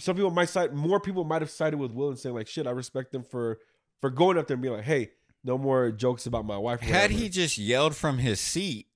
some 0.00 0.16
people 0.16 0.30
might 0.30 0.48
side. 0.48 0.74
More 0.74 1.00
people 1.00 1.24
might 1.24 1.42
have 1.42 1.50
sided 1.50 1.78
with 1.78 1.92
Will 1.92 2.08
and 2.08 2.18
saying 2.18 2.34
like, 2.34 2.48
shit, 2.48 2.66
I 2.66 2.70
respect 2.70 3.12
them 3.12 3.22
for 3.22 3.58
for 4.00 4.10
going 4.10 4.36
up 4.36 4.48
there 4.48 4.54
and 4.56 4.62
being 4.62 4.74
like, 4.74 4.84
hey, 4.84 5.10
no 5.44 5.56
more 5.56 5.90
jokes 5.92 6.26
about 6.26 6.44
my 6.44 6.58
wife. 6.58 6.80
Had 6.80 7.10
he 7.10 7.28
just 7.28 7.56
yelled 7.56 7.94
from 7.94 8.18
his 8.18 8.40
seat, 8.40 8.88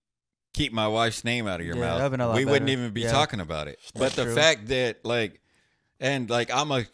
keep 0.52 0.72
my 0.72 0.88
wife's 0.88 1.24
name 1.24 1.46
out 1.46 1.61
of 1.61 1.66
your 1.66 1.76
Yeah, 1.76 1.98
mouth, 1.98 2.11
been 2.11 2.20
a 2.20 2.26
lot 2.28 2.36
we 2.36 2.44
wouldn't 2.44 2.70
even 2.70 2.90
be 2.90 3.02
Yeah. 3.02 3.12
talking 3.12 3.40
about 3.40 3.68
it. 3.68 3.78
But 3.94 4.12
the 4.12 4.24
true. 4.24 4.34
fact 4.34 4.66
that 4.66 5.04
like, 5.04 5.40
and 6.00 6.28
like 6.28 6.52
I'm 6.52 6.72
a 6.72 6.84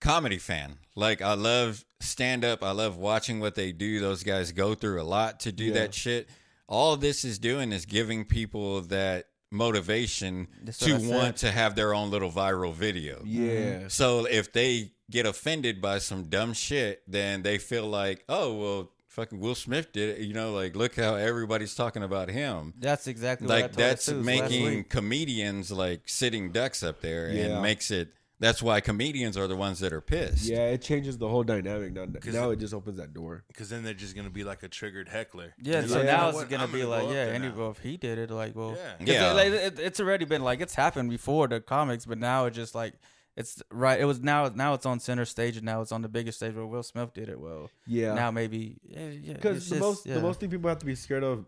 comedy 0.00 0.38
fan. 0.38 0.78
Like 0.94 1.22
I 1.22 1.34
love 1.34 1.84
stand 2.00 2.44
up. 2.44 2.62
I 2.62 2.70
love 2.72 2.96
watching 2.96 3.40
what 3.40 3.54
they 3.54 3.72
do. 3.72 4.00
Those 4.00 4.22
guys 4.22 4.52
go 4.52 4.74
through 4.74 5.00
a 5.00 5.04
lot 5.04 5.40
to 5.40 5.52
do 5.52 5.64
Yeah. 5.66 5.74
that 5.74 5.94
shit. 5.94 6.28
All 6.68 6.96
this 6.96 7.24
is 7.24 7.38
doing 7.38 7.72
is 7.72 7.84
giving 7.86 8.24
people 8.24 8.80
that 8.82 9.26
motivation 9.50 10.46
to 10.64 10.70
what 10.70 10.82
I 10.82 10.98
said. 10.98 11.08
want 11.08 11.36
to 11.38 11.50
have 11.50 11.74
their 11.74 11.92
own 11.94 12.10
little 12.10 12.30
viral 12.30 12.72
video. 12.72 13.16
Mm-hmm. 13.20 13.44
Yeah. 13.82 13.88
So 13.88 14.24
if 14.26 14.52
they 14.52 14.92
get 15.10 15.26
offended 15.26 15.80
by 15.80 15.98
some 15.98 16.24
dumb 16.24 16.52
shit, 16.52 17.02
then 17.08 17.42
they 17.42 17.58
feel 17.58 17.86
like, 17.86 18.24
oh 18.28 18.54
well, 18.54 18.90
fucking 19.08 19.40
Will 19.40 19.56
Smith 19.56 19.92
did 19.92 20.18
it. 20.18 20.24
You 20.24 20.34
know, 20.34 20.52
like 20.52 20.76
look 20.76 20.94
how 20.94 21.16
everybody's 21.16 21.74
talking 21.74 22.02
about 22.04 22.28
him. 22.30 22.74
That's 22.78 23.06
exactly 23.08 23.48
what 23.48 23.56
I 23.56 23.60
Like 23.62 23.72
told 23.72 23.78
that's 23.78 24.08
making 24.08 24.84
comedians 24.84 25.72
like 25.72 26.02
sitting 26.08 26.52
ducks 26.52 26.82
up 26.84 27.00
there, 27.00 27.30
Yeah. 27.30 27.44
and 27.46 27.62
makes 27.62 27.90
it. 27.90 28.08
That's 28.40 28.62
why 28.62 28.80
comedians 28.80 29.36
are 29.36 29.46
the 29.46 29.54
ones 29.54 29.80
that 29.80 29.92
are 29.92 30.00
pissed. 30.00 30.44
Yeah, 30.48 30.68
it 30.70 30.80
changes 30.80 31.18
the 31.18 31.28
whole 31.28 31.42
dynamic. 31.44 31.92
Now, 31.92 32.06
'Cause 32.06 32.32
now 32.34 32.50
it- 32.50 32.54
it 32.54 32.58
just 32.60 32.72
opens 32.74 32.96
that 32.96 33.12
door. 33.12 33.44
Because 33.48 33.68
then 33.68 33.84
they're 33.84 33.92
just 33.94 34.16
gonna 34.16 34.30
be 34.30 34.44
like 34.44 34.62
a 34.62 34.68
triggered 34.68 35.08
heckler. 35.10 35.54
Yeah, 35.60 35.82
so 35.86 35.96
like, 35.96 36.04
Yeah. 36.06 36.12
now 36.12 36.26
you 36.28 36.32
know 36.32 36.38
it's 36.40 36.50
gonna 36.50 36.64
I'm 36.64 36.72
be 36.72 36.80
go 36.80 36.88
like, 36.88 37.02
up 37.04 37.08
yeah, 37.08 37.24
there 37.26 37.34
any 37.34 37.48
well, 37.50 37.70
if 37.70 37.78
he 37.80 37.98
did 37.98 38.18
it, 38.18 38.30
like, 38.30 38.56
well, 38.56 38.70
Yeah. 38.76 38.96
'cause 38.98 39.06
Yeah. 39.08 39.30
it- 39.30 39.34
like, 39.34 39.52
it, 39.52 39.78
it's 39.78 40.00
already 40.00 40.24
been 40.24 40.42
like 40.42 40.60
it's 40.62 40.74
happened 40.74 41.10
before 41.10 41.48
the 41.48 41.60
comics, 41.60 42.06
but 42.06 42.16
now 42.18 42.46
it's 42.46 42.56
just 42.56 42.74
like 42.74 42.94
it's 43.36 43.62
right. 43.70 44.00
It 44.00 44.06
was 44.06 44.20
now 44.20 44.48
now 44.48 44.72
it's 44.74 44.86
on 44.86 45.00
center 45.00 45.24
stage 45.26 45.56
and 45.56 45.64
now 45.66 45.82
it's 45.82 45.92
on 45.92 46.00
the 46.02 46.08
biggest 46.08 46.38
stage 46.38 46.54
where 46.54 46.66
Will 46.66 46.82
Smith 46.82 47.12
did 47.14 47.28
it 47.28 47.38
well. 47.38 47.70
Yeah. 47.86 48.14
Now 48.14 48.30
maybe 48.30 48.78
yeah, 48.82 49.08
yeah, 49.10 49.32
Because 49.34 49.58
it's 49.58 49.68
the 49.68 49.74
just- 49.76 49.80
most 49.82 50.06
yeah. 50.06 50.14
the 50.14 50.20
most 50.22 50.40
thing 50.40 50.48
people 50.50 50.68
have 50.68 50.78
to 50.78 50.86
be 50.86 50.94
scared 50.94 51.22
of 51.24 51.44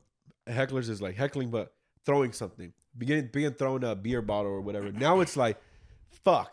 hecklers 0.47 0.89
is 0.91 1.01
like 1.01 1.17
heckling, 1.17 1.51
but 1.51 1.73
throwing 2.05 2.33
something, 2.33 2.73
beginning 2.99 3.31
being 3.33 3.53
thrown 3.55 3.83
a 3.83 3.95
beer 3.97 4.21
bottle 4.21 4.53
or 4.53 4.61
whatever. 4.61 4.93
Now 4.93 5.21
it's 5.21 5.37
like, 5.39 5.59
fuck. 6.25 6.53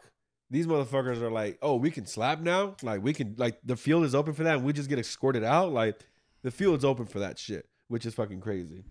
These 0.52 0.66
motherfuckers 0.68 1.22
are 1.22 1.32
like, 1.32 1.60
oh, 1.62 1.76
we 1.76 1.92
can 1.92 2.06
slap 2.08 2.40
now. 2.40 2.76
Like 2.82 3.04
we 3.04 3.14
can, 3.14 3.36
like 3.38 3.60
the 3.64 3.76
field 3.76 4.04
is 4.04 4.16
open 4.16 4.34
for 4.34 4.44
that, 4.44 4.56
and 4.58 4.64
we 4.66 4.74
just 4.74 4.90
get 4.90 4.98
escorted 5.00 5.44
out. 5.44 5.72
Like 5.72 6.00
the 6.42 6.52
field's 6.52 6.84
open 6.84 7.06
for 7.06 7.20
that 7.20 7.38
shit, 7.38 7.68
which 7.88 8.06
is 8.06 8.14
fucking 8.16 8.42
crazy. 8.42 8.84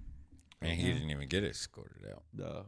and 0.62 0.72
he 0.72 0.92
didn't 0.92 1.10
even 1.10 1.28
get 1.28 1.42
escorted 1.44 2.04
out. 2.12 2.22
No, 2.32 2.66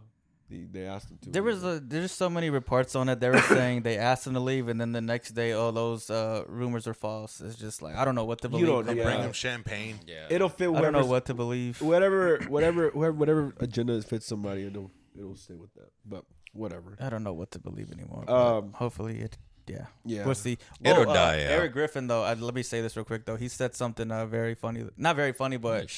they, 0.49 0.66
they 0.70 0.86
asked 0.86 1.09
him 1.11 1.18
to. 1.22 1.30
There 1.30 1.45
was 1.45 1.62
a, 1.62 1.78
there's 1.78 2.11
so 2.11 2.28
many 2.28 2.51
reports 2.51 2.97
on 2.97 3.09
it. 3.09 3.20
They 3.20 3.30
were 3.30 3.41
saying 3.43 3.82
they 3.82 3.97
asked 3.97 4.26
him 4.26 4.34
to 4.34 4.41
leave, 4.41 4.66
and 4.66 4.80
then 4.80 4.91
the 4.91 5.01
next 5.01 5.30
day, 5.32 5.53
oh, 5.53 5.70
those 5.70 6.11
uh, 6.11 6.43
rumors 6.49 6.88
are 6.88 6.95
false. 6.95 7.41
It's 7.41 7.55
just 7.57 7.82
like 7.82 7.95
I 7.95 8.05
don't 8.05 8.16
know 8.16 8.24
what 8.24 8.41
to 8.41 8.49
believe. 8.49 8.66
You 8.66 8.72
believe. 8.72 8.86
don't- 8.86 8.97
yeah. 8.97 9.05
Bring 9.05 9.20
him 9.20 9.32
champagne. 9.32 10.01
Yeah, 10.07 10.26
It'll 10.30 10.49
fit. 10.49 10.68
I 10.68 10.80
don't 10.80 10.93
know 10.93 11.07
what 11.07 11.26
to 11.26 11.34
believe. 11.34 11.80
Whatever, 11.80 12.38
whatever, 12.49 12.88
whatever, 12.88 13.12
whatever 13.12 13.55
agenda 13.61 14.03
fits 14.03 14.26
somebody, 14.26 14.64
it'll 14.66 14.91
it'll 15.16 15.36
stay 15.36 15.55
with 15.55 15.72
that. 15.74 15.91
But 16.05 16.24
whatever. 16.53 16.97
I 17.01 17.09
don't 17.11 17.23
know 17.25 17.33
what 17.33 17.51
to 17.53 17.59
believe 17.59 17.91
anymore. 17.93 18.29
Um, 18.31 18.73
hopefully 18.73 19.21
it. 19.21 19.39
Yeah, 19.67 19.87
Yeah. 20.05 20.25
we'll 20.27 20.35
see. 20.35 20.59
It'll 20.83 21.09
uh, 21.09 21.15
die 21.15 21.45
out. 21.45 21.51
Eric 21.51 21.73
Griffin, 21.73 22.09
though, 22.09 22.25
uh, 22.25 22.35
let 22.41 22.55
me 22.55 22.63
say 22.65 22.81
this 22.81 22.97
real 22.97 23.05
quick. 23.05 23.25
Though 23.25 23.37
he 23.37 23.47
said 23.49 23.75
something 23.77 24.11
uh, 24.11 24.27
very 24.27 24.55
funny, 24.57 24.85
not 24.97 25.15
very 25.15 25.33
funny, 25.33 25.59
but 25.59 25.89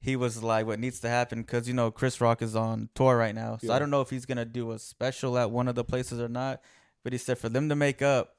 he 0.00 0.16
was 0.16 0.42
like, 0.42 0.66
"What 0.66 0.80
needs 0.80 0.98
to 1.00 1.08
happen?" 1.08 1.42
Because 1.42 1.68
you 1.68 1.74
know 1.74 1.92
Chris 1.92 2.20
Rock 2.20 2.42
is 2.42 2.56
on 2.56 2.88
tour 2.96 3.16
right 3.16 3.34
now, 3.34 3.58
so 3.58 3.68
Yeah. 3.68 3.74
I 3.74 3.78
don't 3.78 3.90
know 3.90 4.00
if 4.00 4.10
he's 4.10 4.26
gonna 4.26 4.44
do 4.44 4.72
a 4.72 4.78
special 4.80 5.38
at 5.38 5.52
one 5.52 5.68
of 5.68 5.76
the 5.76 5.84
places 5.84 6.18
or 6.20 6.28
not. 6.28 6.60
But 7.04 7.12
he 7.12 7.18
said 7.18 7.38
for 7.38 7.48
them 7.48 7.68
to 7.68 7.76
make 7.76 8.02
up, 8.02 8.36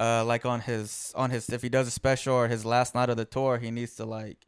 uh, 0.00 0.24
like 0.24 0.44
on 0.44 0.60
his 0.60 1.12
on 1.14 1.30
his 1.30 1.48
if 1.48 1.62
he 1.62 1.68
does 1.68 1.86
a 1.86 1.92
special 1.92 2.34
or 2.34 2.48
his 2.48 2.64
last 2.64 2.96
night 2.96 3.10
of 3.10 3.16
the 3.16 3.24
tour, 3.24 3.58
he 3.58 3.70
needs 3.70 3.94
to 3.96 4.04
like 4.04 4.38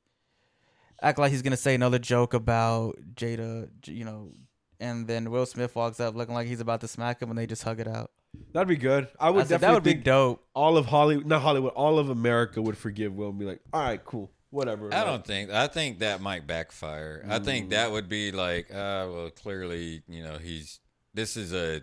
act 1.01 1.19
like 1.21 1.31
he's 1.31 1.43
gonna 1.43 1.57
say 1.57 1.75
another 1.77 1.99
joke 2.01 2.35
about 2.35 2.97
Jada, 3.15 3.69
you 3.87 4.05
know. 4.05 4.33
And 4.81 5.07
then 5.07 5.31
Will 5.31 5.47
Smith 5.47 5.77
walks 5.77 6.01
up 6.01 6.15
looking 6.17 6.35
like 6.35 6.47
he's 6.47 6.61
about 6.61 6.81
to 6.81 6.89
smack 6.89 7.21
him, 7.21 7.29
and 7.31 7.39
they 7.39 7.47
just 7.47 7.63
hug 7.63 7.79
it 7.81 7.87
out. 7.89 8.11
That'd 8.53 8.69
be 8.69 8.77
good. 8.77 9.09
I 9.19 9.27
I 9.27 9.31
would 9.31 9.49
said, 9.49 9.61
definitely 9.61 9.67
that 9.69 9.75
would 9.75 9.83
be 9.85 9.93
think 9.93 10.05
dope. 10.05 10.45
all 10.55 10.77
of 10.77 10.87
Hollywood, 10.87 11.27
not 11.27 11.43
Hollywood, 11.43 11.73
all 11.75 11.99
of 11.99 12.09
America 12.11 12.63
would 12.63 12.79
forgive 12.79 13.15
Will 13.15 13.31
and 13.31 13.39
be 13.39 13.45
like, 13.45 13.61
all 13.73 13.81
right, 13.83 14.03
cool, 14.05 14.31
whatever. 14.51 14.93
I 14.95 14.99
Like, 14.99 15.07
don't 15.07 15.27
think. 15.27 15.51
I 15.51 15.67
think 15.67 15.99
that 15.99 16.21
might 16.21 16.47
backfire. 16.47 17.25
I 17.29 17.39
Mm. 17.41 17.45
think 17.45 17.71
that 17.71 17.91
would 17.93 18.09
be 18.09 18.31
like, 18.33 18.71
uh, 18.71 19.07
well, 19.11 19.31
clearly, 19.31 20.03
you 20.09 20.23
know, 20.23 20.39
he's. 20.39 20.81
This 21.13 21.37
is 21.37 21.53
a 21.53 21.83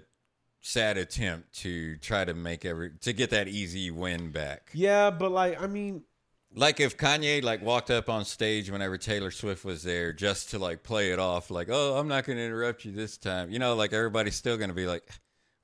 sad 0.61 0.97
attempt 0.97 1.53
to 1.53 1.97
try 1.97 2.23
to 2.25 2.33
make 2.33 2.63
every 2.65 2.91
to 3.01 3.13
get 3.13 3.29
that 3.31 3.47
easy 3.49 3.91
win 3.91 4.31
back. 4.31 4.71
Yeah, 4.73 5.09
but 5.11 5.31
like, 5.31 5.61
I 5.61 5.67
mean, 5.67 6.03
Like 6.53 6.79
if 6.79 6.97
Kanye 6.97 7.43
like 7.43 7.61
walked 7.61 7.91
up 7.91 8.09
on 8.09 8.25
stage 8.25 8.69
whenever 8.71 8.97
Taylor 8.97 9.31
Swift 9.31 9.63
was 9.63 9.83
there 9.83 10.13
just 10.13 10.49
to 10.51 10.59
like 10.59 10.83
play 10.83 11.11
it 11.11 11.19
off, 11.19 11.51
like, 11.51 11.67
oh, 11.69 11.97
I'm 11.97 12.07
not 12.07 12.25
going 12.25 12.37
to 12.37 12.43
interrupt 12.43 12.85
you 12.85 12.91
this 12.91 13.17
time. 13.17 13.51
You 13.51 13.59
know, 13.59 13.75
like 13.75 13.93
everybody's 13.93 14.35
still 14.35 14.57
going 14.57 14.69
to 14.69 14.75
be 14.75 14.87
like, 14.87 15.03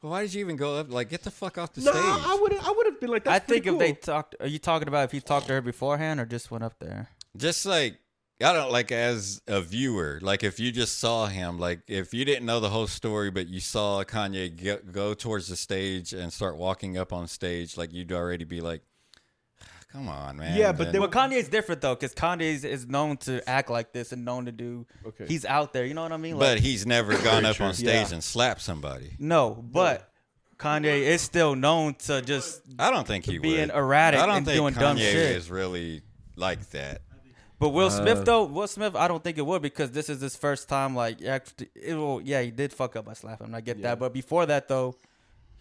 well, 0.01 0.11
why 0.11 0.21
did 0.21 0.33
you 0.33 0.41
even 0.41 0.57
go 0.57 0.77
up? 0.77 0.91
Like, 0.91 1.09
get 1.09 1.23
the 1.23 1.31
fuck 1.31 1.57
off 1.57 1.73
the 1.73 1.81
no, 1.81 1.91
stage. 1.91 2.03
I 2.03 2.37
would 2.39 2.53
I 2.53 2.71
would 2.71 2.85
have 2.87 2.99
been 2.99 3.09
like, 3.09 3.25
I 3.25 3.39
think 3.39 3.63
pretty 3.63 3.69
if 3.69 3.79
they 3.79 3.93
talked, 3.93 4.35
are 4.39 4.47
you 4.47 4.59
talking 4.59 4.87
about 4.87 5.05
if 5.05 5.11
he 5.13 5.21
talked 5.21 5.47
to 5.47 5.53
her 5.53 5.61
beforehand 5.61 6.19
or 6.19 6.25
just 6.25 6.51
went 6.51 6.63
up 6.63 6.77
there? 6.79 7.09
just 7.35 7.65
like 7.65 7.99
I 8.41 8.51
don't 8.51 8.71
like 8.71 8.91
as 8.91 9.41
a 9.47 9.61
viewer, 9.61 10.19
like 10.21 10.43
if 10.43 10.59
you 10.59 10.71
just 10.71 10.99
saw 10.99 11.27
him, 11.27 11.59
like 11.59 11.81
if 11.87 12.13
you 12.13 12.25
didn't 12.25 12.45
know 12.45 12.59
the 12.59 12.69
whole 12.69 12.87
story, 12.87 13.31
but 13.31 13.47
you 13.47 13.61
saw 13.61 14.03
Kanye 14.03 14.53
get, 14.53 14.91
go 14.91 15.13
towards 15.13 15.47
the 15.47 15.55
stage 15.55 16.11
and 16.13 16.33
start 16.33 16.57
walking 16.57 16.97
up 16.97 17.13
on 17.13 17.27
stage, 17.27 17.77
like 17.77 17.93
you'd 17.93 18.11
already 18.11 18.43
be 18.43 18.59
like, 18.59 18.81
"Come 19.93 20.09
on, 20.09 20.35
man." 20.37 20.57
Yeah, 20.57 20.71
but 20.73 20.85
Then- 20.85 20.91
then- 20.93 21.01
Well, 21.01 21.09
Kanye's 21.09 21.47
different 21.47 21.79
though, 21.81 21.95
because 21.95 22.13
Kanye 22.13 22.63
is 22.65 22.85
known 22.87 23.15
to 23.17 23.47
act 23.49 23.69
like 23.69 23.93
this 23.93 24.11
and 24.11 24.25
known 24.25 24.45
to 24.45 24.51
do. 24.51 24.85
Okay. 25.05 25.25
He's 25.27 25.45
out 25.45 25.71
there. 25.71 25.85
You 25.85 25.93
know 25.93 26.03
what 26.03 26.11
I 26.11 26.17
mean? 26.17 26.37
but 26.37 26.59
he's 26.59 26.85
never 26.85 27.17
gone 27.21 27.45
up 27.45 27.55
true. 27.55 27.67
on 27.67 27.73
stage 27.73 27.87
Yeah. 28.09 28.13
and 28.13 28.23
slapped 28.23 28.61
somebody. 28.61 29.11
no, 29.19 29.51
but 29.71 30.09
Kanye 30.59 31.01
is 31.01 31.21
still 31.21 31.55
known 31.55 31.93
to 32.05 32.21
just 32.21 32.61
I 32.79 32.89
don't 32.91 33.05
think 33.07 33.25
he 33.25 33.33
would 33.33 33.41
being 33.41 33.59
would. 33.67 33.75
erratic 33.77 34.19
I 34.19 34.25
don't 34.25 34.37
and 34.37 34.45
think 34.45 34.57
doing 34.57 34.73
Kanye 34.73 34.79
dumb 34.79 34.97
shit. 34.97 35.15
is 35.37 35.49
really 35.51 36.01
like 36.35 36.69
that. 36.71 37.01
But 37.59 37.69
Will 37.69 37.87
Uh, 37.87 37.91
Smith 37.91 38.25
though, 38.25 38.43
Will 38.43 38.67
Smith, 38.67 38.93
I 38.95 39.07
don't 39.07 39.23
think 39.23 39.37
it 39.37 39.45
would 39.45 39.61
because 39.61 39.91
this 39.91 40.09
is 40.09 40.19
his 40.19 40.35
first 40.35 40.67
time. 40.67 40.95
Like, 40.95 41.21
act- 41.23 41.63
it 41.75 41.93
will, 41.95 42.19
yeah, 42.21 42.41
he 42.41 42.51
did 42.51 42.73
fuck 42.73 42.95
up 42.97 43.05
by 43.05 43.13
slapping 43.13 43.47
him. 43.47 43.55
I 43.55 43.61
get 43.61 43.77
Yeah. 43.77 43.89
that, 43.89 43.99
but 43.99 44.11
before 44.13 44.45
that 44.47 44.67
though, 44.67 44.95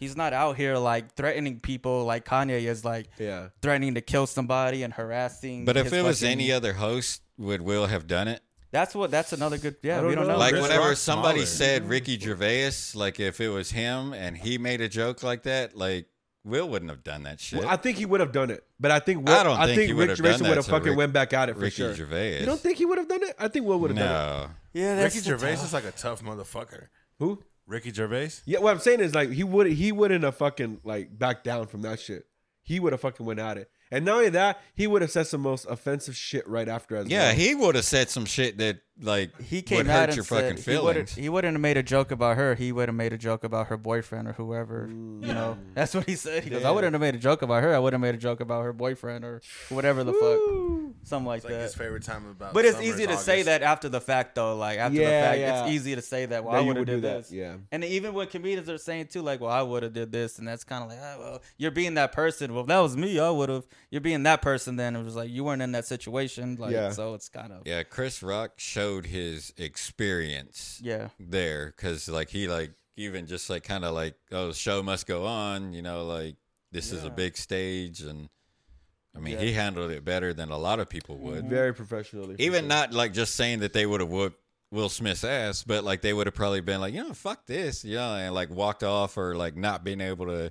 he's 0.03 0.17
not 0.17 0.33
out 0.33 0.57
here 0.57 0.77
like 0.77 1.15
threatening 1.15 1.61
people 1.61 2.05
like 2.05 2.25
Kanye 2.25 2.63
is 2.63 2.85
like 2.85 3.07
yeah, 3.19 3.49
threatening 3.61 3.95
to 3.95 4.01
kill 4.01 4.27
somebody 4.27 4.83
and 4.83 4.93
harassing. 4.93 5.65
But 5.65 5.77
if 5.77 5.93
it 5.93 6.03
was 6.03 6.23
any 6.25 6.51
other 6.51 6.73
host, 6.73 7.23
would 7.39 7.63
Will 7.63 7.87
have 7.87 8.07
done 8.07 8.27
it? 8.29 8.43
that's 8.73 8.95
what 8.95 9.11
that's 9.11 9.33
another 9.33 9.59
good. 9.59 9.77
Yeah, 9.83 10.01
don't 10.01 10.09
we 10.09 10.15
don't 10.15 10.27
know. 10.27 10.33
know. 10.33 10.39
Like 10.39 10.53
Chris 10.55 10.63
whenever 10.63 10.89
Rock's 10.89 11.01
somebody 11.01 11.45
smaller. 11.45 11.47
said 11.47 11.89
Ricky 11.89 12.19
Gervais, 12.19 12.73
like 12.95 13.21
if 13.21 13.41
it 13.41 13.49
was 13.49 13.71
him 13.71 14.13
and 14.13 14.37
he 14.37 14.59
made 14.59 14.81
a 14.81 14.89
joke 14.89 15.23
like 15.23 15.45
that, 15.45 15.77
like 15.77 16.07
Will 16.45 16.69
wouldn't 16.69 16.91
have 16.91 17.05
done 17.05 17.23
that 17.23 17.39
shit. 17.39 17.61
Well, 17.61 17.69
I 17.69 17.77
think 17.77 17.99
he 17.99 18.07
would 18.07 18.21
have 18.21 18.33
done 18.33 18.51
it, 18.51 18.65
but 18.81 18.91
I 18.91 18.99
think 18.99 19.29
Will, 19.29 19.35
I 19.35 19.43
don't 19.45 19.59
think 19.67 19.83
he 19.83 19.93
would 19.93 20.09
Rick 20.09 20.09
have 20.11 20.17
Gervais 20.19 20.39
that 20.39 20.49
would 20.49 20.57
have 20.57 20.67
fucking 20.67 20.89
Rick- 20.89 20.97
went 20.99 21.13
back 21.13 21.33
at 21.33 21.49
it 21.51 21.55
for 21.55 21.61
Ricky 21.61 21.77
sure. 21.77 21.95
Gervais. 21.95 22.41
You 22.41 22.47
don't 22.47 22.59
think 22.59 22.79
he 22.79 22.85
would 22.87 22.99
have 22.99 23.09
done 23.09 23.23
it? 23.23 23.37
I 23.39 23.47
think 23.49 23.67
Will 23.67 23.79
would 23.79 23.91
have 23.91 23.99
done 23.99 24.51
it. 24.51 24.81
Yeah, 24.81 24.97
that's 24.97 25.15
Ricky 25.15 25.29
Gervais 25.29 25.55
tough- 25.57 25.65
is 25.67 25.73
like 25.73 25.85
a 25.85 25.93
tough 25.93 26.23
motherfucker. 26.25 26.87
Who? 27.19 27.43
Ricky 27.67 27.93
Gervais. 27.93 28.31
Yeah, 28.45 28.59
what 28.61 28.73
I'm 28.73 28.81
saying 28.81 29.01
is 29.01 29.15
like 29.15 29.31
he 29.31 29.45
would 29.45 29.67
he 29.69 29.93
wouldn't 29.93 30.25
have 30.25 30.37
fucking 30.37 30.81
like 30.85 31.17
backed 31.19 31.45
down 31.45 31.67
from 31.67 31.83
that 31.83 32.01
shit. 32.01 32.27
He 32.65 32.79
would 32.79 32.93
have 32.93 33.01
fucking 33.01 33.27
went 33.27 33.41
at 33.41 33.59
it, 33.59 33.69
and 33.91 34.05
not 34.05 34.19
only 34.19 34.29
that, 34.31 34.61
he 34.77 34.87
would 34.87 35.03
have 35.03 35.11
said 35.11 35.27
some 35.27 35.41
most 35.41 35.67
offensive 35.69 36.15
shit 36.15 36.47
right 36.47 36.69
after 36.69 36.95
as 36.95 37.09
Yeah, 37.09 37.27
well. 37.29 37.35
he 37.35 37.55
would 37.57 37.75
have 37.75 37.85
said 37.85 38.09
some 38.09 38.25
shit 38.25 38.59
that 38.59 38.79
like 39.01 39.31
he 39.41 39.63
came 39.63 39.79
would 39.79 39.89
out 39.89 39.99
hurt 39.99 40.09
and 40.11 40.17
your 40.17 40.25
said 40.25 40.57
fucking 40.57 40.73
he 40.75 40.79
wouldn't 40.81 41.09
feelings. 41.09 41.15
he 41.17 41.29
wouldn't 41.29 41.55
have 41.55 41.61
made 41.61 41.77
a 41.77 41.83
joke 41.83 42.13
about 42.13 42.37
her. 42.37 42.55
He 42.55 42.71
would 42.71 42.89
have 42.89 42.95
made 42.95 43.13
a 43.13 43.19
joke 43.19 43.43
about 43.43 43.67
her 43.67 43.77
boyfriend 43.77 44.29
or 44.29 44.33
whoever. 44.35 44.87
You 44.89 45.35
know, 45.35 45.59
mm. 45.61 45.75
that's 45.75 45.93
what 45.93 46.07
he 46.07 46.15
said. 46.15 46.45
He 46.45 46.51
goes, 46.51 46.65
"I 46.65 46.71
wouldn't 46.71 46.93
have 46.95 47.01
made 47.01 47.17
a 47.17 47.19
joke 47.19 47.43
about 47.43 47.65
her. 47.65 47.75
I 47.75 47.81
would 47.81 47.93
have 47.95 48.01
made 48.01 48.15
a 48.15 48.19
joke 48.19 48.39
about 48.41 48.63
her 48.63 48.73
boyfriend 48.73 49.25
or 49.25 49.43
whatever 49.71 50.05
the 50.05 50.13
fuck, 50.13 50.92
something 51.05 51.27
like 51.27 51.39
It's 51.39 51.45
like 51.45 51.55
that." 51.55 51.63
his 51.63 51.75
favorite 51.75 52.03
time 52.03 52.27
about. 52.29 52.55
But 52.55 52.65
it's 52.65 52.81
easy 52.81 53.03
is 53.05 53.09
to 53.09 53.17
say 53.17 53.43
that 53.43 53.63
after 53.63 53.89
the 53.89 54.01
fact, 54.01 54.35
though. 54.35 54.57
Like 54.57 54.79
after 54.79 54.99
the 54.99 55.05
fact, 55.05 55.39
yeah. 55.39 55.63
it's 55.65 55.73
easy 55.73 55.95
to 55.95 56.03
say 56.03 56.27
that. 56.27 56.45
Well, 56.45 56.53
That 56.55 56.59
I 56.59 56.61
would 56.63 56.77
have 56.77 56.81
would 56.83 56.87
do 56.87 56.95
did 57.01 57.03
that, 57.05 57.17
this. 57.23 57.33
yeah. 57.33 57.57
And 57.71 57.85
even 57.85 58.15
when 58.15 58.27
comedians 58.29 58.69
are 58.69 58.79
saying 58.79 59.07
too, 59.09 59.23
like, 59.23 59.41
"Well, 59.41 59.51
I 59.51 59.63
would 59.63 59.83
have 59.83 59.93
did 59.93 60.13
this," 60.13 60.39
and 60.39 60.47
that's 60.49 60.65
kind 60.65 60.83
of 60.85 60.91
like, 60.91 60.99
ah, 61.01 61.17
"Well, 61.19 61.43
you're 61.59 61.71
being 61.71 61.95
that 61.95 62.13
person." 62.13 62.53
Well, 62.53 62.63
if 62.63 62.69
that 62.69 62.79
was 62.81 62.97
me, 62.97 63.19
I 63.19 63.31
would 63.31 63.49
have. 63.49 63.65
You're 63.91 64.01
being 64.01 64.23
that 64.25 64.43
person. 64.43 64.77
Then 64.77 64.97
it 64.97 65.03
was 65.05 65.17
like 65.17 65.31
you 65.31 65.45
weren't 65.45 65.63
in 65.63 65.73
that 65.73 65.87
situation. 65.87 66.57
Like, 66.59 66.73
Yeah. 66.73 66.91
so 66.91 67.15
it's 67.15 67.29
kind 67.29 67.53
of 67.53 67.63
Yeah, 67.67 67.83
Chris 67.83 68.23
Rock 68.23 68.53
showed 68.57 69.07
his 69.07 69.53
experience 69.57 70.81
yeah. 70.83 71.09
there 71.19 71.67
because 71.77 72.09
like 72.09 72.29
he 72.31 72.49
like 72.49 72.73
even 72.97 73.27
just 73.27 73.49
like 73.51 73.65
kind 73.65 73.85
of 73.85 73.95
like 73.95 74.15
oh 74.33 74.49
the 74.49 74.55
show 74.55 74.83
must 74.83 75.07
go 75.07 75.25
on 75.27 75.73
you 75.73 75.83
know 75.83 76.05
like 76.05 76.37
this 76.73 76.93
is 76.93 77.05
a 77.05 77.11
big 77.11 77.37
stage 77.37 78.01
and 78.01 78.29
I 79.15 79.19
mean 79.21 79.35
Yeah. 79.35 79.41
he 79.45 79.53
handled 79.53 79.91
it 79.91 80.05
better 80.05 80.33
than 80.33 80.51
a 80.51 80.59
lot 80.59 80.81
of 80.81 80.89
people 80.89 81.17
Mm-hmm. 81.17 81.27
would 81.27 81.49
very 81.49 81.75
professionally. 81.75 82.37
even 82.39 82.63
sure. 82.63 82.69
not 82.69 82.93
like 82.93 83.13
just 83.13 83.35
saying 83.35 83.61
that 83.61 83.73
they 83.73 83.85
would 83.87 84.01
have 84.01 84.09
whooped 84.11 84.39
Will 84.71 84.89
Smith's 84.89 85.23
ass 85.25 85.65
but 85.65 85.85
like 85.85 86.01
they 86.01 86.13
would 86.15 86.27
have 86.27 86.35
probably 86.35 86.61
been 86.63 86.81
like 86.81 86.95
you 86.95 87.03
know 87.05 87.13
fuck 87.13 87.45
this 87.47 87.85
you 87.85 87.97
know 87.97 88.15
and 88.15 88.35
like 88.35 88.49
walked 88.51 88.83
off 88.83 89.19
or 89.19 89.35
like 89.35 89.55
not 89.57 89.85
being 89.85 90.01
able 90.01 90.27
to 90.27 90.51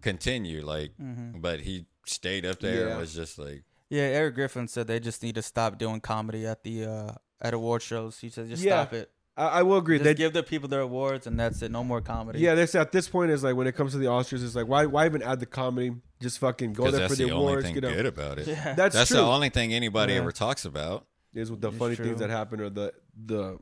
continue 0.00 0.64
like 0.64 0.92
but 0.98 1.60
he 1.60 1.86
stayed 2.06 2.46
up 2.46 2.60
there 2.60 2.84
Yeah. 2.86 2.90
and 2.92 3.00
was 3.00 3.14
just 3.14 3.38
like 3.38 3.64
Yeah, 3.90 4.02
Eric 4.02 4.34
Griffin 4.36 4.68
said 4.68 4.86
they 4.86 5.00
just 5.00 5.22
need 5.22 5.34
to 5.34 5.42
stop 5.42 5.78
doing 5.78 6.00
comedy 6.00 6.46
at 6.46 6.62
the 6.62 6.84
uh 6.84 7.12
at 7.40 7.54
award 7.54 7.82
shows. 7.82 8.18
He 8.18 8.30
said 8.30 8.48
just 8.48 8.62
Yeah. 8.62 8.82
stop 8.84 8.92
it. 8.94 9.10
I, 9.38 9.60
I 9.60 9.62
will 9.62 9.78
agree. 9.78 9.96
Just 9.98 10.04
They 10.04 10.14
give 10.14 10.32
the 10.32 10.42
people 10.42 10.68
their 10.68 10.80
awards, 10.80 11.26
and 11.26 11.38
that's 11.38 11.62
it. 11.62 11.70
No 11.70 11.84
more 11.84 12.00
comedy. 12.00 12.40
yeah, 12.40 12.54
this 12.54 12.74
at 12.74 12.92
this 12.92 13.08
point 13.08 13.30
is 13.30 13.42
like 13.44 13.54
when 13.56 13.66
it 13.66 13.72
comes 13.76 13.92
to 13.92 13.98
the 13.98 14.06
Oscars, 14.06 14.44
it's 14.44 14.54
like 14.54 14.66
why 14.68 14.84
why 14.86 15.06
even 15.06 15.22
add 15.22 15.40
the 15.40 15.46
comedy? 15.46 15.94
Just 16.20 16.38
fucking 16.40 16.72
go 16.72 16.84
there 16.90 16.92
for 16.92 16.98
that's 17.00 17.16
the, 17.18 17.26
the, 17.26 17.30
only 17.30 17.46
awards. 17.52 17.64
thing 17.64 17.74
Get 17.74 17.84
out. 17.84 17.94
good 17.94 18.06
about 18.06 18.38
it. 18.40 18.46
Yeah. 18.48 18.74
That's, 18.74 18.94
That's 18.96 19.08
true. 19.10 19.18
the 19.18 19.22
only 19.24 19.50
thing 19.50 19.72
anybody 19.72 20.14
Yeah. 20.14 20.18
ever 20.20 20.32
talks 20.32 20.64
about. 20.64 21.06
is 21.32 21.48
the 21.50 21.68
It's 21.68 21.76
funny 21.76 21.94
true. 21.96 22.04
things 22.06 22.18
that 22.18 22.30
happen 22.30 22.60
or 22.60 22.68
the 22.70 22.92
the 23.26 23.58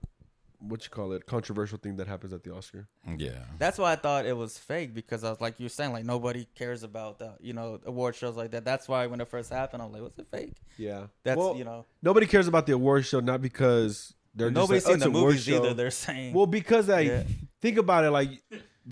what 0.58 0.82
you 0.84 0.90
call 0.90 1.12
it 1.12 1.26
controversial 1.26 1.76
thing 1.76 1.96
that 1.96 2.06
happens 2.06 2.32
at 2.32 2.42
the 2.42 2.54
Oscar. 2.54 2.88
Yeah. 3.18 3.32
That's 3.58 3.76
why 3.76 3.92
I 3.92 3.96
thought 3.96 4.24
it 4.24 4.34
was 4.36 4.56
fake 4.56 4.94
because 4.94 5.22
I 5.22 5.28
was 5.28 5.38
like 5.42 5.60
you 5.60 5.64
were 5.66 5.68
saying, 5.68 5.92
like 5.92 6.06
nobody 6.06 6.46
cares 6.54 6.82
about 6.82 7.18
the 7.18 7.34
you 7.40 7.52
know 7.52 7.78
award 7.84 8.14
shows 8.14 8.36
like 8.36 8.52
that. 8.52 8.64
That's 8.64 8.88
why 8.88 9.06
when 9.06 9.20
it 9.20 9.28
first 9.28 9.50
happened, 9.52 9.82
I'm 9.82 9.92
like, 9.92 10.00
was 10.00 10.12
it 10.16 10.26
fake? 10.30 10.54
Yeah, 10.78 11.08
That's 11.24 11.36
well, 11.36 11.54
you 11.56 11.64
know 11.64 11.84
nobody 12.02 12.26
cares 12.26 12.48
about 12.48 12.64
the 12.66 12.72
award 12.72 13.04
show 13.04 13.20
not 13.20 13.42
because 13.42 14.14
they're 14.36 14.50
nobody's 14.50 14.84
like, 14.86 14.94
seen 14.94 15.02
oh, 15.02 15.06
the 15.06 15.18
movies 15.18 15.48
either. 15.48 15.74
They're 15.74 15.90
saying 15.90 16.34
Well, 16.34 16.46
because 16.46 16.88
I 16.88 17.00
Yeah. 17.00 17.22
think 17.60 17.78
about 17.78 18.04
it, 18.04 18.10
like 18.10 18.30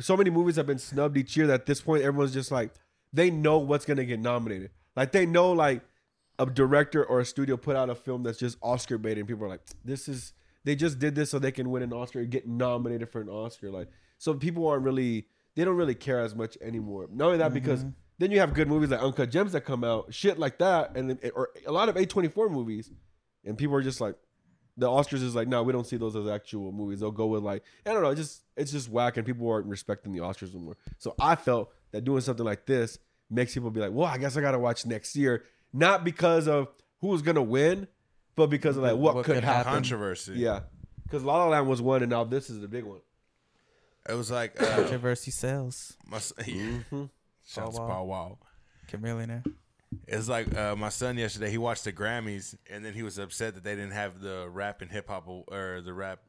so 0.01 0.17
many 0.17 0.31
movies 0.31 0.57
have 0.57 0.67
been 0.67 0.79
snubbed 0.79 1.17
each 1.17 1.37
year 1.37 1.47
that 1.47 1.61
at 1.61 1.67
this 1.67 1.81
point 1.81 2.03
everyone's 2.03 2.33
just 2.33 2.51
like 2.51 2.73
they 3.13 3.31
know 3.31 3.59
what's 3.59 3.85
gonna 3.85 4.05
get 4.05 4.21
nominated. 4.21 4.71
Like 4.97 5.13
they 5.13 5.27
know 5.27 5.53
like 5.53 5.83
a 6.39 6.47
director 6.47 7.05
or 7.05 7.21
a 7.21 7.25
studio 7.25 7.57
put 7.57 7.77
out 7.77 7.91
a 7.91 7.95
film 7.95 8.25
that's 8.25 8.39
just 8.39 8.59
Oscar 8.61 8.99
bait 8.99 9.19
and 9.19 9.29
people 9.29 9.45
are 9.45 9.49
like, 9.49 9.63
this 9.85 10.09
is 10.09 10.33
they 10.65 10.75
just 10.75 10.99
did 10.99 11.15
this 11.15 11.31
so 11.31 11.39
they 11.39 11.53
can 11.53 11.71
win 11.71 11.83
an 11.83 11.93
Oscar 11.93 12.21
and 12.21 12.31
get 12.31 12.49
nominated 12.49 13.11
for 13.11 13.21
an 13.21 13.29
Oscar. 13.29 13.71
Like 13.71 13.89
so 14.19 14.35
people 14.35 14.67
aren't 14.67 14.83
really 14.83 15.27
they 15.55 15.65
don't 15.65 15.77
really 15.77 15.95
care 15.95 16.21
as 16.21 16.35
much 16.35 16.59
anymore. 16.61 17.09
Not 17.13 17.27
only 17.27 17.39
that 17.39 17.47
mm-hmm. 17.47 17.55
because 17.55 17.85
then 18.19 18.31
you 18.31 18.41
have 18.41 18.55
good 18.55 18.69
movies 18.69 18.91
like 18.91 19.01
Uncut 19.01 19.31
Gems 19.31 19.53
that 19.53 19.63
come 19.63 19.85
out, 19.85 20.15
shit 20.15 20.39
like 20.39 20.59
that, 20.59 20.97
and 20.97 21.19
or 21.35 21.51
a 21.67 21.73
lot 21.73 21.89
of 21.89 21.97
A 21.97 22.07
twenty 22.07 22.29
four 22.29 22.49
movies, 22.49 22.91
and 23.45 23.59
people 23.59 23.75
are 23.75 23.83
just 23.83 24.01
like, 24.01 24.15
the 24.77 24.89
Oscars 24.89 25.23
is 25.23 25.35
like, 25.35 25.47
no, 25.49 25.63
we 25.63 25.73
don't 25.73 25.87
see 25.87 25.97
those 25.97 26.17
as 26.17 26.27
actual 26.27 26.73
movies. 26.73 27.01
They'll 27.01 27.11
go 27.13 27.27
with 27.27 27.43
like, 27.43 27.63
I 27.87 27.93
don't 27.93 28.03
know, 28.03 28.11
it's 28.11 28.21
just 28.21 28.43
it's 28.57 28.73
just 28.73 28.89
whack, 28.91 29.17
and 29.17 29.25
people 29.27 29.49
aren't 29.51 29.67
respecting 29.67 30.13
the 30.13 30.19
Oscars 30.21 30.55
anymore. 30.55 30.77
So 30.99 31.15
I 31.21 31.37
felt 31.37 31.71
that 31.93 32.05
doing 32.05 32.21
something 32.21 32.45
like 32.45 32.67
this 32.67 32.99
makes 33.31 33.55
people 33.55 33.71
be 33.71 33.81
like, 33.81 33.93
well, 33.93 34.07
I 34.07 34.19
guess 34.19 34.37
I 34.37 34.41
gotta 34.41 34.59
watch 34.59 34.85
next 34.87 35.15
year, 35.17 35.45
not 35.73 36.05
because 36.05 36.49
of 36.49 36.69
who's 37.01 37.23
gonna 37.23 37.43
win, 37.43 37.87
but 38.37 38.49
because 38.49 38.77
of 38.77 38.83
like 38.83 38.97
what, 38.97 39.15
What 39.15 39.25
could, 39.25 39.35
could 39.37 39.45
happen. 39.45 39.59
happen. 39.59 39.73
Controversy. 39.75 40.33
Yeah, 40.37 40.61
because 41.05 41.23
La 41.23 41.37
La 41.39 41.49
Land 41.49 41.69
was 41.69 41.81
one, 41.81 42.03
and 42.03 42.11
now 42.11 42.25
this 42.25 42.51
is 42.51 42.61
the 42.61 42.69
big 42.69 42.85
one. 42.85 43.01
It 44.09 44.15
was 44.15 44.31
like 44.31 44.61
uh, 44.61 44.67
controversy 44.77 45.31
sales. 45.31 45.97
my 46.07 46.17
s- 46.19 46.33
yeah. 46.47 46.79
Shouts 47.47 47.79
Bow 47.79 47.87
Wow. 47.87 47.89
Bow 47.89 48.05
Wow. 48.05 48.39
Chameleon. 48.89 49.43
It's 50.07 50.29
like 50.29 50.55
uh, 50.57 50.77
my 50.77 50.89
son 50.89 51.17
yesterday. 51.17 51.51
He 51.51 51.59
watched 51.59 51.85
the 51.85 51.93
Grammys 51.93 52.57
and 52.71 52.85
then 52.85 52.95
he 52.95 53.03
was 53.03 53.19
upset 53.19 53.55
that 53.55 53.65
they 53.65 53.75
didn't 53.75 53.93
have 53.93 54.21
the 54.21 54.49
rap 54.51 54.83
and 54.83 54.91
hip 54.91 55.09
hop 55.09 55.27
or 55.29 55.81
the 55.85 55.93
rap, 55.93 56.21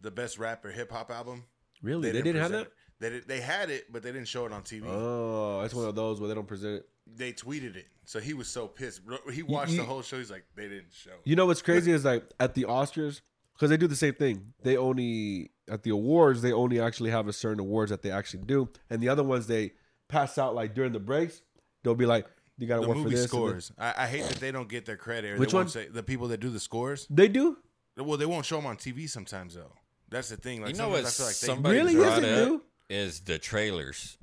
the 0.00 0.10
best 0.10 0.38
rap 0.38 0.64
or 0.64 0.70
hip 0.70 0.90
hop 0.92 1.10
album. 1.10 1.44
Really, 1.82 2.12
they, 2.12 2.22
didn't 2.22 2.40
have 2.40 2.52
that. 2.52 2.62
it. 2.62 2.72
They 3.00 3.10
did, 3.10 3.28
they 3.28 3.40
had 3.40 3.70
it, 3.70 3.92
but 3.92 4.02
they 4.04 4.12
didn't 4.12 4.28
show 4.28 4.46
it 4.46 4.52
on 4.52 4.62
TV. 4.62 4.84
Oh, 4.86 5.60
it's 5.62 5.74
one 5.74 5.86
of 5.86 5.94
those 5.96 6.20
where 6.20 6.28
they 6.28 6.34
don't 6.34 6.46
present 6.46 6.76
it. 6.76 6.88
they 7.16 7.32
tweeted 7.32 7.74
it, 7.74 7.86
so 8.04 8.20
he 8.20 8.32
was 8.34 8.46
so 8.46 8.68
pissed. 8.68 9.00
He 9.32 9.42
watched 9.42 9.72
you- 9.72 9.78
the 9.78 9.84
whole 9.84 10.02
show. 10.02 10.18
He's 10.18 10.30
like, 10.30 10.44
they 10.54 10.68
didn't 10.68 10.92
show. 10.92 11.10
You 11.24 11.34
know 11.34 11.46
what's 11.46 11.62
crazy 11.62 11.90
is 11.98 12.04
like 12.04 12.24
at 12.38 12.54
the 12.54 12.64
Oscars 12.64 13.20
because 13.54 13.70
they 13.70 13.76
do 13.76 13.88
the 13.88 13.96
same 13.96 14.14
thing. 14.14 14.52
They 14.62 14.76
only 14.76 15.50
at 15.68 15.82
the 15.82 15.90
awards 15.90 16.42
they 16.42 16.52
only 16.52 16.80
actually 16.80 17.10
have 17.10 17.26
a 17.26 17.32
certain 17.32 17.58
awards 17.60 17.90
that 17.90 18.02
they 18.02 18.12
actually 18.12 18.44
do, 18.44 18.68
and 18.88 19.02
the 19.02 19.08
other 19.08 19.24
ones 19.24 19.48
they 19.48 19.72
pass 20.06 20.38
out 20.38 20.54
like 20.54 20.74
during 20.74 20.92
the 20.92 21.00
breaks. 21.00 21.42
They'll 21.82 21.96
be 21.96 22.06
like, 22.06 22.26
"You 22.58 22.66
got 22.66 22.76
to 22.76 22.82
the 22.82 22.88
work 22.88 22.96
for 22.98 23.02
movie 23.04 23.16
this." 23.16 23.24
scores. 23.26 23.72
I, 23.78 23.94
I 23.98 24.06
hate 24.06 24.24
that 24.24 24.38
they 24.40 24.52
don't 24.52 24.68
get 24.68 24.86
their 24.86 24.96
credit. 24.96 25.38
Which 25.38 25.52
they 25.52 25.56
one? 25.56 25.68
Say, 25.68 25.88
the 25.88 26.02
people 26.02 26.28
that 26.28 26.40
do 26.40 26.50
the 26.50 26.60
scores. 26.60 27.06
They 27.10 27.28
do. 27.28 27.56
Well, 27.96 28.16
they 28.16 28.26
won't 28.26 28.46
show 28.46 28.56
them 28.56 28.66
on 28.66 28.76
TV 28.76 29.08
sometimes 29.08 29.54
though. 29.54 29.72
That's 30.10 30.28
the 30.28 30.36
thing. 30.36 30.60
Like 30.62 30.72
you 30.72 30.76
know 30.76 30.88
what? 30.90 31.04
I 31.04 31.08
feel 31.10 31.26
like 31.26 31.34
somebody 31.34 31.76
Really? 31.76 31.92
Yes, 31.94 32.02
brought 32.02 32.22
they 32.22 32.42
up 32.42 32.48
do. 32.48 32.62
is 32.90 33.20
the 33.20 33.38
trailers. 33.38 34.18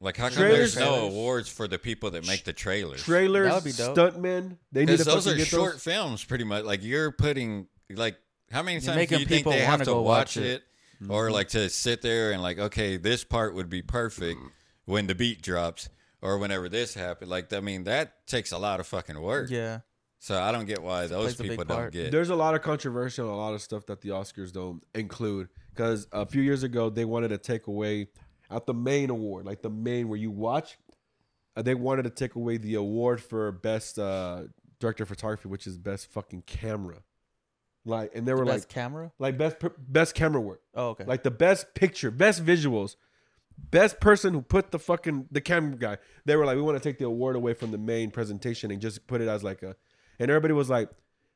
Like 0.00 0.16
how 0.16 0.28
come 0.28 0.38
Trailers? 0.38 0.74
there's 0.74 0.76
no 0.76 0.92
Trailers. 0.96 1.12
awards 1.12 1.48
for 1.48 1.68
the 1.68 1.78
people 1.78 2.10
that 2.10 2.26
make 2.26 2.44
the 2.44 2.52
trailers? 2.52 3.02
Trailers, 3.02 3.46
That 3.48 3.54
would 3.54 3.64
be 3.64 3.70
stuntmen. 3.70 4.56
They 4.72 4.80
need 4.80 4.86
to 4.98 5.04
Because 5.04 5.06
those 5.06 5.28
are 5.28 5.36
get 5.36 5.46
short 5.46 5.72
those. 5.74 5.82
films, 5.84 6.24
pretty 6.24 6.42
much. 6.44 6.64
Like 6.64 6.82
you're 6.82 7.12
putting 7.12 7.68
like 7.88 8.16
how 8.50 8.62
many 8.62 8.80
times 8.80 9.08
do 9.08 9.18
you 9.18 9.26
think 9.26 9.46
they 9.46 9.60
have 9.60 9.80
wanna 9.86 10.00
watch 10.02 10.36
watch 10.36 10.36
it. 10.38 10.44
it, 10.44 10.62
or 11.08 11.26
mm-hmm. 11.26 11.34
like 11.34 11.48
to 11.50 11.68
sit 11.70 12.02
there 12.02 12.32
and 12.32 12.42
like 12.42 12.58
okay, 12.58 12.96
this 12.96 13.22
part 13.24 13.54
would 13.54 13.70
be 13.70 13.80
perfect 13.80 14.40
when 14.86 15.06
the 15.06 15.14
beat 15.14 15.40
drops, 15.40 15.88
or 16.22 16.38
whenever 16.38 16.68
this 16.68 16.94
happened. 16.94 17.30
Like 17.30 17.52
I 17.52 17.60
mean, 17.60 17.84
that 17.84 18.26
takes 18.26 18.52
a 18.52 18.58
lot 18.58 18.80
of 18.80 18.86
fucking 18.86 19.20
work. 19.20 19.50
Yeah. 19.50 19.80
So 20.18 20.40
I 20.40 20.52
don't 20.52 20.66
get 20.66 20.80
why 20.80 21.08
those 21.08 21.34
plays 21.34 21.40
a 21.40 21.42
big 21.42 21.50
people 21.58 21.64
don't 21.64 21.92
get. 21.92 22.12
There's 22.12 22.30
a 22.30 22.36
lot 22.36 22.54
of 22.54 22.62
controversy 22.62 23.20
on 23.20 23.28
a 23.28 23.36
lot 23.36 23.54
of 23.54 23.60
stuff 23.60 23.86
that 23.86 24.00
the 24.02 24.10
Oscars 24.10 24.52
don't 24.52 24.82
include. 24.94 25.48
Because 25.74 26.06
a 26.12 26.24
few 26.24 26.42
years 26.42 26.62
ago, 26.62 26.90
they 26.90 27.04
wanted 27.04 27.28
to 27.28 27.38
take 27.38 27.66
away 27.66 28.06
at 28.48 28.66
the 28.66 28.74
main 28.74 29.10
award, 29.10 29.46
like 29.46 29.62
the 29.62 29.70
main 29.70 30.08
where 30.08 30.18
you 30.18 30.30
watch, 30.30 30.78
uh, 31.56 31.62
they 31.62 31.74
wanted 31.74 32.04
to 32.04 32.10
take 32.10 32.36
away 32.36 32.56
the 32.56 32.74
award 32.74 33.20
for 33.20 33.50
best 33.50 33.98
uh, 33.98 34.42
director 34.78 35.02
of 35.02 35.08
photography, 35.08 35.48
which 35.48 35.66
is 35.66 35.76
best 35.76 36.06
fucking 36.12 36.42
camera. 36.42 36.98
Like, 37.84 38.12
and 38.14 38.24
they 38.28 38.32
were 38.34 38.44
Best 38.44 38.66
like, 38.66 38.68
camera. 38.68 39.10
like 39.18 39.36
best 39.38 39.56
best 39.76 40.14
camera 40.14 40.40
work, 40.40 40.60
Oh, 40.74 40.90
okay. 40.90 41.04
like 41.04 41.24
the 41.24 41.32
best 41.32 41.74
picture, 41.74 42.12
best 42.12 42.44
visuals, 42.44 42.94
best 43.70 44.00
person 44.00 44.34
who 44.34 44.42
put 44.42 44.70
the 44.70 44.78
fucking 44.78 45.28
the 45.30 45.40
camera 45.40 45.76
guy. 45.76 45.98
They 46.24 46.36
were 46.36 46.44
like, 46.44 46.56
we 46.56 46.62
want 46.62 46.80
to 46.80 46.88
take 46.88 46.98
the 46.98 47.06
award 47.06 47.36
away 47.36 47.54
from 47.54 47.70
the 47.70 47.78
main 47.78 48.10
presentation 48.10 48.70
and 48.70 48.80
just 48.80 49.06
put 49.06 49.20
it 49.20 49.28
as 49.28 49.42
like 49.42 49.62
a, 49.62 49.76
and 50.18 50.30
everybody 50.30 50.54
was 50.54 50.70
like, 50.70 50.90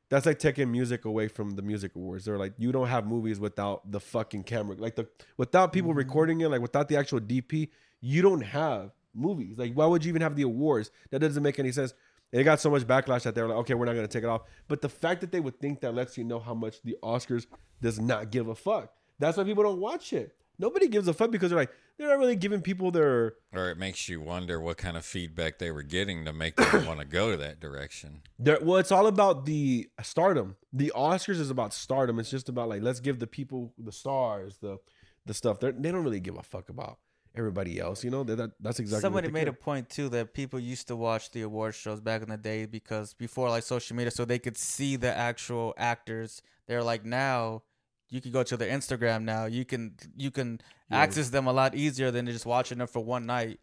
that's 0.09 0.27
like 0.27 0.39
taking 0.39 0.71
music 0.71 1.05
away 1.05 1.29
from 1.29 1.57
the 1.57 1.63
music 1.63 1.97
awards. 1.97 2.25
They're 2.25 2.39
like, 2.39 2.53
you 2.59 2.71
don't 2.71 2.87
have 2.87 3.07
movies 3.07 3.41
without 3.41 3.91
the 3.91 4.01
fucking 4.01 4.45
camera, 4.45 4.77
like 4.77 4.97
the 4.97 5.09
without 5.37 5.73
people 5.73 5.91
mm-hmm. 5.91 5.99
recording 5.99 6.41
it, 6.41 6.49
like 6.49 6.61
without 6.61 6.89
the 6.89 6.97
actual 6.97 7.21
DP, 7.21 7.71
you 8.01 8.23
don't 8.23 8.43
have 8.43 8.93
movies. 9.15 9.59
Like, 9.59 9.73
why 9.75 9.87
would 9.87 10.05
you 10.05 10.11
even 10.11 10.23
have 10.23 10.37
the 10.37 10.43
awards? 10.43 10.91
That 11.11 11.21
doesn't 11.21 11.43
make 11.43 11.59
any 11.59 11.73
sense. 11.73 11.95
And 12.33 12.41
it 12.41 12.45
got 12.45 12.61
so 12.61 12.71
much 12.71 12.83
backlash 12.83 13.23
that 13.23 13.35
they 13.35 13.43
were 13.43 13.49
like, 13.49 13.59
okay, 13.59 13.75
we're 13.75 13.87
not 13.87 13.95
gonna 13.95 14.09
take 14.09 14.25
it 14.25 14.29
off. 14.29 14.43
But 14.69 14.81
the 14.81 14.89
fact 14.89 15.21
that 15.23 15.33
they 15.33 15.41
would 15.41 15.59
think 15.59 15.81
that 15.81 15.95
lets 15.95 16.17
you 16.17 16.25
know 16.25 16.39
how 16.39 16.55
much 16.55 16.83
the 16.83 16.97
Oscars 17.03 17.47
does 17.81 17.99
not 17.99 18.31
give 18.31 18.49
a 18.49 18.55
fuck. 18.55 18.93
That's 19.19 19.37
why 19.37 19.45
people 19.45 19.65
don't 19.65 19.81
watch 19.81 20.13
it. 20.13 20.37
Nobody 20.59 20.89
gives 20.89 21.07
a 21.09 21.15
fuck 21.15 21.31
because 21.31 21.51
they're 21.51 21.59
like, 21.59 21.73
they're 21.99 22.09
not 22.09 22.19
really 22.19 22.37
giving 22.37 22.61
people 22.61 22.91
their 22.91 23.35
or 23.53 23.71
it 23.71 23.79
makes 23.79 24.09
you 24.09 24.21
wonder 24.21 24.61
what 24.61 24.77
kind 24.77 24.97
of 24.97 25.05
feedback 25.05 25.59
they 25.59 25.71
were 25.71 25.83
getting 25.83 26.25
to 26.25 26.33
make 26.33 26.57
them 26.57 26.87
want 26.87 27.01
to 27.01 27.07
go 27.07 27.31
to 27.31 27.37
that 27.37 27.61
direction. 27.61 28.23
There, 28.39 28.59
well, 28.61 28.77
it's 28.77 28.93
all 28.93 29.07
about 29.07 29.47
the 29.47 29.89
stardom. 30.03 30.57
The 30.73 30.93
Oscars 30.95 31.41
is 31.41 31.51
about 31.51 31.73
stardom. 31.73 32.19
It's 32.19 32.31
just 32.31 32.49
about 32.49 32.69
like 32.69 32.83
let's 32.83 33.01
give 33.01 33.19
the 33.19 33.27
people 33.27 33.73
the 33.79 33.93
stars, 33.93 34.59
the 34.59 34.79
the 35.25 35.35
stuff. 35.35 35.61
They're, 35.61 35.73
they 35.73 35.91
don't 35.91 36.05
really 36.05 36.21
give 36.21 36.37
a 36.37 36.43
fuck 36.43 36.69
about 36.69 36.99
everybody 37.37 37.79
else. 37.79 38.03
You 38.03 38.11
know, 38.11 38.25
that, 38.25 38.53
that's 38.61 38.81
exactly. 38.81 39.03
Somebody 39.03 39.29
what 39.29 39.35
they 39.35 39.41
made 39.41 39.49
a 39.49 39.53
point 39.53 39.91
too 39.91 40.09
that 40.11 40.35
people 40.35 40.59
used 40.59 40.89
to 40.89 40.97
watch 40.97 41.31
the 41.31 41.43
award 41.43 41.75
shows 41.75 42.01
back 42.01 42.23
in 42.23 42.29
the 42.29 42.37
day 42.37 42.67
because 42.67 43.15
before 43.15 43.49
like 43.51 43.63
social 43.63 43.97
media, 43.97 44.11
so 44.11 44.25
they 44.25 44.39
could 44.39 44.57
see 44.57 44.97
the 44.97 45.15
actual 45.15 45.75
actors. 45.77 46.43
They're 46.67 46.83
like 46.83 47.05
now 47.05 47.63
you 48.11 48.21
can 48.21 48.31
go 48.33 48.43
to 48.43 48.57
their 48.57 48.71
Instagram 48.71 49.23
now. 49.25 49.47
You 49.47 49.65
can 49.65 49.95
you 50.17 50.31
can 50.31 50.61
Yeah. 50.91 50.99
access 50.99 51.31
them 51.31 51.47
a 51.47 51.53
lot 51.53 51.75
easier 51.75 52.11
than 52.11 52.27
just 52.27 52.47
watching 52.47 52.79
them 52.79 52.87
for 52.89 53.01
one 53.05 53.27
night. 53.27 53.59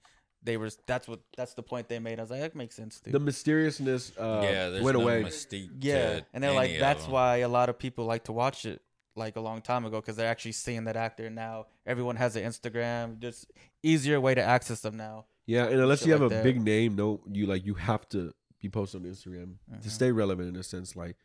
They 0.45 0.57
were 0.57 0.69
that's 0.85 1.07
what 1.07 1.21
that's 1.37 1.53
the 1.53 1.63
point 1.63 1.87
they 1.87 1.99
made. 1.99 2.19
I 2.19 2.23
was 2.23 2.31
like 2.31 2.41
that 2.41 2.55
makes 2.55 2.75
sense 2.75 2.99
too. 2.99 3.11
the 3.11 3.19
mysteriousness 3.19 4.11
uh, 4.17 4.41
yeah, 4.43 4.69
there's 4.69 4.83
went 4.83 4.97
no 4.97 5.03
away. 5.03 5.29
yeah, 5.79 6.19
and 6.33 6.43
they're 6.43 6.51
like 6.53 6.79
that's 6.79 7.07
why 7.07 7.37
a 7.37 7.47
lot 7.49 7.69
of 7.69 7.79
people 7.79 8.05
like 8.05 8.25
to 8.25 8.33
watch 8.33 8.65
it 8.65 8.81
like 9.15 9.35
a 9.35 9.39
long 9.41 9.61
time 9.61 9.85
ago 9.85 10.01
because 10.01 10.15
they're 10.17 10.27
actually 10.29 10.51
seeing 10.53 10.83
that 10.85 10.97
actor 10.97 11.29
now. 11.29 11.67
Everyone 11.85 12.15
has 12.17 12.35
an 12.35 12.43
Instagram. 12.43 13.19
Just 13.19 13.49
easier 13.83 14.19
way 14.19 14.33
to 14.35 14.41
access 14.43 14.81
them 14.81 14.97
now. 14.97 15.25
Yeah, 15.45 15.65
and 15.67 15.79
unless 15.79 15.99
Shit 15.99 16.07
you 16.07 16.13
have 16.13 16.21
like 16.23 16.31
a 16.31 16.35
that. 16.35 16.43
big 16.43 16.61
name, 16.61 16.95
no, 16.95 17.21
you 17.31 17.45
like 17.45 17.65
you 17.65 17.75
have 17.75 18.07
to 18.09 18.33
be 18.59 18.69
posted 18.69 19.01
on 19.05 19.07
Instagram 19.09 19.55
Mhm. 19.71 19.81
to 19.83 19.89
stay 19.89 20.11
relevant 20.11 20.49
in 20.49 20.55
a 20.55 20.63
sense. 20.63 20.95
Like, 20.95 21.15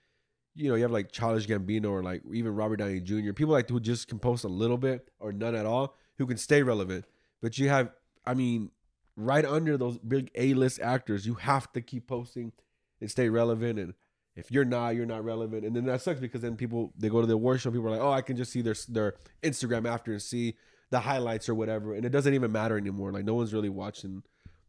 you 0.59 0.69
know, 0.69 0.75
you 0.75 0.83
have 0.83 0.91
like 0.91 1.13
Childish 1.13 1.47
Gambino 1.47 1.91
or 1.91 2.03
like 2.03 2.23
even 2.33 2.55
Robert 2.55 2.77
Downey 2.77 3.01
Jr. 3.01 3.33
People 3.33 3.53
like 3.53 3.69
who 3.69 3.81
just 3.81 4.09
can 4.09 4.19
post 4.19 4.45
a 4.45 4.49
little 4.49 4.77
bit 4.77 5.09
or 5.21 5.33
none 5.33 5.55
at 5.55 5.67
all, 5.67 5.95
who 6.19 6.27
can 6.27 6.37
stay 6.37 6.63
relevant. 6.63 7.05
But 7.41 7.59
you 7.59 7.69
have, 7.69 7.91
I 8.27 8.35
mean, 8.35 8.71
right 9.17 9.45
under 9.45 9.77
those 9.77 9.99
big 9.99 10.31
A 10.35 10.55
list 10.55 10.81
actors, 10.81 11.27
you 11.27 11.35
have 11.35 11.73
to 11.73 11.81
keep 11.81 12.09
posting 12.09 12.53
and 13.01 13.11
stay 13.11 13.29
relevant. 13.29 13.79
And 13.79 13.95
if 14.35 14.51
you're 14.51 14.65
not, 14.65 14.97
you're 14.97 15.07
not 15.07 15.25
relevant. 15.25 15.65
And 15.65 15.77
then 15.77 15.87
that 15.87 16.03
sucks 16.03 16.21
because 16.21 16.41
then 16.41 16.57
people 16.57 16.93
they 16.99 17.09
go 17.09 17.21
to 17.21 17.27
the 17.27 17.35
award 17.35 17.61
show, 17.61 17.71
people 17.71 17.87
are 17.87 17.93
like, 17.93 18.01
oh, 18.01 18.13
I 18.13 18.23
can 18.23 18.37
just 18.37 18.53
see 18.53 18.63
their 18.63 18.77
their 18.89 19.15
Instagram 19.43 19.89
after 19.89 20.13
and 20.13 20.21
see 20.21 20.57
the 20.91 21.01
highlights 21.01 21.49
or 21.49 21.55
whatever, 21.55 21.95
and 21.95 22.05
it 22.05 22.11
doesn't 22.11 22.35
even 22.35 22.53
matter 22.53 22.77
anymore. 22.77 23.13
Like 23.13 23.25
no 23.25 23.35
one's 23.35 23.53
really 23.53 23.69
watching 23.69 24.23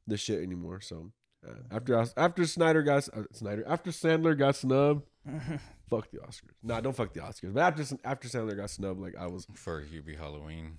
the 0.06 0.18
shit 0.18 0.42
anymore. 0.42 0.82
So 0.82 1.12
uh, 1.48 1.54
after 1.72 2.06
after 2.18 2.46
Snyder 2.46 2.84
got 2.84 3.08
uh, 3.14 3.24
Snyder 3.32 3.64
after 3.68 3.92
Sandler 3.92 4.38
got 4.38 4.56
snubbed, 4.56 5.04
fuck 5.90 6.10
the 6.12 6.20
Oscars. 6.20 6.54
Nah, 6.64 6.82
don't 6.82 6.96
fuck 6.96 7.14
the 7.14 7.20
Oscars. 7.22 7.54
But 7.54 7.62
after 7.62 7.98
after 8.04 8.28
Sandler 8.28 8.56
got 8.56 8.70
snubbed, 8.70 9.00
like 9.02 9.16
I 9.18 9.28
was 9.28 9.48
for 9.54 9.82
Hubie 9.84 10.18
Halloween. 10.18 10.78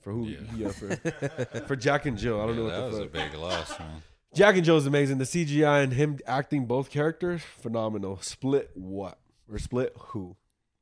for 0.00 0.12
who? 0.12 0.26
Yeah. 0.26 0.38
Yeah, 0.56 0.68
for 0.70 0.96
for 1.66 1.76
Jack 1.76 2.06
and 2.06 2.16
Jill. 2.18 2.40
I 2.40 2.46
don't 2.46 2.56
Yeah, 2.56 2.62
know 2.62 2.68
that 2.70 2.80
what 2.82 2.90
was 2.90 2.98
the 2.98 3.04
a 3.04 3.08
big 3.08 3.34
loss, 3.34 3.78
man. 3.78 4.02
Jack 4.34 4.54
and 4.56 4.64
Jill 4.64 4.76
is 4.76 4.86
amazing. 4.86 5.18
The 5.18 5.24
CGI 5.24 5.82
and 5.82 5.92
him 5.92 6.18
acting 6.26 6.66
both 6.66 6.90
characters 6.90 7.42
phenomenal. 7.42 8.18
Split 8.22 8.70
what 8.74 9.18
or 9.50 9.58
split 9.58 9.92
who? 9.98 10.36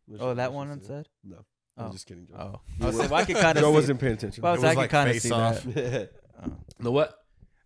Let's 0.07 0.23
Oh, 0.23 0.35
that 0.35 0.53
one 0.53 0.69
just 0.69 0.87
say 0.87 0.95
instead. 0.97 1.09
No. 1.25 1.45
I'm 1.77 1.87
Oh. 1.87 1.93
just 1.93 2.07
kidding, 2.07 2.27
Joe. 2.27 2.35
Oh, 2.39 2.61
I 2.83 2.87
was 2.87 2.97
saying, 2.97 3.09
well, 3.11 3.21
I 3.21 3.25
could 3.25 3.37
kind 3.37 3.57
of. 3.57 3.63
Joe 3.63 3.71
see, 3.71 3.75
wasn't 3.75 4.01
paying 4.01 4.13
attention. 4.15 4.43
Well, 4.43 4.53
I 4.53 4.55
It 4.55 4.59
was 4.59 4.63
was 4.65 4.71
I 4.71 4.75
could 4.75 4.81
like 4.81 4.91
kind 4.91 5.09
of 5.09 5.15
Face 5.15 5.23
see 5.23 5.31
Off. 5.31 5.63
that. 5.65 6.11
the 6.81 6.91
what? 6.93 7.15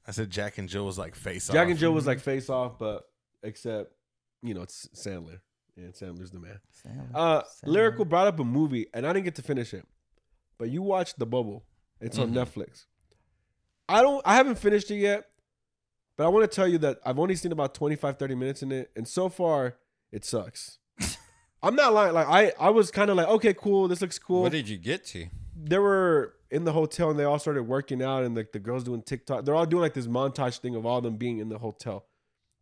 I 0.06 0.10
said 0.10 0.30
Jack 0.30 0.58
and 0.58 0.68
Jill 0.68 0.84
was 0.84 0.98
like 0.98 1.14
face 1.14 1.48
off. 1.48 1.54
Jack 1.54 1.68
and 1.68 1.78
Jill 1.78 1.92
was 1.92 2.06
like 2.06 2.20
face 2.20 2.48
off, 2.50 2.78
but 2.78 3.04
except 3.42 3.92
you 4.42 4.52
know 4.54 4.62
it's 4.62 4.88
Sandler, 4.94 5.38
and 5.76 5.92
Sandler's 5.94 6.30
the 6.30 6.38
man. 6.40 6.58
Uh, 7.14 7.42
Sandler. 7.42 7.44
lyrical 7.64 8.04
brought 8.04 8.26
up 8.26 8.38
a 8.40 8.44
movie, 8.44 8.86
and 8.92 9.06
I 9.06 9.12
didn't 9.12 9.24
get 9.24 9.34
to 9.36 9.42
finish 9.42 9.72
it, 9.74 9.86
but 10.58 10.70
you 10.70 10.82
watched 10.82 11.18
The 11.18 11.26
Bubble. 11.26 11.64
It's 12.00 12.18
on 12.18 12.32
Mhm. 12.32 12.44
Netflix. 12.46 12.86
I 13.88 14.02
don't. 14.02 14.22
I 14.24 14.34
haven't 14.36 14.58
finished 14.58 14.90
it 14.90 14.96
yet, 14.96 15.24
but 16.16 16.24
I 16.24 16.28
want 16.28 16.50
to 16.50 16.54
tell 16.54 16.66
you 16.68 16.78
that 16.78 16.98
I've 17.04 17.18
only 17.18 17.36
seen 17.36 17.52
about 17.52 17.74
25, 17.74 18.18
30 18.18 18.34
minutes 18.34 18.62
in 18.62 18.72
it, 18.72 18.90
and 18.96 19.06
so 19.06 19.28
far 19.28 19.76
it 20.10 20.24
sucks. 20.24 20.78
I'm 21.62 21.74
not 21.76 21.92
lying. 21.92 22.12
Like 22.14 22.26
I, 22.26 22.52
I 22.58 22.70
was 22.70 22.90
kind 22.90 23.10
of 23.10 23.16
like, 23.16 23.28
okay, 23.28 23.54
cool. 23.54 23.86
This 23.88 24.00
looks 24.00 24.18
cool. 24.18 24.42
What 24.42 24.52
did 24.52 24.68
you 24.68 24.78
get 24.78 25.04
to? 25.06 25.26
they 25.64 25.78
were 25.78 26.34
in 26.50 26.64
the 26.64 26.72
hotel 26.72 27.08
and 27.10 27.16
they 27.18 27.22
all 27.24 27.38
started 27.38 27.62
working 27.62 28.02
out 28.02 28.24
and 28.24 28.34
like 28.34 28.50
the 28.50 28.58
girls 28.58 28.82
doing 28.82 29.00
TikTok. 29.00 29.44
They're 29.44 29.54
all 29.54 29.64
doing 29.66 29.82
like 29.82 29.94
this 29.94 30.08
montage 30.08 30.58
thing 30.58 30.74
of 30.74 30.84
all 30.84 31.00
them 31.00 31.16
being 31.16 31.38
in 31.38 31.48
the 31.50 31.58
hotel. 31.58 32.04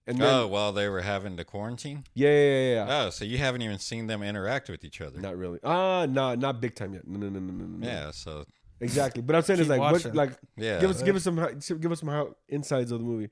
And 0.06 0.18
then 0.18 0.26
oh, 0.26 0.46
while 0.46 0.72
they 0.72 0.88
were 0.88 1.02
having 1.02 1.36
the 1.36 1.44
quarantine. 1.44 2.04
yeah, 2.14 2.28
yeah, 2.28 2.34
yeah, 2.34 2.74
yeah. 2.74 3.02
Oh, 3.04 3.10
so 3.10 3.24
you 3.24 3.38
haven't 3.38 3.62
even 3.62 3.78
seen 3.78 4.06
them 4.06 4.22
interact 4.22 4.68
with 4.68 4.84
each 4.84 5.00
other. 5.00 5.20
Not 5.20 5.36
really. 5.36 5.58
Ah, 5.62 6.06
nah, 6.06 6.34
not 6.34 6.60
big 6.60 6.74
time 6.74 6.94
yet. 6.94 7.06
No, 7.06 7.18
no, 7.18 7.28
no, 7.28 7.38
no, 7.38 7.52
no, 7.52 7.76
no. 7.78 7.86
Yeah. 7.86 8.10
So 8.10 8.44
exactly. 8.80 9.22
But 9.22 9.36
I'm 9.36 9.42
saying 9.42 9.60
is 9.60 9.68
Keep 9.68 9.78
like, 9.78 9.92
what, 9.92 10.14
like, 10.14 10.32
yeah. 10.56 10.80
give 10.80 10.90
us, 10.90 11.02
give 11.02 11.16
us 11.16 11.22
some, 11.22 11.36
give 11.80 11.92
us 11.92 12.00
some 12.00 12.08
how, 12.08 12.34
insides 12.48 12.90
of 12.90 12.98
the 12.98 13.04
movie. 13.04 13.30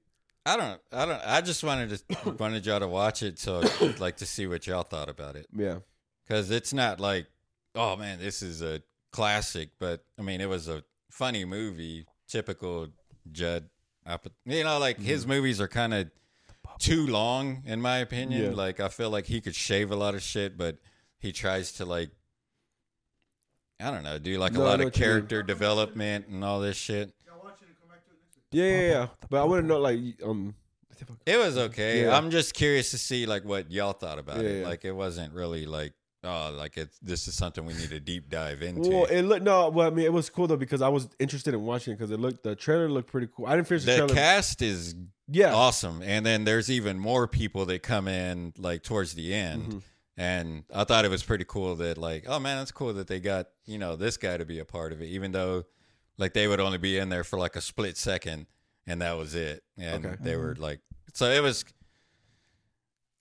I 0.48 0.56
don't. 0.56 0.80
I 0.92 1.04
don't. 1.04 1.20
I 1.26 1.40
just 1.42 1.62
wanted 1.62 2.00
to 2.08 2.30
wanted 2.38 2.64
y'all 2.64 2.80
to 2.80 2.88
watch 2.88 3.22
it, 3.22 3.38
so 3.38 3.62
I'd 3.80 4.00
like 4.00 4.16
to 4.18 4.26
see 4.26 4.46
what 4.46 4.66
y'all 4.66 4.82
thought 4.82 5.08
about 5.08 5.36
it, 5.36 5.46
Yeah, 5.54 5.80
because 6.26 6.50
it's 6.50 6.72
not 6.72 7.00
like, 7.00 7.26
oh 7.74 7.96
man, 7.96 8.18
this 8.18 8.40
is 8.40 8.62
a 8.62 8.82
classic, 9.12 9.70
but 9.78 10.04
I 10.18 10.22
mean, 10.22 10.40
it 10.40 10.48
was 10.48 10.68
a 10.68 10.84
funny 11.10 11.44
movie, 11.44 12.06
typical 12.28 12.88
Judd. 13.30 13.68
You 14.46 14.64
know, 14.64 14.78
like 14.78 14.98
his 14.98 15.26
movies 15.26 15.60
are 15.60 15.68
kind 15.68 15.92
of 15.92 16.10
too 16.78 17.06
long, 17.06 17.62
in 17.66 17.80
my 17.80 17.98
opinion. 17.98 18.42
Yeah. 18.52 18.56
Like 18.56 18.80
I 18.80 18.88
feel 18.88 19.10
like 19.10 19.26
he 19.26 19.40
could 19.40 19.54
shave 19.54 19.90
a 19.90 19.96
lot 19.96 20.14
of 20.14 20.22
shit, 20.22 20.56
but 20.56 20.76
he 21.18 21.32
tries 21.32 21.72
to 21.74 21.84
like. 21.84 22.10
I 23.80 23.90
don't 23.92 24.02
know, 24.02 24.18
do 24.18 24.36
like 24.38 24.52
No, 24.54 24.62
a 24.62 24.64
I 24.64 24.66
lot 24.70 24.78
know 24.80 24.82
of 24.82 24.86
what 24.88 24.96
you 24.98 25.04
character 25.04 25.42
development 25.44 26.26
and 26.26 26.44
all 26.44 26.58
this 26.60 26.76
shit. 26.76 27.12
yeah, 28.50 28.64
yeah, 28.64 28.80
yeah. 28.88 29.06
But 29.30 29.40
I 29.40 29.44
want 29.44 29.62
to 29.62 29.66
know 29.68 29.78
like, 29.78 30.00
um, 30.24 30.54
It 31.26 31.38
was 31.38 31.56
okay. 31.56 32.02
Yeah. 32.02 32.16
I'm 32.16 32.30
just 32.30 32.54
curious 32.54 32.90
to 32.90 32.98
see 32.98 33.24
like 33.26 33.44
what 33.44 33.70
y'all 33.70 33.92
thought 33.92 34.18
about 34.18 34.38
Yeah, 34.38 34.48
it. 34.48 34.60
yeah. 34.62 34.66
Like 34.66 34.84
it 34.84 34.92
wasn't 34.92 35.32
really 35.32 35.64
like 35.64 35.92
oh 36.28 36.52
like 36.56 36.76
it's 36.76 36.98
this 37.00 37.26
is 37.28 37.34
something 37.34 37.64
we 37.64 37.72
need 37.74 37.90
to 37.90 38.00
deep 38.00 38.28
dive 38.28 38.62
into. 38.62 38.88
well, 38.90 39.04
it 39.06 39.22
looked 39.22 39.42
no. 39.42 39.68
Well, 39.70 39.86
I 39.86 39.90
mean, 39.90 40.04
it 40.04 40.12
was 40.12 40.28
cool 40.30 40.46
though 40.46 40.56
because 40.56 40.82
I 40.82 40.88
was 40.88 41.08
interested 41.18 41.54
in 41.54 41.62
watching 41.62 41.92
it 41.92 41.96
because 41.96 42.10
it 42.10 42.20
looked 42.20 42.42
the 42.42 42.54
trailer 42.54 42.88
looked 42.88 43.10
pretty 43.10 43.28
cool. 43.34 43.46
I 43.46 43.56
didn't 43.56 43.68
finish 43.68 43.84
the, 43.84 43.92
the 43.92 43.96
trailer. 43.98 44.14
cast 44.14 44.62
is 44.62 44.94
yeah, 45.26 45.52
awesome, 45.54 46.02
and 46.02 46.24
then 46.24 46.44
there's 46.44 46.70
even 46.70 46.98
more 46.98 47.26
people 47.26 47.64
that 47.66 47.82
come 47.82 48.06
in 48.08 48.52
like 48.58 48.82
towards 48.82 49.14
the 49.14 49.34
end. 49.34 49.62
Mm-hmm. 49.64 49.78
And 50.20 50.64
I 50.74 50.82
thought 50.82 51.04
it 51.04 51.10
was 51.12 51.22
pretty 51.22 51.44
cool 51.46 51.76
that 51.76 51.96
like, 51.96 52.24
oh 52.26 52.40
man, 52.40 52.58
that's 52.58 52.72
cool 52.72 52.92
that 52.94 53.06
they 53.06 53.20
got 53.20 53.46
you 53.66 53.78
know 53.78 53.94
this 53.96 54.16
guy 54.16 54.36
to 54.36 54.44
be 54.44 54.58
a 54.58 54.64
part 54.64 54.92
of 54.92 55.00
it, 55.00 55.06
even 55.06 55.32
though 55.32 55.64
like 56.16 56.32
they 56.34 56.48
would 56.48 56.58
only 56.60 56.78
be 56.78 56.98
in 56.98 57.08
there 57.08 57.22
for 57.24 57.38
like 57.38 57.54
a 57.56 57.60
split 57.60 57.96
second, 57.96 58.46
and 58.86 59.00
that 59.00 59.16
was 59.16 59.34
it. 59.34 59.62
And 59.76 60.04
Okay. 60.04 60.16
they 60.20 60.36
were 60.36 60.56
like, 60.58 60.80
so 61.14 61.30
it 61.30 61.40
was. 61.42 61.64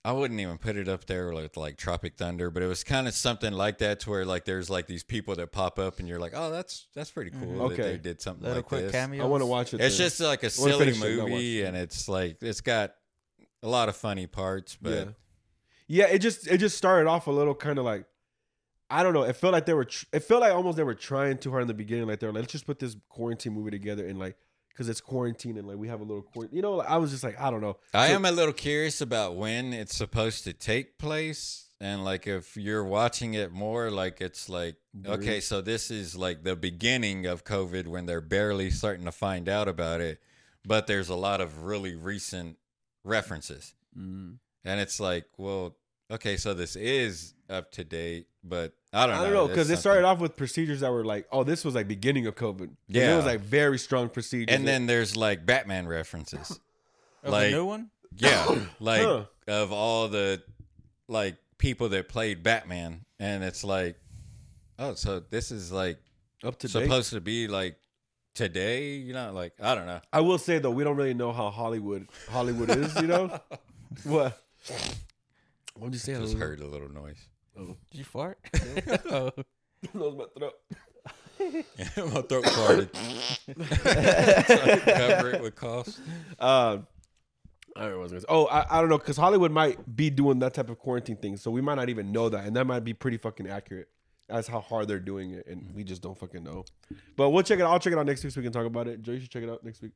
I 0.08 0.12
wouldn't 0.12 0.40
even 0.40 0.56
put 0.56 0.76
it 0.76 0.88
up 0.88 1.04
there 1.04 1.30
with 1.34 1.58
like 1.58 1.76
Tropic 1.76 2.16
Thunder, 2.16 2.48
but 2.48 2.62
it 2.62 2.66
was 2.66 2.82
kind 2.82 3.06
of 3.06 3.12
something 3.12 3.52
like 3.52 3.76
that, 3.78 4.00
to 4.00 4.10
where 4.10 4.24
like 4.24 4.46
there's 4.46 4.70
like 4.70 4.86
these 4.86 5.02
people 5.02 5.34
that 5.34 5.52
pop 5.52 5.78
up, 5.78 5.98
and 5.98 6.08
you're 6.08 6.18
like, 6.18 6.32
oh, 6.34 6.50
that's 6.50 6.86
that's 6.94 7.10
pretty 7.10 7.30
mm-hmm. 7.30 7.44
cool 7.44 7.68
that 7.68 7.74
Okay. 7.74 7.82
they 7.82 7.98
did 7.98 8.22
something 8.22 8.44
Little 8.44 8.56
like 8.56 8.64
quick 8.64 8.82
this. 8.84 8.92
cameo. 8.92 9.22
I 9.22 9.26
want 9.26 9.42
to 9.42 9.46
watch 9.46 9.74
it. 9.74 9.82
It's 9.82 9.98
then. 9.98 10.06
just 10.06 10.18
like 10.20 10.42
a 10.44 10.46
wanna 10.58 10.72
silly 10.72 10.92
finish 10.92 11.02
it, 11.02 11.16
not 11.16 11.22
watch 11.24 11.30
movie, 11.32 11.60
it. 11.60 11.66
and 11.66 11.76
it's 11.76 12.08
like 12.08 12.38
it's 12.40 12.62
got 12.62 12.94
a 13.62 13.68
lot 13.68 13.90
of 13.90 13.96
funny 13.96 14.26
parts, 14.26 14.78
but 14.80 15.08
yeah, 15.88 16.06
yeah. 16.06 16.06
It 16.06 16.20
just 16.20 16.46
it 16.46 16.56
just 16.56 16.78
started 16.78 17.06
off 17.06 17.26
a 17.26 17.30
little 17.30 17.54
kind 17.54 17.78
of 17.78 17.84
like 17.84 18.06
I 18.88 19.02
don't 19.02 19.12
know. 19.12 19.24
It 19.24 19.36
felt 19.36 19.52
like 19.52 19.66
they 19.66 19.74
were. 19.74 19.84
Tr- 19.84 20.06
it 20.14 20.20
felt 20.20 20.40
like 20.40 20.54
almost 20.54 20.78
they 20.78 20.84
were 20.84 20.94
trying 20.94 21.36
too 21.36 21.50
hard 21.50 21.60
in 21.60 21.68
the 21.68 21.74
beginning. 21.74 22.08
Like 22.08 22.20
they 22.20 22.26
were 22.26 22.32
like, 22.32 22.44
let's 22.44 22.52
just 22.52 22.64
put 22.64 22.78
this 22.78 22.96
quarantine 23.10 23.52
movie 23.52 23.72
together 23.72 24.06
and 24.06 24.18
like 24.18 24.38
because 24.78 24.88
it's 24.88 25.00
quarantine 25.00 25.58
and 25.58 25.66
like 25.66 25.76
we 25.76 25.88
have 25.88 26.00
a 26.00 26.04
little 26.04 26.22
quarantine. 26.22 26.54
You 26.54 26.62
know, 26.62 26.74
like, 26.74 26.88
I 26.88 26.98
was 26.98 27.10
just 27.10 27.24
like 27.24 27.38
I 27.40 27.50
don't 27.50 27.60
know. 27.60 27.78
I 27.92 28.08
So- 28.08 28.14
am 28.14 28.24
a 28.24 28.30
little 28.30 28.52
curious 28.52 29.00
about 29.00 29.34
when 29.34 29.72
it's 29.72 29.96
supposed 29.96 30.44
to 30.44 30.52
take 30.52 30.98
place. 30.98 31.64
And 31.80 32.04
like 32.04 32.26
if 32.26 32.56
you're 32.56 32.84
watching 32.84 33.34
it 33.34 33.52
more 33.52 33.90
like 33.90 34.20
it's 34.20 34.48
like 34.48 34.76
okay, 35.04 35.40
so 35.40 35.60
this 35.60 35.90
is 35.90 36.16
like 36.16 36.44
the 36.44 36.54
beginning 36.56 37.26
of 37.26 37.44
COVID 37.44 37.86
when 37.88 38.06
they're 38.06 38.20
barely 38.20 38.70
starting 38.70 39.04
to 39.04 39.12
find 39.12 39.48
out 39.48 39.66
about 39.68 40.00
it, 40.00 40.20
but 40.64 40.86
there's 40.86 41.08
a 41.08 41.14
lot 41.14 41.40
of 41.40 41.64
really 41.64 41.94
recent 41.96 42.56
references. 43.04 43.74
Mm. 43.96 44.38
And 44.64 44.80
it's 44.80 45.00
like, 45.00 45.26
well, 45.36 45.76
okay, 46.10 46.36
so 46.36 46.54
this 46.54 46.76
is 46.76 47.34
up 47.50 47.70
to 47.72 47.84
date, 47.84 48.26
but 48.44 48.72
I 48.92 49.06
don't 49.06 49.14
I 49.16 49.18
know. 49.18 49.24
don't 49.24 49.34
know 49.34 49.48
because 49.48 49.70
it 49.70 49.78
started 49.78 50.04
off 50.04 50.18
with 50.20 50.36
procedures 50.36 50.80
that 50.80 50.90
were 50.92 51.04
like, 51.04 51.26
oh, 51.32 51.44
this 51.44 51.64
was 51.64 51.74
like 51.74 51.88
beginning 51.88 52.26
of 52.26 52.34
COVID. 52.34 52.70
Yeah. 52.88 53.14
it 53.14 53.16
was 53.16 53.24
like 53.26 53.40
very 53.40 53.78
strong 53.78 54.08
procedures. 54.08 54.54
And 54.54 54.66
then 54.66 54.86
there's 54.86 55.16
like 55.16 55.44
Batman 55.46 55.86
references. 55.86 56.58
Of 57.24 57.32
like- 57.32 57.50
the 57.50 57.56
new 57.56 57.66
one. 57.66 57.90
Yeah, 58.16 58.46
like 58.80 59.02
Huh. 59.02 59.24
of 59.48 59.72
all 59.72 60.08
the 60.08 60.40
like 61.08 61.36
people 61.58 61.88
that 61.90 62.08
played 62.08 62.42
Batman, 62.44 63.04
and 63.18 63.42
it's 63.42 63.64
like, 63.64 63.96
oh, 64.78 64.94
so 64.94 65.18
this 65.20 65.50
is 65.50 65.72
like 65.72 65.98
up 66.44 66.58
to 66.60 66.68
date. 66.68 66.84
supposed 66.84 67.10
to 67.10 67.20
be 67.20 67.48
like 67.48 67.76
today, 68.34 68.92
you 68.94 69.12
know? 69.12 69.32
Like 69.32 69.52
I 69.60 69.74
don't 69.74 69.86
know. 69.86 70.00
I 70.12 70.20
will 70.20 70.38
say 70.38 70.58
though, 70.60 70.70
we 70.70 70.84
don't 70.84 70.96
really 70.96 71.12
know 71.12 71.32
how 71.32 71.50
Hollywood 71.50 72.06
Hollywood 72.30 72.70
is. 72.70 72.94
You 72.96 73.08
know 73.08 73.40
what? 74.04 74.40
What'd 75.78 75.94
you 75.94 75.98
say? 76.00 76.14
Just 76.14 76.36
heard 76.36 76.60
a 76.60 76.66
little 76.66 76.90
noise. 76.90 77.28
Did 77.56 77.76
you 77.92 78.04
fart? 78.04 78.38
oh. 79.10 79.30
Knows 79.94 80.16
my 80.16 80.24
throat. 80.36 80.54
My 81.96 82.22
throat 82.22 82.44
farted. 82.44 82.96
so 84.46 84.54
I 84.54 84.98
cover 84.98 85.30
it 85.34 85.40
with 85.42 85.54
coughs. 85.54 86.00
Um, 86.40 86.86
I 87.76 87.82
don't 87.82 87.90
know 87.92 87.98
what 87.98 88.00
I 88.00 88.02
was 88.02 88.10
gonna 88.12 88.20
say. 88.22 88.26
Oh, 88.28 88.46
I, 88.46 88.66
I 88.68 88.80
don't 88.80 88.88
know 88.90 88.98
because 88.98 89.16
Hollywood 89.16 89.52
might 89.52 89.94
be 89.94 90.10
doing 90.10 90.40
that 90.40 90.54
type 90.54 90.68
of 90.68 90.80
quarantine 90.80 91.16
thing, 91.16 91.36
so 91.36 91.52
we 91.52 91.60
might 91.60 91.76
not 91.76 91.90
even 91.90 92.10
know 92.10 92.28
that, 92.28 92.44
and 92.44 92.56
that 92.56 92.66
might 92.66 92.80
be 92.82 92.92
pretty 92.92 93.18
fucking 93.18 93.48
accurate. 93.48 93.88
That's 94.28 94.48
how 94.48 94.60
hard 94.60 94.88
they're 94.88 94.98
doing 94.98 95.30
it, 95.30 95.46
and 95.46 95.72
we 95.74 95.84
just 95.84 96.02
don't 96.02 96.18
fucking 96.18 96.42
know. 96.42 96.64
But 97.16 97.30
we'll 97.30 97.44
check 97.44 97.60
it. 97.60 97.62
out. 97.62 97.70
I'll 97.70 97.78
check 97.78 97.92
it 97.92 97.98
out 98.00 98.06
next 98.06 98.24
week 98.24 98.32
so 98.32 98.40
we 98.40 98.44
can 98.44 98.52
talk 98.52 98.66
about 98.66 98.88
it. 98.88 99.00
Joe, 99.02 99.12
you 99.12 99.20
should 99.20 99.30
check 99.30 99.44
it 99.44 99.48
out 99.48 99.62
next 99.64 99.80
week. 99.80 99.92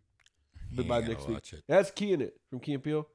But 0.70 0.86
by 0.86 1.00
Yeah, 1.00 1.08
next 1.08 1.26
week, 1.26 1.34
watch 1.36 1.52
it. 1.54 1.64
it 1.68 1.94
Key 1.96 2.12
in 2.12 2.20
it 2.20 2.34
from 2.48 2.60
Key 2.60 2.74
and 2.74 2.82
Peele. 2.84 3.06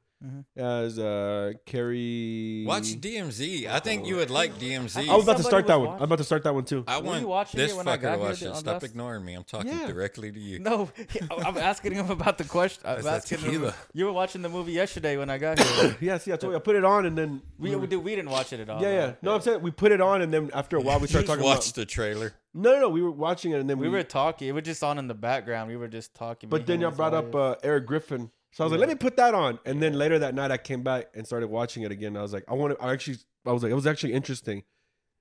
As 0.55 0.97
uh, 0.97 1.53
Carrie. 1.65 2.63
Watch 2.67 2.99
DMZ. 2.99 3.67
I 3.67 3.79
think 3.79 4.07
you 4.07 4.15
would 4.15 4.31
like 4.31 4.55
DMZ. 4.55 5.07
I 5.07 5.15
was 5.15 5.23
about 5.25 5.37
to 5.37 5.43
Somebody 5.43 5.43
start 5.43 5.67
that 5.67 5.79
was 5.79 5.87
one. 5.89 5.97
I'm 5.97 6.03
about 6.03 6.17
to 6.17 6.23
start 6.23 6.43
that 6.43 6.53
one 6.55 6.65
too. 6.65 6.83
I 6.87 6.97
Were 6.97 7.03
you 7.03 7.09
want 7.11 7.27
watching 7.27 7.57
this 7.59 7.71
it 7.71 7.77
when 7.77 7.87
I 7.87 7.97
fucker 7.97 8.01
got 8.01 8.11
to 8.13 8.17
here 8.17 8.27
watch 8.29 8.39
the- 8.39 8.45
it. 8.45 8.49
on 8.49 8.55
Stop 8.55 8.73
last- 8.73 8.83
ignoring 8.83 9.23
me. 9.25 9.33
I'm 9.35 9.43
talking 9.43 9.71
Yeah. 9.71 9.85
directly 9.87 10.31
to 10.31 10.39
you. 10.39 10.57
No, 10.59 10.89
I'm 11.31 11.57
asking 11.57 11.93
him 11.93 12.09
about 12.09 12.39
the 12.39 12.45
question. 12.45 12.81
I'm 12.85 12.95
That's 13.03 13.07
asking 13.25 13.37
him. 13.39 13.45
tequila. 13.51 13.75
You 13.93 14.05
were 14.05 14.11
watching 14.11 14.41
the 14.41 14.49
movie 14.49 14.71
yesterday 14.71 15.17
when 15.17 15.29
I 15.29 15.37
got 15.37 15.59
here. 15.59 15.97
yeah, 16.01 16.17
see, 16.17 16.33
I 16.33 16.37
told 16.37 16.51
you 16.53 16.57
I 16.57 16.61
put 16.61 16.75
it 16.75 16.83
on, 16.83 17.05
and 17.05 17.15
then 17.17 17.41
we, 17.59 17.75
we, 17.75 17.85
did, 17.85 17.97
we 17.97 18.15
didn't 18.15 18.31
watch 18.31 18.51
it 18.53 18.59
at 18.59 18.69
all. 18.69 18.81
yeah, 18.81 18.89
yeah. 18.91 19.13
No, 19.21 19.35
I'm 19.35 19.41
saying 19.41 19.61
we 19.61 19.69
put 19.71 19.91
it 19.91 20.01
on, 20.01 20.23
and 20.23 20.33
then 20.33 20.49
after 20.53 20.77
a 20.77 20.81
while 20.81 20.99
we 20.99 21.05
started 21.07 21.27
talking 21.27 21.43
watched 21.43 21.67
about. 21.69 21.75
the 21.75 21.85
trailer. 21.85 22.33
No, 22.55 22.73
no, 22.73 22.79
no. 22.81 22.89
We 22.89 23.03
were 23.03 23.11
watching 23.11 23.51
it, 23.51 23.59
and 23.59 23.69
then 23.69 23.77
We 23.77 23.87
we, 23.87 23.93
were 23.95 24.01
talking. 24.03 24.47
It 24.47 24.53
was 24.53 24.63
just 24.63 24.83
on 24.83 24.97
in 24.97 25.07
the 25.07 25.13
background. 25.13 25.69
We 25.69 25.77
were 25.77 25.87
just 25.87 26.15
talking. 26.15 26.49
But 26.49 26.65
then 26.65 26.77
him, 26.77 26.81
y'all 26.81 26.89
his 26.89 26.97
brought 26.97 27.13
up 27.13 27.25
wife. 27.33 27.35
uh, 27.35 27.55
Eric 27.61 27.85
Griffin, 27.85 28.31
so 28.51 28.63
I 28.63 28.65
was 28.65 28.71
like, 28.71 28.79
let 28.79 28.89
me 28.89 28.95
put 28.95 29.17
that 29.17 29.33
on. 29.33 29.59
And 29.65 29.81
then 29.81 29.93
later 29.93 30.17
that 30.19 30.33
night, 30.35 30.51
I 30.51 30.57
came 30.57 30.81
back 30.83 31.07
and 31.13 31.25
started 31.25 31.47
watching 31.49 31.83
it 31.83 31.91
again. 31.91 32.15
I 32.17 32.21
was 32.21 32.33
like, 32.33 32.43
I 32.47 32.53
want 32.53 32.77
to. 32.77 32.83
I 32.83 32.91
actually, 32.93 33.17
I 33.45 33.51
was 33.51 33.61
like, 33.63 33.71
it 33.71 33.75
was 33.75 33.87
actually 33.87 34.13
interesting. 34.13 34.63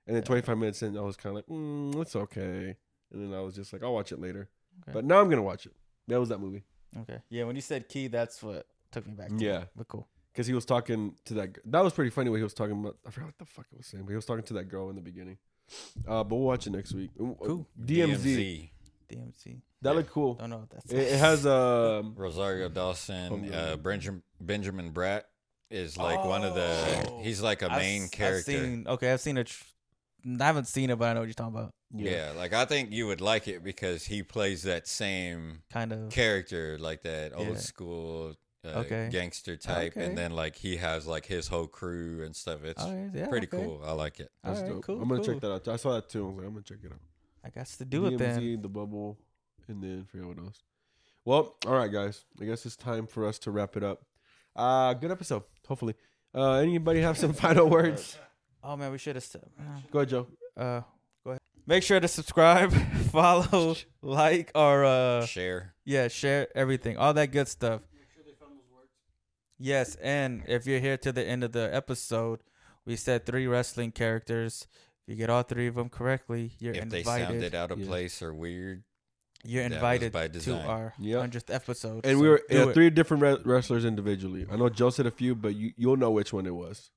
And 0.07 0.15
then 0.17 0.23
25 0.23 0.57
minutes 0.57 0.83
in, 0.83 0.97
I 0.97 1.01
was 1.01 1.17
kind 1.17 1.37
of 1.37 1.37
like, 1.37 1.47
mm, 1.47 2.01
it's 2.01 2.15
okay. 2.17 2.77
And 3.13 3.33
then 3.33 3.37
I 3.39 3.43
was 3.43 3.55
just 3.57 3.73
like, 3.73 3.83
I'll 3.83 3.93
watch 3.95 4.13
it 4.13 4.21
later. 4.21 4.49
Okay. 4.83 4.93
But 4.93 5.05
now 5.05 5.21
I'm 5.21 5.29
gonna 5.29 5.43
watch 5.43 5.67
it. 5.67 5.73
That 6.09 6.21
was 6.21 6.29
that 6.29 6.39
movie 6.39 6.63
Okay. 7.01 7.19
Yeah, 7.29 7.45
when 7.45 7.57
you 7.57 7.63
said 7.63 7.89
key, 7.89 8.07
that's 8.09 8.43
what 8.43 8.67
took 8.93 9.07
me 9.07 9.15
back. 9.15 9.29
To 9.29 9.37
Yeah. 9.45 9.63
it. 9.63 9.69
But 9.77 9.89
cool. 9.89 10.09
because 10.33 10.47
he 10.47 10.55
was 10.55 10.65
talking 10.65 11.17
to 11.25 11.35
that. 11.35 11.59
That 11.65 11.83
was 11.83 11.93
pretty 11.93 12.11
funny 12.11 12.31
What 12.31 12.37
he 12.37 12.43
was 12.43 12.55
talking 12.55 12.79
about. 12.79 12.97
I 13.07 13.11
forgot 13.11 13.27
what 13.27 13.39
the 13.39 13.45
fuck 13.47 13.67
it 13.73 13.77
was 13.79 13.87
saying, 13.87 14.05
but 14.05 14.11
he 14.11 14.17
was 14.17 14.25
talking 14.27 14.45
to 14.45 14.55
that 14.55 14.65
girl 14.65 14.89
in 14.91 14.97
the 14.97 15.03
beginning. 15.03 15.39
Uh, 16.07 16.23
but 16.23 16.37
we'll 16.37 16.47
watch 16.47 16.67
it 16.67 16.71
next 16.71 16.93
week. 16.95 17.11
Cool. 17.19 17.67
DMZ. 17.83 18.71
DMC. 19.09 19.61
That 19.83 19.95
looked 19.97 20.11
cool. 20.11 20.37
I 20.39 20.43
don't 20.43 20.51
know 20.51 20.59
what 20.59 20.71
that's. 20.71 20.93
It, 20.93 20.99
it 20.99 21.19
has 21.19 21.47
um. 21.47 22.15
Rosario 22.17 22.69
Dawson, 22.69 23.51
Oh, 23.53 23.57
uh, 23.57 23.77
Benjamin 23.77 24.23
Benjamin 24.41 24.93
Bratt 24.93 25.23
is 25.71 25.97
like 25.97 26.25
one 26.25 26.45
of 26.45 26.55
the. 26.55 27.05
Oh. 27.11 27.21
He's 27.23 27.41
like 27.43 27.63
a 27.63 27.71
I've 27.73 27.79
main 27.81 28.03
s- 28.03 28.07
I've 28.07 28.11
character. 28.13 28.53
seen, 28.53 28.85
okay, 28.89 29.13
I've 29.13 29.21
seen 29.21 29.37
it. 29.39 29.47
Tr- 29.49 29.65
I 30.41 30.45
haven't 30.45 30.67
seen 30.67 30.91
it, 30.91 30.99
but 30.99 31.07
I 31.09 31.13
know 31.13 31.21
what 31.21 31.27
you're 31.27 31.35
talking 31.35 31.55
about. 31.57 31.73
yeah. 31.95 32.33
like 32.37 32.53
I 32.53 32.65
think 32.65 32.91
you 32.93 33.07
would 33.07 33.21
like 33.21 33.47
it 33.47 33.63
because 33.63 34.05
he 34.05 34.23
plays 34.25 34.65
that 34.65 34.89
same 34.89 35.63
Kind 35.71 35.93
of. 35.93 36.11
character, 36.11 36.77
like 36.81 37.03
that 37.03 37.33
old 37.33 37.59
school 37.61 38.35
uh, 38.65 38.81
Okay. 38.81 39.09
gangster 39.13 39.57
type, 39.57 39.93
Okay. 39.97 40.05
and 40.05 40.19
then 40.19 40.33
like 40.33 40.57
he 40.57 40.79
has 40.79 41.07
like 41.07 41.27
his 41.27 41.47
whole 41.47 41.69
crew 41.69 42.25
and 42.25 42.35
stuff. 42.35 42.65
It's 42.65 42.83
Oh, 42.83 43.11
yeah, 43.15 43.29
pretty 43.29 43.47
okay. 43.47 43.63
cool. 43.65 43.83
I 43.87 43.93
like 43.93 44.19
it. 44.19 44.33
That's 44.43 44.59
Alright, 44.59 44.75
dope. 44.75 44.83
cool, 44.85 45.01
I'm 45.01 45.09
gonna 45.09 45.23
cool. 45.23 45.35
check 45.35 45.41
that 45.43 45.53
out. 45.53 45.69
I 45.69 45.77
saw 45.77 45.93
that 45.95 46.09
too. 46.09 46.25
I 46.25 46.29
was 46.29 46.37
like, 46.39 46.47
I'm 46.47 46.53
gonna 46.55 46.63
check 46.65 46.79
it 46.83 46.91
out. 46.93 46.99
I 47.47 47.51
got 47.51 47.67
to 47.67 47.85
do 47.85 48.07
it 48.07 48.19
then. 48.19 48.41
DMZ, 48.41 48.63
the 48.63 48.69
bubble, 48.69 49.19
and 49.69 49.83
then 49.83 50.05
forget 50.05 50.27
what 50.27 50.39
else. 50.39 50.63
Well, 51.25 51.57
all 51.67 51.75
right, 51.75 51.91
guys. 51.93 52.25
I 52.41 52.45
guess 52.45 52.67
it's 52.67 52.77
time 52.77 53.07
for 53.07 53.27
us 53.27 53.39
to 53.41 53.51
wrap 53.51 53.77
it 53.77 53.83
up. 53.85 54.03
Uh 54.55 54.95
good 54.95 55.11
episode. 55.11 55.43
Hopefully. 55.69 55.95
Uh 56.35 56.55
anybody 56.55 57.01
have 57.03 57.17
some 57.19 57.33
final 57.45 57.69
words? 57.69 58.19
Oh 58.63 58.77
man, 58.77 58.91
we 58.91 58.99
should 58.99 59.15
have 59.17 59.25
said. 59.25 59.45
Go 59.93 60.01
ahead, 60.01 60.09
Joe. 60.09 60.27
Uh, 60.57 60.81
go 61.23 61.31
ahead. 61.31 61.41
Make 61.67 61.83
sure 61.85 62.01
to 62.01 62.09
subscribe, 62.09 62.73
follow, 63.13 63.77
like, 64.03 64.51
or 64.55 64.85
uh, 64.85 65.27
Share. 65.27 65.75
yeah, 65.85 66.09
share 66.09 66.49
everything, 66.57 66.97
all 66.97 67.15
that 67.15 67.31
good 67.31 67.47
stuff. 67.49 67.83
Sure 68.15 68.25
Yes, 69.59 69.95
and 69.97 70.43
if 70.49 70.67
you're 70.67 70.81
here 70.81 70.97
to 70.99 71.13
the 71.13 71.25
end 71.25 71.45
of 71.45 71.53
the 71.53 71.73
episode, 71.73 72.41
we 72.85 72.97
said 72.97 73.25
three 73.25 73.47
wrestling 73.47 73.93
characters. 73.93 74.67
If 75.07 75.11
you 75.13 75.17
get 75.17 75.31
all 75.31 75.43
three 75.43 75.69
of 75.69 75.77
them 75.77 75.89
correctly, 75.89 76.53
you're 76.59 76.75
If 76.75 76.89
they 76.91 77.03
sounded 77.05 77.55
out 77.55 77.71
of 77.71 77.79
Yeah. 77.79 77.87
place 77.87 78.21
or 78.23 78.35
weird, 78.35 78.83
you're 79.45 79.63
invited 79.63 80.11
by 80.13 80.27
to 80.27 80.33
design. 80.33 80.67
our 80.67 80.95
Yep. 80.99 81.21
hundredth 81.21 81.51
episode. 81.51 82.05
And 82.05 82.17
so 82.17 82.23
we 82.23 82.29
were 82.29 82.43
do 82.49 82.57
yeah, 82.57 82.73
three 82.73 82.91
different 82.91 83.23
re- 83.23 83.39
wrestlers 83.45 83.85
individually. 83.85 84.47
I 84.51 84.57
know 84.57 84.69
Joe 84.69 84.91
said 84.91 85.07
a 85.07 85.11
few, 85.13 85.37
but 85.37 85.55
you 85.55 85.73
you'll 85.77 85.97
know 85.97 86.11
which 86.11 86.33
one 86.33 86.47
it 86.47 86.55
was. 86.55 86.91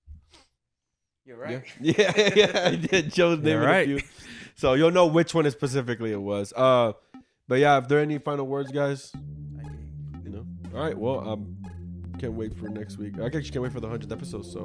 You're 1.26 1.38
right. 1.38 1.64
Yeah, 1.80 1.93
yeah, 2.18 2.34
yeah. 2.36 2.68
I 2.70 2.76
did. 2.78 3.14
Joe's 3.14 3.39
name 3.39 3.60
right. 3.60 3.88
a 3.88 3.99
few. 3.99 4.07
So 4.55 4.74
you'll 4.74 4.89
know 4.91 5.05
which 5.05 5.36
one 5.36 5.49
specifically 5.51 6.12
it 6.12 6.22
was. 6.22 6.51
Uh, 6.55 6.93
but 7.47 7.60
yeah, 7.60 7.78
if 7.78 7.88
there 7.88 7.99
are 7.99 8.01
any 8.01 8.18
final 8.18 8.47
words, 8.47 8.72
guys, 8.72 9.12
you 10.24 10.32
know. 10.32 10.45
All 10.74 10.82
right. 10.84 10.97
Well, 10.97 11.30
um, 11.30 11.57
can't 12.18 12.34
wait 12.34 12.57
for 12.57 12.68
next 12.70 12.97
week. 12.97 13.20
I 13.20 13.26
actually 13.28 13.43
can't 13.43 13.62
wait 13.62 13.72
for 13.72 13.80
the 13.80 13.88
hundredth 13.88 14.12
episode. 14.12 14.45
So 14.45 14.64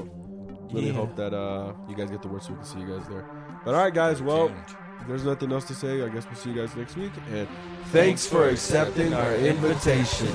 really 0.75 0.89
Yeah. 0.89 0.93
hope 0.95 1.17
that 1.17 1.33
uh 1.35 1.73
you 1.89 1.95
guys 1.95 2.11
get 2.11 2.23
the 2.23 2.29
word 2.29 2.43
so 2.43 2.51
we 2.51 2.57
can 2.57 2.65
see 2.65 2.81
you 2.81 2.87
guys 2.99 3.07
there. 3.09 3.25
But 3.65 3.75
all 3.75 3.83
right, 3.83 3.95
guys. 3.95 4.21
Well, 4.23 4.47
if 5.01 5.07
there's 5.09 5.25
nothing 5.25 5.53
else 5.53 5.65
to 5.67 5.75
say. 5.75 6.03
I 6.03 6.09
guess 6.09 6.25
we'll 6.27 6.37
see 6.37 6.51
you 6.51 6.57
guys 6.57 6.75
next 6.77 6.97
week. 6.97 7.13
And 7.31 7.49
thanks 7.87 8.27
for 8.27 8.49
accepting 8.49 9.15
our 9.15 9.35
invitation. 9.35 10.33